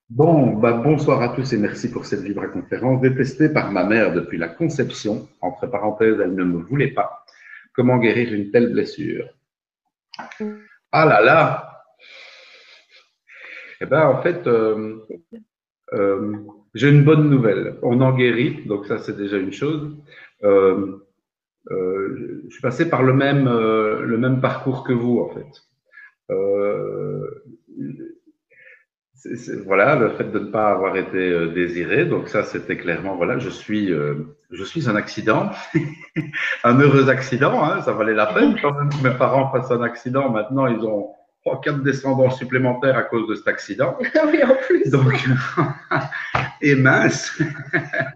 Bon, 0.09 0.53
bah, 0.53 0.73
bonsoir 0.73 1.21
à 1.21 1.29
tous 1.29 1.53
et 1.53 1.57
merci 1.57 1.89
pour 1.91 2.05
cette 2.05 2.21
vibra-conférence 2.21 3.01
détestée 3.01 3.49
par 3.49 3.71
ma 3.71 3.83
mère 3.83 4.13
depuis 4.13 4.37
la 4.37 4.47
conception. 4.47 5.27
Entre 5.41 5.65
parenthèses, 5.67 6.19
elle 6.21 6.35
ne 6.35 6.43
me 6.43 6.61
voulait 6.61 6.91
pas. 6.91 7.25
Comment 7.73 7.97
guérir 7.97 8.31
une 8.31 8.51
telle 8.51 8.71
blessure? 8.71 9.27
Ah 10.91 11.05
là 11.05 11.21
là 11.21 11.72
Eh 13.83 13.85
ben, 13.85 14.07
en 14.07 14.21
fait, 14.21 14.47
euh, 14.47 14.99
euh, 15.91 16.37
j'ai 16.73 16.89
une 16.89 17.03
bonne 17.03 17.29
nouvelle. 17.29 17.75
On 17.81 17.99
en 17.99 18.15
guérit, 18.15 18.63
donc 18.65 18.85
ça, 18.85 18.97
c'est 18.97 19.17
déjà 19.17 19.35
une 19.37 19.51
chose. 19.51 19.93
Euh, 20.43 20.99
je 21.69 22.49
suis 22.49 22.61
passé 22.61 22.89
par 22.89 23.03
le 23.03 23.13
même, 23.13 23.45
le 23.45 24.17
même 24.17 24.39
parcours 24.39 24.85
que 24.85 24.93
vous, 24.93 25.19
en 25.19 25.29
fait. 25.33 25.47
Voilà, 29.65 29.95
le 29.97 30.09
fait 30.11 30.31
de 30.31 30.39
ne 30.39 30.45
pas 30.45 30.71
avoir 30.71 30.95
été 30.95 31.47
désiré. 31.51 32.05
Donc 32.05 32.29
ça, 32.29 32.43
c'était 32.43 32.77
clairement, 32.77 33.17
voilà, 33.17 33.37
je 33.37 33.49
suis, 33.49 33.93
je 34.51 34.63
suis 34.63 34.89
un 34.89 34.95
accident, 34.95 35.51
un 36.63 36.79
heureux 36.79 37.09
accident. 37.09 37.63
Hein, 37.63 37.81
ça 37.81 37.91
valait 37.91 38.13
la 38.13 38.27
peine 38.27 38.55
quand 38.61 38.73
même 38.73 38.89
que 38.89 39.03
mes 39.05 39.17
parents 39.17 39.51
fassent 39.51 39.71
un 39.71 39.81
accident. 39.81 40.29
Maintenant, 40.29 40.67
ils 40.67 40.85
ont 40.85 41.13
trois, 41.43 41.59
quatre 41.61 41.83
descendants 41.83 42.29
supplémentaires 42.29 42.97
à 42.97 43.03
cause 43.03 43.27
de 43.27 43.35
cet 43.35 43.47
accident. 43.47 43.97
oui, 44.27 44.43
en 44.43 44.55
plus. 44.55 44.89
Donc, 44.89 45.13
et 46.61 46.75
mince. 46.75 47.41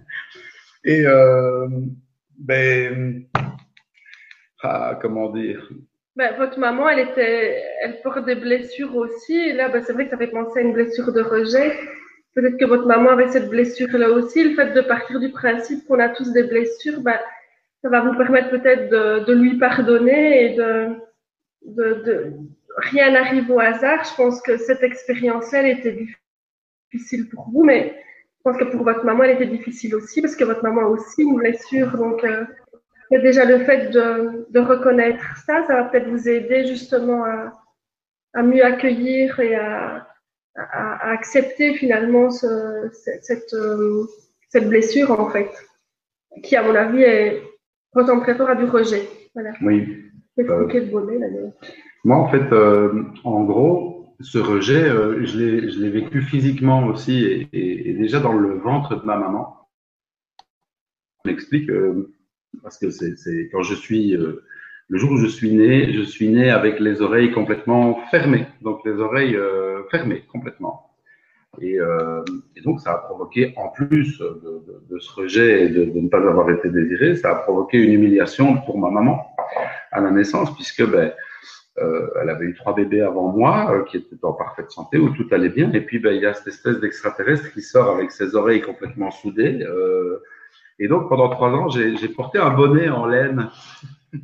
et 0.85 1.05
euh, 1.05 1.67
ben, 2.37 3.25
ah, 4.63 4.97
comment 5.01 5.29
dire? 5.31 5.67
Ben, 6.15 6.35
votre 6.37 6.57
maman, 6.57 6.89
elle 6.89 6.99
était, 6.99 7.63
elle 7.81 8.01
porte 8.01 8.25
des 8.25 8.35
blessures 8.35 8.95
aussi. 8.95 9.35
Et 9.35 9.53
là, 9.53 9.69
ben, 9.69 9.83
c'est 9.85 9.93
vrai 9.93 10.05
que 10.05 10.11
ça 10.11 10.17
fait 10.17 10.27
penser 10.27 10.59
à 10.59 10.61
une 10.63 10.73
blessure 10.73 11.11
de 11.11 11.21
rejet. 11.21 11.77
Peut-être 12.33 12.57
que 12.57 12.65
votre 12.65 12.85
maman 12.85 13.11
avait 13.11 13.29
cette 13.29 13.49
blessure-là 13.49 14.09
aussi. 14.09 14.43
Le 14.43 14.55
fait 14.55 14.73
de 14.73 14.81
partir 14.81 15.19
du 15.19 15.31
principe 15.31 15.85
qu'on 15.87 15.99
a 15.99 16.09
tous 16.09 16.31
des 16.31 16.43
blessures, 16.43 17.01
ben, 17.01 17.19
ça 17.81 17.89
va 17.89 18.01
vous 18.01 18.15
permettre 18.15 18.49
peut-être 18.49 18.89
de, 18.89 19.25
de 19.25 19.33
lui 19.33 19.57
pardonner 19.57 20.45
et 20.45 20.55
de, 20.55 20.87
de, 21.65 21.93
de 22.03 22.33
rien 22.77 23.11
n'arrive 23.11 23.49
au 23.51 23.59
hasard. 23.59 24.03
Je 24.05 24.15
pense 24.15 24.41
que 24.41 24.57
cette 24.57 24.83
expérience-là, 24.83 25.63
elle 25.63 25.79
était 25.79 25.97
difficile 26.91 27.29
pour 27.29 27.49
vous, 27.51 27.63
mais 27.63 27.95
je 28.37 28.43
pense 28.43 28.57
que 28.57 28.65
pour 28.65 28.83
votre 28.83 29.03
maman, 29.03 29.23
elle 29.23 29.35
était 29.35 29.45
difficile 29.57 29.95
aussi 29.95 30.21
parce 30.21 30.35
que 30.35 30.45
votre 30.45 30.63
maman 30.63 30.81
a 30.81 30.85
aussi 30.85 31.23
une 31.23 31.35
blessure. 31.35 31.97
Donc, 31.97 32.23
euh, 32.23 32.45
déjà 33.11 33.45
le 33.45 33.59
fait 33.65 33.89
de, 33.89 34.47
de 34.49 34.59
reconnaître 34.59 35.23
ça, 35.45 35.65
ça 35.67 35.75
va 35.75 35.83
peut-être 35.85 36.07
vous 36.09 36.29
aider 36.29 36.65
justement 36.65 37.25
à, 37.25 37.53
à 38.33 38.43
mieux 38.43 38.63
accueillir 38.63 39.39
et 39.39 39.55
à, 39.55 40.07
à, 40.55 41.09
à 41.09 41.11
accepter 41.11 41.73
finalement 41.73 42.29
ce, 42.29 42.89
cette, 42.93 43.23
cette, 43.23 43.53
euh, 43.53 44.05
cette 44.49 44.69
blessure 44.69 45.11
en 45.11 45.29
fait, 45.29 45.51
qui 46.43 46.55
à 46.55 46.63
mon 46.63 46.75
avis 46.75 47.03
est, 47.03 47.41
ressemble 47.93 48.21
très 48.21 48.35
fort 48.35 48.49
à 48.49 48.55
du 48.55 48.65
rejet. 48.65 49.07
Voilà. 49.33 49.51
Oui. 49.61 50.03
C'est 50.37 50.47
Euh, 50.49 50.67
de 50.67 50.91
bonnet 50.91 51.17
d'ailleurs. 51.17 51.51
Moi, 52.03 52.18
en 52.18 52.30
fait, 52.30 52.52
euh, 52.53 53.03
en 53.24 53.44
gros, 53.44 54.15
ce 54.19 54.38
rejet, 54.38 54.84
euh, 54.90 55.26
je 55.26 55.38
l'ai 55.38 55.69
je 55.69 55.86
vécu 55.86 56.22
physiquement 56.22 56.86
aussi 56.88 57.24
et, 57.24 57.48
et- 57.53 57.90
et 57.90 57.94
déjà 57.94 58.19
dans 58.19 58.34
le 58.34 58.56
ventre 58.57 58.95
de 58.99 59.06
ma 59.06 59.18
maman. 59.18 59.68
On 61.26 61.30
m'explique, 61.30 61.69
euh, 61.69 62.14
parce 62.64 62.78
que 62.78 62.90
c'est 62.90 63.49
quand 63.52 63.64
je 63.64 63.76
suis, 63.76 64.15
euh, 64.15 64.44
le 64.90 64.98
jour 64.98 65.11
où 65.11 65.18
je 65.18 65.28
suis 65.28 65.52
né, 65.53 65.94
je 65.94 66.02
suis 66.02 66.30
né 66.30 66.49
avec 66.49 66.80
les 66.80 67.02
oreilles 67.02 67.32
complètement 67.32 67.99
fermées, 68.11 68.48
donc 68.61 68.80
les 68.86 68.94
oreilles 68.94 69.36
euh, 69.36 69.84
fermées 69.91 70.24
complètement. 70.32 70.84
Et, 71.60 71.80
donc, 72.64 72.82
ça 72.82 72.94
a 72.94 72.98
provoqué, 72.99 73.53
en 73.57 73.69
plus 73.69 74.19
de, 74.19 74.99
ce 74.99 75.11
rejet 75.14 75.65
et 75.65 75.69
de, 75.69 75.86
ne 75.86 76.07
pas 76.07 76.18
avoir 76.18 76.49
été 76.52 76.69
désiré, 76.69 77.15
ça 77.15 77.32
a 77.32 77.36
provoqué 77.36 77.78
une 77.80 77.94
humiliation 77.94 78.57
pour 78.61 78.78
ma 78.78 78.91
maman 78.91 79.26
à 79.91 80.02
la 80.02 80.11
naissance, 80.11 80.53
puisque 80.56 80.86
ben, 80.86 81.11
euh, 81.79 82.09
elle 82.19 82.29
avait 82.29 82.45
eu 82.45 82.55
trois 82.55 82.73
bébés 82.75 83.01
avant 83.01 83.31
moi, 83.31 83.71
euh, 83.71 83.83
qui 83.83 83.97
étaient 83.97 84.15
en 84.23 84.33
parfaite 84.33 84.71
santé, 84.71 84.97
où 84.97 85.09
tout 85.11 85.27
allait 85.31 85.49
bien. 85.49 85.71
Et 85.73 85.81
puis, 85.81 85.99
ben, 85.99 86.11
il 86.11 86.23
y 86.23 86.25
a 86.25 86.33
cette 86.33 86.47
espèce 86.47 86.79
d'extraterrestre 86.79 87.51
qui 87.53 87.61
sort 87.61 87.95
avec 87.95 88.11
ses 88.11 88.35
oreilles 88.35 88.61
complètement 88.61 89.11
soudées. 89.11 89.59
Euh, 89.61 90.23
et 90.79 90.87
donc, 90.87 91.07
pendant 91.07 91.29
trois 91.29 91.49
ans, 91.49 91.69
j'ai 91.69 92.09
porté 92.09 92.39
un 92.39 92.49
bonnet 92.49 92.89
en 92.89 93.05
laine. 93.05 93.49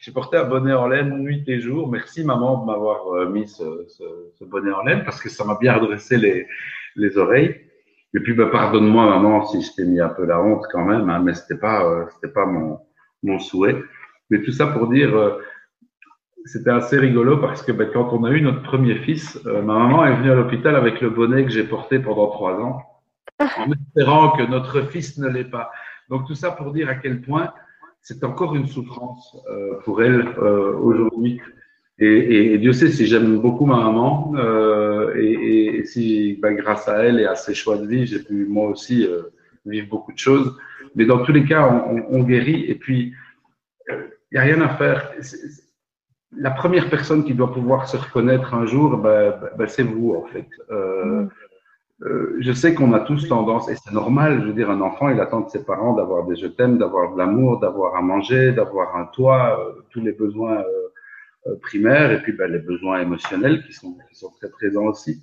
j'ai 0.00 0.12
porté 0.12 0.38
un 0.38 0.44
bonnet 0.44 0.72
en 0.72 0.88
laine 0.88 1.18
nuit 1.18 1.44
et 1.46 1.60
jour. 1.60 1.90
Merci, 1.90 2.24
maman, 2.24 2.62
de 2.62 2.66
m'avoir 2.66 3.28
mis 3.28 3.48
ce, 3.48 3.86
ce, 3.88 4.44
bonnet 4.44 4.72
en 4.72 4.82
laine 4.82 5.04
parce 5.04 5.20
que 5.20 5.28
ça 5.28 5.44
m'a 5.44 5.58
bien 5.60 5.74
redressé 5.74 6.16
les, 6.16 6.46
les 6.94 7.18
oreilles. 7.18 7.54
Et 8.14 8.20
puis, 8.20 8.32
ben, 8.32 8.48
pardonne-moi, 8.48 9.06
maman, 9.10 9.44
si 9.46 9.60
je 9.60 9.72
t'ai 9.74 9.84
mis 9.84 10.00
un 10.00 10.08
peu 10.08 10.24
la 10.24 10.40
honte 10.40 10.64
quand 10.72 10.84
même, 10.84 11.10
hein, 11.10 11.20
mais 11.22 11.34
c'était 11.34 11.58
pas, 11.58 12.06
c'était 12.14 12.32
pas 12.32 12.46
mon, 12.46 12.78
mon 13.22 13.38
souhait. 13.38 13.76
Mais 14.30 14.42
tout 14.42 14.52
ça 14.52 14.66
pour 14.66 14.88
dire, 14.88 15.38
c'était 16.46 16.70
assez 16.70 16.98
rigolo 16.98 17.38
parce 17.38 17.62
que 17.62 17.72
ben, 17.72 17.90
quand 17.92 18.12
on 18.12 18.24
a 18.24 18.30
eu 18.30 18.40
notre 18.40 18.62
premier 18.62 18.94
fils, 18.96 19.38
euh, 19.46 19.62
ma 19.62 19.74
maman 19.74 20.06
est 20.06 20.16
venue 20.16 20.30
à 20.30 20.34
l'hôpital 20.34 20.76
avec 20.76 21.00
le 21.00 21.10
bonnet 21.10 21.44
que 21.44 21.50
j'ai 21.50 21.64
porté 21.64 21.98
pendant 21.98 22.28
trois 22.28 22.54
ans, 22.60 22.82
en 23.40 23.72
espérant 23.72 24.30
que 24.30 24.44
notre 24.44 24.82
fils 24.82 25.18
ne 25.18 25.28
l'ait 25.28 25.44
pas. 25.44 25.70
Donc 26.08 26.26
tout 26.26 26.34
ça 26.34 26.52
pour 26.52 26.72
dire 26.72 26.88
à 26.88 26.94
quel 26.94 27.20
point 27.20 27.52
c'est 28.00 28.22
encore 28.22 28.54
une 28.54 28.68
souffrance 28.68 29.36
euh, 29.50 29.80
pour 29.84 30.02
elle 30.02 30.28
euh, 30.38 30.74
aujourd'hui. 30.76 31.40
Et, 31.98 32.52
et, 32.52 32.58
Dieu 32.58 32.72
sait 32.72 32.90
si 32.90 33.06
j'aime 33.06 33.38
beaucoup 33.38 33.64
ma 33.64 33.76
maman 33.76 34.34
et, 35.16 35.78
et, 35.78 35.84
si 35.86 36.38
ben, 36.42 36.54
grâce 36.54 36.86
à 36.88 36.98
elle 37.04 37.18
et 37.18 37.24
à 37.24 37.34
ses 37.34 37.54
choix 37.54 37.78
de 37.78 37.86
vie, 37.86 38.06
j'ai 38.06 38.22
pu 38.22 38.46
moi 38.46 38.68
aussi 38.68 39.08
vivre 39.64 39.88
beaucoup 39.88 40.12
de 40.12 40.18
choses. 40.18 40.58
Mais 40.94 41.06
dans 41.06 41.24
tous 41.24 41.32
les 41.32 41.44
cas, 41.44 41.66
on, 41.66 41.96
on, 41.96 42.18
on 42.18 42.22
guérit 42.22 42.66
et 42.66 42.74
puis 42.74 43.14
il 43.88 44.34
n'y 44.34 44.38
a 44.38 44.42
rien 44.42 44.60
à 44.60 44.68
faire 44.76 45.10
la 46.32 46.50
première 46.50 46.90
personne 46.90 47.24
qui 47.24 47.34
doit 47.34 47.52
pouvoir 47.52 47.88
se 47.88 47.96
reconnaître 47.96 48.54
un 48.54 48.66
jour, 48.66 48.96
ben, 48.96 49.34
ben, 49.56 49.68
c'est 49.68 49.82
vous, 49.82 50.14
en 50.14 50.24
fait. 50.26 50.48
Euh, 50.70 51.04
mm. 51.04 51.30
euh, 52.02 52.36
je 52.40 52.52
sais 52.52 52.74
qu'on 52.74 52.92
a 52.92 53.00
tous 53.00 53.28
tendance, 53.28 53.68
et 53.68 53.76
c'est 53.76 53.92
normal, 53.92 54.40
je 54.42 54.46
veux 54.48 54.52
dire, 54.52 54.70
un 54.70 54.80
enfant, 54.80 55.08
il 55.08 55.20
attend 55.20 55.40
de 55.40 55.50
ses 55.50 55.64
parents 55.64 55.94
d'avoir 55.94 56.26
des 56.26 56.36
je 56.36 56.46
t'aime, 56.46 56.78
d'avoir 56.78 57.12
de 57.12 57.18
l'amour, 57.18 57.60
d'avoir 57.60 57.96
à 57.96 58.02
manger, 58.02 58.52
d'avoir 58.52 58.96
un 58.96 59.04
toit, 59.06 59.58
euh, 59.60 59.82
tous 59.90 60.00
les 60.00 60.12
besoins 60.12 60.64
primaires, 61.62 62.10
et 62.10 62.20
puis 62.22 62.32
ben, 62.32 62.50
les 62.50 62.58
besoins 62.58 63.00
émotionnels 63.00 63.62
qui 63.64 63.72
sont, 63.72 63.96
qui 64.08 64.16
sont 64.16 64.32
très 64.40 64.50
présents 64.50 64.86
aussi. 64.86 65.22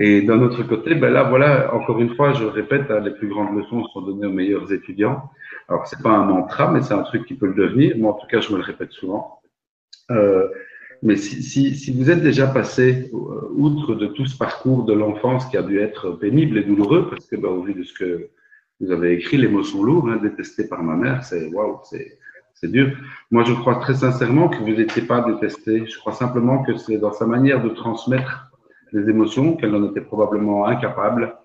Et 0.00 0.22
d'un 0.22 0.40
autre 0.42 0.62
côté, 0.62 0.94
ben 0.94 1.12
là, 1.12 1.24
voilà, 1.24 1.74
encore 1.74 1.98
une 2.00 2.14
fois, 2.14 2.32
je 2.32 2.44
répète, 2.44 2.88
hein, 2.90 3.00
les 3.00 3.10
plus 3.10 3.28
grandes 3.28 3.56
leçons 3.56 3.84
sont 3.88 4.00
données 4.00 4.26
aux 4.26 4.32
meilleurs 4.32 4.72
étudiants. 4.72 5.30
Alors, 5.68 5.88
c'est 5.88 6.00
pas 6.00 6.10
un 6.10 6.24
mantra, 6.24 6.70
mais 6.70 6.82
c'est 6.82 6.94
un 6.94 7.02
truc 7.02 7.26
qui 7.26 7.34
peut 7.34 7.46
le 7.46 7.54
devenir. 7.54 7.96
Moi, 7.98 8.12
en 8.12 8.14
tout 8.14 8.28
cas, 8.28 8.40
je 8.40 8.52
me 8.52 8.58
le 8.58 8.62
répète 8.62 8.92
souvent. 8.92 9.37
Euh, 10.10 10.48
mais 11.02 11.16
si, 11.16 11.42
si, 11.42 11.76
si, 11.76 11.92
vous 11.92 12.10
êtes 12.10 12.22
déjà 12.22 12.46
passé 12.46 13.10
euh, 13.12 13.48
outre 13.52 13.94
de 13.94 14.06
tout 14.06 14.26
ce 14.26 14.36
parcours 14.36 14.84
de 14.84 14.92
l'enfance 14.92 15.46
qui 15.46 15.56
a 15.56 15.62
dû 15.62 15.78
être 15.78 16.10
pénible 16.12 16.58
et 16.58 16.64
douloureux, 16.64 17.08
parce 17.08 17.26
que 17.26 17.36
bah, 17.36 17.48
au 17.48 17.62
vu 17.62 17.74
de 17.74 17.82
ce 17.84 17.92
que 17.92 18.30
vous 18.80 18.90
avez 18.90 19.12
écrit, 19.12 19.36
les 19.36 19.48
mots 19.48 19.62
sont 19.62 19.82
lourds, 19.82 20.08
hein, 20.08 20.18
détesté 20.22 20.66
par 20.66 20.82
ma 20.82 20.96
mère, 20.96 21.24
c'est 21.24 21.48
waouh, 21.52 21.78
c'est 21.84 22.18
c'est 22.60 22.70
dur. 22.70 22.90
Moi, 23.30 23.44
je 23.44 23.52
crois 23.52 23.76
très 23.76 23.94
sincèrement 23.94 24.48
que 24.48 24.58
vous 24.58 24.74
n'étiez 24.74 25.02
pas 25.02 25.20
détesté. 25.20 25.86
Je 25.86 25.96
crois 25.98 26.12
simplement 26.12 26.64
que 26.64 26.76
c'est 26.76 26.98
dans 26.98 27.12
sa 27.12 27.24
manière 27.24 27.62
de 27.62 27.68
transmettre 27.68 28.50
les 28.92 29.08
émotions 29.08 29.56
qu'elle 29.56 29.74
en 29.74 29.88
était 29.88 30.00
probablement 30.00 30.66
incapable. 30.66 31.36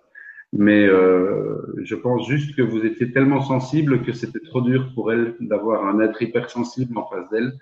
Mais 0.53 0.85
euh, 0.87 1.75
je 1.83 1.95
pense 1.95 2.27
juste 2.27 2.55
que 2.55 2.61
vous 2.61 2.85
étiez 2.85 3.11
tellement 3.11 3.41
sensible 3.41 4.01
que 4.03 4.11
c'était 4.11 4.39
trop 4.39 4.61
dur 4.61 4.91
pour 4.93 5.11
elle 5.11 5.35
d'avoir 5.39 5.85
un 5.85 5.99
être 5.99 6.21
hypersensible 6.21 6.97
en 6.97 7.07
face 7.07 7.29
d'elle 7.31 7.53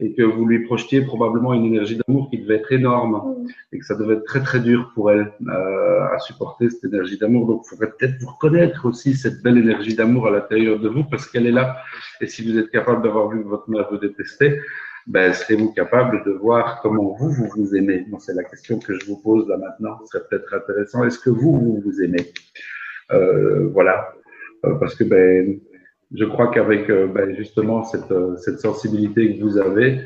et 0.00 0.12
que 0.12 0.22
vous 0.22 0.44
lui 0.46 0.64
projetiez 0.64 1.02
probablement 1.02 1.54
une 1.54 1.64
énergie 1.64 1.98
d'amour 2.06 2.28
qui 2.30 2.38
devait 2.38 2.56
être 2.56 2.72
énorme 2.72 3.14
mm. 3.14 3.46
et 3.72 3.78
que 3.78 3.84
ça 3.84 3.94
devait 3.94 4.14
être 4.14 4.24
très 4.24 4.42
très 4.42 4.60
dur 4.60 4.90
pour 4.94 5.10
elle 5.10 5.32
euh, 5.48 6.14
à 6.14 6.18
supporter 6.18 6.70
cette 6.70 6.84
énergie 6.84 7.18
d'amour. 7.18 7.46
Donc, 7.46 7.62
il 7.64 7.70
faudrait 7.70 7.92
peut-être 7.98 8.20
vous 8.20 8.30
reconnaître 8.30 8.86
aussi 8.86 9.14
cette 9.14 9.42
belle 9.42 9.58
énergie 9.58 9.94
d'amour 9.94 10.28
à 10.28 10.30
l'intérieur 10.30 10.78
de 10.78 10.88
vous 10.88 11.04
parce 11.04 11.26
qu'elle 11.26 11.46
est 11.46 11.52
là. 11.52 11.78
Et 12.20 12.26
si 12.26 12.50
vous 12.50 12.58
êtes 12.58 12.70
capable 12.70 13.02
d'avoir 13.02 13.28
vu 13.28 13.42
votre 13.42 13.68
mère 13.70 13.88
vous 13.90 13.98
détester, 13.98 14.60
ben, 15.06 15.32
serez-vous 15.32 15.72
capable 15.72 16.24
de 16.24 16.32
voir 16.32 16.80
comment 16.82 17.14
vous, 17.18 17.30
vous 17.30 17.48
vous 17.56 17.76
aimez? 17.76 18.04
Bon, 18.08 18.18
C'est 18.18 18.34
la 18.34 18.44
question 18.44 18.78
que 18.78 18.98
je 18.98 19.06
vous 19.06 19.18
pose 19.18 19.48
là 19.48 19.56
maintenant. 19.56 19.98
Ce 20.00 20.06
serait 20.06 20.24
peut-être 20.28 20.52
intéressant. 20.52 21.04
Est-ce 21.04 21.20
que 21.20 21.30
vous, 21.30 21.52
vous 21.52 21.82
vous 21.84 22.02
aimez? 22.02 22.32
Euh, 23.12 23.68
Voilà. 23.72 24.12
Euh, 24.64 24.74
parce 24.76 24.94
que 24.94 25.04
ben, 25.04 25.60
je 26.14 26.24
crois 26.24 26.48
qu'avec 26.48 26.88
euh, 26.90 27.06
ben, 27.06 27.34
justement 27.34 27.82
cette, 27.84 28.10
euh, 28.12 28.36
cette, 28.36 28.60
sensibilité 28.60 29.36
que 29.36 29.42
vous 29.42 29.58
avez, 29.58 30.00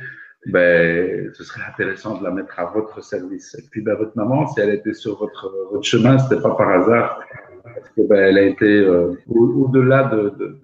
ben, 0.47 1.31
ce 1.35 1.45
serait 1.45 1.63
intéressant 1.69 2.19
de 2.19 2.25
la 2.25 2.31
mettre 2.31 2.59
à 2.59 2.67
votre 2.67 3.03
service. 3.03 3.55
Et 3.59 3.65
puis 3.71 3.83
ben, 3.83 3.95
votre 3.95 4.17
maman, 4.17 4.47
si 4.49 4.61
elle 4.61 4.71
était 4.71 4.95
sur 4.95 5.19
votre, 5.19 5.53
votre 5.71 5.85
chemin, 5.85 6.19
c'était 6.19 6.41
pas 6.41 6.55
par 6.55 6.71
hasard, 6.71 7.21
parce 7.65 7.89
que 7.91 8.03
ben, 8.03 8.17
elle 8.17 8.39
a 8.39 8.43
été 8.43 8.67
euh, 8.67 9.13
au-delà 9.29 10.05
de, 10.05 10.31
de, 10.31 10.47
de, 10.47 10.57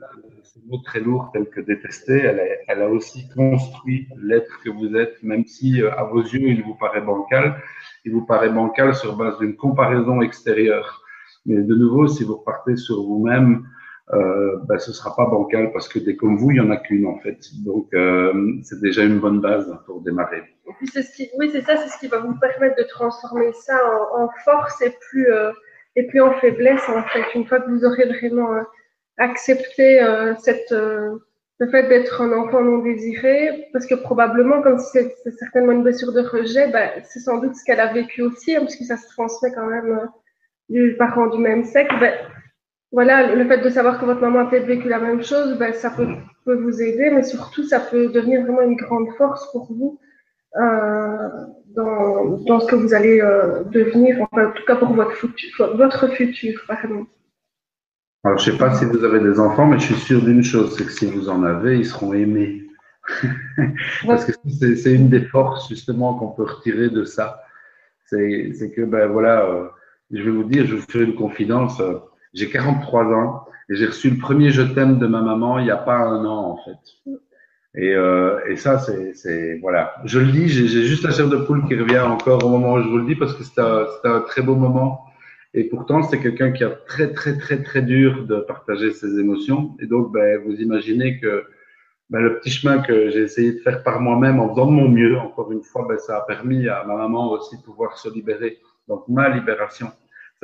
ces 0.43 0.61
mots 0.67 0.81
très 0.85 1.01
lourds 1.01 1.31
tels 1.33 1.51
que 1.51 1.61
détester, 1.61 2.19
elle 2.19 2.41
a, 2.41 2.45
elle 2.69 2.83
a 2.83 2.89
aussi 2.89 3.29
construit 3.35 4.09
l'être 4.17 4.61
que 4.65 4.71
vous 4.71 4.97
êtes, 4.97 5.23
même 5.23 5.45
si 5.45 5.83
à 5.83 6.05
vos 6.05 6.23
yeux 6.23 6.49
il 6.49 6.63
vous 6.63 6.75
paraît 6.75 7.03
bancal, 7.03 7.61
il 8.07 8.13
vous 8.13 8.25
paraît 8.25 8.51
bancal 8.51 8.95
sur 8.95 9.17
base 9.17 9.39
d'une 9.39 9.57
comparaison 9.57 10.23
extérieure. 10.23 11.03
Mais 11.45 11.63
de 11.63 11.75
nouveau, 11.75 12.09
si 12.09 12.25
vous 12.25 12.39
partez 12.39 12.77
sur 12.77 13.03
vous-même, 13.03 13.67
euh, 14.13 14.59
ben, 14.69 14.79
ce 14.79 14.93
sera 14.93 15.17
pas 15.17 15.27
bancal 15.27 15.73
parce 15.73 15.89
que 15.89 15.99
des 15.99 16.17
comme 16.17 16.37
vous, 16.37 16.53
il 16.53 16.59
y 16.59 16.61
en 16.61 16.71
a 16.71 16.77
qu'une 16.77 17.07
en 17.07 17.19
fait. 17.19 17.39
Donc 17.65 17.93
euh, 17.95 18.53
c'est 18.63 18.81
déjà 18.81 19.03
une 19.03 19.19
bonne 19.19 19.41
base 19.41 19.77
pour 19.85 20.01
démarrer. 20.01 20.43
Oui, 20.81 21.51
c'est 21.53 21.63
ça, 21.63 21.77
c'est 21.77 21.89
ce 21.89 21.99
qui 21.99 22.07
va 22.07 22.19
vous 22.19 22.39
permettre 22.39 22.77
de 22.77 22.85
transformer 22.85 23.53
ça 23.53 23.79
en, 24.15 24.29
force 24.45 24.81
et 24.83 24.97
plus 25.11 25.29
euh, 25.33 25.51
et 25.97 26.07
plus 26.07 26.21
en 26.21 26.33
faiblesse 26.35 26.89
en 26.89 27.03
fait. 27.03 27.25
Une 27.35 27.47
fois 27.47 27.61
que 27.61 27.71
vous 27.71 27.85
aurez 27.85 28.07
vraiment 28.07 28.55
euh, 28.55 28.63
accepté 29.19 30.03
euh, 30.03 30.35
cette 30.39 30.73
le 31.59 31.71
fait 31.71 31.89
d'être 31.89 32.21
un 32.21 32.33
enfant 32.35 32.61
non 32.61 32.79
désiré, 32.83 33.69
parce 33.73 33.87
que 33.87 33.95
probablement, 33.95 34.61
comme 34.61 34.79
c'est 34.79 35.17
certainement 35.39 35.73
une 35.73 35.83
blessure 35.83 36.13
de 36.13 36.21
rejet, 36.21 36.71
ben, 36.71 36.91
c'est 37.03 37.21
sans 37.21 37.39
doute 37.39 37.57
ce 37.57 37.65
qu'elle 37.65 37.81
a 37.81 37.91
vécu 37.95 38.21
aussi, 38.21 38.55
hein, 38.55 38.61
parce 38.61 38.77
que 38.77 38.85
ça 38.85 38.99
se 38.99 39.09
transmet 39.09 39.51
quand 39.53 39.65
même 39.65 40.07
du 40.69 40.97
parent 40.99 41.29
du 41.29 41.39
même 41.39 41.65
sexe. 41.65 41.95
Ben, 41.99 42.13
voilà, 42.93 43.35
le 43.35 43.45
fait 43.47 43.59
de 43.59 43.69
savoir 43.69 44.01
que 44.01 44.05
votre 44.05 44.21
maman 44.21 44.41
a 44.41 44.47
peut-être 44.47 44.67
vécu 44.67 44.89
la 44.89 45.01
même 45.01 45.23
chose, 45.23 45.59
ben, 45.59 45.73
ça 45.75 45.91
peut, 45.91 46.07
peut, 46.45 46.55
vous 46.55 46.81
aider, 46.81 47.11
mais 47.11 47.23
surtout, 47.23 47.65
ça 47.65 47.81
peut 47.81 48.09
devenir 48.09 48.43
vraiment 48.43 48.63
une 48.63 48.77
grande 48.77 49.09
force 49.19 49.51
pour 49.53 49.73
vous 49.73 49.99
euh, 50.57 51.29
dans, 51.75 52.39
dans, 52.47 52.61
ce 52.61 52.67
que 52.67 52.77
vous 52.77 52.95
allez 52.95 53.21
euh, 53.21 53.65
devenir, 53.65 54.23
enfin, 54.23 54.49
en 54.49 54.53
tout 54.53 54.65
cas 54.67 54.77
pour 54.77 54.95
votre 54.95 55.13
futur, 55.13 55.77
votre 55.77 56.09
futur 56.09 56.63
pardon. 56.67 57.07
Alors, 58.25 58.39
je 58.39 58.51
ne 58.51 58.53
sais 58.53 58.59
pas 58.59 58.75
si 58.75 58.85
vous 58.85 59.05
avez 59.05 59.21
des 59.21 59.39
enfants, 59.39 59.67
mais 59.67 59.79
je 59.79 59.93
suis 59.93 59.95
sûr 59.95 60.23
d'une 60.23 60.43
chose, 60.43 60.75
c'est 60.77 60.85
que 60.85 60.93
si 60.93 61.07
vous 61.07 61.29
en 61.29 61.45
avez, 61.45 61.79
ils 61.79 61.87
seront 61.87 62.13
aimés. 62.13 62.65
Parce 64.07 64.25
que 64.25 64.33
c'est 64.49 64.93
une 64.93 65.09
des 65.09 65.25
forces 65.27 65.69
justement 65.69 66.15
qu'on 66.15 66.29
peut 66.29 66.43
retirer 66.43 66.89
de 66.89 67.05
ça. 67.05 67.43
C'est 68.07 68.73
que, 68.75 68.83
ben 68.83 69.09
voilà, 69.09 69.45
euh, 69.45 69.69
je 70.11 70.23
vais 70.23 70.31
vous 70.31 70.45
dire, 70.45 70.67
je 70.67 70.77
vous 70.77 70.87
fais 70.89 71.05
une 71.05 71.15
confidence. 71.15 71.81
J'ai 72.37 72.51
43 72.51 73.05
ans 73.07 73.47
et 73.71 73.77
j'ai 73.77 73.87
reçu 73.87 74.11
le 74.11 74.19
premier 74.19 74.51
je 74.51 74.61
t'aime 74.61 74.99
de 74.99 75.07
ma 75.07 75.23
maman 75.23 75.59
il 75.59 75.65
n'y 75.65 75.71
a 75.71 75.77
pas 75.79 75.97
un 75.97 76.23
an 76.27 76.51
en 76.51 76.57
fait. 76.59 77.11
Et, 77.75 77.95
euh, 77.95 78.39
et 78.49 78.57
ça, 78.57 78.79
c'est 78.79 79.59
voilà. 79.61 79.95
Je 80.05 80.19
le 80.19 80.33
dis, 80.33 80.49
j'ai 80.49 80.67
juste 80.67 81.03
la 81.05 81.11
chair 81.11 81.29
de 81.29 81.37
poule 81.37 81.67
qui 81.67 81.75
revient 81.75 82.01
encore 82.01 82.45
au 82.45 82.49
moment 82.49 82.75
où 82.75 82.83
je 82.83 82.89
vous 82.89 82.99
le 82.99 83.07
dis 83.07 83.17
parce 83.17 83.35
que 83.35 83.43
c'était 83.43 83.61
un, 83.61 83.87
un, 84.05 84.21
très 84.21 84.43
beau 84.43 84.55
moment. 84.55 85.05
Et 85.55 85.65
pourtant, 85.65 86.03
c'est 86.03 86.21
quelqu'un 86.21 86.53
qui 86.53 86.65
a 86.65 86.71
très 86.71 87.13
très 87.13 87.39
très 87.39 87.63
très 87.63 87.83
dur 87.83 88.27
de 88.27 88.41
partager 88.41 88.93
ses 88.93 89.19
émotions. 89.19 89.75
Et 89.81 89.87
donc, 89.87 90.13
ben, 90.13 90.41
vous 90.45 90.55
imaginez 90.55 91.19
que 91.21 91.45
ben, 92.09 92.21
le 92.21 92.39
petit 92.39 92.51
chemin 92.51 92.79
que 92.79 93.11
j'ai 93.11 93.23
essayé 93.23 93.53
de 93.53 93.59
faire 93.59 93.83
par 93.83 94.01
moi-même 94.01 94.41
en 94.41 94.51
faisant 94.51 94.67
de 94.67 94.73
mon 94.73 94.89
mieux, 94.89 95.19
encore 95.19 95.53
une 95.53 95.63
fois, 95.63 95.87
ben, 95.89 95.99
ça 95.99 96.19
a 96.19 96.21
permis 96.23 96.69
à 96.69 96.85
ma 96.85 96.97
maman 96.97 97.33
aussi 97.33 97.57
de 97.59 97.63
pouvoir 97.63 97.99
se 97.99 98.09
libérer. 98.13 98.59
Donc 98.89 99.05
ma 99.09 99.29
libération 99.29 99.89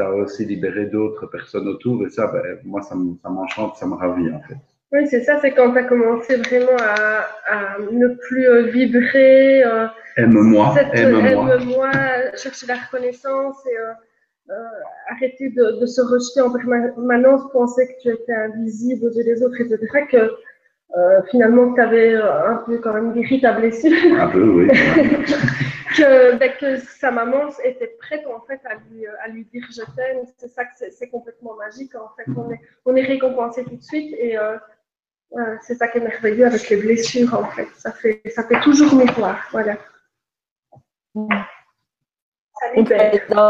ça 0.03 0.09
a 0.09 0.12
aussi 0.12 0.45
libéré 0.45 0.87
d'autres 0.87 1.27
personnes 1.27 1.69
autour. 1.69 2.05
Et 2.07 2.11
ça, 2.11 2.27
ben, 2.27 2.43
moi, 2.65 2.83
ça 2.83 2.95
m'enchante, 2.97 3.77
ça, 3.77 3.87
me 3.87 3.95
ravit, 3.95 4.31
en 4.33 4.41
fait. 4.41 4.57
Oui, 4.93 5.07
c'est 5.09 5.23
ça, 5.23 5.39
c'est 5.41 5.53
quand 5.53 5.73
tu 5.73 5.79
as 5.79 5.85
commencé 5.85 6.37
vraiment 6.37 6.77
à, 6.79 7.24
à 7.47 7.79
ne 7.79 8.09
plus 8.09 8.47
euh, 8.47 8.62
vibrer. 8.65 9.65
Euh, 9.65 9.87
aime-moi, 10.16 10.74
aime-moi. 10.93 11.91
Chercher 12.37 12.66
la 12.66 12.74
reconnaissance 12.74 13.57
et 13.66 13.79
euh, 13.79 14.55
arrêter 15.09 15.49
de, 15.51 15.81
de, 15.81 15.87
se 15.87 16.03
rejeter 16.03 16.43
en 16.43 16.53
permanence, 16.53 17.51
penser 17.53 17.87
que 17.87 18.03
tu 18.03 18.09
étais 18.15 18.35
invisible 18.35 19.07
aux 19.07 19.12
yeux 19.12 19.24
des 19.24 19.43
autres, 19.43 19.59
etc. 19.61 19.79
Que 20.11 20.31
finalement, 21.31 21.73
tu 21.73 21.81
avais 21.81 22.15
un 22.16 22.62
peu 22.66 22.77
quand 22.79 22.93
même 22.93 23.15
guéri 23.15 23.41
ta 23.41 23.53
blessure. 23.53 23.93
Un 24.19 24.29
peu, 24.29 24.47
oui. 24.47 24.69
que, 25.97 26.36
ben, 26.36 26.52
que 26.59 26.78
sa 26.78 27.10
maman 27.10 27.48
était 27.64 27.97
prête 27.98 28.27
en 28.27 28.40
fait 28.40 28.60
à 28.64 28.74
lui, 28.74 29.06
à 29.06 29.28
lui 29.28 29.44
dire 29.44 29.64
je 29.70 29.82
t'aime. 29.94 30.24
C'est 30.36 30.48
ça 30.48 30.64
que 30.64 30.90
c'est 30.90 31.09
complètement 31.09 31.55
magique 31.55 31.94
en 31.94 32.10
fait. 32.16 32.24
On 32.36 32.51
est, 32.51 32.60
on 32.85 32.97
est 32.97 33.05
récompensé 33.05 33.64
tout 33.64 33.77
de 33.77 33.82
suite 33.82 34.14
et 34.19 34.36
euh, 34.36 34.56
euh, 35.36 35.56
c'est 35.62 35.74
ça 35.74 35.89
qui 35.89 35.98
est 35.98 36.02
merveilleux 36.02 36.47
avec 36.47 36.69
les 36.69 36.77
blessures 36.77 37.35
en 37.35 37.47
fait. 37.47 37.69
Ça 37.77 37.90
fait, 37.93 38.23
ça 38.35 38.47
fait 38.47 38.60
toujours 38.60 38.94
miroir. 38.94 39.48
Voilà. 39.51 39.78
Dans 41.14 41.28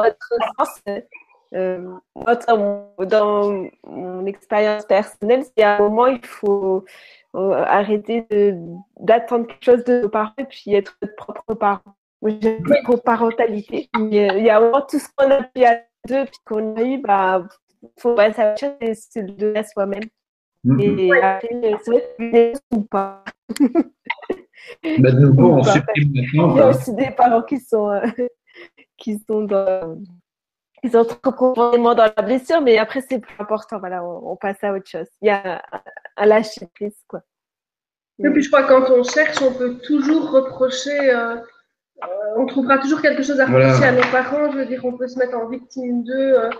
votre 0.02 0.39
sens, 0.59 0.81
euh, 1.55 1.98
dans 2.16 3.69
mon 3.85 4.27
expérience 4.27 4.86
personnelle, 4.86 5.44
c'est 5.44 5.64
à 5.64 5.77
un 5.77 5.81
moment 5.81 6.06
il 6.06 6.24
faut 6.24 6.85
euh, 7.35 7.64
arrêter 7.66 8.27
d'attendre 9.01 9.48
quelque 9.48 9.64
chose 9.64 9.85
de 9.85 10.02
nos 10.02 10.09
parents 10.09 10.32
et 10.39 10.44
puis 10.44 10.73
être 10.74 10.97
notre 11.02 11.16
propre 11.16 11.55
parent. 11.55 11.97
J'aime 12.24 12.62
oui. 12.69 12.97
parentalité. 13.05 13.90
Il 13.99 14.15
y 14.15 14.51
a 14.51 14.61
vraiment 14.61 14.82
tout 14.82 14.99
ce 14.99 15.09
qu'on 15.16 15.31
a 15.31 15.43
pu 15.43 15.65
à 15.65 15.81
deux, 16.09 16.24
puis 16.24 16.39
qu'on 16.44 16.77
a 16.77 16.82
eu, 16.82 16.99
bah, 16.99 17.47
faut 17.99 18.15
pas 18.15 18.32
s'acheter 18.32 18.74
et 18.81 18.94
se 18.94 19.19
le 19.19 19.32
donner 19.32 19.59
à 19.59 19.65
soi-même. 19.65 20.05
Mm-hmm. 20.65 20.99
Et 21.01 21.12
après, 21.20 21.78
c'est 21.82 21.90
vrai 21.90 22.53
que 22.53 22.77
ou 22.77 22.82
pas. 22.82 23.24
Bah, 24.99 25.11
de 25.11 25.19
nouveau, 25.19 25.55
on 25.55 25.62
supprime 25.65 26.12
maintenant. 26.15 26.55
Il 26.55 26.59
y 26.59 26.61
a 26.61 26.69
aussi 26.69 26.94
des 26.94 27.11
parents 27.11 27.43
qui 27.43 27.59
sont, 27.59 27.90
euh, 27.90 28.01
qui 28.97 29.19
sont 29.28 29.43
dans, 29.43 29.99
ils 30.82 30.90
sont 30.90 31.05
trop 31.05 31.32
profondément 31.32 31.94
dans 31.94 32.11
la 32.16 32.23
blessure, 32.23 32.61
mais 32.61 32.78
après, 32.78 33.01
c'est 33.01 33.20
plus 33.20 33.35
important. 33.39 33.78
Voilà, 33.78 34.05
on, 34.05 34.36
passe 34.36 34.62
à 34.62 34.73
autre 34.73 34.89
chose. 34.89 35.07
Il 35.20 35.28
y 35.28 35.31
a 35.31 35.62
un, 36.16 36.27
lâcher 36.27 36.66
prise, 36.74 36.97
quoi. 37.07 37.23
Et 38.19 38.31
puis, 38.31 38.43
je 38.43 38.51
crois 38.51 38.65
que 38.65 38.69
quand 38.69 38.93
on 38.93 39.03
cherche, 39.03 39.40
on 39.43 39.53
peut 39.53 39.78
toujours 39.78 40.31
reprocher, 40.31 41.15
euh, 41.15 41.36
euh, 42.03 42.41
on 42.41 42.47
trouvera 42.47 42.79
toujours 42.79 43.01
quelque 43.01 43.23
chose 43.23 43.41
à 43.41 43.47
reprocher 43.47 43.85
à 43.85 43.93
nos 43.93 44.11
parents. 44.11 44.51
Je 44.53 44.59
veux 44.59 44.66
dire, 44.66 44.85
on 44.85 44.93
peut 44.93 45.09
se 45.09 45.19
mettre 45.19 45.37
en 45.37 45.49
victime 45.49 46.05
d'eux. 46.05 46.39
Euh, 46.39 46.51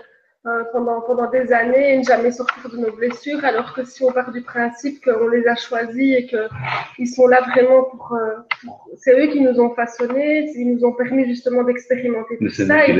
euh, 0.45 0.65
pendant, 0.73 0.99
pendant 0.99 1.29
des 1.31 1.53
années 1.53 1.93
et 1.93 1.97
ne 1.97 2.03
jamais 2.03 2.29
sortir 2.29 2.69
de 2.69 2.75
nos 2.75 2.91
blessures, 2.91 3.45
alors 3.45 3.73
que 3.73 3.85
si 3.85 4.03
on 4.03 4.11
part 4.11 4.29
du 4.33 4.41
principe 4.41 5.01
qu'on 5.01 5.29
les 5.29 5.47
a 5.47 5.55
choisis 5.55 6.17
et 6.17 6.27
qu'ils 6.27 7.07
sont 7.07 7.27
là 7.27 7.39
vraiment 7.49 7.83
pour, 7.83 8.17
c'est 8.97 9.17
eux 9.17 9.31
qui 9.31 9.39
nous 9.39 9.61
ont 9.61 9.73
façonnés, 9.73 10.51
ils 10.53 10.75
nous 10.75 10.83
ont 10.83 10.91
permis 10.91 11.25
justement 11.27 11.63
d'expérimenter 11.63 12.37
tout 12.39 12.49
ça. 12.49 12.85
et, 12.89 12.91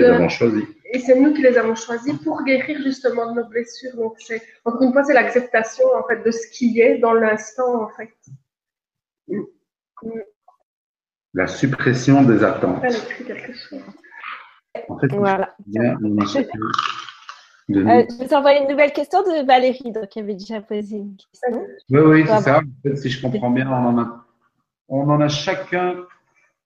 et 0.94 0.99
c'est 0.99 1.20
nous 1.20 1.34
qui 1.34 1.41
les 1.41 1.57
avons 1.57 1.76
choisis 1.76 2.14
pour 2.24 2.45
guérir 2.45 2.82
justement 2.82 3.34
de 3.34 3.41
nos 3.41 3.48
blessures. 3.49 3.94
Donc 3.98 4.14
c'est, 4.20 4.41
encore 4.64 4.84
une 4.84 4.94
fois, 4.94 5.03
c'est 5.03 5.14
l'acceptation 5.14 5.84
en 5.94 6.07
fait 6.07 6.24
de 6.24 6.32
ce 6.32 6.48
qui 6.48 6.80
est 6.80 6.99
dans 6.99 7.14
l'instant 7.14 7.84
en 7.84 7.90
fait. 7.90 8.14
La 11.34 11.47
suppression 11.47 12.23
des 12.23 12.43
attentes. 12.43 12.84
En 14.88 14.99
fait, 14.99 15.07
voilà. 15.15 15.55
Euh, 17.69 18.03
je 18.10 18.23
vous 18.23 18.34
envoie 18.34 18.57
une 18.57 18.68
nouvelle 18.68 18.91
question 18.91 19.22
de 19.22 19.45
Valérie, 19.45 19.91
donc, 19.91 20.10
qui 20.10 20.19
avait 20.19 20.35
déjà 20.35 20.61
posé 20.61 20.97
une 20.97 21.15
question. 21.15 21.65
Oui, 21.89 22.01
oui, 22.01 22.23
c'est 22.27 22.41
ça. 22.41 22.61
si 22.95 23.10
je 23.10 23.22
comprends 23.22 23.51
bien, 23.51 23.68
on 23.68 23.88
en, 23.88 23.99
a, 23.99 24.26
on 24.89 25.10
en 25.10 25.22
a 25.22 25.27
chacun 25.27 25.95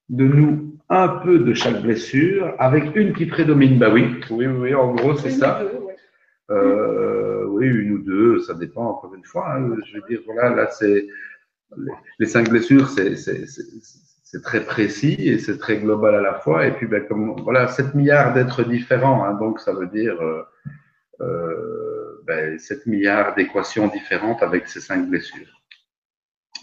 de 0.09 0.25
nous 0.25 0.73
un 0.89 1.07
peu 1.07 1.39
de 1.39 1.53
chaque 1.53 1.81
blessure, 1.81 2.55
avec 2.59 2.95
une 2.95 3.13
qui 3.13 3.25
prédomine. 3.25 3.77
Bah 3.77 3.89
oui, 3.91 4.15
oui, 4.31 4.47
oui, 4.47 4.73
en 4.73 4.93
gros, 4.95 5.15
c'est 5.15 5.31
ça. 5.31 5.61
Euh, 6.49 7.45
oui, 7.47 7.67
une 7.67 7.91
ou 7.93 7.99
deux, 7.99 8.39
ça 8.39 8.53
dépend 8.53 8.85
encore 8.85 9.13
une 9.13 9.25
fois. 9.25 9.53
Hein. 9.53 9.75
Je 9.85 9.95
veux 9.95 10.03
dire, 10.07 10.21
voilà, 10.25 10.55
là, 10.55 10.67
c'est 10.71 11.07
les 12.19 12.25
cinq 12.25 12.49
blessures, 12.49 12.87
c'est 12.89 13.15
très 14.41 14.63
précis 14.63 15.15
et 15.19 15.39
c'est 15.39 15.57
très 15.57 15.77
global 15.77 16.15
à 16.15 16.21
la 16.21 16.33
fois. 16.35 16.67
Et 16.67 16.71
puis, 16.71 16.87
ben, 16.87 17.05
comme 17.07 17.39
voilà, 17.41 17.67
7 17.67 17.95
milliards 17.95 18.33
d'êtres 18.33 18.63
différents, 18.63 19.23
hein, 19.23 19.33
donc 19.35 19.59
ça 19.59 19.73
veut 19.73 19.87
dire 19.87 20.21
euh, 20.21 20.43
euh, 21.21 22.21
ben, 22.25 22.59
7 22.59 22.85
milliards 22.87 23.35
d'équations 23.35 23.87
différentes 23.87 24.43
avec 24.43 24.67
ces 24.67 24.81
cinq 24.81 25.09
blessures. 25.09 25.47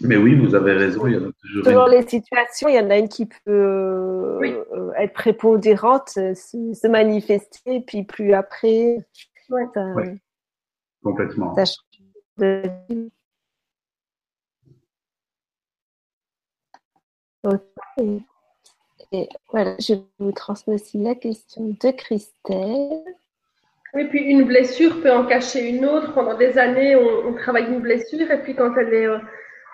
Mais 0.01 0.17
oui, 0.17 0.35
vous 0.35 0.55
avez 0.55 0.73
raison, 0.73 1.07
il 1.07 1.13
y 1.13 1.17
en 1.17 1.29
a 1.29 1.31
toujours. 1.41 1.65
Selon 1.65 1.85
les 1.87 2.01
situations, 2.07 2.67
il 2.67 2.75
y 2.75 2.79
en 2.79 2.89
a 2.89 2.97
une 2.97 3.07
qui 3.07 3.25
peut 3.25 3.39
euh, 3.47 4.91
être 4.97 5.13
prépondérante, 5.13 6.09
se, 6.09 6.87
manifester, 6.87 7.81
puis 7.81 8.03
plus 8.03 8.33
après. 8.33 8.97
oui. 9.49 10.19
Complètement. 11.01 11.55
Et 19.11 19.29
voilà, 19.49 19.75
je 19.79 19.93
vous 20.19 20.31
transmets 20.31 20.75
aussi 20.75 20.97
la 20.97 21.15
question 21.15 21.75
de 21.81 21.91
Christelle. 21.91 23.03
Oui, 23.93 24.05
puis 24.09 24.23
une 24.23 24.43
blessure 24.43 25.01
peut 25.01 25.11
en 25.11 25.25
cacher 25.25 25.69
une 25.69 25.85
autre. 25.85 26.13
Pendant 26.13 26.35
des 26.35 26.57
années, 26.57 26.95
on, 26.95 27.33
travaille 27.33 27.67
une 27.67 27.79
blessure 27.79 28.29
et 28.29 28.41
puis 28.41 28.55
quand 28.55 28.75
elle 28.75 28.93
est 28.93 29.07
euh, 29.07 29.19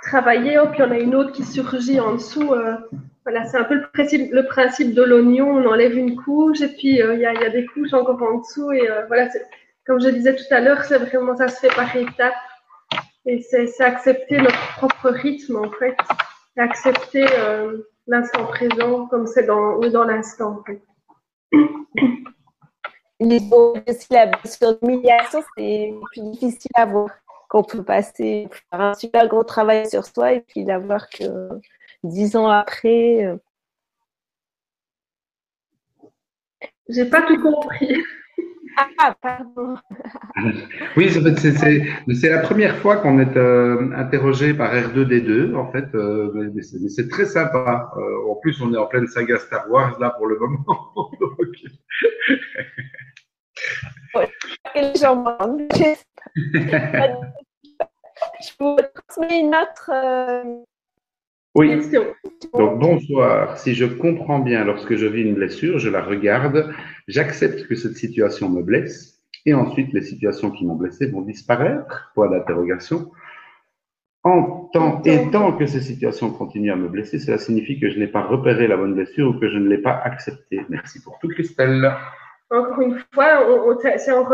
travaillée, 0.03 0.60
oh, 0.60 0.68
puis 0.72 0.84
on 0.84 0.91
a 0.91 0.99
une 0.99 1.15
autre 1.15 1.31
qui 1.31 1.43
surgit 1.43 1.99
en 1.99 2.14
dessous. 2.14 2.53
Euh, 2.53 2.76
voilà, 3.23 3.45
c'est 3.45 3.57
un 3.57 3.64
peu 3.64 3.76
le 3.76 4.45
principe, 4.45 4.93
de 4.93 5.02
l'oignon. 5.02 5.49
On 5.49 5.65
enlève 5.65 5.98
une 5.98 6.15
couche 6.15 6.61
et 6.61 6.68
puis 6.68 7.02
euh, 7.02 7.15
il 7.15 7.22
y, 7.22 7.26
a, 7.26 7.34
y, 7.34 7.45
a, 7.45 7.49
des 7.49 7.65
couches 7.65 7.93
encore 7.93 8.22
en 8.22 8.39
dessous. 8.39 8.72
Et 8.72 8.88
voilà, 9.07 9.27
comme 9.85 9.99
je 9.99 10.10
disais 10.10 10.35
tout 10.35 10.53
à 10.53 10.60
l'heure, 10.60 10.84
c'est 10.84 10.99
vraiment 10.99 11.35
ça 11.35 11.48
se 11.48 11.60
fait 11.60 11.76
par 11.76 11.95
étapes. 11.95 12.34
Et 13.26 13.41
c'est 13.41 13.81
accepter 13.81 14.38
notre 14.38 14.77
propre 14.77 15.10
rythme 15.10 15.57
en 15.57 15.72
fait. 15.72 15.95
Accepter 16.57 17.25
l'instant 18.07 18.45
présent 18.45 19.07
comme 19.07 19.27
c'est 19.27 19.43
dans, 19.43 19.79
dans 19.79 20.03
l'instant 20.03 20.59
en 20.59 20.63
fait. 20.63 20.81
aussi 23.87 24.07
la 24.09 24.25
blessure 24.27 24.79
d'humiliation, 24.79 25.41
c'est 25.55 25.93
plus 26.11 26.21
difficile 26.31 26.71
à 26.75 26.85
voir. 26.85 27.09
Qu'on 27.49 27.63
peut 27.63 27.83
passer, 27.83 28.47
faire 28.69 28.79
un 28.79 28.93
super 28.93 29.27
gros 29.27 29.43
travail 29.43 29.89
sur 29.89 30.05
soi 30.05 30.31
et 30.31 30.39
puis 30.39 30.63
d'avoir 30.63 31.09
que 31.09 31.49
dix 32.01 32.37
ans 32.37 32.47
après. 32.47 33.25
Euh, 33.25 33.35
J'ai 36.87 37.09
pas 37.09 37.21
tout 37.23 37.41
compris. 37.41 38.01
Ah, 38.77 39.15
pardon. 39.22 39.76
oui, 40.98 41.10
c'est 41.11 42.30
la 42.30 42.39
première 42.39 42.76
fois 42.77 42.98
qu'on 42.98 43.19
est 43.19 43.38
euh, 43.38 43.91
interrogé 43.95 44.53
par 44.53 44.73
R2D2, 44.73 45.56
en 45.56 45.72
fait, 45.72 45.93
euh, 45.95 46.52
mais 46.53 46.61
c'est 46.61 47.07
très 47.10 47.26
sympa. 47.26 47.91
en 48.30 48.35
plus, 48.35 48.61
on 48.61 48.73
est 48.73 48.77
en 48.77 48.88
pleine 48.88 49.07
saga 49.07 49.39
Star 49.39 49.69
Wars 49.69 49.99
là 49.99 50.11
pour 50.11 50.27
le 50.27 50.38
moment. 50.39 51.11
Je 58.41 58.52
vous 58.60 58.77
transmets 59.07 59.39
une 59.39 59.56
autre 59.56 59.89
euh, 59.93 60.43
oui. 61.55 61.81
Donc 62.53 62.79
bonsoir. 62.79 63.57
Si 63.57 63.73
je 63.73 63.85
comprends 63.85 64.39
bien, 64.39 64.63
lorsque 64.63 64.95
je 64.95 65.05
vis 65.05 65.21
une 65.21 65.35
blessure, 65.35 65.79
je 65.79 65.89
la 65.89 66.01
regarde, 66.01 66.73
j'accepte 67.07 67.67
que 67.67 67.75
cette 67.75 67.95
situation 67.95 68.49
me 68.49 68.61
blesse, 68.61 69.21
et 69.45 69.53
ensuite 69.53 69.93
les 69.93 70.01
situations 70.01 70.51
qui 70.51 70.65
m'ont 70.65 70.75
blessé 70.75 71.07
vont 71.07 71.21
disparaître. 71.21 72.11
Point 72.15 72.29
d'interrogation. 72.29 73.11
En 74.23 74.69
tant 74.71 75.01
et 75.03 75.31
tant 75.31 75.53
que 75.53 75.65
ces 75.65 75.81
situations 75.81 76.31
continuent 76.31 76.71
à 76.71 76.75
me 76.75 76.87
blesser, 76.87 77.17
cela 77.17 77.39
signifie 77.39 77.79
que 77.79 77.89
je 77.89 77.97
n'ai 77.97 78.07
pas 78.07 78.21
repéré 78.21 78.67
la 78.67 78.77
bonne 78.77 78.93
blessure 78.93 79.29
ou 79.29 79.39
que 79.39 79.49
je 79.49 79.57
ne 79.57 79.67
l'ai 79.67 79.79
pas 79.79 79.99
acceptée. 80.03 80.61
Merci 80.69 81.01
pour 81.01 81.17
tout, 81.19 81.27
Christelle 81.27 81.91
encore 82.51 82.81
une 82.81 82.99
fois, 83.13 83.45
c'est 83.97 84.11
en 84.11 84.25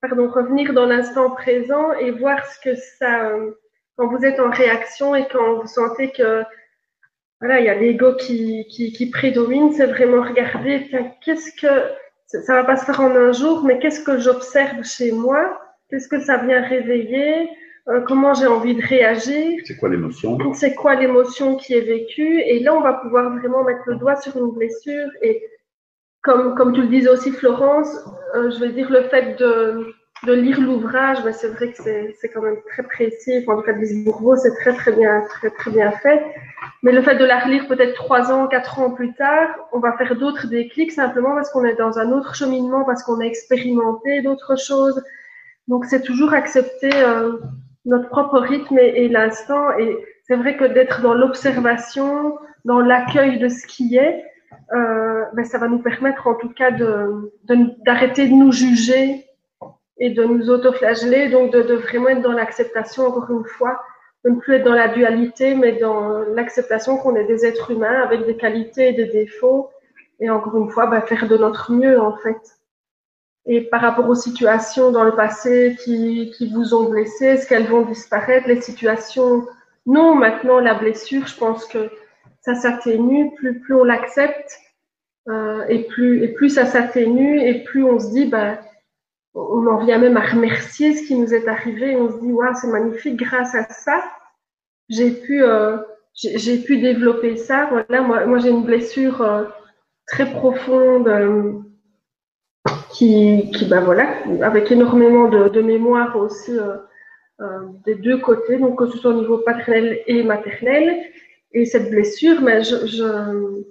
pardon, 0.00 0.28
revenir 0.28 0.72
dans 0.72 0.86
l'instant 0.86 1.30
présent 1.30 1.92
et 1.94 2.12
voir 2.12 2.44
ce 2.46 2.60
que 2.60 2.74
ça, 2.98 3.30
euh, 3.30 3.52
quand 3.96 4.08
vous 4.08 4.24
êtes 4.24 4.40
en 4.40 4.50
réaction 4.50 5.14
et 5.14 5.26
quand 5.28 5.60
vous 5.60 5.66
sentez 5.66 6.10
que 6.10 6.42
voilà, 7.40 7.60
il 7.60 7.66
y 7.66 7.68
a 7.68 7.74
l'ego 7.74 8.14
qui, 8.14 8.66
qui, 8.68 8.92
qui, 8.92 9.10
prédomine, 9.10 9.72
c'est 9.72 9.86
vraiment 9.86 10.22
regarder, 10.22 10.90
qu'est-ce 11.22 11.52
que, 11.60 11.92
ça 12.26 12.54
va 12.54 12.64
pas 12.64 12.76
se 12.76 12.86
faire 12.86 13.00
en 13.00 13.14
un 13.14 13.32
jour, 13.32 13.62
mais 13.64 13.78
qu'est-ce 13.78 14.02
que 14.02 14.18
j'observe 14.18 14.82
chez 14.84 15.12
moi? 15.12 15.60
Qu'est-ce 15.90 16.08
que 16.08 16.20
ça 16.20 16.38
vient 16.38 16.62
réveiller? 16.62 17.50
Euh, 17.88 18.00
comment 18.00 18.32
j'ai 18.34 18.46
envie 18.46 18.74
de 18.74 18.82
réagir? 18.82 19.60
C'est 19.64 19.76
quoi 19.76 19.90
l'émotion? 19.90 20.38
C'est 20.54 20.74
quoi 20.74 20.94
l'émotion 20.94 21.56
qui 21.56 21.74
est 21.74 21.82
vécue? 21.82 22.40
Et 22.40 22.60
là, 22.60 22.74
on 22.74 22.80
va 22.80 22.94
pouvoir 22.94 23.30
vraiment 23.38 23.64
mettre 23.64 23.82
le 23.86 23.96
doigt 23.96 24.16
sur 24.16 24.36
une 24.36 24.52
blessure 24.52 25.08
et 25.22 25.42
comme, 26.22 26.56
comme 26.56 26.72
tu 26.72 26.80
le 26.80 26.88
disais 26.88 27.08
aussi, 27.08 27.30
Florence, 27.30 27.88
euh, 28.34 28.50
je 28.50 28.58
veux 28.58 28.70
dire, 28.70 28.90
le 28.90 29.02
fait 29.04 29.38
de, 29.38 29.94
de 30.24 30.32
lire 30.32 30.60
l'ouvrage, 30.60 31.22
ben, 31.22 31.32
c'est 31.32 31.48
vrai 31.48 31.72
que 31.72 31.82
c'est 31.82 32.28
quand 32.28 32.42
même 32.42 32.56
très 32.68 32.82
précis. 32.82 33.38
Enfin, 33.42 33.54
en 33.54 33.56
tout 33.60 33.66
cas, 33.66 33.72
Lise 33.72 34.04
Bourbeau, 34.04 34.36
c'est 34.36 34.54
très, 34.54 34.72
très 34.72 34.92
bien, 34.92 35.22
très, 35.28 35.50
très 35.50 35.70
bien 35.70 35.90
fait. 35.92 36.24
Mais 36.82 36.92
le 36.92 37.02
fait 37.02 37.16
de 37.16 37.24
la 37.24 37.40
relire 37.40 37.68
peut-être 37.68 37.94
trois 37.94 38.32
ans, 38.32 38.46
quatre 38.46 38.78
ans 38.78 38.90
plus 38.90 39.12
tard, 39.14 39.48
on 39.72 39.78
va 39.78 39.92
faire 39.96 40.16
d'autres 40.16 40.46
déclics 40.46 40.92
simplement 40.92 41.34
parce 41.34 41.50
qu'on 41.50 41.64
est 41.64 41.76
dans 41.76 41.98
un 41.98 42.12
autre 42.12 42.34
cheminement, 42.34 42.84
parce 42.84 43.02
qu'on 43.02 43.20
a 43.20 43.24
expérimenté 43.24 44.22
d'autres 44.22 44.56
choses. 44.56 45.02
Donc, 45.68 45.84
c'est 45.84 46.02
toujours 46.02 46.32
accepter 46.32 46.90
euh, 46.94 47.38
notre 47.84 48.08
propre 48.08 48.38
rythme 48.38 48.78
et, 48.78 49.04
et 49.04 49.08
l'instant. 49.08 49.70
Et 49.78 49.96
c'est 50.26 50.36
vrai 50.36 50.56
que 50.56 50.64
d'être 50.64 51.02
dans 51.02 51.14
l'observation, 51.14 52.36
dans 52.64 52.80
l'accueil 52.80 53.38
de 53.38 53.48
ce 53.48 53.66
qui 53.66 53.96
est, 53.96 54.24
euh, 54.74 55.24
ben, 55.34 55.44
ça 55.44 55.58
va 55.58 55.68
nous 55.68 55.78
permettre 55.78 56.26
en 56.26 56.34
tout 56.34 56.48
cas 56.48 56.70
d'arrêter 56.70 58.26
de, 58.26 58.32
nous 58.32 58.50
juger 58.50 59.25
et 59.98 60.10
de 60.10 60.24
nous 60.24 60.50
autoflageller, 60.50 61.28
donc 61.28 61.52
de, 61.52 61.74
vraiment 61.74 62.08
être 62.08 62.22
dans 62.22 62.32
l'acceptation, 62.32 63.06
encore 63.06 63.30
une 63.30 63.44
fois, 63.44 63.80
de 64.24 64.30
ne 64.30 64.36
plus 64.36 64.56
être 64.56 64.64
dans 64.64 64.74
la 64.74 64.88
dualité, 64.88 65.54
mais 65.54 65.72
dans 65.72 66.18
l'acceptation 66.34 66.96
qu'on 66.98 67.16
est 67.16 67.24
des 67.24 67.46
êtres 67.46 67.70
humains 67.70 68.02
avec 68.02 68.26
des 68.26 68.36
qualités 68.36 68.88
et 68.88 68.92
des 68.92 69.06
défauts, 69.06 69.70
et 70.20 70.30
encore 70.30 70.56
une 70.56 70.70
fois, 70.70 70.86
ben, 70.86 71.00
faire 71.02 71.28
de 71.28 71.36
notre 71.36 71.72
mieux 71.72 72.00
en 72.00 72.16
fait. 72.16 72.38
Et 73.46 73.60
par 73.60 73.80
rapport 73.80 74.08
aux 74.08 74.16
situations 74.16 74.90
dans 74.90 75.04
le 75.04 75.14
passé 75.14 75.76
qui, 75.84 76.32
qui 76.36 76.52
vous 76.52 76.74
ont 76.74 76.90
blessé, 76.90 77.26
est-ce 77.26 77.46
qu'elles 77.46 77.68
vont 77.68 77.82
disparaître? 77.82 78.48
Les 78.48 78.60
situations, 78.60 79.46
non, 79.86 80.14
maintenant 80.14 80.58
la 80.58 80.74
blessure, 80.74 81.26
je 81.26 81.36
pense 81.36 81.64
que 81.66 81.90
ça 82.40 82.54
s'atténue, 82.54 83.32
plus, 83.36 83.60
plus 83.60 83.74
on 83.74 83.84
l'accepte, 83.84 84.58
euh, 85.28 85.64
et, 85.68 85.84
plus, 85.84 86.22
et 86.24 86.28
plus 86.28 86.50
ça 86.50 86.66
s'atténue, 86.66 87.40
et 87.40 87.62
plus 87.64 87.84
on 87.84 87.98
se 87.98 88.10
dit, 88.10 88.26
bah, 88.26 88.58
on 89.36 89.66
en 89.66 89.84
vient 89.84 89.98
même 89.98 90.16
à 90.16 90.26
remercier 90.26 90.94
ce 90.94 91.06
qui 91.06 91.14
nous 91.14 91.34
est 91.34 91.46
arrivé. 91.46 91.94
On 91.94 92.10
se 92.10 92.20
dit, 92.20 92.32
waouh, 92.32 92.54
c'est 92.54 92.68
magnifique, 92.68 93.16
grâce 93.16 93.54
à 93.54 93.68
ça, 93.68 94.02
j'ai 94.88 95.10
pu, 95.10 95.42
euh, 95.42 95.76
j'ai 96.14 96.58
pu 96.58 96.78
développer 96.78 97.36
ça. 97.36 97.68
Voilà, 97.70 98.00
moi, 98.02 98.38
j'ai 98.38 98.48
une 98.48 98.64
blessure 98.64 99.20
euh, 99.20 99.44
très 100.06 100.30
profonde 100.30 101.08
euh, 101.08 101.52
qui, 102.90 103.50
qui, 103.52 103.66
bah 103.66 103.80
voilà, 103.80 104.08
avec 104.42 104.72
énormément 104.72 105.28
de, 105.28 105.48
de 105.48 105.60
mémoire 105.60 106.16
aussi 106.16 106.52
des 107.84 107.94
deux 107.94 108.16
côtés, 108.16 108.56
donc 108.56 108.78
que 108.78 108.86
ce 108.86 108.96
soit 108.96 109.10
au 109.10 109.20
niveau 109.20 109.38
paternel 109.38 110.00
et 110.06 110.22
maternel. 110.22 110.96
Et 111.52 111.66
cette 111.66 111.90
blessure, 111.90 112.40
mais 112.40 112.62
je, 112.62 112.86
je, 112.86 113.64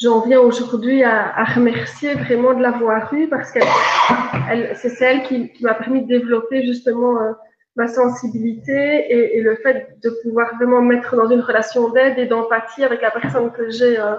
j'en 0.00 0.20
viens 0.26 0.40
aujourd'hui 0.40 1.02
à, 1.04 1.34
à, 1.36 1.44
remercier 1.44 2.14
vraiment 2.14 2.54
de 2.54 2.62
l'avoir 2.62 3.12
eue 3.14 3.28
parce 3.28 3.52
que 3.52 3.60
c'est 4.74 4.88
celle 4.90 5.22
qui, 5.22 5.52
qui 5.52 5.62
m'a 5.64 5.74
permis 5.74 6.02
de 6.02 6.08
développer 6.08 6.66
justement 6.66 7.20
euh, 7.20 7.32
ma 7.76 7.88
sensibilité 7.88 8.72
et, 8.72 9.38
et, 9.38 9.40
le 9.40 9.56
fait 9.56 9.96
de 10.02 10.10
pouvoir 10.22 10.54
vraiment 10.56 10.82
mettre 10.82 11.16
dans 11.16 11.28
une 11.28 11.40
relation 11.40 11.90
d'aide 11.90 12.18
et 12.18 12.26
d'empathie 12.26 12.84
avec 12.84 13.02
la 13.02 13.10
personne 13.10 13.50
que 13.52 13.70
j'ai 13.70 13.98
euh, 13.98 14.14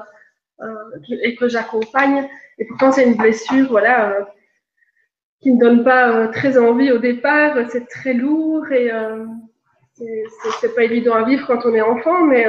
euh, 0.61 1.17
et 1.21 1.35
que 1.35 1.49
j'accompagne. 1.49 2.29
Et 2.57 2.65
pourtant, 2.65 2.93
c'est 2.93 3.03
une 3.03 3.17
blessure, 3.17 3.67
voilà, 3.69 4.11
euh, 4.11 4.21
qui 5.41 5.51
ne 5.51 5.59
donne 5.59 5.83
pas 5.83 6.09
euh, 6.11 6.27
très 6.31 6.57
envie 6.57 6.93
au 6.93 6.97
départ. 6.97 7.57
C'est 7.69 7.89
très 7.89 8.13
lourd 8.13 8.65
et 8.71 8.89
c'est 10.61 10.73
pas 10.73 10.83
évident 10.83 11.13
à 11.13 11.23
vivre 11.23 11.45
quand 11.45 11.65
on 11.65 11.73
est 11.73 11.81
enfant, 11.81 12.23
mais 12.23 12.45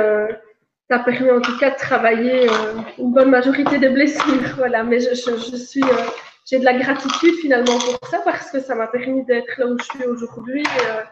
ça 0.89 1.01
permet 1.01 1.31
en 1.31 1.41
tout 1.41 1.57
cas 1.59 1.71
de 1.71 1.77
travailler 1.77 2.49
euh, 2.49 2.81
une 2.99 3.13
bonne 3.13 3.31
majorité 3.31 3.79
des 3.79 3.89
blessures. 3.89 4.23
Voilà, 4.57 4.85
mais 4.85 5.01
je, 5.01 5.15
je, 5.15 5.31
je 5.51 5.57
suis, 5.57 5.83
euh, 5.83 6.11
j'ai 6.49 6.59
de 6.59 6.65
la 6.65 6.79
gratitude 6.79 7.35
finalement 7.41 7.79
pour 7.79 8.09
ça 8.09 8.21
parce 8.25 8.51
que 8.51 8.61
ça 8.61 8.75
m'a 8.75 8.87
permis 8.87 9.25
d'être 9.25 9.59
là 9.59 9.67
où 9.67 9.77
je 9.79 9.85
suis 9.85 10.05
aujourd'hui 10.05 10.63
euh, 10.63 11.03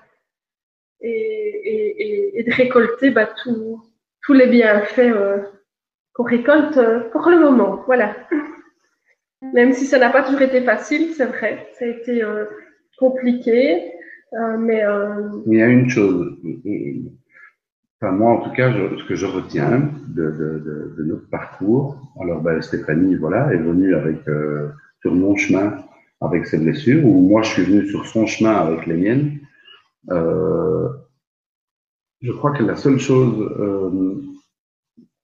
et, 1.00 1.10
et, 1.10 2.02
et, 2.02 2.40
et, 2.40 2.42
de 2.44 2.52
récolter 2.52 3.10
bah, 3.10 3.28
tout, 3.42 3.82
tous 4.22 4.32
les 4.32 4.46
bienfaits 4.46 5.12
qu'on 6.14 6.24
récolte 6.24 6.80
pour 7.10 7.28
le 7.28 7.40
moment. 7.40 7.82
Voilà. 7.86 8.16
Même 9.52 9.72
si 9.72 9.86
ça 9.86 9.98
n'a 9.98 10.08
pas 10.08 10.22
toujours 10.22 10.42
été 10.42 10.62
facile, 10.62 11.12
c'est 11.12 11.26
vrai, 11.26 11.68
ça 11.78 11.84
a 11.84 11.88
été 11.88 12.22
compliqué, 12.96 13.92
mais. 14.58 14.82
Il 15.46 15.58
y 15.58 15.62
a 15.62 15.66
une 15.66 15.90
chose 15.90 16.38
moi, 18.02 18.32
en 18.32 18.40
tout 18.40 18.52
cas, 18.52 18.72
ce 18.72 19.04
que 19.04 19.14
je 19.14 19.26
retiens 19.26 19.90
de, 20.08 20.30
de, 20.30 20.94
de, 20.96 21.04
notre 21.04 21.28
parcours, 21.30 21.96
alors 22.20 22.40
ben, 22.42 22.60
Stéphanie, 22.60 23.16
voilà, 23.16 23.52
est 23.52 23.58
venue 23.58 23.94
avec 23.94 24.26
euh, 24.28 24.68
sur 25.00 25.14
mon 25.14 25.36
chemin 25.36 25.78
avec 26.20 26.46
ses 26.46 26.58
blessures, 26.58 27.04
ou 27.04 27.28
moi, 27.28 27.42
je 27.42 27.50
suis 27.50 27.64
venu 27.64 27.86
sur 27.88 28.06
son 28.06 28.26
chemin 28.26 28.52
avec 28.52 28.86
les 28.86 28.96
miennes. 28.96 29.38
Euh, 30.10 30.88
je 32.22 32.32
crois 32.32 32.52
que 32.52 32.62
la 32.62 32.76
seule 32.76 32.98
chose 32.98 33.50
euh, 33.58 34.22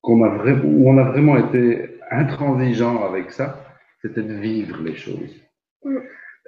qu'on 0.03 0.23
a 0.25 0.29
vraiment, 0.29 0.65
où 0.65 0.89
on 0.89 0.99
a 0.99 1.05
vraiment 1.05 1.37
été 1.37 1.99
intransigeant 2.11 3.05
avec 3.05 3.31
ça, 3.31 3.65
c'était 4.03 4.23
de 4.23 4.35
vivre 4.35 4.83
les 4.83 4.97
choses, 4.97 5.41
mm. 5.85 5.99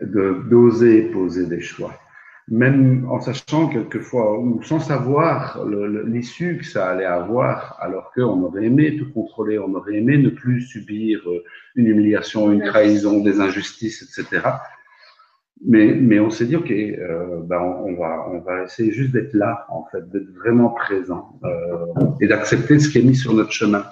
de 0.02 0.42
d'oser 0.50 1.10
poser 1.10 1.46
des 1.46 1.60
choix 1.60 1.94
même 2.52 3.06
en 3.08 3.18
sachant 3.18 3.68
quelquefois, 3.68 4.38
ou 4.38 4.62
sans 4.62 4.78
savoir 4.78 5.64
l'issue 6.04 6.58
que 6.58 6.66
ça 6.66 6.90
allait 6.90 7.06
avoir, 7.06 7.78
alors 7.80 8.12
qu'on 8.14 8.42
aurait 8.42 8.66
aimé 8.66 8.98
tout 8.98 9.10
contrôler, 9.10 9.58
on 9.58 9.74
aurait 9.74 9.94
aimé 9.94 10.18
ne 10.18 10.28
plus 10.28 10.60
subir 10.60 11.22
euh, 11.26 11.42
une 11.76 11.86
humiliation, 11.86 12.52
une 12.52 12.62
trahison, 12.62 13.20
des 13.20 13.40
injustices, 13.40 14.02
etc. 14.02 14.42
Mais, 15.64 15.94
mais 15.94 16.20
on 16.20 16.28
s'est 16.28 16.44
dit, 16.44 16.56
OK, 16.56 16.70
euh, 16.70 17.40
ben 17.44 17.58
on, 17.58 17.94
va, 17.94 18.28
on 18.28 18.40
va 18.40 18.64
essayer 18.64 18.92
juste 18.92 19.12
d'être 19.12 19.32
là, 19.32 19.64
en 19.70 19.86
fait, 19.90 20.06
d'être 20.10 20.30
vraiment 20.34 20.68
présent 20.68 21.40
euh, 21.44 21.86
et 22.20 22.26
d'accepter 22.26 22.78
ce 22.78 22.90
qui 22.90 22.98
est 22.98 23.02
mis 23.02 23.16
sur 23.16 23.32
notre 23.32 23.52
chemin. 23.52 23.84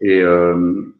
Et, 0.00 0.22
euh, 0.22 0.95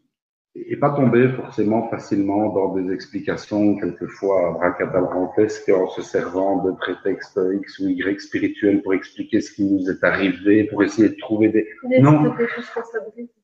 et 0.69 0.77
pas 0.77 0.91
tomber 0.91 1.29
forcément 1.29 1.89
facilement 1.89 2.49
dans 2.53 2.75
des 2.75 2.93
explications 2.93 3.77
quelquefois 3.77 4.53
bracadabrantesques 4.53 5.69
en 5.69 5.89
se 5.89 6.03
servant 6.03 6.65
de 6.65 6.73
prétextes 6.73 7.39
X 7.61 7.79
ou 7.81 7.89
Y 7.89 8.21
spirituels 8.21 8.83
pour 8.83 8.95
expliquer 8.95 9.41
ce 9.41 9.53
qui 9.53 9.65
nous 9.65 9.91
est 9.91 10.03
arrivé, 10.03 10.65
pour 10.65 10.83
essayer 10.83 11.11
de 11.11 11.17
trouver 11.17 11.49
des... 11.51 11.69
non, 12.01 12.35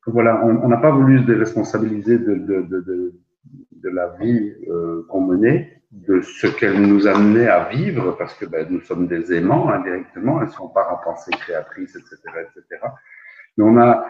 voilà, 0.07 0.45
on 0.45 0.69
n'a 0.69 0.79
pas 0.79 0.91
voulu 0.91 1.21
se 1.21 1.25
déresponsabiliser 1.25 2.19
de, 2.19 2.35
de, 2.35 2.63
de, 2.63 2.81
de, 2.81 3.15
de 3.73 3.89
la 3.91 4.17
vie 4.21 4.55
euh, 4.69 5.07
qu'on 5.09 5.21
menait, 5.21 5.83
de 5.91 6.23
ce 6.23 6.47
qu'elle 6.47 6.81
nous 6.81 7.07
amenait 7.07 7.49
à 7.49 7.69
vivre, 7.69 8.17
parce 8.17 8.35
que 8.35 8.47
ben, 8.47 8.67
nous 8.71 8.81
sommes 8.81 9.07
des 9.07 9.35
aimants 9.35 9.69
indirectement, 9.69 10.41
elles 10.41 10.49
ne 10.49 10.53
sont 10.53 10.69
pas 10.69 10.89
en 10.91 11.05
pensée 11.05 11.31
créatrice, 11.33 11.95
etc., 11.95 12.17
etc. 12.41 12.83
Mais 13.57 13.65
on 13.65 13.77
a 13.79 14.07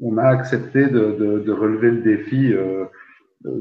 on 0.00 0.16
a 0.18 0.24
accepté 0.24 0.86
de, 0.86 1.12
de, 1.12 1.38
de 1.40 1.52
relever 1.52 1.90
le 1.90 2.02
défi 2.02 2.52
euh, 2.52 2.84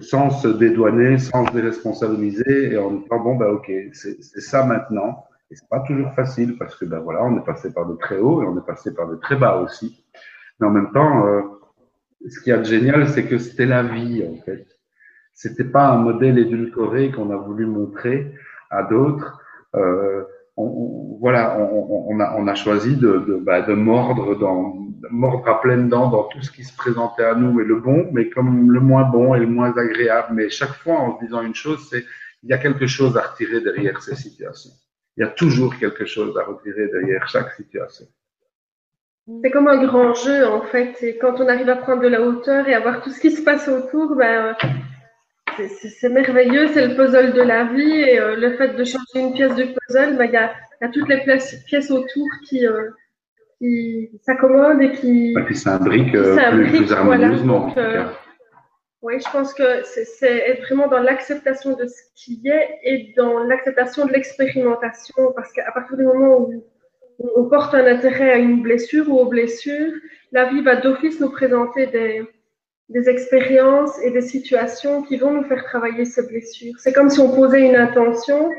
sans 0.02 0.30
se 0.30 0.48
dédouaner, 0.48 1.18
sans 1.18 1.46
se 1.46 1.54
déresponsabiliser 1.54 2.74
et 2.74 2.78
en 2.78 2.92
disant 2.92 3.20
bon 3.20 3.36
ben 3.36 3.48
ok 3.48 3.72
c'est 3.94 4.22
ça 4.42 4.66
maintenant. 4.66 5.24
Et 5.50 5.56
c'est 5.56 5.70
pas 5.70 5.80
toujours 5.82 6.14
facile 6.14 6.58
parce 6.58 6.76
que 6.76 6.86
ben 6.86 7.00
voilà 7.00 7.24
on 7.24 7.38
est 7.38 7.46
passé 7.46 7.74
par 7.74 7.86
de 7.88 7.96
très 7.96 8.18
hauts 8.18 8.44
et 8.44 8.46
on 8.46 8.58
est 8.58 8.66
passé 8.66 8.94
par 8.94 9.08
de 9.08 9.16
très 9.16 9.36
bas 9.36 9.58
aussi. 9.62 10.04
Mais 10.60 10.68
en 10.68 10.72
même 10.72 10.92
temps 10.92 11.26
euh, 11.28 11.42
ce 12.28 12.40
qui 12.42 12.52
est 12.52 12.64
génial 12.66 13.08
c'est 13.08 13.26
que 13.26 13.38
c'était 13.38 13.66
la 13.66 13.84
vie 13.84 14.26
en 14.28 14.42
fait. 14.44 14.68
C'était 15.34 15.64
pas 15.66 15.90
un 15.90 15.98
modèle 15.98 16.40
édulcoré 16.40 17.12
qu'on 17.12 17.30
a 17.30 17.36
voulu 17.38 17.68
montrer 17.68 18.34
à 18.72 18.84
d'autres. 18.84 19.40
Euh, 19.76 20.24
on, 20.56 21.18
voilà, 21.20 21.60
on, 21.60 22.08
on, 22.10 22.20
a, 22.20 22.36
on 22.38 22.48
a 22.48 22.56
choisi 22.56 22.96
de, 22.98 23.20
de, 23.20 23.36
bah, 23.36 23.62
de 23.62 23.74
mordre 23.74 24.36
dans, 24.40 24.87
mordre 25.10 25.48
à 25.48 25.62
pleines 25.62 25.90
dents 25.90 26.10
dans 26.10 26.24
tout 26.24 26.42
ce 26.42 26.52
qui 26.52 26.64
se 26.64 26.76
présentait 26.76 27.24
à 27.24 27.36
nous 27.36 27.60
et 27.60 27.66
le 27.66 27.80
bon, 27.80 28.10
mais 28.12 28.30
comme 28.30 28.72
le 28.72 28.80
moins 28.80 29.04
bon 29.04 29.36
et 29.36 29.40
le 29.40 29.48
moins 29.48 29.76
agréable. 29.78 30.30
Mais 30.34 30.50
chaque 30.50 30.74
fois, 30.74 30.96
en 30.96 31.20
se 31.20 31.26
disant 31.26 31.42
une 31.42 31.56
chose, 31.56 31.88
c'est 31.90 32.06
il 32.44 32.50
y 32.50 32.54
a 32.54 32.58
quelque 32.58 32.88
chose 32.88 33.18
à 33.18 33.22
retirer 33.22 33.62
derrière 33.62 34.02
ces 34.02 34.16
situations. 34.16 34.72
Il 35.16 35.22
y 35.22 35.24
a 35.24 35.30
toujours 35.30 35.78
quelque 35.78 36.06
chose 36.06 36.38
à 36.38 36.44
retirer 36.44 36.88
derrière 36.88 37.28
chaque 37.28 37.52
situation. 37.54 38.06
C'est 39.44 39.52
comme 39.52 39.68
un 39.68 39.84
grand 39.84 40.14
jeu, 40.14 40.48
en 40.48 40.62
fait. 40.62 40.96
Et 41.04 41.18
quand 41.18 41.42
on 41.42 41.48
arrive 41.48 41.70
à 41.70 41.76
prendre 41.76 42.02
de 42.02 42.08
la 42.08 42.22
hauteur 42.22 42.68
et 42.68 42.74
à 42.74 42.80
voir 42.80 43.02
tout 43.02 43.10
ce 43.10 43.20
qui 43.20 43.32
se 43.32 43.44
passe 43.44 43.68
autour, 43.68 44.16
ben, 44.16 44.56
c'est 45.58 46.10
merveilleux, 46.10 46.70
c'est 46.70 46.88
le 46.88 46.96
puzzle 46.96 47.34
de 47.34 47.42
la 47.42 47.66
vie. 47.66 48.00
Et 48.02 48.20
euh, 48.20 48.36
le 48.36 48.56
fait 48.56 48.76
de 48.76 48.84
changer 48.86 49.16
une 49.16 49.34
pièce 49.34 49.56
du 49.56 49.66
puzzle, 49.66 50.16
ben, 50.18 50.26
il 50.26 50.34
y, 50.34 50.38
a, 50.38 50.54
y, 50.82 50.86
a, 50.86 50.90
toutes 50.90 51.10
les 51.10 51.22
pièces, 51.24 51.92
autour 51.92 52.28
qui, 52.48 52.66
euh, 52.66 52.90
qui 53.58 54.10
s'accommode 54.24 54.82
et 54.82 54.92
qui, 54.94 55.32
et 55.32 55.44
puis 55.44 55.56
s'imbrique 55.56 56.14
euh, 56.16 56.36
plus, 56.52 56.70
plus, 56.70 56.92
harmonieusement. 56.92 57.72
Voilà. 57.74 58.04
Donc, 58.04 58.08
euh, 58.08 58.12
oui, 59.02 59.16
je 59.24 59.32
pense 59.32 59.54
que 59.54 59.84
c'est 59.84 60.38
être 60.50 60.64
vraiment 60.64 60.88
dans 60.88 61.00
l'acceptation 61.00 61.76
de 61.76 61.86
ce 61.86 62.02
qui 62.16 62.42
est 62.46 62.80
et 62.84 63.14
dans 63.16 63.44
l'acceptation 63.44 64.06
de 64.06 64.12
l'expérimentation, 64.12 65.34
parce 65.36 65.52
qu'à 65.54 65.72
partir 65.72 65.98
du 65.98 66.04
moment 66.04 66.40
où 66.40 66.64
on 67.36 67.46
porte 67.46 67.74
un 67.74 67.86
intérêt 67.86 68.32
à 68.32 68.38
une 68.38 68.62
blessure 68.62 69.10
ou 69.10 69.18
aux 69.20 69.30
blessures, 69.30 69.94
la 70.32 70.46
vie 70.46 70.62
va 70.62 70.76
d'office 70.76 71.20
nous 71.20 71.30
présenter 71.30 71.88
des, 71.88 72.24
des 72.90 73.10
expériences 73.10 74.00
et 74.04 74.12
des 74.12 74.22
situations 74.22 75.04
qui 75.04 75.18
vont 75.18 75.32
nous 75.32 75.44
faire 75.44 75.64
travailler 75.64 76.06
ces 76.06 76.28
blessures. 76.28 76.74
C'est 76.80 76.94
comme 76.94 77.10
si 77.10 77.20
on 77.20 77.36
posait 77.36 77.66
une 77.66 77.76
intention 77.76 78.50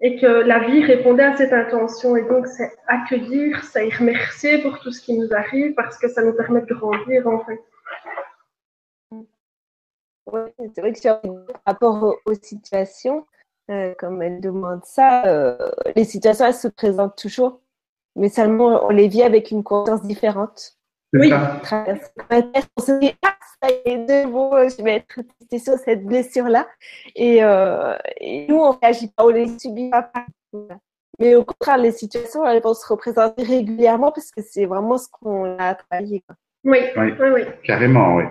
et 0.00 0.18
que 0.18 0.26
la 0.26 0.60
vie 0.60 0.82
répondait 0.82 1.24
à 1.24 1.36
cette 1.36 1.52
intention. 1.52 2.16
Et 2.16 2.22
donc, 2.22 2.46
c'est 2.46 2.72
accueillir, 2.86 3.62
c'est 3.64 3.88
remercier 3.94 4.62
pour 4.62 4.78
tout 4.80 4.90
ce 4.90 5.02
qui 5.02 5.18
nous 5.18 5.32
arrive 5.32 5.74
parce 5.74 5.98
que 5.98 6.08
ça 6.08 6.22
nous 6.22 6.32
permet 6.32 6.62
de 6.62 6.74
grandir, 6.74 7.26
en 7.26 7.44
fait. 7.44 7.60
Oui, 10.32 10.40
c'est 10.74 10.80
vrai 10.80 10.92
que 10.92 11.52
par 11.52 11.60
rapport 11.66 12.16
aux, 12.24 12.34
situations, 12.34 13.26
euh, 13.70 13.94
comme 13.98 14.22
elle 14.22 14.40
demande 14.40 14.84
ça, 14.84 15.26
euh, 15.26 15.70
les 15.96 16.04
situations, 16.04 16.46
elles 16.46 16.54
se 16.54 16.68
présentent 16.68 17.16
toujours, 17.16 17.60
mais 18.14 18.28
seulement 18.28 18.84
on 18.86 18.90
les 18.90 19.08
vit 19.08 19.22
avec 19.22 19.50
une 19.50 19.64
conscience 19.64 20.02
différente. 20.02 20.79
Oui, 21.12 21.32
on 21.32 22.82
se 22.82 23.00
dit, 23.00 23.12
ah, 23.22 23.36
ça 23.62 23.70
y 23.70 23.90
est, 23.90 23.98
de 23.98 24.30
bon, 24.30 24.50
je 24.68 24.82
vais 24.82 24.96
être 24.96 25.20
testée 25.38 25.58
sur 25.58 25.78
cette 25.78 26.04
blessure-là. 26.04 26.68
Et, 27.16 27.42
euh, 27.42 27.96
et, 28.20 28.46
nous, 28.48 28.56
on 28.56 28.74
ne 28.74 28.78
réagit 28.80 29.08
pas, 29.08 29.24
on 29.24 29.30
les 29.30 29.58
subit 29.58 29.90
pas. 29.90 30.12
Mais 31.18 31.34
au 31.34 31.44
contraire, 31.44 31.78
les 31.78 31.92
situations, 31.92 32.46
elles 32.46 32.62
vont 32.62 32.74
se 32.74 32.86
représenter 32.86 33.42
régulièrement 33.42 34.12
parce 34.12 34.30
que 34.30 34.40
c'est 34.40 34.66
vraiment 34.66 34.98
ce 34.98 35.08
qu'on 35.10 35.58
a 35.58 35.74
travaillé. 35.74 36.22
Oui, 36.64 36.78
oui, 36.96 37.12
oui, 37.20 37.42
Carrément, 37.64 38.16
oui. 38.16 38.24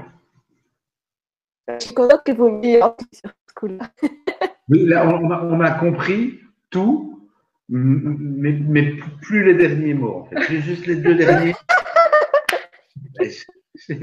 Je 1.67 1.85
suis 1.85 1.93
contente 1.93 2.23
que 2.25 2.31
vous 2.31 2.49
me 2.49 2.63
sur 2.63 3.29
ce 3.47 3.53
coup-là. 3.55 3.91
oui, 4.69 4.85
là, 4.85 5.05
on 5.07 5.29
a, 5.29 5.43
on 5.43 5.59
a 5.59 5.71
compris 5.71 6.39
tout, 6.69 7.27
mais, 7.67 8.57
mais, 8.67 8.93
plus 9.21 9.43
les 9.43 9.53
derniers 9.53 9.93
mots, 9.93 10.21
en 10.21 10.25
fait. 10.25 10.61
Juste 10.61 10.87
les 10.87 10.95
deux 10.95 11.15
derniers. 11.15 11.53
C'est 13.75 13.99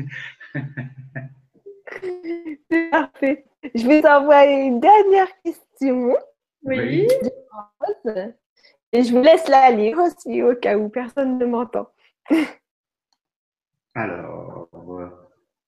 parfait. 2.90 3.44
Je 3.74 3.86
vais 3.86 4.02
t'envoyer 4.02 4.66
une 4.66 4.80
dernière 4.80 5.28
question. 5.44 6.16
Oui. 6.64 7.08
Et 8.92 9.02
je 9.02 9.12
vous 9.12 9.22
laisse 9.22 9.48
la 9.48 9.70
lire 9.70 9.98
aussi 9.98 10.42
au 10.42 10.54
cas 10.54 10.76
où 10.76 10.88
personne 10.88 11.38
ne 11.38 11.46
m'entend. 11.46 11.88
Alors, 13.94 14.68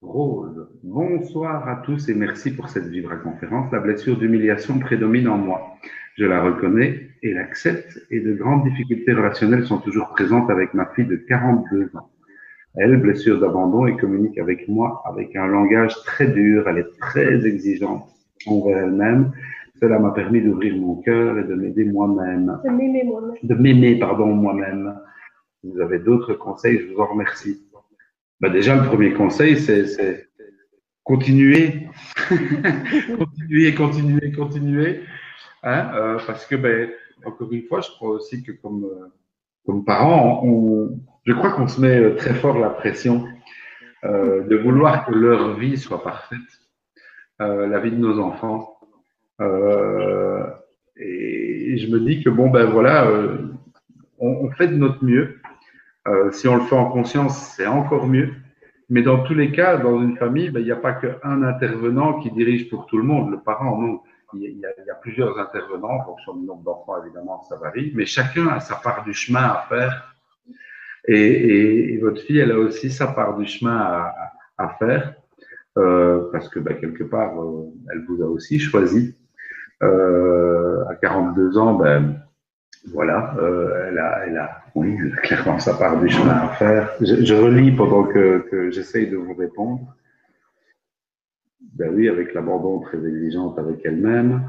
Rose, 0.03 0.69
bonsoir 0.83 1.69
à 1.69 1.77
tous 1.77 2.09
et 2.09 2.15
merci 2.15 2.55
pour 2.55 2.69
cette 2.69 2.87
vivre 2.87 3.15
conférence. 3.17 3.73
La 3.73 3.81
blessure 3.81 4.19
d'humiliation 4.19 4.79
prédomine 4.79 5.29
en 5.29 5.39
moi. 5.39 5.75
Je 6.17 6.25
la 6.25 6.43
reconnais 6.43 7.11
et 7.23 7.33
l'accepte 7.33 7.99
et 8.11 8.21
de 8.21 8.35
grandes 8.35 8.65
difficultés 8.65 9.13
relationnelles 9.13 9.67
sont 9.67 9.79
toujours 9.79 10.11
présentes 10.11 10.51
avec 10.51 10.75
ma 10.75 10.87
fille 10.95 11.07
de 11.07 11.17
42 11.17 11.91
ans. 11.97 12.11
Elle, 12.77 12.97
blessure 13.01 13.41
d'abandon, 13.41 13.87
et 13.87 13.97
communique 13.97 14.39
avec 14.39 14.69
moi 14.69 15.03
avec 15.07 15.35
un 15.37 15.47
langage 15.47 15.95
très 16.05 16.29
dur. 16.29 16.69
Elle 16.69 16.79
est 16.79 16.99
très 17.01 17.47
exigeante 17.47 18.09
envers 18.47 18.79
elle-même. 18.79 19.33
Cela 19.81 19.99
m'a 19.99 20.11
permis 20.11 20.43
d'ouvrir 20.43 20.77
mon 20.77 20.97
cœur 20.97 21.39
et 21.39 21.45
de 21.45 21.55
m'aider 21.55 21.85
moi-même. 21.85 22.59
De 22.65 22.71
m'aimer 22.71 23.05
moi-même. 23.05 23.37
De 23.43 23.55
m'aimer, 23.55 23.99
pardon, 23.99 24.27
moi-même. 24.27 24.99
Si 25.61 25.71
vous 25.71 25.81
avez 25.81 25.99
d'autres 25.99 26.35
conseils, 26.35 26.81
je 26.81 26.93
vous 26.93 27.01
en 27.01 27.07
remercie. 27.07 27.65
Bah 28.41 28.51
déjà, 28.51 28.77
le 28.77 28.87
premier 28.89 29.13
conseil, 29.13 29.57
c'est 29.57 30.29
continuer. 31.03 31.89
continuer, 33.19 33.75
continuer, 33.75 34.33
continuer. 34.33 35.01
Hein, 35.63 35.91
euh, 35.95 36.19
parce 36.27 36.47
que, 36.47 36.55
ben, 36.55 36.91
encore 37.25 37.53
une 37.53 37.63
fois, 37.63 37.81
je 37.81 37.89
crois 37.91 38.11
aussi 38.11 38.43
que 38.43 38.53
comme, 38.53 38.85
euh, 38.85 39.09
comme 39.67 39.85
parents, 39.85 40.43
je 41.25 41.35
crois 41.35 41.51
qu'on 41.51 41.69
se 41.69 41.81
met 41.81 41.99
euh, 42.01 42.15
très 42.17 42.33
fort 42.35 42.59
la 42.59 42.71
pression 42.71 43.29
euh, 44.05 44.45
de 44.45 44.57
vouloir 44.57 45.05
que 45.05 45.13
leur 45.13 45.55
vie 45.57 45.77
soit 45.77 46.03
parfaite, 46.03 46.39
euh, 47.43 47.67
la 47.67 47.81
vie 47.81 47.91
de 47.91 47.97
nos 47.97 48.19
enfants. 48.19 48.75
Et 51.01 51.77
je 51.77 51.93
me 51.93 52.01
dis 52.01 52.25
que 52.25 52.31
bon 52.31 52.51
ben 52.51 52.65
voilà, 52.65 53.09
on, 54.19 54.29
on, 54.29 54.51
fait 54.51 54.67
de 54.69 54.75
notre 54.75 55.05
mieux. 55.05 55.39
si 56.33 56.49
on 56.49 56.57
le 56.57 56.63
fait 56.63 56.75
en 56.75 56.91
conscience, 56.91 57.55
c'est 57.55 57.67
encore 57.67 58.07
mieux. 58.07 58.31
Mais 58.91 59.03
dans 59.03 59.23
tous 59.23 59.35
les 59.35 59.53
cas, 59.53 59.77
dans 59.77 60.01
une 60.01 60.17
famille, 60.17 60.51
ben, 60.51 60.61
il 60.61 60.65
n'y 60.65 60.73
a 60.73 60.77
pas 60.77 60.95
qu'un 60.95 61.43
intervenant 61.43 62.21
qui 62.21 62.31
dirige 62.31 62.69
pour 62.71 62.87
tout 62.87 62.97
le 62.97 63.05
monde. 63.05 63.31
Le 63.31 63.39
parent, 63.39 63.81
non. 63.81 64.01
Il 64.35 64.59
y, 64.59 64.91
a, 64.91 64.95
plusieurs 64.97 65.39
intervenants, 65.39 66.01
en 66.01 66.05
fonction 66.05 66.35
du 66.35 66.45
nombre 66.45 66.63
d'enfants, 66.63 67.03
évidemment, 67.03 67.43
ça 67.49 67.57
varie. 67.57 67.93
Mais 67.95 68.05
chacun 68.05 68.49
a 68.49 68.61
sa 68.61 68.77
part 68.77 69.03
du 69.05 69.15
chemin 69.15 69.43
à 69.43 69.65
faire 69.69 70.15
et, 71.09 71.99
votre 72.03 72.21
fille, 72.21 72.39
elle 72.39 72.53
a 72.53 72.59
aussi 72.59 72.91
sa 72.91 73.07
part 73.07 73.37
du 73.39 73.47
chemin 73.47 74.11
à, 74.59 74.69
faire, 74.79 75.15
euh, 75.79 76.31
parce 76.33 76.49
que 76.49 76.59
bah, 76.59 76.75
quelque 76.75 77.05
part, 77.05 77.41
euh, 77.41 77.73
elle 77.93 78.05
vous 78.07 78.23
a 78.23 78.27
aussi 78.27 78.59
choisi. 78.59 79.17
Euh, 79.83 80.85
à 80.89 80.97
42 80.97 81.57
ans, 81.57 81.75
ben 81.75 82.17
voilà, 82.93 83.35
elle 83.89 83.99
a, 83.99 84.65
clairement 85.23 85.59
sa 85.59 85.75
part 85.75 85.99
du 86.01 86.09
chemin 86.09 86.35
à 86.35 86.49
faire. 86.49 86.91
Je, 87.01 87.35
relis 87.35 87.73
pendant 87.73 88.05
que 88.05 88.71
j'essaye 88.71 89.09
de 89.09 89.17
vous 89.17 89.35
répondre. 89.35 89.97
Ben 91.61 91.95
oui, 91.95 92.09
avec 92.09 92.35
l'abandon 92.35 92.81
très 92.81 92.99
exigeante 92.99 93.59
avec 93.59 93.85
elle-même. 93.85 94.43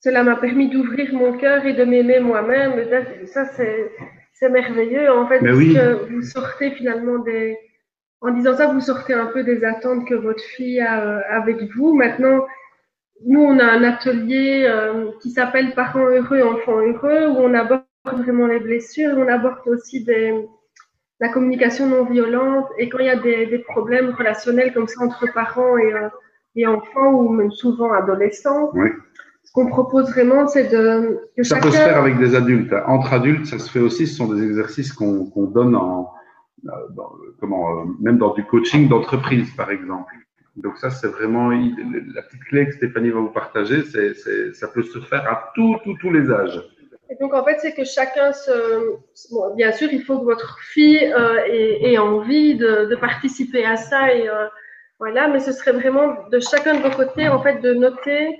Cela 0.00 0.24
m'a 0.24 0.36
permis 0.36 0.68
d'ouvrir 0.68 1.12
mon 1.14 1.36
cœur 1.38 1.64
et 1.64 1.74
de 1.74 1.84
m'aimer 1.84 2.20
moi-même. 2.20 2.72
Ça, 3.26 3.44
c'est 3.44 4.48
merveilleux 4.48 5.10
en 5.12 5.28
fait, 5.28 5.38
que 5.38 6.12
vous 6.12 6.22
sortez 6.22 6.72
finalement 6.72 7.18
des. 7.18 7.56
En 8.20 8.30
disant 8.30 8.56
ça, 8.56 8.72
vous 8.72 8.80
sortez 8.80 9.14
un 9.14 9.26
peu 9.26 9.42
des 9.42 9.64
attentes 9.64 10.06
que 10.06 10.14
votre 10.14 10.42
fille 10.42 10.80
a 10.80 11.04
euh, 11.04 11.20
avec 11.28 11.60
vous. 11.74 11.92
Maintenant, 11.94 12.46
nous, 13.26 13.40
on 13.40 13.58
a 13.58 13.64
un 13.64 13.82
atelier 13.82 14.64
euh, 14.64 15.10
qui 15.20 15.30
s'appelle 15.30 15.74
Parents 15.74 16.06
heureux, 16.06 16.42
enfants 16.42 16.80
heureux, 16.80 17.28
où 17.30 17.38
on 17.38 17.54
aborde 17.54 17.84
vraiment 18.06 18.46
les 18.46 18.60
blessures, 18.60 19.14
on 19.16 19.26
aborde 19.26 19.66
aussi 19.66 20.04
des, 20.04 20.34
la 21.22 21.28
communication 21.30 21.86
non 21.86 22.04
violente. 22.04 22.68
Et 22.78 22.88
quand 22.90 22.98
il 22.98 23.06
y 23.06 23.16
a 23.18 23.20
des, 23.28 23.46
des 23.46 23.60
problèmes 23.60 24.10
relationnels 24.10 24.74
comme 24.74 24.88
ça 24.88 25.02
entre 25.02 25.24
parents 25.32 25.78
et, 25.78 25.92
euh, 25.94 26.08
et 26.56 26.66
enfants, 26.66 27.12
ou 27.12 27.30
même 27.30 27.52
souvent 27.52 27.90
adolescents, 27.92 28.70
oui 28.74 28.90
ce 29.44 29.52
qu'on 29.52 29.66
propose 29.66 30.10
vraiment, 30.10 30.46
c'est 30.46 30.68
de. 30.70 31.28
Que 31.36 31.42
ça 31.42 31.56
chacun... 31.56 31.68
peut 31.68 31.72
se 31.72 31.82
faire 31.82 31.98
avec 31.98 32.18
des 32.18 32.34
adultes. 32.34 32.74
Entre 32.86 33.12
adultes, 33.12 33.46
ça 33.46 33.58
se 33.58 33.70
fait 33.70 33.80
aussi. 33.80 34.06
Ce 34.06 34.16
sont 34.16 34.32
des 34.32 34.42
exercices 34.42 34.92
qu'on 34.92 35.26
qu 35.26 35.52
donne 35.52 35.74
en, 35.76 36.10
euh, 36.66 36.70
dans, 36.96 37.12
comment, 37.40 37.80
euh, 37.80 37.84
même 38.00 38.18
dans 38.18 38.32
du 38.34 38.44
coaching 38.44 38.88
d'entreprise, 38.88 39.50
par 39.54 39.70
exemple. 39.70 40.14
Donc 40.56 40.76
ça, 40.78 40.90
c'est 40.90 41.08
vraiment 41.08 41.50
la 41.50 42.22
petite 42.22 42.44
clé 42.44 42.66
que 42.66 42.72
Stéphanie 42.72 43.10
va 43.10 43.20
vous 43.20 43.30
partager. 43.30 43.82
C'est, 43.84 44.14
ça 44.54 44.68
peut 44.68 44.82
se 44.82 44.98
faire 45.00 45.26
à 45.28 45.52
tous, 45.54 45.76
tous, 45.84 45.96
tous 45.98 46.10
les 46.10 46.30
âges. 46.30 46.60
Et 47.12 47.16
donc 47.20 47.34
en 47.34 47.44
fait, 47.44 47.58
c'est 47.60 47.74
que 47.74 47.84
chacun 47.84 48.32
se. 48.32 48.96
Bon, 49.32 49.54
bien 49.54 49.70
sûr, 49.72 49.92
il 49.92 50.02
faut 50.02 50.18
que 50.18 50.24
votre 50.24 50.58
fille 50.60 51.12
euh, 51.12 51.44
ait, 51.44 51.92
ait, 51.92 51.98
envie 51.98 52.54
de, 52.54 52.86
de, 52.86 52.96
participer 52.96 53.66
à 53.66 53.76
ça 53.76 54.14
et 54.14 54.30
euh, 54.30 54.46
voilà. 54.98 55.28
Mais 55.28 55.40
ce 55.40 55.52
serait 55.52 55.72
vraiment 55.72 56.16
de 56.30 56.40
chacun 56.40 56.74
de 56.74 56.82
vos 56.82 56.96
côtés, 56.96 57.28
en 57.28 57.42
fait, 57.42 57.60
de 57.60 57.74
noter 57.74 58.38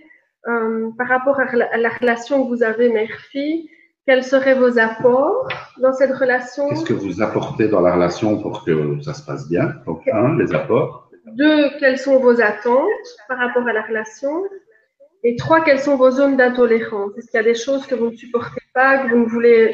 euh, 0.49 0.89
par 0.97 1.07
rapport 1.07 1.39
à 1.39 1.55
la, 1.55 1.67
à 1.67 1.77
la, 1.77 1.91
relation 1.91 2.45
que 2.45 2.49
vous 2.49 2.63
avez 2.63 2.89
mère-fille, 2.89 3.69
quels 4.07 4.25
seraient 4.25 4.55
vos 4.55 4.79
apports 4.79 5.49
dans 5.77 5.93
cette 5.93 6.17
relation? 6.17 6.71
Qu'est-ce 6.71 6.87
que 6.87 6.95
vous 6.95 7.21
apportez 7.21 7.69
dans 7.69 7.83
la 7.83 7.93
relation 7.93 8.41
pour 8.41 8.65
que 8.65 8.99
ça 9.03 9.13
se 9.13 9.27
passe 9.27 9.51
bien? 9.51 9.75
Donc, 9.85 10.09
un, 10.09 10.39
les 10.39 10.55
apports. 10.55 11.11
Deux, 11.27 11.69
quelles 11.79 11.99
sont 11.99 12.19
vos 12.21 12.41
attentes 12.41 12.89
par 13.29 13.37
rapport 13.37 13.69
à 13.69 13.75
la 13.75 13.83
relation? 13.83 14.45
Et 15.25 15.37
trois, 15.37 15.63
quelles 15.63 15.79
sont 15.79 15.97
vos 15.97 16.11
zones 16.11 16.39
d'intolérance? 16.39 17.13
Est-ce 17.19 17.27
qu'il 17.31 17.39
y 17.39 17.41
a 17.41 17.45
des 17.45 17.55
choses 17.55 17.87
que 17.87 17.95
vous 17.95 18.11
ne 18.11 18.17
supportez 18.17 18.62
pas, 18.73 18.99
que 18.99 19.11
vous 19.11 19.19
ne 19.19 19.27
voulez... 19.27 19.73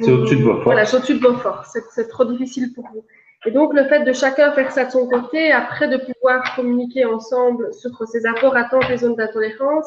c'est 0.00 0.12
au-dessus 0.12 0.36
de 0.36 0.42
vos 0.42 0.52
forces. 0.54 0.64
Voilà, 0.64 0.84
c'est 0.84 0.96
au-dessus 0.96 1.14
de 1.14 1.26
vos 1.26 1.34
forces. 1.34 1.76
C'est 1.90 2.08
trop 2.08 2.24
difficile 2.24 2.72
pour 2.74 2.84
vous. 2.92 3.04
Et 3.44 3.50
donc, 3.50 3.74
le 3.74 3.84
fait 3.84 4.02
de 4.04 4.12
chacun 4.12 4.52
faire 4.52 4.72
ça 4.72 4.86
de 4.86 4.90
son 4.90 5.06
côté, 5.08 5.52
après 5.52 5.88
de 5.88 5.98
pouvoir 5.98 6.56
communiquer 6.56 7.04
ensemble 7.04 7.72
sur 7.72 7.90
ses 8.08 8.26
apports, 8.26 8.56
attentes 8.56 8.90
et 8.90 8.96
zones 8.96 9.14
d'intolérance, 9.14 9.86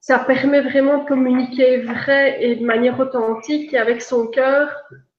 ça 0.00 0.18
permet 0.18 0.60
vraiment 0.60 0.98
de 0.98 1.08
communiquer 1.08 1.78
vrai 1.78 2.42
et 2.42 2.56
de 2.56 2.64
manière 2.64 2.98
authentique 3.00 3.72
et 3.72 3.78
avec 3.78 4.02
son 4.02 4.26
cœur, 4.26 4.70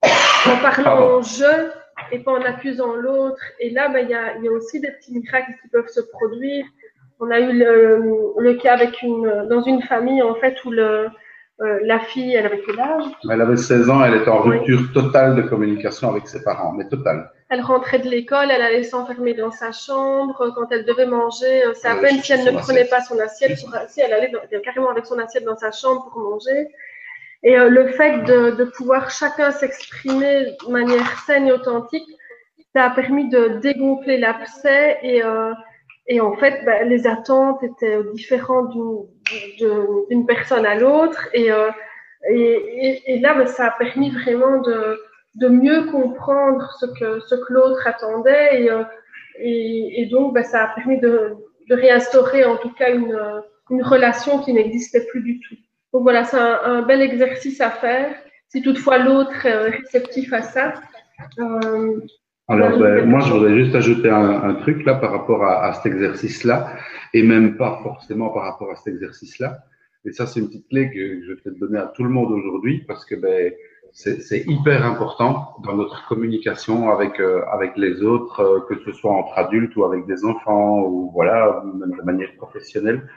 en 0.03 0.61
parlant 0.61 1.17
en 1.17 1.21
jeu 1.21 1.71
et 2.11 2.19
pas 2.19 2.31
en 2.31 2.41
accusant 2.41 2.95
l'autre. 2.95 3.41
Et 3.59 3.71
là, 3.71 3.89
ben, 3.89 3.99
il 3.99 4.09
y, 4.09 4.13
a, 4.13 4.37
y, 4.37 4.47
a, 4.47 4.51
aussi 4.51 4.79
des 4.79 4.91
petits 4.91 5.13
miracles 5.13 5.53
qui 5.61 5.67
peuvent 5.69 5.89
se 5.89 6.01
produire. 6.01 6.65
On 7.19 7.29
a 7.31 7.39
eu 7.39 7.51
le, 7.51 8.33
le 8.37 8.53
cas 8.55 8.73
avec 8.73 9.01
une, 9.01 9.47
dans 9.49 9.61
une 9.61 9.81
famille, 9.81 10.21
en 10.21 10.35
fait, 10.35 10.63
où 10.63 10.71
le, 10.71 11.09
euh, 11.61 11.79
la 11.83 11.99
fille, 11.99 12.33
elle 12.33 12.45
avait 12.45 12.61
quel 12.65 12.79
âge? 12.79 13.03
Elle 13.29 13.41
avait 13.41 13.57
16 13.57 13.89
ans, 13.89 14.03
elle 14.03 14.15
était 14.15 14.29
en 14.29 14.39
rupture 14.39 14.79
oui. 14.79 14.93
totale 14.93 15.35
de 15.35 15.41
communication 15.41 16.09
avec 16.09 16.27
ses 16.27 16.41
parents, 16.43 16.71
mais 16.71 16.87
totale. 16.87 17.31
Elle 17.49 17.61
rentrait 17.61 17.99
de 17.99 18.07
l'école, 18.07 18.49
elle 18.49 18.61
allait 18.61 18.83
s'enfermer 18.83 19.33
dans 19.33 19.51
sa 19.51 19.71
chambre. 19.71 20.53
Quand 20.55 20.71
elle 20.71 20.85
devait 20.85 21.05
manger, 21.05 21.65
euh, 21.65 21.73
c'est 21.73 21.87
à 21.89 21.95
peine 21.95 22.21
si 22.21 22.31
elle 22.31 22.45
ne 22.45 22.57
prenait 22.57 22.81
assiette. 22.81 22.89
pas 22.89 23.01
son 23.01 23.19
assiette. 23.19 23.57
Si 23.89 23.99
elle 23.99 24.13
allait 24.13 24.31
dans, 24.31 24.39
carrément 24.61 24.89
avec 24.89 25.05
son 25.05 25.19
assiette 25.19 25.43
dans 25.43 25.57
sa 25.57 25.71
chambre 25.71 26.09
pour 26.13 26.21
manger. 26.21 26.67
Et 27.43 27.57
euh, 27.57 27.69
le 27.69 27.87
fait 27.87 28.19
de, 28.23 28.51
de 28.51 28.63
pouvoir 28.65 29.09
chacun 29.09 29.51
s'exprimer 29.51 30.55
de 30.65 30.71
manière 30.71 31.19
saine 31.25 31.47
et 31.47 31.51
authentique, 31.51 32.07
ça 32.73 32.85
a 32.85 32.89
permis 32.91 33.29
de 33.29 33.59
dégonfler 33.61 34.17
l'abcès 34.17 34.99
et, 35.01 35.23
euh, 35.23 35.53
et 36.07 36.21
en 36.21 36.35
fait, 36.35 36.63
bah, 36.65 36.83
les 36.83 37.07
attentes 37.07 37.63
étaient 37.63 38.03
différentes 38.13 38.73
d'une 40.07 40.25
personne 40.25 40.65
à 40.65 40.75
l'autre. 40.75 41.27
Et, 41.33 41.51
euh, 41.51 41.69
et, 42.29 42.35
et, 42.35 43.13
et, 43.13 43.19
là, 43.19 43.33
bah, 43.33 43.45
ça 43.47 43.67
a 43.67 43.71
permis 43.71 44.11
vraiment 44.11 44.61
de, 44.61 44.99
de 45.35 45.47
mieux 45.47 45.85
comprendre 45.85 46.69
ce 46.79 46.85
que, 46.85 47.19
ce 47.21 47.35
que 47.35 47.53
l'autre 47.53 47.85
attendait. 47.85 48.63
Et, 48.63 48.71
euh, 48.71 48.83
et, 49.39 50.05
donc, 50.07 50.33
bah, 50.33 50.43
ça 50.43 50.63
a 50.63 50.67
permis 50.75 50.99
de, 50.99 51.35
de, 51.69 51.75
réinstaurer 51.75 52.45
en 52.45 52.57
tout 52.57 52.73
cas 52.73 52.91
une, 52.93 53.17
une 53.69 53.83
relation 53.83 54.39
qui 54.39 54.53
n'existait 54.53 55.05
plus 55.05 55.21
du 55.21 55.39
tout. 55.39 55.55
Donc 55.93 56.03
voilà, 56.03 56.23
c'est 56.23 56.37
un, 56.37 56.59
un, 56.63 56.81
bel 56.81 57.01
exercice 57.01 57.61
à 57.61 57.69
faire. 57.69 58.15
Si 58.49 58.61
toutefois 58.61 58.97
l'autre 58.97 59.45
est 59.45 59.69
réceptif 59.69 60.33
à 60.33 60.41
ça, 60.41 60.73
Euh, 61.39 61.99
Alors, 62.49 62.79
ben, 62.79 63.05
moi, 63.05 63.19
je 63.19 63.31
voudrais 63.31 63.55
juste 63.63 63.75
ajouter 63.75 64.09
un, 64.09 64.55
truc 64.55 64.83
là 64.83 64.95
par 64.95 65.11
rapport 65.11 65.43
à, 65.43 65.71
cet 65.73 65.93
exercice-là, 65.93 66.77
et 67.13 67.21
même 67.21 67.57
pas 67.57 67.79
forcément 67.83 68.29
par 68.29 68.43
rapport 68.43 68.71
à 68.71 68.75
cet 68.75 68.95
exercice-là. 68.95 69.59
Et 70.03 70.11
ça, 70.11 70.25
c'est 70.25 70.39
une 70.39 70.47
petite 70.47 70.67
clé 70.67 70.89
que 70.89 71.23
je 71.23 71.31
vais 71.31 71.35
peut-être 71.35 71.59
donner 71.59 71.77
à 71.77 71.85
tout 71.85 72.03
le 72.03 72.09
monde 72.09 72.31
aujourd'hui, 72.31 72.83
parce 72.87 73.05
que 73.05 73.13
ben, 73.13 73.53
c'est 73.91 74.47
hyper 74.47 74.83
important 74.83 75.57
dans 75.63 75.75
notre 75.75 76.07
communication 76.07 76.89
avec 76.89 77.19
euh, 77.19 77.43
avec 77.51 77.75
les 77.77 78.01
autres, 78.01 78.39
euh, 78.39 78.59
que 78.67 78.79
ce 78.83 78.93
soit 78.93 79.11
entre 79.11 79.37
adultes 79.37 79.75
ou 79.75 79.83
avec 79.83 80.05
des 80.07 80.25
enfants 80.25 80.81
ou 80.81 81.11
voilà, 81.13 81.63
même 81.75 81.95
de 81.97 82.03
manière 82.03 82.33
professionnelle. 82.37 83.07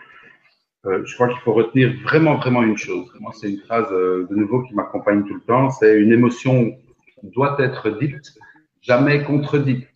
Euh, 0.85 1.03
je 1.05 1.15
crois 1.15 1.29
qu'il 1.29 1.39
faut 1.39 1.53
retenir 1.53 1.93
vraiment 2.05 2.37
vraiment 2.37 2.63
une 2.63 2.77
chose. 2.77 3.07
Moi, 3.21 3.33
c'est 3.35 3.51
une 3.51 3.61
phrase 3.61 3.91
de 3.91 4.35
nouveau 4.35 4.63
qui 4.63 4.75
m'accompagne 4.75 5.25
tout 5.25 5.35
le 5.35 5.41
temps. 5.43 5.71
C'est 5.71 5.99
une 6.01 6.13
émotion 6.13 6.75
doit 7.23 7.57
être 7.61 7.91
dite, 7.99 8.35
jamais 8.83 9.23
contredite. 9.25 9.89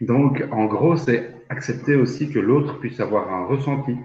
Donc, 0.00 0.42
en 0.50 0.66
gros, 0.66 0.96
c'est 0.96 1.34
accepter 1.48 1.96
aussi 1.96 2.30
que 2.30 2.38
l'autre 2.38 2.78
puisse 2.80 3.00
avoir 3.00 3.32
un 3.32 3.46
ressenti, 3.46 3.96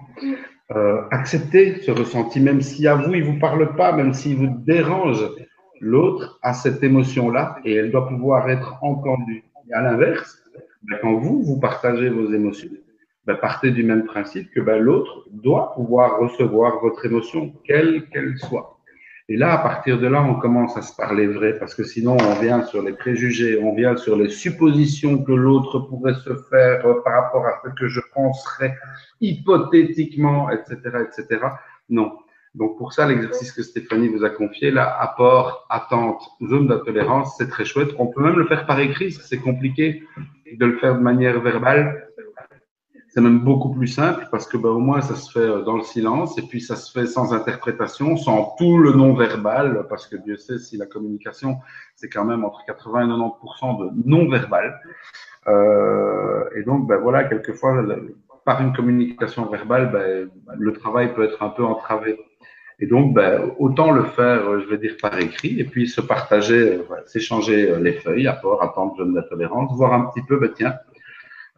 euh, 0.72 1.02
accepter 1.12 1.82
ce 1.82 1.92
ressenti, 1.92 2.40
même 2.40 2.62
si 2.62 2.88
à 2.88 2.96
vous, 2.96 3.14
il 3.14 3.22
ne 3.22 3.32
vous 3.32 3.40
parle 3.40 3.76
pas, 3.76 3.92
même 3.92 4.14
s'il 4.14 4.38
vous 4.38 4.54
dérange, 4.66 5.24
l'autre 5.80 6.40
a 6.42 6.54
cette 6.54 6.84
émotion-là 6.84 7.58
et 7.66 7.74
elle 7.74 7.92
doit 7.92 8.08
pouvoir 8.08 8.50
être 8.50 8.78
entendue. 8.82 9.44
Et 9.70 9.74
à 9.74 9.82
l'inverse, 9.82 10.44
ben, 10.84 10.98
quand 11.02 11.16
vous, 11.16 11.44
vous 11.44 11.60
partagez 11.60 12.10
vos 12.10 12.32
émotions, 12.32 12.70
ben, 13.26 13.36
partez 13.36 13.72
du 13.72 13.84
même 13.84 14.06
principe 14.06 14.52
que 14.52 14.60
ben, 14.60 14.80
l'autre 14.80 15.26
doit 15.32 15.74
pouvoir 15.74 16.20
recevoir 16.20 16.80
votre 16.82 17.06
émotion, 17.06 17.54
quelle 17.66 18.08
qu'elle 18.10 18.38
soit. 18.38 18.79
Et 19.32 19.38
là, 19.38 19.54
à 19.54 19.58
partir 19.60 20.00
de 20.00 20.08
là, 20.08 20.24
on 20.24 20.40
commence 20.40 20.76
à 20.76 20.82
se 20.82 20.96
parler 20.96 21.28
vrai, 21.28 21.56
parce 21.60 21.76
que 21.76 21.84
sinon, 21.84 22.18
on 22.20 22.42
vient 22.42 22.64
sur 22.64 22.82
les 22.82 22.94
préjugés, 22.94 23.60
on 23.62 23.76
vient 23.76 23.96
sur 23.96 24.16
les 24.16 24.30
suppositions 24.30 25.24
que 25.24 25.32
l'autre 25.32 25.78
pourrait 25.82 26.16
se 26.16 26.34
faire 26.50 26.84
euh, 26.88 26.96
par 27.04 27.14
rapport 27.14 27.46
à 27.46 27.62
ce 27.64 27.70
que 27.80 27.88
je 27.88 28.00
penserais 28.16 28.76
hypothétiquement, 29.22 30.50
etc., 30.50 30.78
etc. 31.06 31.46
Non. 31.90 32.18
Donc 32.56 32.80
pour 32.80 32.92
ça, 32.92 33.08
l'exercice 33.08 33.52
que 33.52 33.62
Stéphanie 33.62 34.08
vous 34.08 34.24
a 34.24 34.32
confié, 34.32 34.72
là, 34.72 35.00
apport, 35.00 35.68
attente, 35.70 36.24
zone 36.42 36.66
d'intolérance, 36.66 37.36
c'est 37.38 37.50
très 37.50 37.66
chouette. 37.66 37.90
On 38.00 38.08
peut 38.08 38.24
même 38.24 38.36
le 38.36 38.48
faire 38.48 38.66
par 38.66 38.80
écrit, 38.80 39.12
c'est 39.12 39.38
compliqué 39.38 40.04
de 40.52 40.66
le 40.66 40.78
faire 40.78 40.96
de 40.96 41.02
manière 41.02 41.40
verbale 41.40 42.09
c'est 43.20 43.24
même 43.24 43.40
beaucoup 43.40 43.74
plus 43.74 43.88
simple 43.88 44.30
parce 44.32 44.48
que 44.48 44.56
ben, 44.56 44.70
au 44.70 44.80
moins 44.80 45.02
ça 45.02 45.16
se 45.16 45.30
fait 45.30 45.46
euh, 45.46 45.62
dans 45.62 45.76
le 45.76 45.84
silence 45.84 46.38
et 46.38 46.42
puis 46.42 46.62
ça 46.62 46.78
se 46.78 46.90
fait 46.90 47.06
sans 47.06 47.34
interprétation, 47.34 48.16
sans 48.16 48.56
tout 48.58 48.78
le 48.78 48.94
non-verbal, 48.94 49.88
parce 49.90 50.08
que 50.08 50.16
Dieu 50.16 50.38
sait 50.38 50.58
si 50.58 50.78
la 50.78 50.86
communication, 50.86 51.58
c'est 51.96 52.08
quand 52.08 52.24
même 52.24 52.46
entre 52.46 52.64
80 52.66 53.02
et 53.02 53.12
90% 53.12 53.80
de 53.82 54.10
non-verbal. 54.10 54.80
Euh, 55.48 56.46
et 56.56 56.64
donc, 56.64 56.88
ben, 56.88 56.96
voilà, 56.96 57.26
quelquefois, 57.26 57.84
par 58.46 58.62
une 58.62 58.72
communication 58.72 59.48
verbale, 59.48 59.92
ben, 59.92 60.30
le 60.58 60.72
travail 60.72 61.14
peut 61.14 61.26
être 61.26 61.44
un 61.44 61.50
peu 61.50 61.66
entravé. 61.66 62.18
Et 62.80 62.88
donc, 62.88 63.14
ben, 63.14 63.52
autant 63.60 63.92
le 63.92 64.04
faire, 64.04 64.50
euh, 64.50 64.62
je 64.62 64.70
vais 64.70 64.78
dire, 64.78 64.96
par 65.02 65.20
écrit, 65.20 65.60
et 65.60 65.66
puis 65.66 65.90
se 65.90 66.00
partager, 66.00 66.80
s'échanger 67.06 67.76
les 67.82 67.92
feuilles, 67.92 68.28
apport, 68.28 68.64
attente, 68.64 68.96
zone 68.96 69.14
de 69.14 69.20
tolérance, 69.20 69.76
voir 69.76 69.92
un 69.92 70.06
petit 70.06 70.26
peu, 70.26 70.40
ben, 70.40 70.52
tiens, 70.56 70.76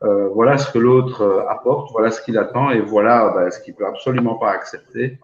euh, 0.03 0.29
voilà 0.29 0.57
ce 0.57 0.71
que 0.71 0.79
l'autre 0.79 1.21
euh, 1.21 1.47
apporte, 1.47 1.91
voilà 1.91 2.11
ce 2.11 2.21
qu'il 2.23 2.37
attend 2.37 2.71
et 2.71 2.81
voilà 2.81 3.33
ben, 3.35 3.51
ce 3.51 3.59
qu'il 3.61 3.75
peut 3.75 3.85
absolument 3.85 4.35
pas 4.35 4.51
accepter. 4.51 5.19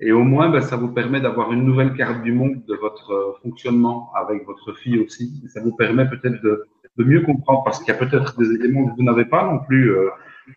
Et 0.00 0.12
au 0.12 0.24
moins, 0.24 0.48
ben, 0.48 0.60
ça 0.60 0.76
vous 0.76 0.88
permet 0.88 1.20
d'avoir 1.20 1.52
une 1.52 1.64
nouvelle 1.64 1.94
carte 1.94 2.22
du 2.22 2.32
monde 2.32 2.64
de 2.66 2.74
votre 2.74 3.12
euh, 3.12 3.32
fonctionnement 3.42 4.10
avec 4.14 4.44
votre 4.44 4.72
fille 4.74 4.98
aussi. 4.98 5.42
ça 5.48 5.60
vous 5.60 5.74
permet 5.76 6.08
peut-être 6.08 6.42
de, 6.42 6.66
de, 6.98 7.04
mieux 7.04 7.20
comprendre 7.20 7.62
parce 7.64 7.78
qu'il 7.78 7.88
y 7.88 7.96
a 7.96 7.98
peut-être 7.98 8.36
des 8.36 8.50
éléments 8.52 8.86
que 8.88 8.96
vous 8.96 9.04
n'avez 9.04 9.24
pas 9.24 9.44
non 9.44 9.60
plus 9.60 9.92
euh, 9.92 10.10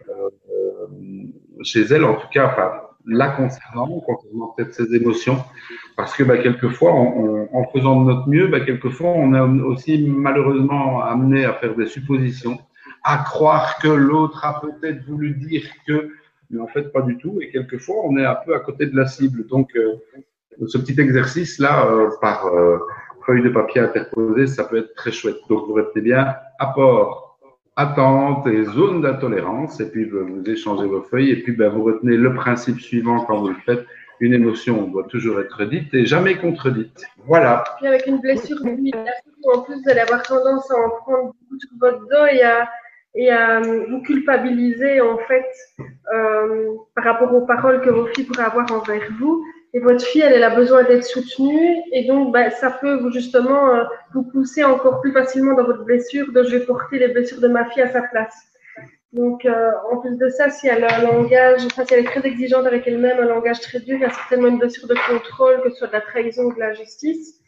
euh, 0.10 0.88
chez 1.64 1.82
elle, 1.82 2.04
en 2.04 2.16
tout 2.16 2.28
cas, 2.32 2.48
enfin, 2.48 2.72
la 3.06 3.30
concernant, 3.30 4.00
concernant 4.00 4.54
peut-être 4.58 4.74
ses 4.74 4.96
émotions. 4.96 5.38
Parce 5.96 6.16
que 6.16 6.24
ben, 6.24 6.42
quelquefois, 6.42 6.94
en, 6.94 7.64
faisant 7.72 8.02
de 8.02 8.12
notre 8.12 8.28
mieux, 8.28 8.48
ben, 8.48 8.66
quelquefois, 8.66 9.12
on 9.12 9.34
est 9.34 9.62
aussi 9.62 10.04
malheureusement 10.08 11.04
amené 11.04 11.46
à 11.46 11.54
faire 11.54 11.76
des 11.76 11.86
suppositions 11.86 12.58
à 13.04 13.18
croire 13.20 13.78
que 13.80 13.88
l'autre 13.88 14.46
a 14.46 14.62
peut-être 14.62 15.04
voulu 15.06 15.32
dire 15.36 15.64
que, 15.88 16.10
mais 16.50 16.60
en 16.60 16.68
fait 16.68 16.92
pas 16.92 17.02
du 17.02 17.18
tout. 17.18 17.40
Et 17.42 17.50
quelquefois, 17.50 17.96
on 18.04 18.18
est 18.18 18.26
un 18.26 18.36
peu 18.36 18.56
à 18.56 18.60
côté 18.60 18.86
de 18.86 18.96
la 18.96 19.08
cible. 19.08 19.46
Donc, 19.48 19.76
euh, 19.76 19.96
ce 20.68 20.78
petit 20.78 21.00
exercice-là, 21.00 21.88
euh, 21.92 22.10
par 22.22 22.48
euh, 22.48 22.80
feuille 23.26 23.44
de 23.44 23.50
papier 23.50 23.82
interposée, 23.82 24.48
ça 24.48 24.64
peut 24.64 24.78
être 24.78 24.94
très 24.96 25.12
chouette. 25.12 25.38
Donc, 25.50 25.68
vous 25.68 25.74
restez 25.74 26.02
bien 26.02 26.36
apport, 26.60 27.40
attente 27.76 28.48
et 28.48 28.64
zone 28.64 29.02
d'intolérance. 29.02 29.80
Et 29.80 29.90
puis, 29.90 30.10
vous 30.10 30.42
échangez 30.46 30.88
vos 30.88 31.02
feuilles. 31.02 31.32
Et 31.32 31.44
puis, 31.44 31.54
ben, 31.54 31.70
vous 31.70 31.84
retenez 31.84 32.18
le 32.18 32.34
principe 32.34 32.80
suivant 32.80 33.24
quand 33.26 33.40
vous 33.40 33.50
le 33.50 33.62
faites. 33.66 33.86
Une 34.20 34.34
émotion 34.34 34.88
doit 34.88 35.04
toujours 35.04 35.40
être 35.40 35.64
dite 35.66 35.94
et 35.94 36.08
jamais 36.08 36.38
contredite. 36.38 37.06
Voilà. 37.28 37.64
Puis 37.78 37.86
avec 37.86 38.08
une 38.08 38.20
blessure 38.20 38.58
en 39.54 39.62
plus, 39.62 39.76
vous 39.76 39.90
allez 39.90 40.00
avoir 40.02 40.24
tendance 40.24 40.70
à 40.72 40.76
en 40.76 40.90
prendre 41.02 41.34
beaucoup 41.34 41.60
sur 41.60 41.70
votre 41.80 42.00
dos 42.00 42.26
et 42.32 42.42
à 42.42 42.68
et 43.18 43.32
à 43.32 43.60
vous 43.60 44.02
culpabiliser 44.04 45.02
en 45.02 45.18
fait 45.18 45.48
euh, 46.14 46.76
par 46.96 47.04
rapport 47.04 47.34
aux 47.34 47.46
paroles 47.46 47.82
que 47.82 47.90
vos 47.90 48.06
filles 48.06 48.26
pourraient 48.26 48.46
avoir 48.46 48.72
envers 48.72 49.10
vous. 49.20 49.44
Et 49.74 49.80
votre 49.80 50.06
fille, 50.06 50.22
elle, 50.22 50.34
elle 50.34 50.44
a 50.44 50.56
besoin 50.56 50.84
d'être 50.84 51.04
soutenue 51.04 51.78
et 51.92 52.06
donc 52.06 52.32
bah, 52.32 52.52
ça 52.52 52.72
peut 52.72 52.96
vous 52.96 53.12
justement 53.12 53.76
euh, 53.76 53.84
vous 54.14 54.24
pousser 54.24 54.64
encore 54.64 55.02
plus 55.02 55.12
facilement 55.12 55.56
dans 55.56 55.66
votre 55.66 55.84
blessure 55.84 56.32
de 56.32 56.44
je 56.44 56.58
vais 56.58 56.66
porter 56.66 57.00
les 57.00 57.10
blessures 57.10 57.42
de 57.42 57.48
ma 57.48 57.66
fille 57.66 57.82
à 57.82 57.92
sa 57.92 58.04
place. 58.04 58.36
Donc 59.14 59.46
euh, 59.46 59.72
en 59.92 59.98
plus 59.98 60.16
de 60.18 60.30
ça, 60.30 60.52
si 60.52 60.68
elle 60.68 60.84
a 60.84 61.00
un 61.00 61.02
langage, 61.02 61.62
enfin 61.66 61.86
si 61.86 61.96
elle 61.96 62.02
est 62.02 62.08
très 62.08 62.26
exigeante 62.26 62.68
avec 62.68 62.88
elle-même, 62.88 63.20
un 63.20 63.26
langage 63.26 63.62
très 63.62 63.80
dur, 63.80 63.96
il 63.96 64.02
y 64.02 64.06
a 64.06 64.12
certainement 64.12 64.48
une 64.48 64.60
blessure 64.60 64.88
de 64.88 64.96
contrôle, 65.10 65.62
que 65.64 65.72
ce 65.72 65.78
soit 65.78 65.88
de 65.88 65.94
la 65.94 66.02
trahison 66.02 66.44
ou 66.44 66.54
de 66.54 66.60
la 66.60 66.74
justice. 66.74 67.40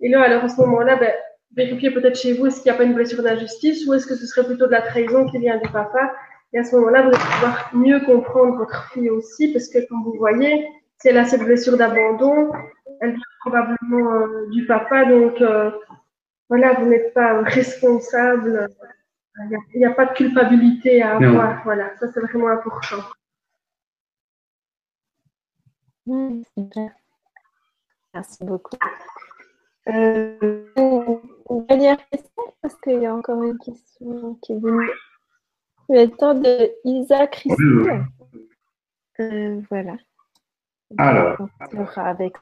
Et 0.00 0.08
là, 0.08 0.22
alors 0.22 0.44
à 0.44 0.48
ce 0.48 0.60
moment-là, 0.60 0.96
ben, 0.96 1.12
vérifier 1.56 1.90
peut-être 1.90 2.16
chez 2.16 2.34
vous 2.34 2.46
est-ce 2.46 2.62
qu'il 2.62 2.70
n'y 2.70 2.76
a 2.76 2.78
pas 2.78 2.84
une 2.84 2.94
blessure 2.94 3.22
d'injustice 3.22 3.86
ou 3.86 3.94
est-ce 3.94 4.06
que 4.06 4.14
ce 4.14 4.26
serait 4.26 4.46
plutôt 4.46 4.66
de 4.66 4.72
la 4.72 4.82
trahison 4.82 5.26
qui 5.28 5.38
vient 5.38 5.58
du 5.58 5.68
papa. 5.70 6.12
Et 6.52 6.58
à 6.58 6.64
ce 6.64 6.74
moment-là, 6.76 7.02
vous 7.02 7.08
allez 7.08 7.18
pouvoir 7.18 7.70
mieux 7.74 8.00
comprendre 8.00 8.56
votre 8.56 8.90
fille 8.92 9.10
aussi 9.10 9.52
parce 9.52 9.68
que 9.68 9.86
comme 9.88 10.02
vous 10.04 10.14
voyez, 10.14 10.66
si 10.98 11.08
elle 11.08 11.18
a 11.18 11.24
cette 11.24 11.44
blessure 11.44 11.76
d'abandon, 11.76 12.52
elle 13.00 13.12
vient 13.12 13.22
probablement 13.40 14.12
euh, 14.12 14.48
du 14.50 14.66
papa. 14.66 15.04
Donc 15.04 15.40
euh, 15.40 15.70
voilà, 16.48 16.74
vous 16.74 16.86
n'êtes 16.86 17.14
pas 17.14 17.42
responsable. 17.42 18.68
Il 19.38 19.78
n'y 19.78 19.86
a, 19.86 19.92
pas 19.92 20.06
de 20.06 20.12
culpabilité 20.12 21.02
à 21.02 21.16
avoir. 21.16 21.62
Voilà, 21.64 21.96
ça 21.98 22.08
c'est 22.12 22.20
vraiment 22.20 22.48
important. 22.48 22.96
Merci 28.12 28.44
beaucoup. 28.44 28.76
Euh, 29.88 31.20
une 31.50 31.66
dernière 31.66 31.98
question, 32.10 32.42
parce 32.62 32.76
qu'il 32.80 33.02
y 33.02 33.06
a 33.06 33.14
encore 33.14 33.42
une 33.42 33.58
question 33.58 34.38
qui 34.42 34.52
est 34.52 34.58
venue. 34.58 34.88
Le 35.88 36.06
temps 36.06 36.34
de 36.34 36.70
Isa 36.84 37.26
Christine. 37.26 38.06
Euh, 39.18 39.60
voilà. 39.68 39.96
Alors. 40.96 41.36
avec 41.96 42.34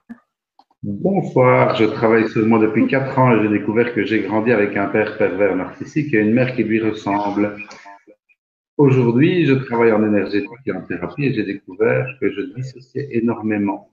Bonsoir, 0.83 1.75
je 1.75 1.87
travaille 1.87 2.29
seulement 2.29 2.59
depuis 2.59 2.87
4 2.87 3.19
ans 3.19 3.33
et 3.33 3.43
j'ai 3.43 3.49
découvert 3.49 3.93
que 3.95 4.05
j'ai 4.05 4.23
grandi 4.23 4.53
avec 4.53 4.77
un 4.77 4.87
père 4.87 5.19
pervers 5.19 5.57
narcissique 5.57 6.15
et 6.15 6.19
une 6.19 6.33
mère 6.33 6.55
qui 6.55 6.63
lui 6.63 6.81
ressemble. 6.81 7.57
Aujourd'hui, 8.77 9.45
je 9.45 9.55
travaille 9.55 9.91
en 9.91 10.07
énergétique 10.07 10.51
et 10.67 10.73
en 10.73 10.83
thérapie 10.83 11.25
et 11.25 11.35
j'ai 11.35 11.45
découvert 11.45 12.07
que 12.21 12.31
je 12.31 12.43
dissociais 12.55 13.09
énormément 13.11 13.91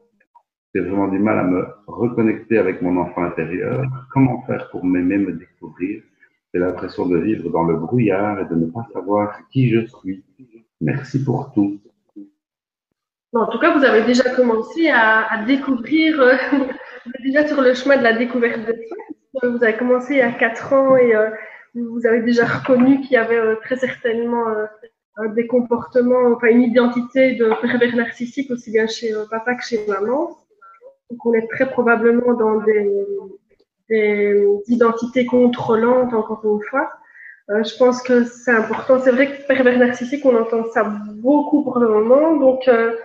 j'ai 0.76 0.82
vraiment 0.82 1.08
du 1.08 1.20
mal 1.20 1.40
à 1.40 1.44
me 1.44 1.66
reconnecter 1.88 2.58
avec 2.58 2.82
mon 2.82 2.98
enfant 2.98 3.24
intérieur. 3.24 3.86
Comment 4.12 4.42
faire 4.42 4.70
pour 4.72 4.84
m'aimer, 4.84 5.18
me 5.18 5.32
découvrir? 5.32 6.04
J'ai 6.54 6.60
l'impression 6.60 7.06
de 7.06 7.18
vivre 7.18 7.50
dans 7.50 7.64
le 7.64 7.78
brouillard 7.78 8.42
et 8.42 8.46
de 8.46 8.56
ne 8.56 8.66
pas 8.66 8.86
savoir 8.92 9.40
qui 9.50 9.70
je 9.70 9.86
suis. 9.86 10.26
Merci 10.82 11.24
pour 11.24 11.54
tout. 11.54 11.80
en 13.34 13.48
tout 13.48 13.60
cas, 13.60 13.78
vous 13.78 13.86
avez 13.86 14.04
déjà 14.04 14.30
commencé 14.36 14.90
à, 14.90 15.46
découvrir, 15.48 16.20
euh, 16.20 16.36
vous 16.52 17.12
êtes 17.14 17.24
déjà 17.24 17.48
sur 17.48 17.62
le 17.62 17.74
chemin 17.74 17.96
de 17.98 18.04
la 18.04 18.12
découverte 18.14 18.68
de 18.68 18.74
soi. 18.74 19.50
Vous 19.50 19.64
avez 19.64 19.78
commencé 19.78 20.16
il 20.16 20.20
y 20.20 20.22
a 20.22 20.32
4 20.34 20.74
ans 20.74 20.98
et 20.98 21.16
euh, 21.16 21.30
vous 21.74 22.06
avez 22.06 22.22
déjà 22.22 22.46
reconnu 22.46 23.00
qu'il 23.00 23.14
y 23.14 23.18
avait 23.18 23.38
euh, 23.38 23.56
très 23.64 23.78
certainement 23.78 24.44
des 25.34 25.48
comportements, 25.48 26.34
enfin 26.36 26.48
une 26.48 26.64
identité 26.64 27.36
de 27.36 27.50
pervers 27.62 27.96
narcissique 27.96 28.52
aussi 28.52 28.72
bien 28.72 28.86
chez 28.88 29.14
papa 29.30 29.56
que 29.56 29.64
chez 29.64 29.80
maman. 29.88 30.36
Donc, 31.10 31.26
on 31.26 31.34
est 31.34 31.48
très 31.48 31.70
probablement 31.70 32.34
dans 32.34 32.62
des, 32.62 33.08
identités 34.68 35.26
contrôlantes, 35.26 36.14
encore 36.14 36.42
une 36.44 36.62
fois. 36.70 36.92
Euh, 37.52 37.64
je 37.64 37.78
pense 37.78 38.02
que 38.02 38.24
c'est 38.24 38.52
important. 38.52 39.00
C'est 39.00 39.12
vrai 39.12 39.28
que 39.28 39.48
pervers 39.48 39.78
narcissique, 39.78 40.26
on 40.26 40.36
entend 40.36 40.66
ça 40.72 40.84
beaucoup 40.84 41.64
pour 41.64 41.78
le 41.78 41.88
moment. 41.88 42.36
Donc, 42.38 42.68
euh, 42.68 42.96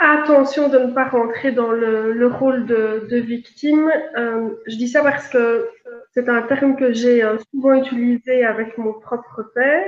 attention 0.00 0.68
de 0.68 0.78
ne 0.78 0.92
pas 0.92 1.08
rentrer 1.08 1.52
dans 1.52 1.70
le, 1.70 2.12
le 2.12 2.26
rôle 2.26 2.66
de, 2.66 3.16
victime. 3.16 3.90
Euh, 4.16 4.50
je 4.66 4.76
dis 4.76 4.88
ça 4.88 5.02
parce 5.02 5.28
que 5.28 5.68
c'est 6.12 6.28
un 6.28 6.42
terme 6.42 6.74
que 6.74 6.92
j'ai 6.92 7.22
souvent 7.52 7.74
utilisé 7.74 8.44
avec 8.44 8.76
mon 8.76 8.94
propre 8.94 9.44
père. 9.54 9.86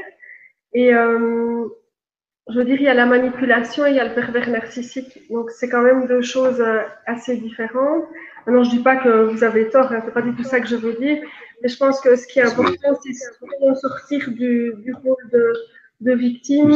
Et 0.73 0.93
je 2.51 2.59
veux 2.59 2.64
dire, 2.64 2.77
il 2.81 2.85
y 2.85 2.89
a 2.89 2.94
la 2.94 3.06
manipulation 3.06 3.86
et 3.86 3.90
il 3.90 3.97
y 3.97 4.01
a 4.01 4.09
le 4.09 4.14
pervers 4.14 4.48
narcissique. 4.48 5.20
Donc, 5.31 5.51
c'est 5.51 5.68
quand 5.68 5.82
même 5.82 6.06
deux 6.06 6.22
choses 6.22 6.60
euh, 6.60 6.81
assez 7.06 7.36
différentes. 7.36 8.05
Maintenant, 8.47 8.64
je 8.64 8.70
dis 8.70 8.82
pas 8.82 8.97
que 8.97 9.24
vous 9.31 9.44
avez 9.44 9.68
tort, 9.68 9.93
hein, 9.93 10.02
c'est 10.05 10.14
pas 10.14 10.22
du 10.22 10.35
tout 10.35 10.44
ça 10.44 10.60
que 10.60 10.66
je 10.66 10.77
veux 10.77 10.94
dire. 10.94 11.18
Mais 11.62 11.68
je 11.68 11.77
pense 11.77 12.01
que 12.01 12.16
ce 12.16 12.27
qui 12.27 12.39
est 12.40 12.43
important, 12.43 12.98
c'est 13.02 13.10
de 13.10 13.74
sortir 13.74 14.31
du, 14.31 14.72
du 14.78 14.94
rôle 14.94 15.16
de, 15.32 15.52
de 16.01 16.12
victime, 16.14 16.72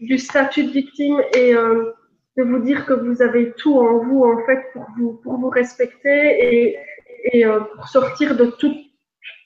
du 0.00 0.18
statut, 0.18 0.64
de 0.64 0.70
victime 0.70 1.20
et 1.34 1.54
euh, 1.54 1.92
de 2.36 2.42
vous 2.42 2.58
dire 2.58 2.84
que 2.86 2.92
vous 2.92 3.22
avez 3.22 3.52
tout 3.52 3.78
en 3.78 4.04
vous, 4.04 4.24
en 4.24 4.44
fait, 4.44 4.60
pour 4.72 4.86
vous, 4.96 5.12
pour 5.22 5.38
vous 5.38 5.48
respecter 5.48 6.18
et, 6.40 6.78
et 7.32 7.46
euh, 7.46 7.60
pour 7.60 7.88
sortir 7.88 8.36
de 8.36 8.46
tout, 8.46 8.74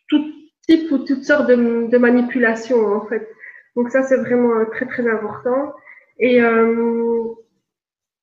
tout 0.09 0.25
type 0.69 0.91
ou 0.91 0.99
toutes 0.99 1.25
sortes 1.25 1.49
de, 1.49 1.89
de 1.89 1.99
manipulations, 1.99 2.85
en 2.97 3.07
fait. 3.07 3.29
Donc 3.77 3.91
ça, 3.91 4.03
c'est 4.03 4.17
vraiment 4.17 4.55
euh, 4.57 4.65
très, 4.67 4.87
très 4.87 5.09
important. 5.09 5.75
Et 6.19 6.43
euh, 6.43 7.25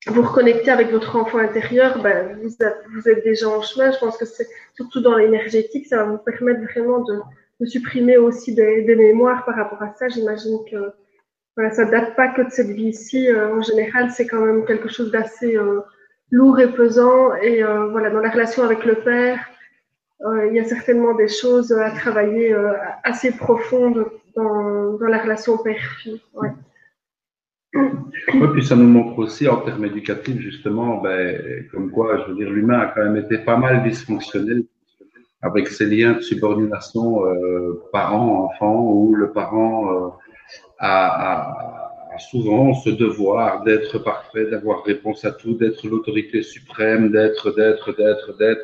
vous 0.08 0.22
reconnecter 0.22 0.72
avec 0.72 0.92
votre 0.92 1.16
enfant 1.16 1.38
intérieur, 1.38 2.02
ben, 2.02 2.40
vous, 2.42 2.50
vous, 2.94 3.10
êtes 3.10 3.24
déjà 3.24 3.50
en 3.50 3.62
chemin. 3.62 3.92
Je 3.92 4.00
pense 4.00 4.18
que 4.18 4.26
c'est 4.26 4.48
surtout 4.76 5.02
dans 5.02 5.16
l'énergétique, 5.16 5.88
ça 5.88 5.98
va 5.98 6.12
vous 6.12 6.18
permettre 6.18 6.62
vraiment 6.62 7.00
de, 7.00 7.20
supprimer 7.66 8.18
aussi 8.18 8.56
des, 8.56 8.82
des, 8.82 8.96
mémoires 8.96 9.46
par 9.46 9.56
rapport 9.56 9.84
à 9.84 9.94
ça. 9.94 10.08
J'imagine 10.08 10.58
que 10.72 10.94
voilà, 11.56 11.72
ça 11.74 11.86
date 11.86 12.16
pas 12.16 12.30
que 12.30 12.42
de 12.42 12.50
cette 12.50 12.70
vie-ci. 12.70 13.28
Euh, 13.28 13.58
en 13.58 13.62
général, 13.62 14.12
c'est 14.12 14.26
quand 14.26 14.40
même 14.40 14.66
quelque 14.66 14.90
chose 14.90 15.12
d'assez 15.12 15.56
euh, 15.56 15.82
lourd 16.32 16.60
et 16.60 16.72
pesant. 16.72 17.36
Et 17.36 17.64
euh, 17.64 17.88
voilà, 17.88 18.10
dans 18.10 18.20
la 18.20 18.32
relation 18.32 18.64
avec 18.64 18.86
le 18.86 18.96
père, 18.96 19.40
il 20.50 20.54
y 20.54 20.60
a 20.60 20.64
certainement 20.66 21.16
des 21.16 21.28
choses 21.28 21.72
à 21.72 21.92
travailler 21.92 22.56
assez 23.04 23.32
profondes 23.32 24.06
dans, 24.36 24.98
la 25.00 25.18
relation 25.18 25.58
père-fille. 25.58 26.22
Oui, 27.74 28.48
puis 28.54 28.66
ça 28.66 28.76
nous 28.76 28.88
montre 28.88 29.18
aussi 29.20 29.48
en 29.48 29.58
termes 29.58 29.86
éducatifs, 29.86 30.40
justement, 30.40 30.98
ben, 30.98 31.66
comme 31.72 31.90
quoi, 31.92 32.18
je 32.18 32.32
veux 32.32 32.38
dire, 32.38 32.50
l'humain 32.50 32.80
a 32.80 32.86
quand 32.88 33.04
même 33.04 33.18
été 33.18 33.38
pas 33.38 33.58
mal 33.58 33.84
dysfonctionnel 33.84 34.64
avec 35.42 35.68
ses 35.70 35.86
liens 35.86 36.14
de 36.14 36.22
subordination 36.22 37.26
euh, 37.26 37.82
parent-enfant, 37.92 38.80
où 38.80 39.16
le 39.16 39.32
parent 39.32 39.92
euh, 39.92 40.10
a, 40.80 41.91
a, 42.14 42.20
souvent 42.20 42.74
ce 42.74 42.90
devoir 42.90 43.64
d'être 43.64 44.00
parfait, 44.00 44.46
d'avoir 44.50 44.84
réponse 44.84 45.26
à 45.26 45.32
tout, 45.32 45.54
d'être 45.54 45.88
l'autorité 45.88 46.44
suprême, 46.44 47.12
d'être, 47.12 47.52
d'être, 47.56 47.96
d'être, 47.96 48.38
d'être. 48.38 48.62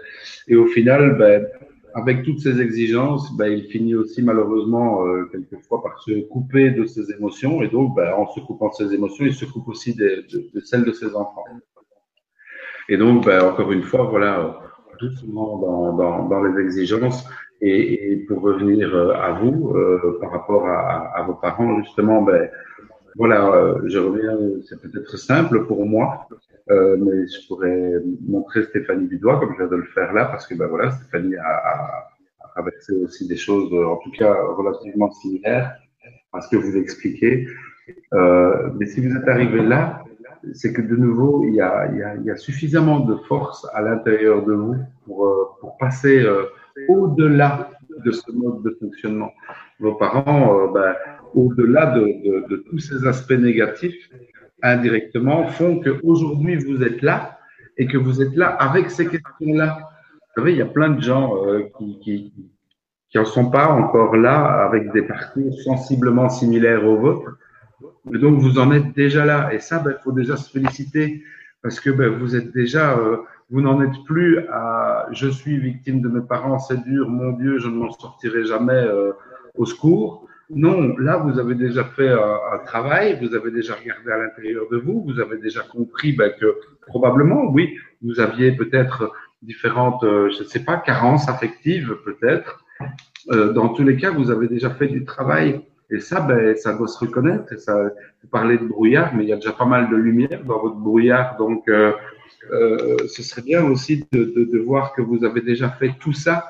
Et 0.48 0.56
au 0.56 0.68
final, 0.68 1.18
ben, 1.18 1.48
avec 1.94 2.24
toutes 2.24 2.40
ces 2.40 2.62
exigences, 2.62 3.36
ben, 3.38 3.52
il 3.52 3.66
finit 3.66 3.96
aussi 3.96 4.22
malheureusement 4.22 5.06
euh, 5.06 5.26
quelquefois 5.32 5.82
par 5.82 6.02
se 6.04 6.22
couper 6.28 6.72
de 6.72 6.86
ses 6.86 7.12
émotions 7.12 7.62
et 7.62 7.70
donc 7.70 7.96
ben, 7.96 8.14
en 8.14 8.28
se 8.28 8.40
coupant 8.42 8.70
de 8.70 8.74
ses 8.74 8.94
émotions, 8.94 9.26
il 9.26 9.34
se 9.34 9.46
coupe 9.46 9.68
aussi 9.68 9.96
de 9.96 10.26
celles 10.64 10.84
de 10.84 10.92
ses 10.92 11.16
enfants. 11.16 11.46
Et 12.90 12.98
donc, 12.98 13.26
ben, 13.26 13.44
encore 13.44 13.72
une 13.72 13.84
fois, 13.84 14.04
voilà, 14.04 14.60
doucement 15.00 15.58
dans, 15.58 15.94
dans, 15.94 16.26
dans 16.28 16.44
les 16.44 16.62
exigences. 16.62 17.26
Et, 17.60 18.12
et, 18.12 18.16
pour 18.18 18.42
revenir 18.42 18.94
euh, 18.96 19.14
à 19.14 19.32
vous, 19.34 19.72
euh, 19.76 20.20
par 20.22 20.32
rapport 20.32 20.68
à, 20.68 21.18
à, 21.18 21.24
vos 21.24 21.34
parents, 21.34 21.82
justement, 21.82 22.22
ben, 22.22 22.50
voilà, 23.18 23.48
euh, 23.48 23.82
je 23.86 23.98
reviens, 23.98 24.38
c'est 24.68 24.80
peut-être 24.80 25.18
simple 25.18 25.66
pour 25.66 25.86
moi, 25.86 26.28
euh, 26.70 26.98
mais 27.00 27.28
je 27.28 27.48
pourrais 27.48 27.96
montrer 28.22 28.64
Stéphanie 28.64 29.08
doigt, 29.18 29.40
comme 29.40 29.54
je 29.54 29.58
viens 29.58 29.68
de 29.68 29.76
le 29.76 29.86
faire 29.86 30.14
là, 30.14 30.26
parce 30.26 30.46
que 30.46 30.54
ben 30.54 30.68
voilà, 30.68 30.92
Stéphanie 30.92 31.36
a, 31.36 32.10
traversé 32.54 32.94
aussi 32.94 33.28
des 33.28 33.36
choses, 33.36 33.72
en 33.74 33.98
tout 33.98 34.12
cas 34.12 34.34
relativement 34.34 35.12
similaires 35.12 35.76
à 36.34 36.42
ce 36.42 36.50
que 36.50 36.58
vous 36.58 36.78
expliquez. 36.78 37.48
Euh, 38.14 38.70
mais 38.78 38.86
si 38.86 39.06
vous 39.06 39.16
êtes 39.16 39.28
arrivé 39.28 39.62
là, 39.62 40.04
c'est 40.54 40.72
que 40.74 40.82
de 40.82 40.96
nouveau, 40.96 41.44
il 41.44 41.56
y, 41.56 41.62
a, 41.62 42.36
suffisamment 42.36 43.00
de 43.00 43.16
force 43.28 43.68
à 43.74 43.82
l'intérieur 43.82 44.46
de 44.46 44.54
vous 44.54 44.76
pour 45.06 45.78
passer 45.80 46.24
au-delà 46.88 47.72
de 48.04 48.12
ce 48.12 48.32
mode 48.32 48.64
de 48.64 48.78
fonctionnement. 48.80 49.32
Vos 49.80 49.96
parents, 49.96 50.58
euh, 50.58 50.68
ben, 50.74 50.96
au-delà 51.34 51.98
de, 51.98 52.56
tous 52.70 52.80
ces 52.80 53.06
aspects 53.06 53.32
négatifs, 53.32 54.10
indirectement, 54.64 55.48
font 55.48 55.80
qu'aujourd'hui 55.80 56.56
vous 56.56 56.84
êtes 56.84 57.02
là 57.02 57.40
et 57.78 57.88
que 57.88 57.98
vous 57.98 58.22
êtes 58.22 58.36
là 58.36 58.48
avec 58.48 58.90
ces 58.90 59.08
questions-là. 59.08 59.78
Vous 59.80 60.42
savez, 60.42 60.54
il 60.54 60.58
y 60.58 60.62
a 60.62 60.66
plein 60.66 60.90
de 60.90 61.02
gens 61.02 61.46
euh, 61.46 61.64
qui, 61.78 62.00
qui, 62.00 62.34
qui 63.10 63.20
en 63.20 63.26
sont 63.26 63.50
pas 63.50 63.68
encore 63.68 64.16
là 64.16 64.66
avec 64.66 64.92
des 64.92 65.04
parcours 65.04 65.54
sensiblement 65.62 66.30
similaires 66.30 66.86
aux 66.86 66.98
vôtres. 66.98 67.38
Mais 68.06 68.20
donc 68.20 68.40
vous 68.40 68.58
en 68.60 68.72
êtes 68.72 68.94
déjà 68.96 69.26
là. 69.26 69.54
Et 69.54 69.60
ça, 69.60 69.82
il 69.82 69.86
ben, 69.86 69.98
faut 70.04 70.12
déjà 70.12 70.38
se 70.38 70.50
féliciter 70.50 71.24
parce 71.62 71.80
que 71.80 71.90
ben, 71.90 72.10
vous 72.10 72.36
êtes 72.36 72.52
déjà 72.52 72.98
euh, 72.98 73.18
vous 73.50 73.62
n'en 73.62 73.82
êtes 73.82 74.04
plus 74.06 74.40
à 74.50 75.08
je 75.12 75.28
suis 75.28 75.58
victime 75.58 76.02
de 76.02 76.10
mes 76.10 76.22
parents, 76.22 76.60
c'est 76.60 76.84
dur, 76.84 77.10
mon 77.10 77.32
Dieu, 77.32 77.60
je 77.60 77.68
ne 77.68 77.76
m'en 77.76 77.92
sortirai 77.92 78.44
jamais 78.44 78.74
euh, 78.74 79.14
au 79.56 79.66
secours. 79.66 80.28
Non, 80.50 80.96
là, 80.98 81.18
vous 81.18 81.40
avez 81.40 81.56
déjà 81.56 81.84
fait 81.84 82.10
un, 82.10 82.40
un, 82.54 82.60
travail, 82.60 83.20
vous 83.22 83.36
avez 83.36 83.52
déjà 83.52 83.74
regardé 83.76 84.12
à 84.12 84.18
l'intérieur 84.18 84.66
de 84.72 84.78
vous, 84.78 85.04
vous 85.06 85.20
avez 85.20 85.38
déjà 85.38 85.62
compris 85.62 86.14
ben, 86.14 86.32
que 86.40 86.56
probablement, 86.88 87.50
oui, 87.52 87.78
vous 88.02 88.20
aviez 88.20 88.54
peut-être 88.54 89.12
différentes, 89.42 90.04
euh, 90.04 90.30
je 90.30 90.44
ne 90.44 90.48
sais 90.48 90.64
pas, 90.64 90.78
carences 90.78 91.28
affectives 91.30 91.98
peut-être. 92.06 92.64
Euh, 93.32 93.52
dans 93.52 93.70
tous 93.70 93.84
les 93.84 93.98
cas, 93.98 94.12
vous 94.12 94.32
avez 94.32 94.48
déjà 94.48 94.70
fait 94.70 94.88
du 94.88 95.04
travail. 95.04 95.62
Et 95.90 96.00
ça, 96.00 96.22
ben, 96.22 96.56
ça 96.58 96.74
doit 96.74 96.88
se 96.88 97.00
reconnaître. 97.00 97.58
Ça, 97.60 97.92
vous 98.22 98.30
parlez 98.30 98.58
de 98.58 98.66
brouillard, 98.66 99.16
mais 99.16 99.24
il 99.24 99.30
y 99.30 99.34
a 99.34 99.38
déjà 99.38 99.54
pas 99.54 99.66
mal 99.66 99.90
de 99.90 99.96
lumière 99.96 100.44
dans 100.46 100.60
votre 100.60 100.76
brouillard. 100.76 101.38
Donc, 101.38 101.70
euh, 102.52 103.08
ce 103.08 103.24
serait 103.24 103.42
bien 103.42 103.64
aussi 103.64 104.06
de, 104.12 104.60
voir 104.60 104.94
que 104.94 105.02
vous 105.02 105.24
avez 105.24 105.42
déjà 105.42 105.70
fait 105.70 105.92
tout 106.00 106.14
ça, 106.14 106.46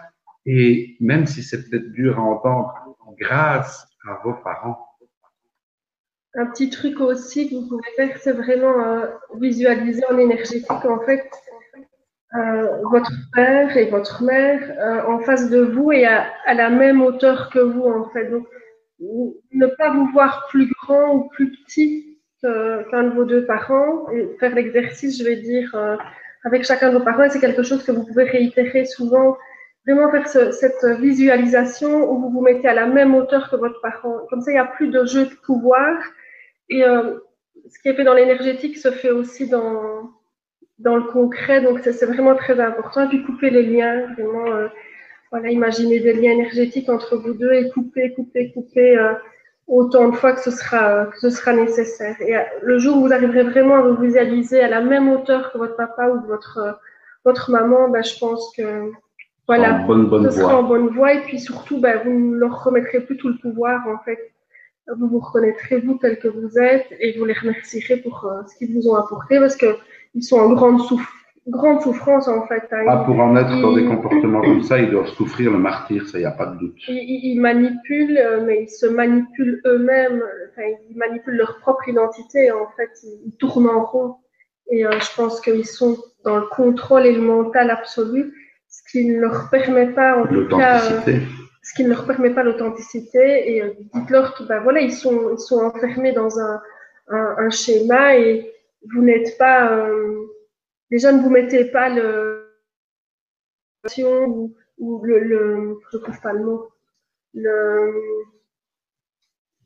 et 0.46 0.96
même 1.00 1.26
si 1.26 1.44
c'est 1.44 1.70
peut-être 1.70 1.92
dur 1.92 2.20
à 2.20 2.22
entendre, 2.22 2.74
grâce 3.20 3.88
à 4.08 4.20
vos 4.24 4.34
parents. 4.34 4.78
Un 6.36 6.46
petit 6.48 6.70
truc 6.70 7.00
aussi 7.00 7.50
que 7.50 7.56
vous 7.56 7.68
pouvez 7.68 7.90
faire, 7.96 8.18
c'est 8.18 8.34
vraiment 8.34 8.80
euh, 8.80 9.08
visualiser 9.40 10.04
en 10.10 10.18
énergétique, 10.18 10.70
en 10.70 11.00
fait, 11.02 11.30
euh, 12.36 12.82
votre 12.84 13.12
père 13.34 13.76
et 13.76 13.90
votre 13.90 14.24
mère 14.24 15.06
en 15.08 15.20
face 15.20 15.50
de 15.50 15.62
vous 15.62 15.92
et 15.92 16.06
à, 16.06 16.28
à, 16.46 16.54
la 16.54 16.70
même 16.70 17.02
hauteur 17.02 17.50
que 17.50 17.60
vous, 17.60 17.84
en 17.84 18.10
fait. 18.10 18.30
Donc, 18.30 18.48
ne 19.00 19.68
pas 19.78 19.94
vous 19.94 20.08
voir 20.12 20.48
plus 20.50 20.72
grand 20.82 21.16
ou 21.16 21.30
plus 21.30 21.52
petit, 21.52 22.17
qu'un 22.42 23.04
de 23.04 23.14
vos 23.16 23.26
deux 23.26 23.46
parents 23.46 24.10
et 24.12 24.28
faire 24.40 24.54
l'exercice, 24.54 25.18
je 25.18 25.24
vais 25.24 25.38
dire, 25.38 25.74
euh, 25.76 25.96
avec 26.44 26.64
chacun 26.64 26.90
de 26.92 26.98
vos 26.98 27.04
parents. 27.04 27.30
C'est 27.30 27.40
quelque 27.40 27.64
chose 27.64 27.84
que 27.84 27.92
vous 27.92 28.06
pouvez 28.06 28.24
réitérer 28.24 28.86
souvent. 28.86 29.38
Vraiment 29.86 30.12
faire 30.12 30.28
ce, 30.28 30.52
cette 30.52 30.84
visualisation 31.00 32.12
où 32.12 32.20
vous 32.20 32.30
vous 32.30 32.42
mettez 32.42 32.68
à 32.68 32.74
la 32.74 32.88
même 32.88 33.16
hauteur 33.16 33.50
que 33.50 33.56
votre 33.56 33.80
parent. 33.82 34.20
Comme 34.30 34.42
ça, 34.42 34.52
il 34.52 34.56
n'y 34.56 34.60
a 34.60 34.66
plus 34.66 34.90
de 34.90 35.06
jeu 35.06 35.26
de 35.26 35.34
pouvoir. 35.46 35.98
Et 36.70 36.84
euh, 36.84 37.20
ce 37.70 37.80
qui 37.80 37.90
est 37.90 37.94
fait 37.94 38.04
dans 38.04 38.14
l'énergétique 38.14 38.78
se 38.78 38.92
fait 38.92 39.12
aussi 39.12 39.48
dans, 39.48 40.12
dans 40.80 40.98
le 40.98 41.04
concret. 41.04 41.62
Donc, 41.62 41.80
c'est 41.84 42.06
vraiment 42.06 42.36
très 42.36 42.60
important. 42.60 43.06
Et 43.06 43.08
puis, 43.08 43.24
couper 43.24 43.50
les 43.50 43.64
liens. 43.64 44.14
Vraiment, 44.14 44.48
euh, 44.48 44.68
voilà, 45.32 45.50
imaginer 45.50 46.00
des 46.00 46.14
liens 46.14 46.32
énergétiques 46.32 46.90
entre 46.90 47.16
vous 47.18 47.34
deux 47.34 47.54
et 47.54 47.70
couper, 47.70 48.14
couper, 48.14 48.52
couper. 48.52 48.98
Euh, 48.98 49.14
autant 49.68 50.10
de 50.10 50.16
fois 50.16 50.34
que 50.34 50.42
ce 50.42 50.52
sera, 50.52 51.06
que 51.08 51.20
ce 51.20 51.30
sera 51.30 51.54
nécessaire. 51.54 52.16
Et 52.22 52.36
euh, 52.36 52.42
le 52.62 52.80
jour 52.80 52.98
où 52.98 53.02
vous 53.02 53.14
arriverez 53.14 53.44
vraiment 53.44 53.76
à 53.76 53.82
vous 53.82 54.02
visualiser 54.02 54.62
à 54.62 54.70
la 54.70 54.82
même 54.82 55.10
hauteur 55.10 55.52
que 55.52 55.58
votre 55.58 55.76
papa 55.76 56.10
ou 56.10 56.26
votre, 56.26 56.80
votre 57.26 57.52
maman, 57.52 57.90
ben, 57.90 58.04
je 58.04 58.18
pense 58.18 58.52
que 58.56 58.92
voilà, 59.46 59.80
bonne, 59.80 60.08
bonne 60.08 60.30
ce 60.30 60.38
sera 60.38 60.58
en 60.58 60.64
bonne 60.64 60.90
voie. 60.90 61.14
Et 61.14 61.22
puis 61.22 61.40
surtout, 61.40 61.80
ben, 61.80 62.02
vous 62.04 62.12
ne 62.12 62.38
leur 62.38 62.64
remettrez 62.64 63.02
plus 63.02 63.18
tout 63.18 63.30
le 63.30 63.38
pouvoir. 63.38 63.86
En 63.88 64.00
fait, 64.04 64.32
vous 64.96 65.08
vous 65.08 65.20
reconnaîtrez 65.20 65.82
vous 65.82 65.98
tel 65.98 66.18
que 66.20 66.28
vous 66.28 66.58
êtes 66.58 66.88
et 67.00 67.18
vous 67.18 67.26
les 67.26 67.34
remercierez 67.34 67.98
pour 67.98 68.26
euh, 68.26 68.42
ce 68.48 68.56
qu'ils 68.58 68.74
vous 68.74 68.90
ont 68.90 68.96
apporté 68.96 69.40
parce 69.40 69.58
que 69.58 69.76
ils 70.16 70.24
sont 70.24 70.40
en 70.40 70.54
grande 70.54 70.82
souffrance 70.82 71.08
grande 71.48 71.82
souffrance 71.82 72.28
en 72.28 72.46
fait. 72.48 72.68
Hein. 72.72 72.86
Ah, 72.88 73.04
pour 73.06 73.20
en 73.20 73.36
être 73.36 73.62
dans 73.62 73.74
des 73.74 73.86
comportements 73.86 74.42
comme 74.42 74.64
ça, 74.64 74.80
ils 74.80 74.92
doivent 74.92 75.10
souffrir 75.10 75.52
le 75.52 75.58
martyr, 75.58 76.08
ça, 76.08 76.18
il 76.18 76.22
n'y 76.22 76.28
a 76.28 76.32
pas 76.32 76.48
de 76.48 76.58
doute. 76.58 76.76
Ils, 76.88 77.32
ils, 77.34 77.40
manipulent, 77.40 78.18
euh, 78.18 78.44
mais 78.46 78.64
ils 78.64 78.70
se 78.70 78.86
manipulent 78.86 79.62
eux-mêmes, 79.66 80.24
enfin, 80.52 80.68
ils 80.90 80.98
manipulent 80.98 81.38
leur 81.38 81.58
propre 81.60 81.88
identité, 81.88 82.52
en 82.52 82.68
fait, 82.76 82.90
ils, 83.04 83.32
tournent 83.38 83.70
en 83.70 83.84
rond. 83.84 84.16
Et 84.70 84.86
euh, 84.86 84.92
je 85.00 85.16
pense 85.16 85.40
qu'ils 85.40 85.66
sont 85.66 85.98
dans 86.26 86.38
le 86.38 86.48
contrôle 86.48 87.06
et 87.06 87.14
le 87.14 87.22
mental 87.22 87.70
absolu, 87.70 88.34
ce 88.68 88.82
qui 88.92 89.06
ne 89.06 89.20
leur 89.20 89.50
permet 89.50 89.88
pas, 89.88 90.18
en 90.18 90.28
tout 90.28 90.48
cas, 90.50 90.82
euh, 91.08 91.20
ce 91.64 91.74
qui 91.74 91.84
ne 91.86 91.90
leur 91.90 92.06
permet 92.06 92.32
pas 92.32 92.44
l'authenticité. 92.44 93.56
Et 93.56 93.64
euh, 93.64 93.70
dites-leur 93.94 94.36
que, 94.36 94.44
ben 94.44 94.60
voilà, 94.60 94.82
ils 94.82 94.92
sont, 94.92 95.32
ils 95.34 95.40
sont 95.40 95.60
enfermés 95.60 96.12
dans 96.12 96.38
un, 96.40 96.62
un, 97.10 97.36
un 97.38 97.50
schéma 97.50 98.18
et 98.18 98.52
vous 98.94 99.02
n'êtes 99.02 99.38
pas, 99.38 99.88
déjà 100.92 101.12
ne 101.12 101.22
vous 101.22 101.30
mettez 101.30 101.66
pas 101.66 101.90
le 101.90 102.48
ou, 104.78 105.02
le, 105.04 105.20
le, 105.20 105.80
le 105.94 106.44
mot, 106.44 106.70
le, 107.34 107.94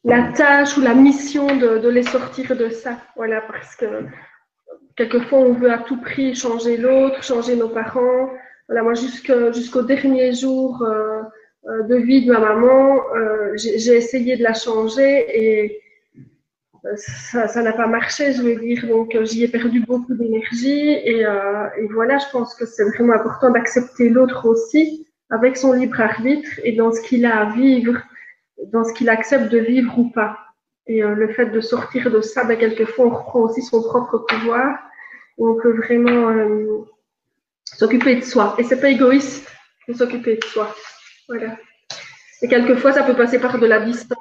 la 0.04 0.32
tâche 0.34 0.78
ou 0.78 0.82
la 0.82 0.94
mission 0.94 1.48
de, 1.58 1.80
de, 1.80 1.90
les 1.90 2.04
sortir 2.04 2.56
de 2.56 2.70
ça. 2.70 2.98
Voilà, 3.16 3.42
parce 3.42 3.76
que 3.76 4.06
quelquefois 4.96 5.40
on 5.40 5.54
veut 5.54 5.72
à 5.72 5.80
tout 5.80 6.00
prix 6.00 6.36
changer 6.36 6.78
l'autre, 6.78 7.24
changer 7.24 7.56
nos 7.56 7.70
parents. 7.70 8.30
Voilà, 8.68 8.84
moi 8.84 8.94
jusqu'au 8.94 9.82
dernier 9.82 10.34
jour 10.34 10.82
euh, 10.84 11.22
euh, 11.68 11.84
de 11.84 11.96
vie 11.96 12.26
de 12.26 12.32
ma 12.32 12.40
maman, 12.40 13.02
euh, 13.16 13.52
j'ai 13.56 13.96
essayé 13.96 14.38
de 14.38 14.44
la 14.44 14.54
changer 14.54 15.26
et 15.34 15.81
ça 16.96 17.62
n'a 17.62 17.74
pas 17.74 17.88
marché, 17.88 18.34
je 18.34 18.42
veux 18.42 18.56
dire. 18.56 18.88
Donc 18.88 19.16
j'y 19.24 19.44
ai 19.44 19.48
perdu 19.48 19.82
beaucoup 19.82 20.14
d'énergie 20.14 20.90
et, 20.92 21.26
euh, 21.26 21.68
et, 21.78 21.88
voilà, 21.88 22.18
je 22.18 22.26
pense 22.32 22.56
que 22.56 22.66
c'est 22.66 22.86
vraiment 22.86 23.14
important 23.14 23.52
d'accepter 23.52 24.10
l'autre 24.10 24.48
aussi 24.48 25.08
avec 25.30 25.58
son 25.58 25.74
libre 25.74 26.02
arbitre 26.02 26.50
et 26.64 26.74
dans 26.74 26.92
ce 26.92 27.02
qu'il 27.02 27.26
a 27.26 27.42
à 27.42 27.54
vivre 27.54 28.02
dans 28.68 28.84
ce 28.84 28.94
qu'il 28.94 29.10
accepte 29.10 29.52
de 29.52 29.58
vivre 29.58 29.98
ou 29.98 30.10
pas. 30.10 30.38
Et 30.88 31.04
euh, 31.04 31.16
le 31.16 31.34
fait 31.34 31.48
de 31.48 31.62
sortir 31.62 32.12
de 32.12 32.22
ça, 32.22 32.44
ben, 32.44 32.58
quelquefois, 32.58 33.06
on 33.06 33.10
reprend 33.10 33.40
aussi 33.42 33.62
son 33.62 33.82
propre 33.82 34.20
pouvoir. 34.20 34.78
Et 35.38 35.44
on 35.44 35.56
peut 35.56 35.76
vraiment 35.78 36.30
euh, 36.30 36.86
s'occuper 37.64 38.16
de 38.16 38.24
soi. 38.24 38.56
Et 38.58 38.64
c'est 38.64 38.80
pas 38.80 38.90
égoïste 38.90 39.50
de 39.88 39.94
s'occuper 39.94 40.38
de 40.38 40.44
soi. 40.44 40.76
Voilà. 41.28 41.58
Et 42.42 42.48
quelquefois, 42.48 42.92
ça 42.92 43.04
peut 43.04 43.16
passer 43.16 43.40
par 43.40 43.60
de 43.60 43.66
la 43.66 43.80
distance 43.80 44.18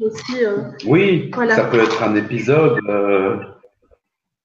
aussi. 0.00 0.44
Euh, 0.44 0.70
oui, 0.86 1.30
ça 1.34 1.64
peut 1.64 1.80
être 1.80 2.02
un 2.02 2.14
épisode, 2.14 2.78
euh, 2.88 3.38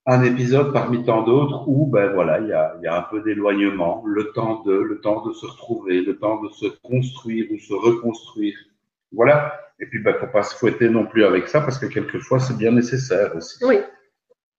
un 0.06 0.24
épisode 0.24 0.74
parmi 0.74 1.04
tant 1.04 1.24
d'autres 1.24 1.68
où, 1.68 1.88
ben 1.88 2.14
voilà, 2.14 2.40
il 2.40 2.48
y 2.48 2.54
a, 2.54 2.76
y 2.82 2.88
a, 2.88 2.98
un 2.98 3.02
peu 3.04 3.22
d'éloignement, 3.22 4.04
le 4.06 4.32
temps 4.32 4.64
de, 4.64 4.74
le 4.74 5.02
temps 5.02 5.26
de 5.26 5.34
se 5.34 5.46
retrouver, 5.46 6.02
le 6.02 6.18
temps 6.18 6.42
de 6.42 6.50
se 6.50 6.68
construire 6.84 7.52
ou 7.52 7.58
se 7.58 7.74
reconstruire. 7.74 8.58
Voilà. 9.12 9.60
Et 9.80 9.88
puis, 9.88 10.00
il 10.00 10.04
ben, 10.04 10.14
ne 10.14 10.20
faut 10.20 10.28
pas 10.28 10.44
se 10.44 10.56
fouetter 10.56 10.90
non 10.90 11.06
plus 11.06 11.26
avec 11.26 11.48
ça 11.48 11.62
parce 11.62 11.78
que 11.78 11.88
quelquefois, 11.88 12.40
c'est 12.40 12.58
bien 12.58 12.72
nécessaire 12.72 13.36
aussi. 13.36 13.64
Oui. 13.66 13.80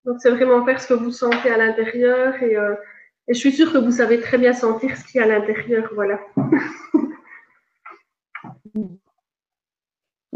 Donc, 0.04 0.16
c'est 0.20 0.30
vraiment 0.30 0.64
faire 0.64 0.80
ce 0.80 0.88
que 0.88 0.94
vous 0.94 1.10
sentez 1.10 1.50
à 1.50 1.56
l'intérieur 1.56 2.34
et, 2.42 2.56
euh, 2.56 2.74
et, 3.26 3.34
je 3.34 3.38
suis 3.38 3.52
sûre 3.52 3.72
que 3.72 3.78
vous 3.78 3.90
savez 3.90 4.20
très 4.20 4.38
bien 4.38 4.52
sentir 4.52 4.96
ce 4.96 5.04
qu'il 5.04 5.20
y 5.20 5.24
a 5.24 5.24
à 5.24 5.38
l'intérieur. 5.38 5.90
Voilà. 5.94 6.20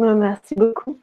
Merci 0.01 0.55
beaucoup. 0.55 0.98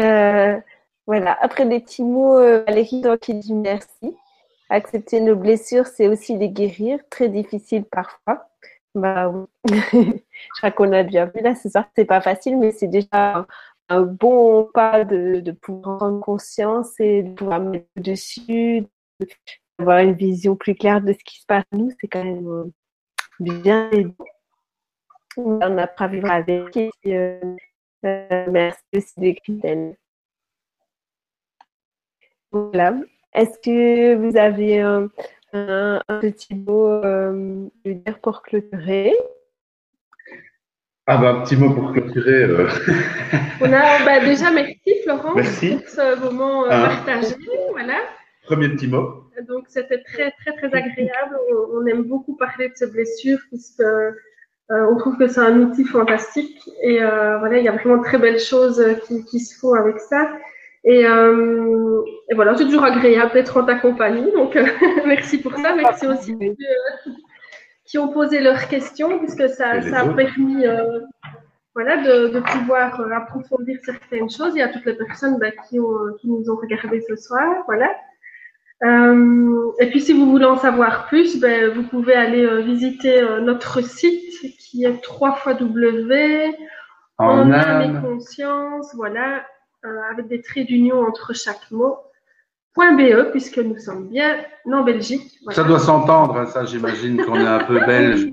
Euh, 0.00 0.58
voilà. 1.06 1.36
Après 1.40 1.66
des 1.66 1.80
petits 1.80 2.04
mots, 2.04 2.38
euh, 2.38 2.64
Valérie 2.66 3.02
qui 3.20 3.34
dit 3.34 3.54
merci. 3.54 4.16
Accepter 4.70 5.20
nos 5.20 5.36
blessures, 5.36 5.86
c'est 5.86 6.08
aussi 6.08 6.38
les 6.38 6.48
guérir. 6.48 6.98
Très 7.10 7.28
difficile 7.28 7.84
parfois. 7.84 8.48
Bah 8.94 9.28
oui. 9.28 9.46
je 9.92 10.58
crois 10.58 10.70
qu'on 10.70 10.92
a 10.92 11.02
bien 11.02 11.26
vu 11.26 11.40
là 11.42 11.54
ce 11.54 11.68
soir, 11.68 11.86
c'est 11.96 12.04
pas 12.04 12.20
facile, 12.20 12.58
mais 12.58 12.72
c'est 12.72 12.88
déjà 12.88 13.46
un, 13.88 14.02
bon 14.02 14.68
pas 14.72 15.04
de, 15.04 15.40
de, 15.40 15.52
pouvoir 15.52 15.98
prendre 15.98 16.20
conscience 16.20 16.98
et 17.00 17.22
de 17.22 17.34
pouvoir 17.34 17.60
mettre 17.60 17.86
dessus, 17.96 18.86
d'avoir 19.78 19.98
une 19.98 20.14
vision 20.14 20.56
plus 20.56 20.74
claire 20.74 21.00
de 21.00 21.12
ce 21.12 21.24
qui 21.24 21.40
se 21.40 21.46
passe 21.46 21.64
nous, 21.72 21.90
c'est 22.00 22.08
quand 22.08 22.24
même 22.24 22.46
euh, 22.48 22.64
bien 23.40 23.90
On 25.36 25.60
a 25.60 25.86
pas 25.86 26.08
vivre 26.08 26.30
avec 26.30 26.76
et 26.76 27.40
merci 28.02 28.80
aussi 28.96 29.12
d'écrire. 29.18 29.94
Voilà. 32.50 32.94
Est-ce 33.34 33.58
que 33.60 34.14
vous 34.16 34.36
avez 34.36 34.80
un, 34.80 35.08
un, 35.52 36.00
petit 36.20 36.54
mot 36.54 36.86
euh, 36.88 37.68
dire 37.84 38.18
pour 38.20 38.42
clôturer? 38.42 39.14
Ah 41.06 41.16
bah, 41.16 41.30
un 41.30 41.40
petit 41.42 41.56
mot 41.56 41.70
pour 41.74 41.92
clôturer. 41.92 42.44
Euh. 42.44 42.68
On 43.60 43.72
a 43.72 44.04
bah, 44.04 44.20
déjà 44.20 44.50
merci 44.50 45.00
Florence 45.02 45.34
pour 45.34 45.88
ce 45.88 46.20
moment 46.20 46.64
euh, 46.64 46.68
ah. 46.70 47.02
partagé. 47.04 47.34
Voilà. 47.70 47.98
Premier 48.44 48.68
petit 48.70 48.86
mot. 48.86 49.24
Donc 49.48 49.64
c'était 49.68 50.02
très 50.02 50.30
très 50.30 50.52
très 50.56 50.66
agréable. 50.66 51.36
On, 51.74 51.84
aime 51.86 52.04
beaucoup 52.04 52.36
parler 52.36 52.68
de 52.68 52.74
ces 52.74 52.90
blessures 52.90 53.38
puisque 53.48 53.82
on 54.90 54.96
trouve 54.96 55.18
que 55.18 55.28
c'est 55.28 55.40
un 55.40 55.60
outil 55.60 55.84
fantastique 55.84 56.68
et 56.82 56.98
voilà 56.98 57.58
il 57.58 57.64
y 57.64 57.68
a 57.68 57.72
vraiment 57.72 57.98
de 57.98 58.04
très 58.04 58.18
belles 58.18 58.40
choses 58.40 58.82
qui, 59.06 59.24
qui 59.24 59.40
se 59.40 59.58
font 59.58 59.74
avec 59.74 59.98
ça. 60.00 60.28
Et, 60.84 61.06
euh, 61.06 62.02
et, 62.28 62.34
voilà, 62.34 62.56
c'est 62.56 62.64
toujours 62.64 62.84
agréable 62.84 63.32
d'être 63.32 63.56
en 63.56 63.64
ta 63.64 63.76
compagnie. 63.76 64.32
Donc, 64.32 64.56
euh, 64.56 64.66
merci 65.06 65.38
pour 65.38 65.54
ça. 65.56 65.74
Merci 65.74 66.06
aussi 66.06 66.36
ceux 66.40 66.46
euh, 66.46 67.12
qui 67.84 67.98
ont 67.98 68.08
posé 68.08 68.40
leurs 68.40 68.68
questions, 68.68 69.18
puisque 69.18 69.48
ça, 69.48 69.80
ça 69.82 70.00
a 70.00 70.08
permis 70.08 70.66
euh, 70.66 71.00
voilà, 71.74 71.98
de, 71.98 72.28
de, 72.28 72.40
pouvoir 72.40 73.00
approfondir 73.12 73.78
certaines 73.84 74.30
choses. 74.30 74.54
Il 74.54 74.58
y 74.58 74.62
a 74.62 74.68
toutes 74.68 74.86
les 74.86 74.94
personnes 74.94 75.38
bah, 75.38 75.50
qui, 75.68 75.78
ont, 75.78 76.14
qui 76.20 76.28
nous 76.28 76.50
ont 76.50 76.56
regardé 76.56 77.00
ce 77.08 77.14
soir. 77.14 77.62
Voilà. 77.66 77.88
Et 78.84 79.86
puis, 79.90 80.00
si 80.00 80.12
vous 80.12 80.30
voulez 80.30 80.44
en 80.44 80.56
savoir 80.56 81.06
plus, 81.06 81.38
ben, 81.40 81.72
vous 81.72 81.84
pouvez 81.84 82.14
aller 82.14 82.62
visiter 82.62 83.22
notre 83.40 83.80
site 83.80 84.56
qui 84.58 84.84
est 84.84 85.00
3 85.02 85.38
W 85.60 86.54
en 87.18 87.52
âme 87.52 87.82
et 87.82 88.00
conscience. 88.00 88.94
Voilà 88.94 89.44
euh, 89.84 90.00
avec 90.12 90.28
des 90.28 90.40
traits 90.40 90.68
d'union 90.68 91.00
entre 91.00 91.34
chaque 91.34 91.70
mot. 91.72 91.98
.be, 92.76 93.30
puisque 93.32 93.58
nous 93.58 93.78
sommes 93.78 94.08
bien 94.08 94.36
en 94.64 94.82
Belgique. 94.82 95.38
Ça 95.50 95.64
doit 95.64 95.78
s'entendre, 95.78 96.38
hein, 96.38 96.46
ça 96.46 96.64
j'imagine 96.64 97.22
qu'on 97.22 97.34
est 97.34 97.46
un 97.46 97.64
peu 97.64 97.80
belge. 97.86 98.32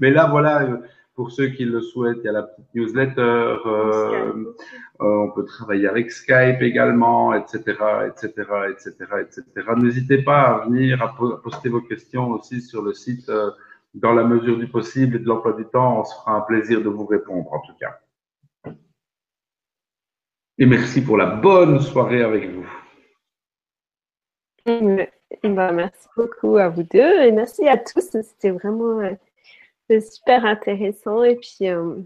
Mais 0.00 0.10
là, 0.10 0.26
voilà, 0.28 0.62
euh, 0.62 0.78
pour 1.14 1.30
ceux 1.30 1.48
qui 1.48 1.66
le 1.66 1.82
souhaitent, 1.82 2.18
il 2.22 2.26
y 2.26 2.28
a 2.28 2.32
la 2.32 2.42
petite 2.42 2.74
newsletter, 2.74 3.20
euh, 3.20 3.58
euh, 3.66 4.56
on 5.02 5.30
peut 5.30 5.44
travailler 5.44 5.88
avec 5.88 6.10
Skype 6.10 6.60
également, 6.60 7.34
etc., 7.34 7.58
etc., 8.06 8.30
etc., 8.70 8.94
etc. 9.20 9.44
N'hésitez 9.76 10.22
pas 10.22 10.42
à 10.42 10.64
venir, 10.66 11.02
à 11.02 11.14
poster 11.42 11.68
vos 11.68 11.80
questions 11.82 12.30
aussi 12.30 12.60
sur 12.60 12.82
le 12.82 12.92
site 12.92 13.30
dans 13.94 14.12
la 14.12 14.24
mesure 14.24 14.58
du 14.58 14.68
possible 14.68 15.16
et 15.16 15.18
de 15.18 15.26
l'emploi 15.26 15.52
du 15.52 15.64
temps, 15.66 16.00
on 16.00 16.04
se 16.04 16.14
fera 16.14 16.32
un 16.32 16.40
plaisir 16.42 16.82
de 16.82 16.88
vous 16.88 17.06
répondre 17.06 17.52
en 17.52 17.60
tout 17.60 17.74
cas. 17.78 17.98
Et 20.58 20.66
merci 20.66 21.02
pour 21.02 21.16
la 21.16 21.26
bonne 21.26 21.80
soirée 21.80 22.22
avec 22.22 22.50
vous. 22.50 22.66
Bah, 25.44 25.72
merci 25.72 26.08
beaucoup 26.16 26.56
à 26.56 26.68
vous 26.68 26.82
deux 26.84 27.22
et 27.22 27.32
merci 27.32 27.66
à 27.66 27.76
tous. 27.76 28.10
C'était 28.22 28.50
vraiment 28.50 29.00
euh, 29.00 30.00
super 30.00 30.44
intéressant 30.44 31.24
et 31.24 31.36
puis 31.36 31.68
euh, 31.68 31.96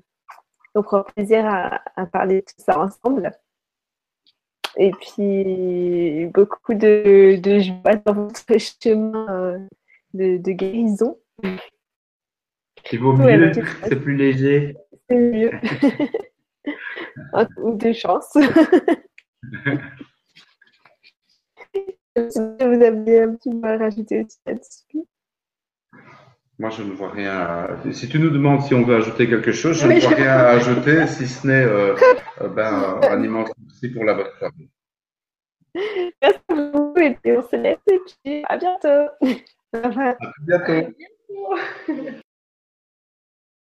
on 0.76 0.82
prend 0.82 1.02
plaisir 1.02 1.46
à, 1.46 1.80
parler 2.06 2.36
de 2.36 2.40
tout 2.40 2.54
ça 2.58 2.78
ensemble. 2.78 3.32
Et 4.76 4.90
puis 4.90 6.26
beaucoup 6.26 6.74
de, 6.74 7.40
joie 7.60 7.96
dans 8.04 8.12
votre 8.12 8.58
chemin 8.58 9.26
euh, 9.30 9.58
de, 10.12 10.36
de 10.36 10.52
guérison. 10.52 11.18
C'est 12.84 12.98
vaut 12.98 13.14
mieux, 13.14 13.52
c'est 13.54 13.96
plus 13.96 14.16
léger. 14.16 14.76
C'est 15.08 15.16
mieux. 15.16 15.52
Ou 17.58 17.74
de 17.74 17.92
chance. 17.92 18.34
vous 22.16 22.82
avez 22.82 23.22
un 23.22 23.34
petit 23.34 23.50
mot 23.50 23.66
à 23.66 23.78
rajouter 23.78 24.26
là-dessus 24.46 25.04
Moi, 26.58 26.70
je 26.70 26.82
ne 26.82 26.92
vois 26.92 27.10
rien. 27.10 27.68
Si 27.92 28.08
tu 28.08 28.18
nous 28.18 28.30
demandes 28.30 28.62
si 28.62 28.72
on 28.74 28.82
veut 28.82 28.96
ajouter 28.96 29.28
quelque 29.28 29.52
chose, 29.52 29.78
je 29.78 29.86
ne 29.86 30.00
vois 30.00 30.10
rien 30.10 30.32
à 30.32 30.48
ajouter, 30.48 31.06
si 31.06 31.26
ce 31.26 31.46
n'est 31.46 31.64
euh, 31.64 31.94
euh, 32.40 32.48
ben, 32.48 32.98
un 33.10 33.22
immense 33.22 33.50
merci 33.62 33.88
pour 33.88 34.04
la 34.04 34.14
bonne 34.14 34.30
soirée. 34.38 34.68
Merci 36.22 36.40
beaucoup 36.48 36.98
et 36.98 37.18
on 37.36 37.42
se 37.42 37.56
laisse 37.56 37.78
à 38.48 38.56
bientôt. 38.56 39.10
À 39.72 39.88
bientôt. 40.46 40.94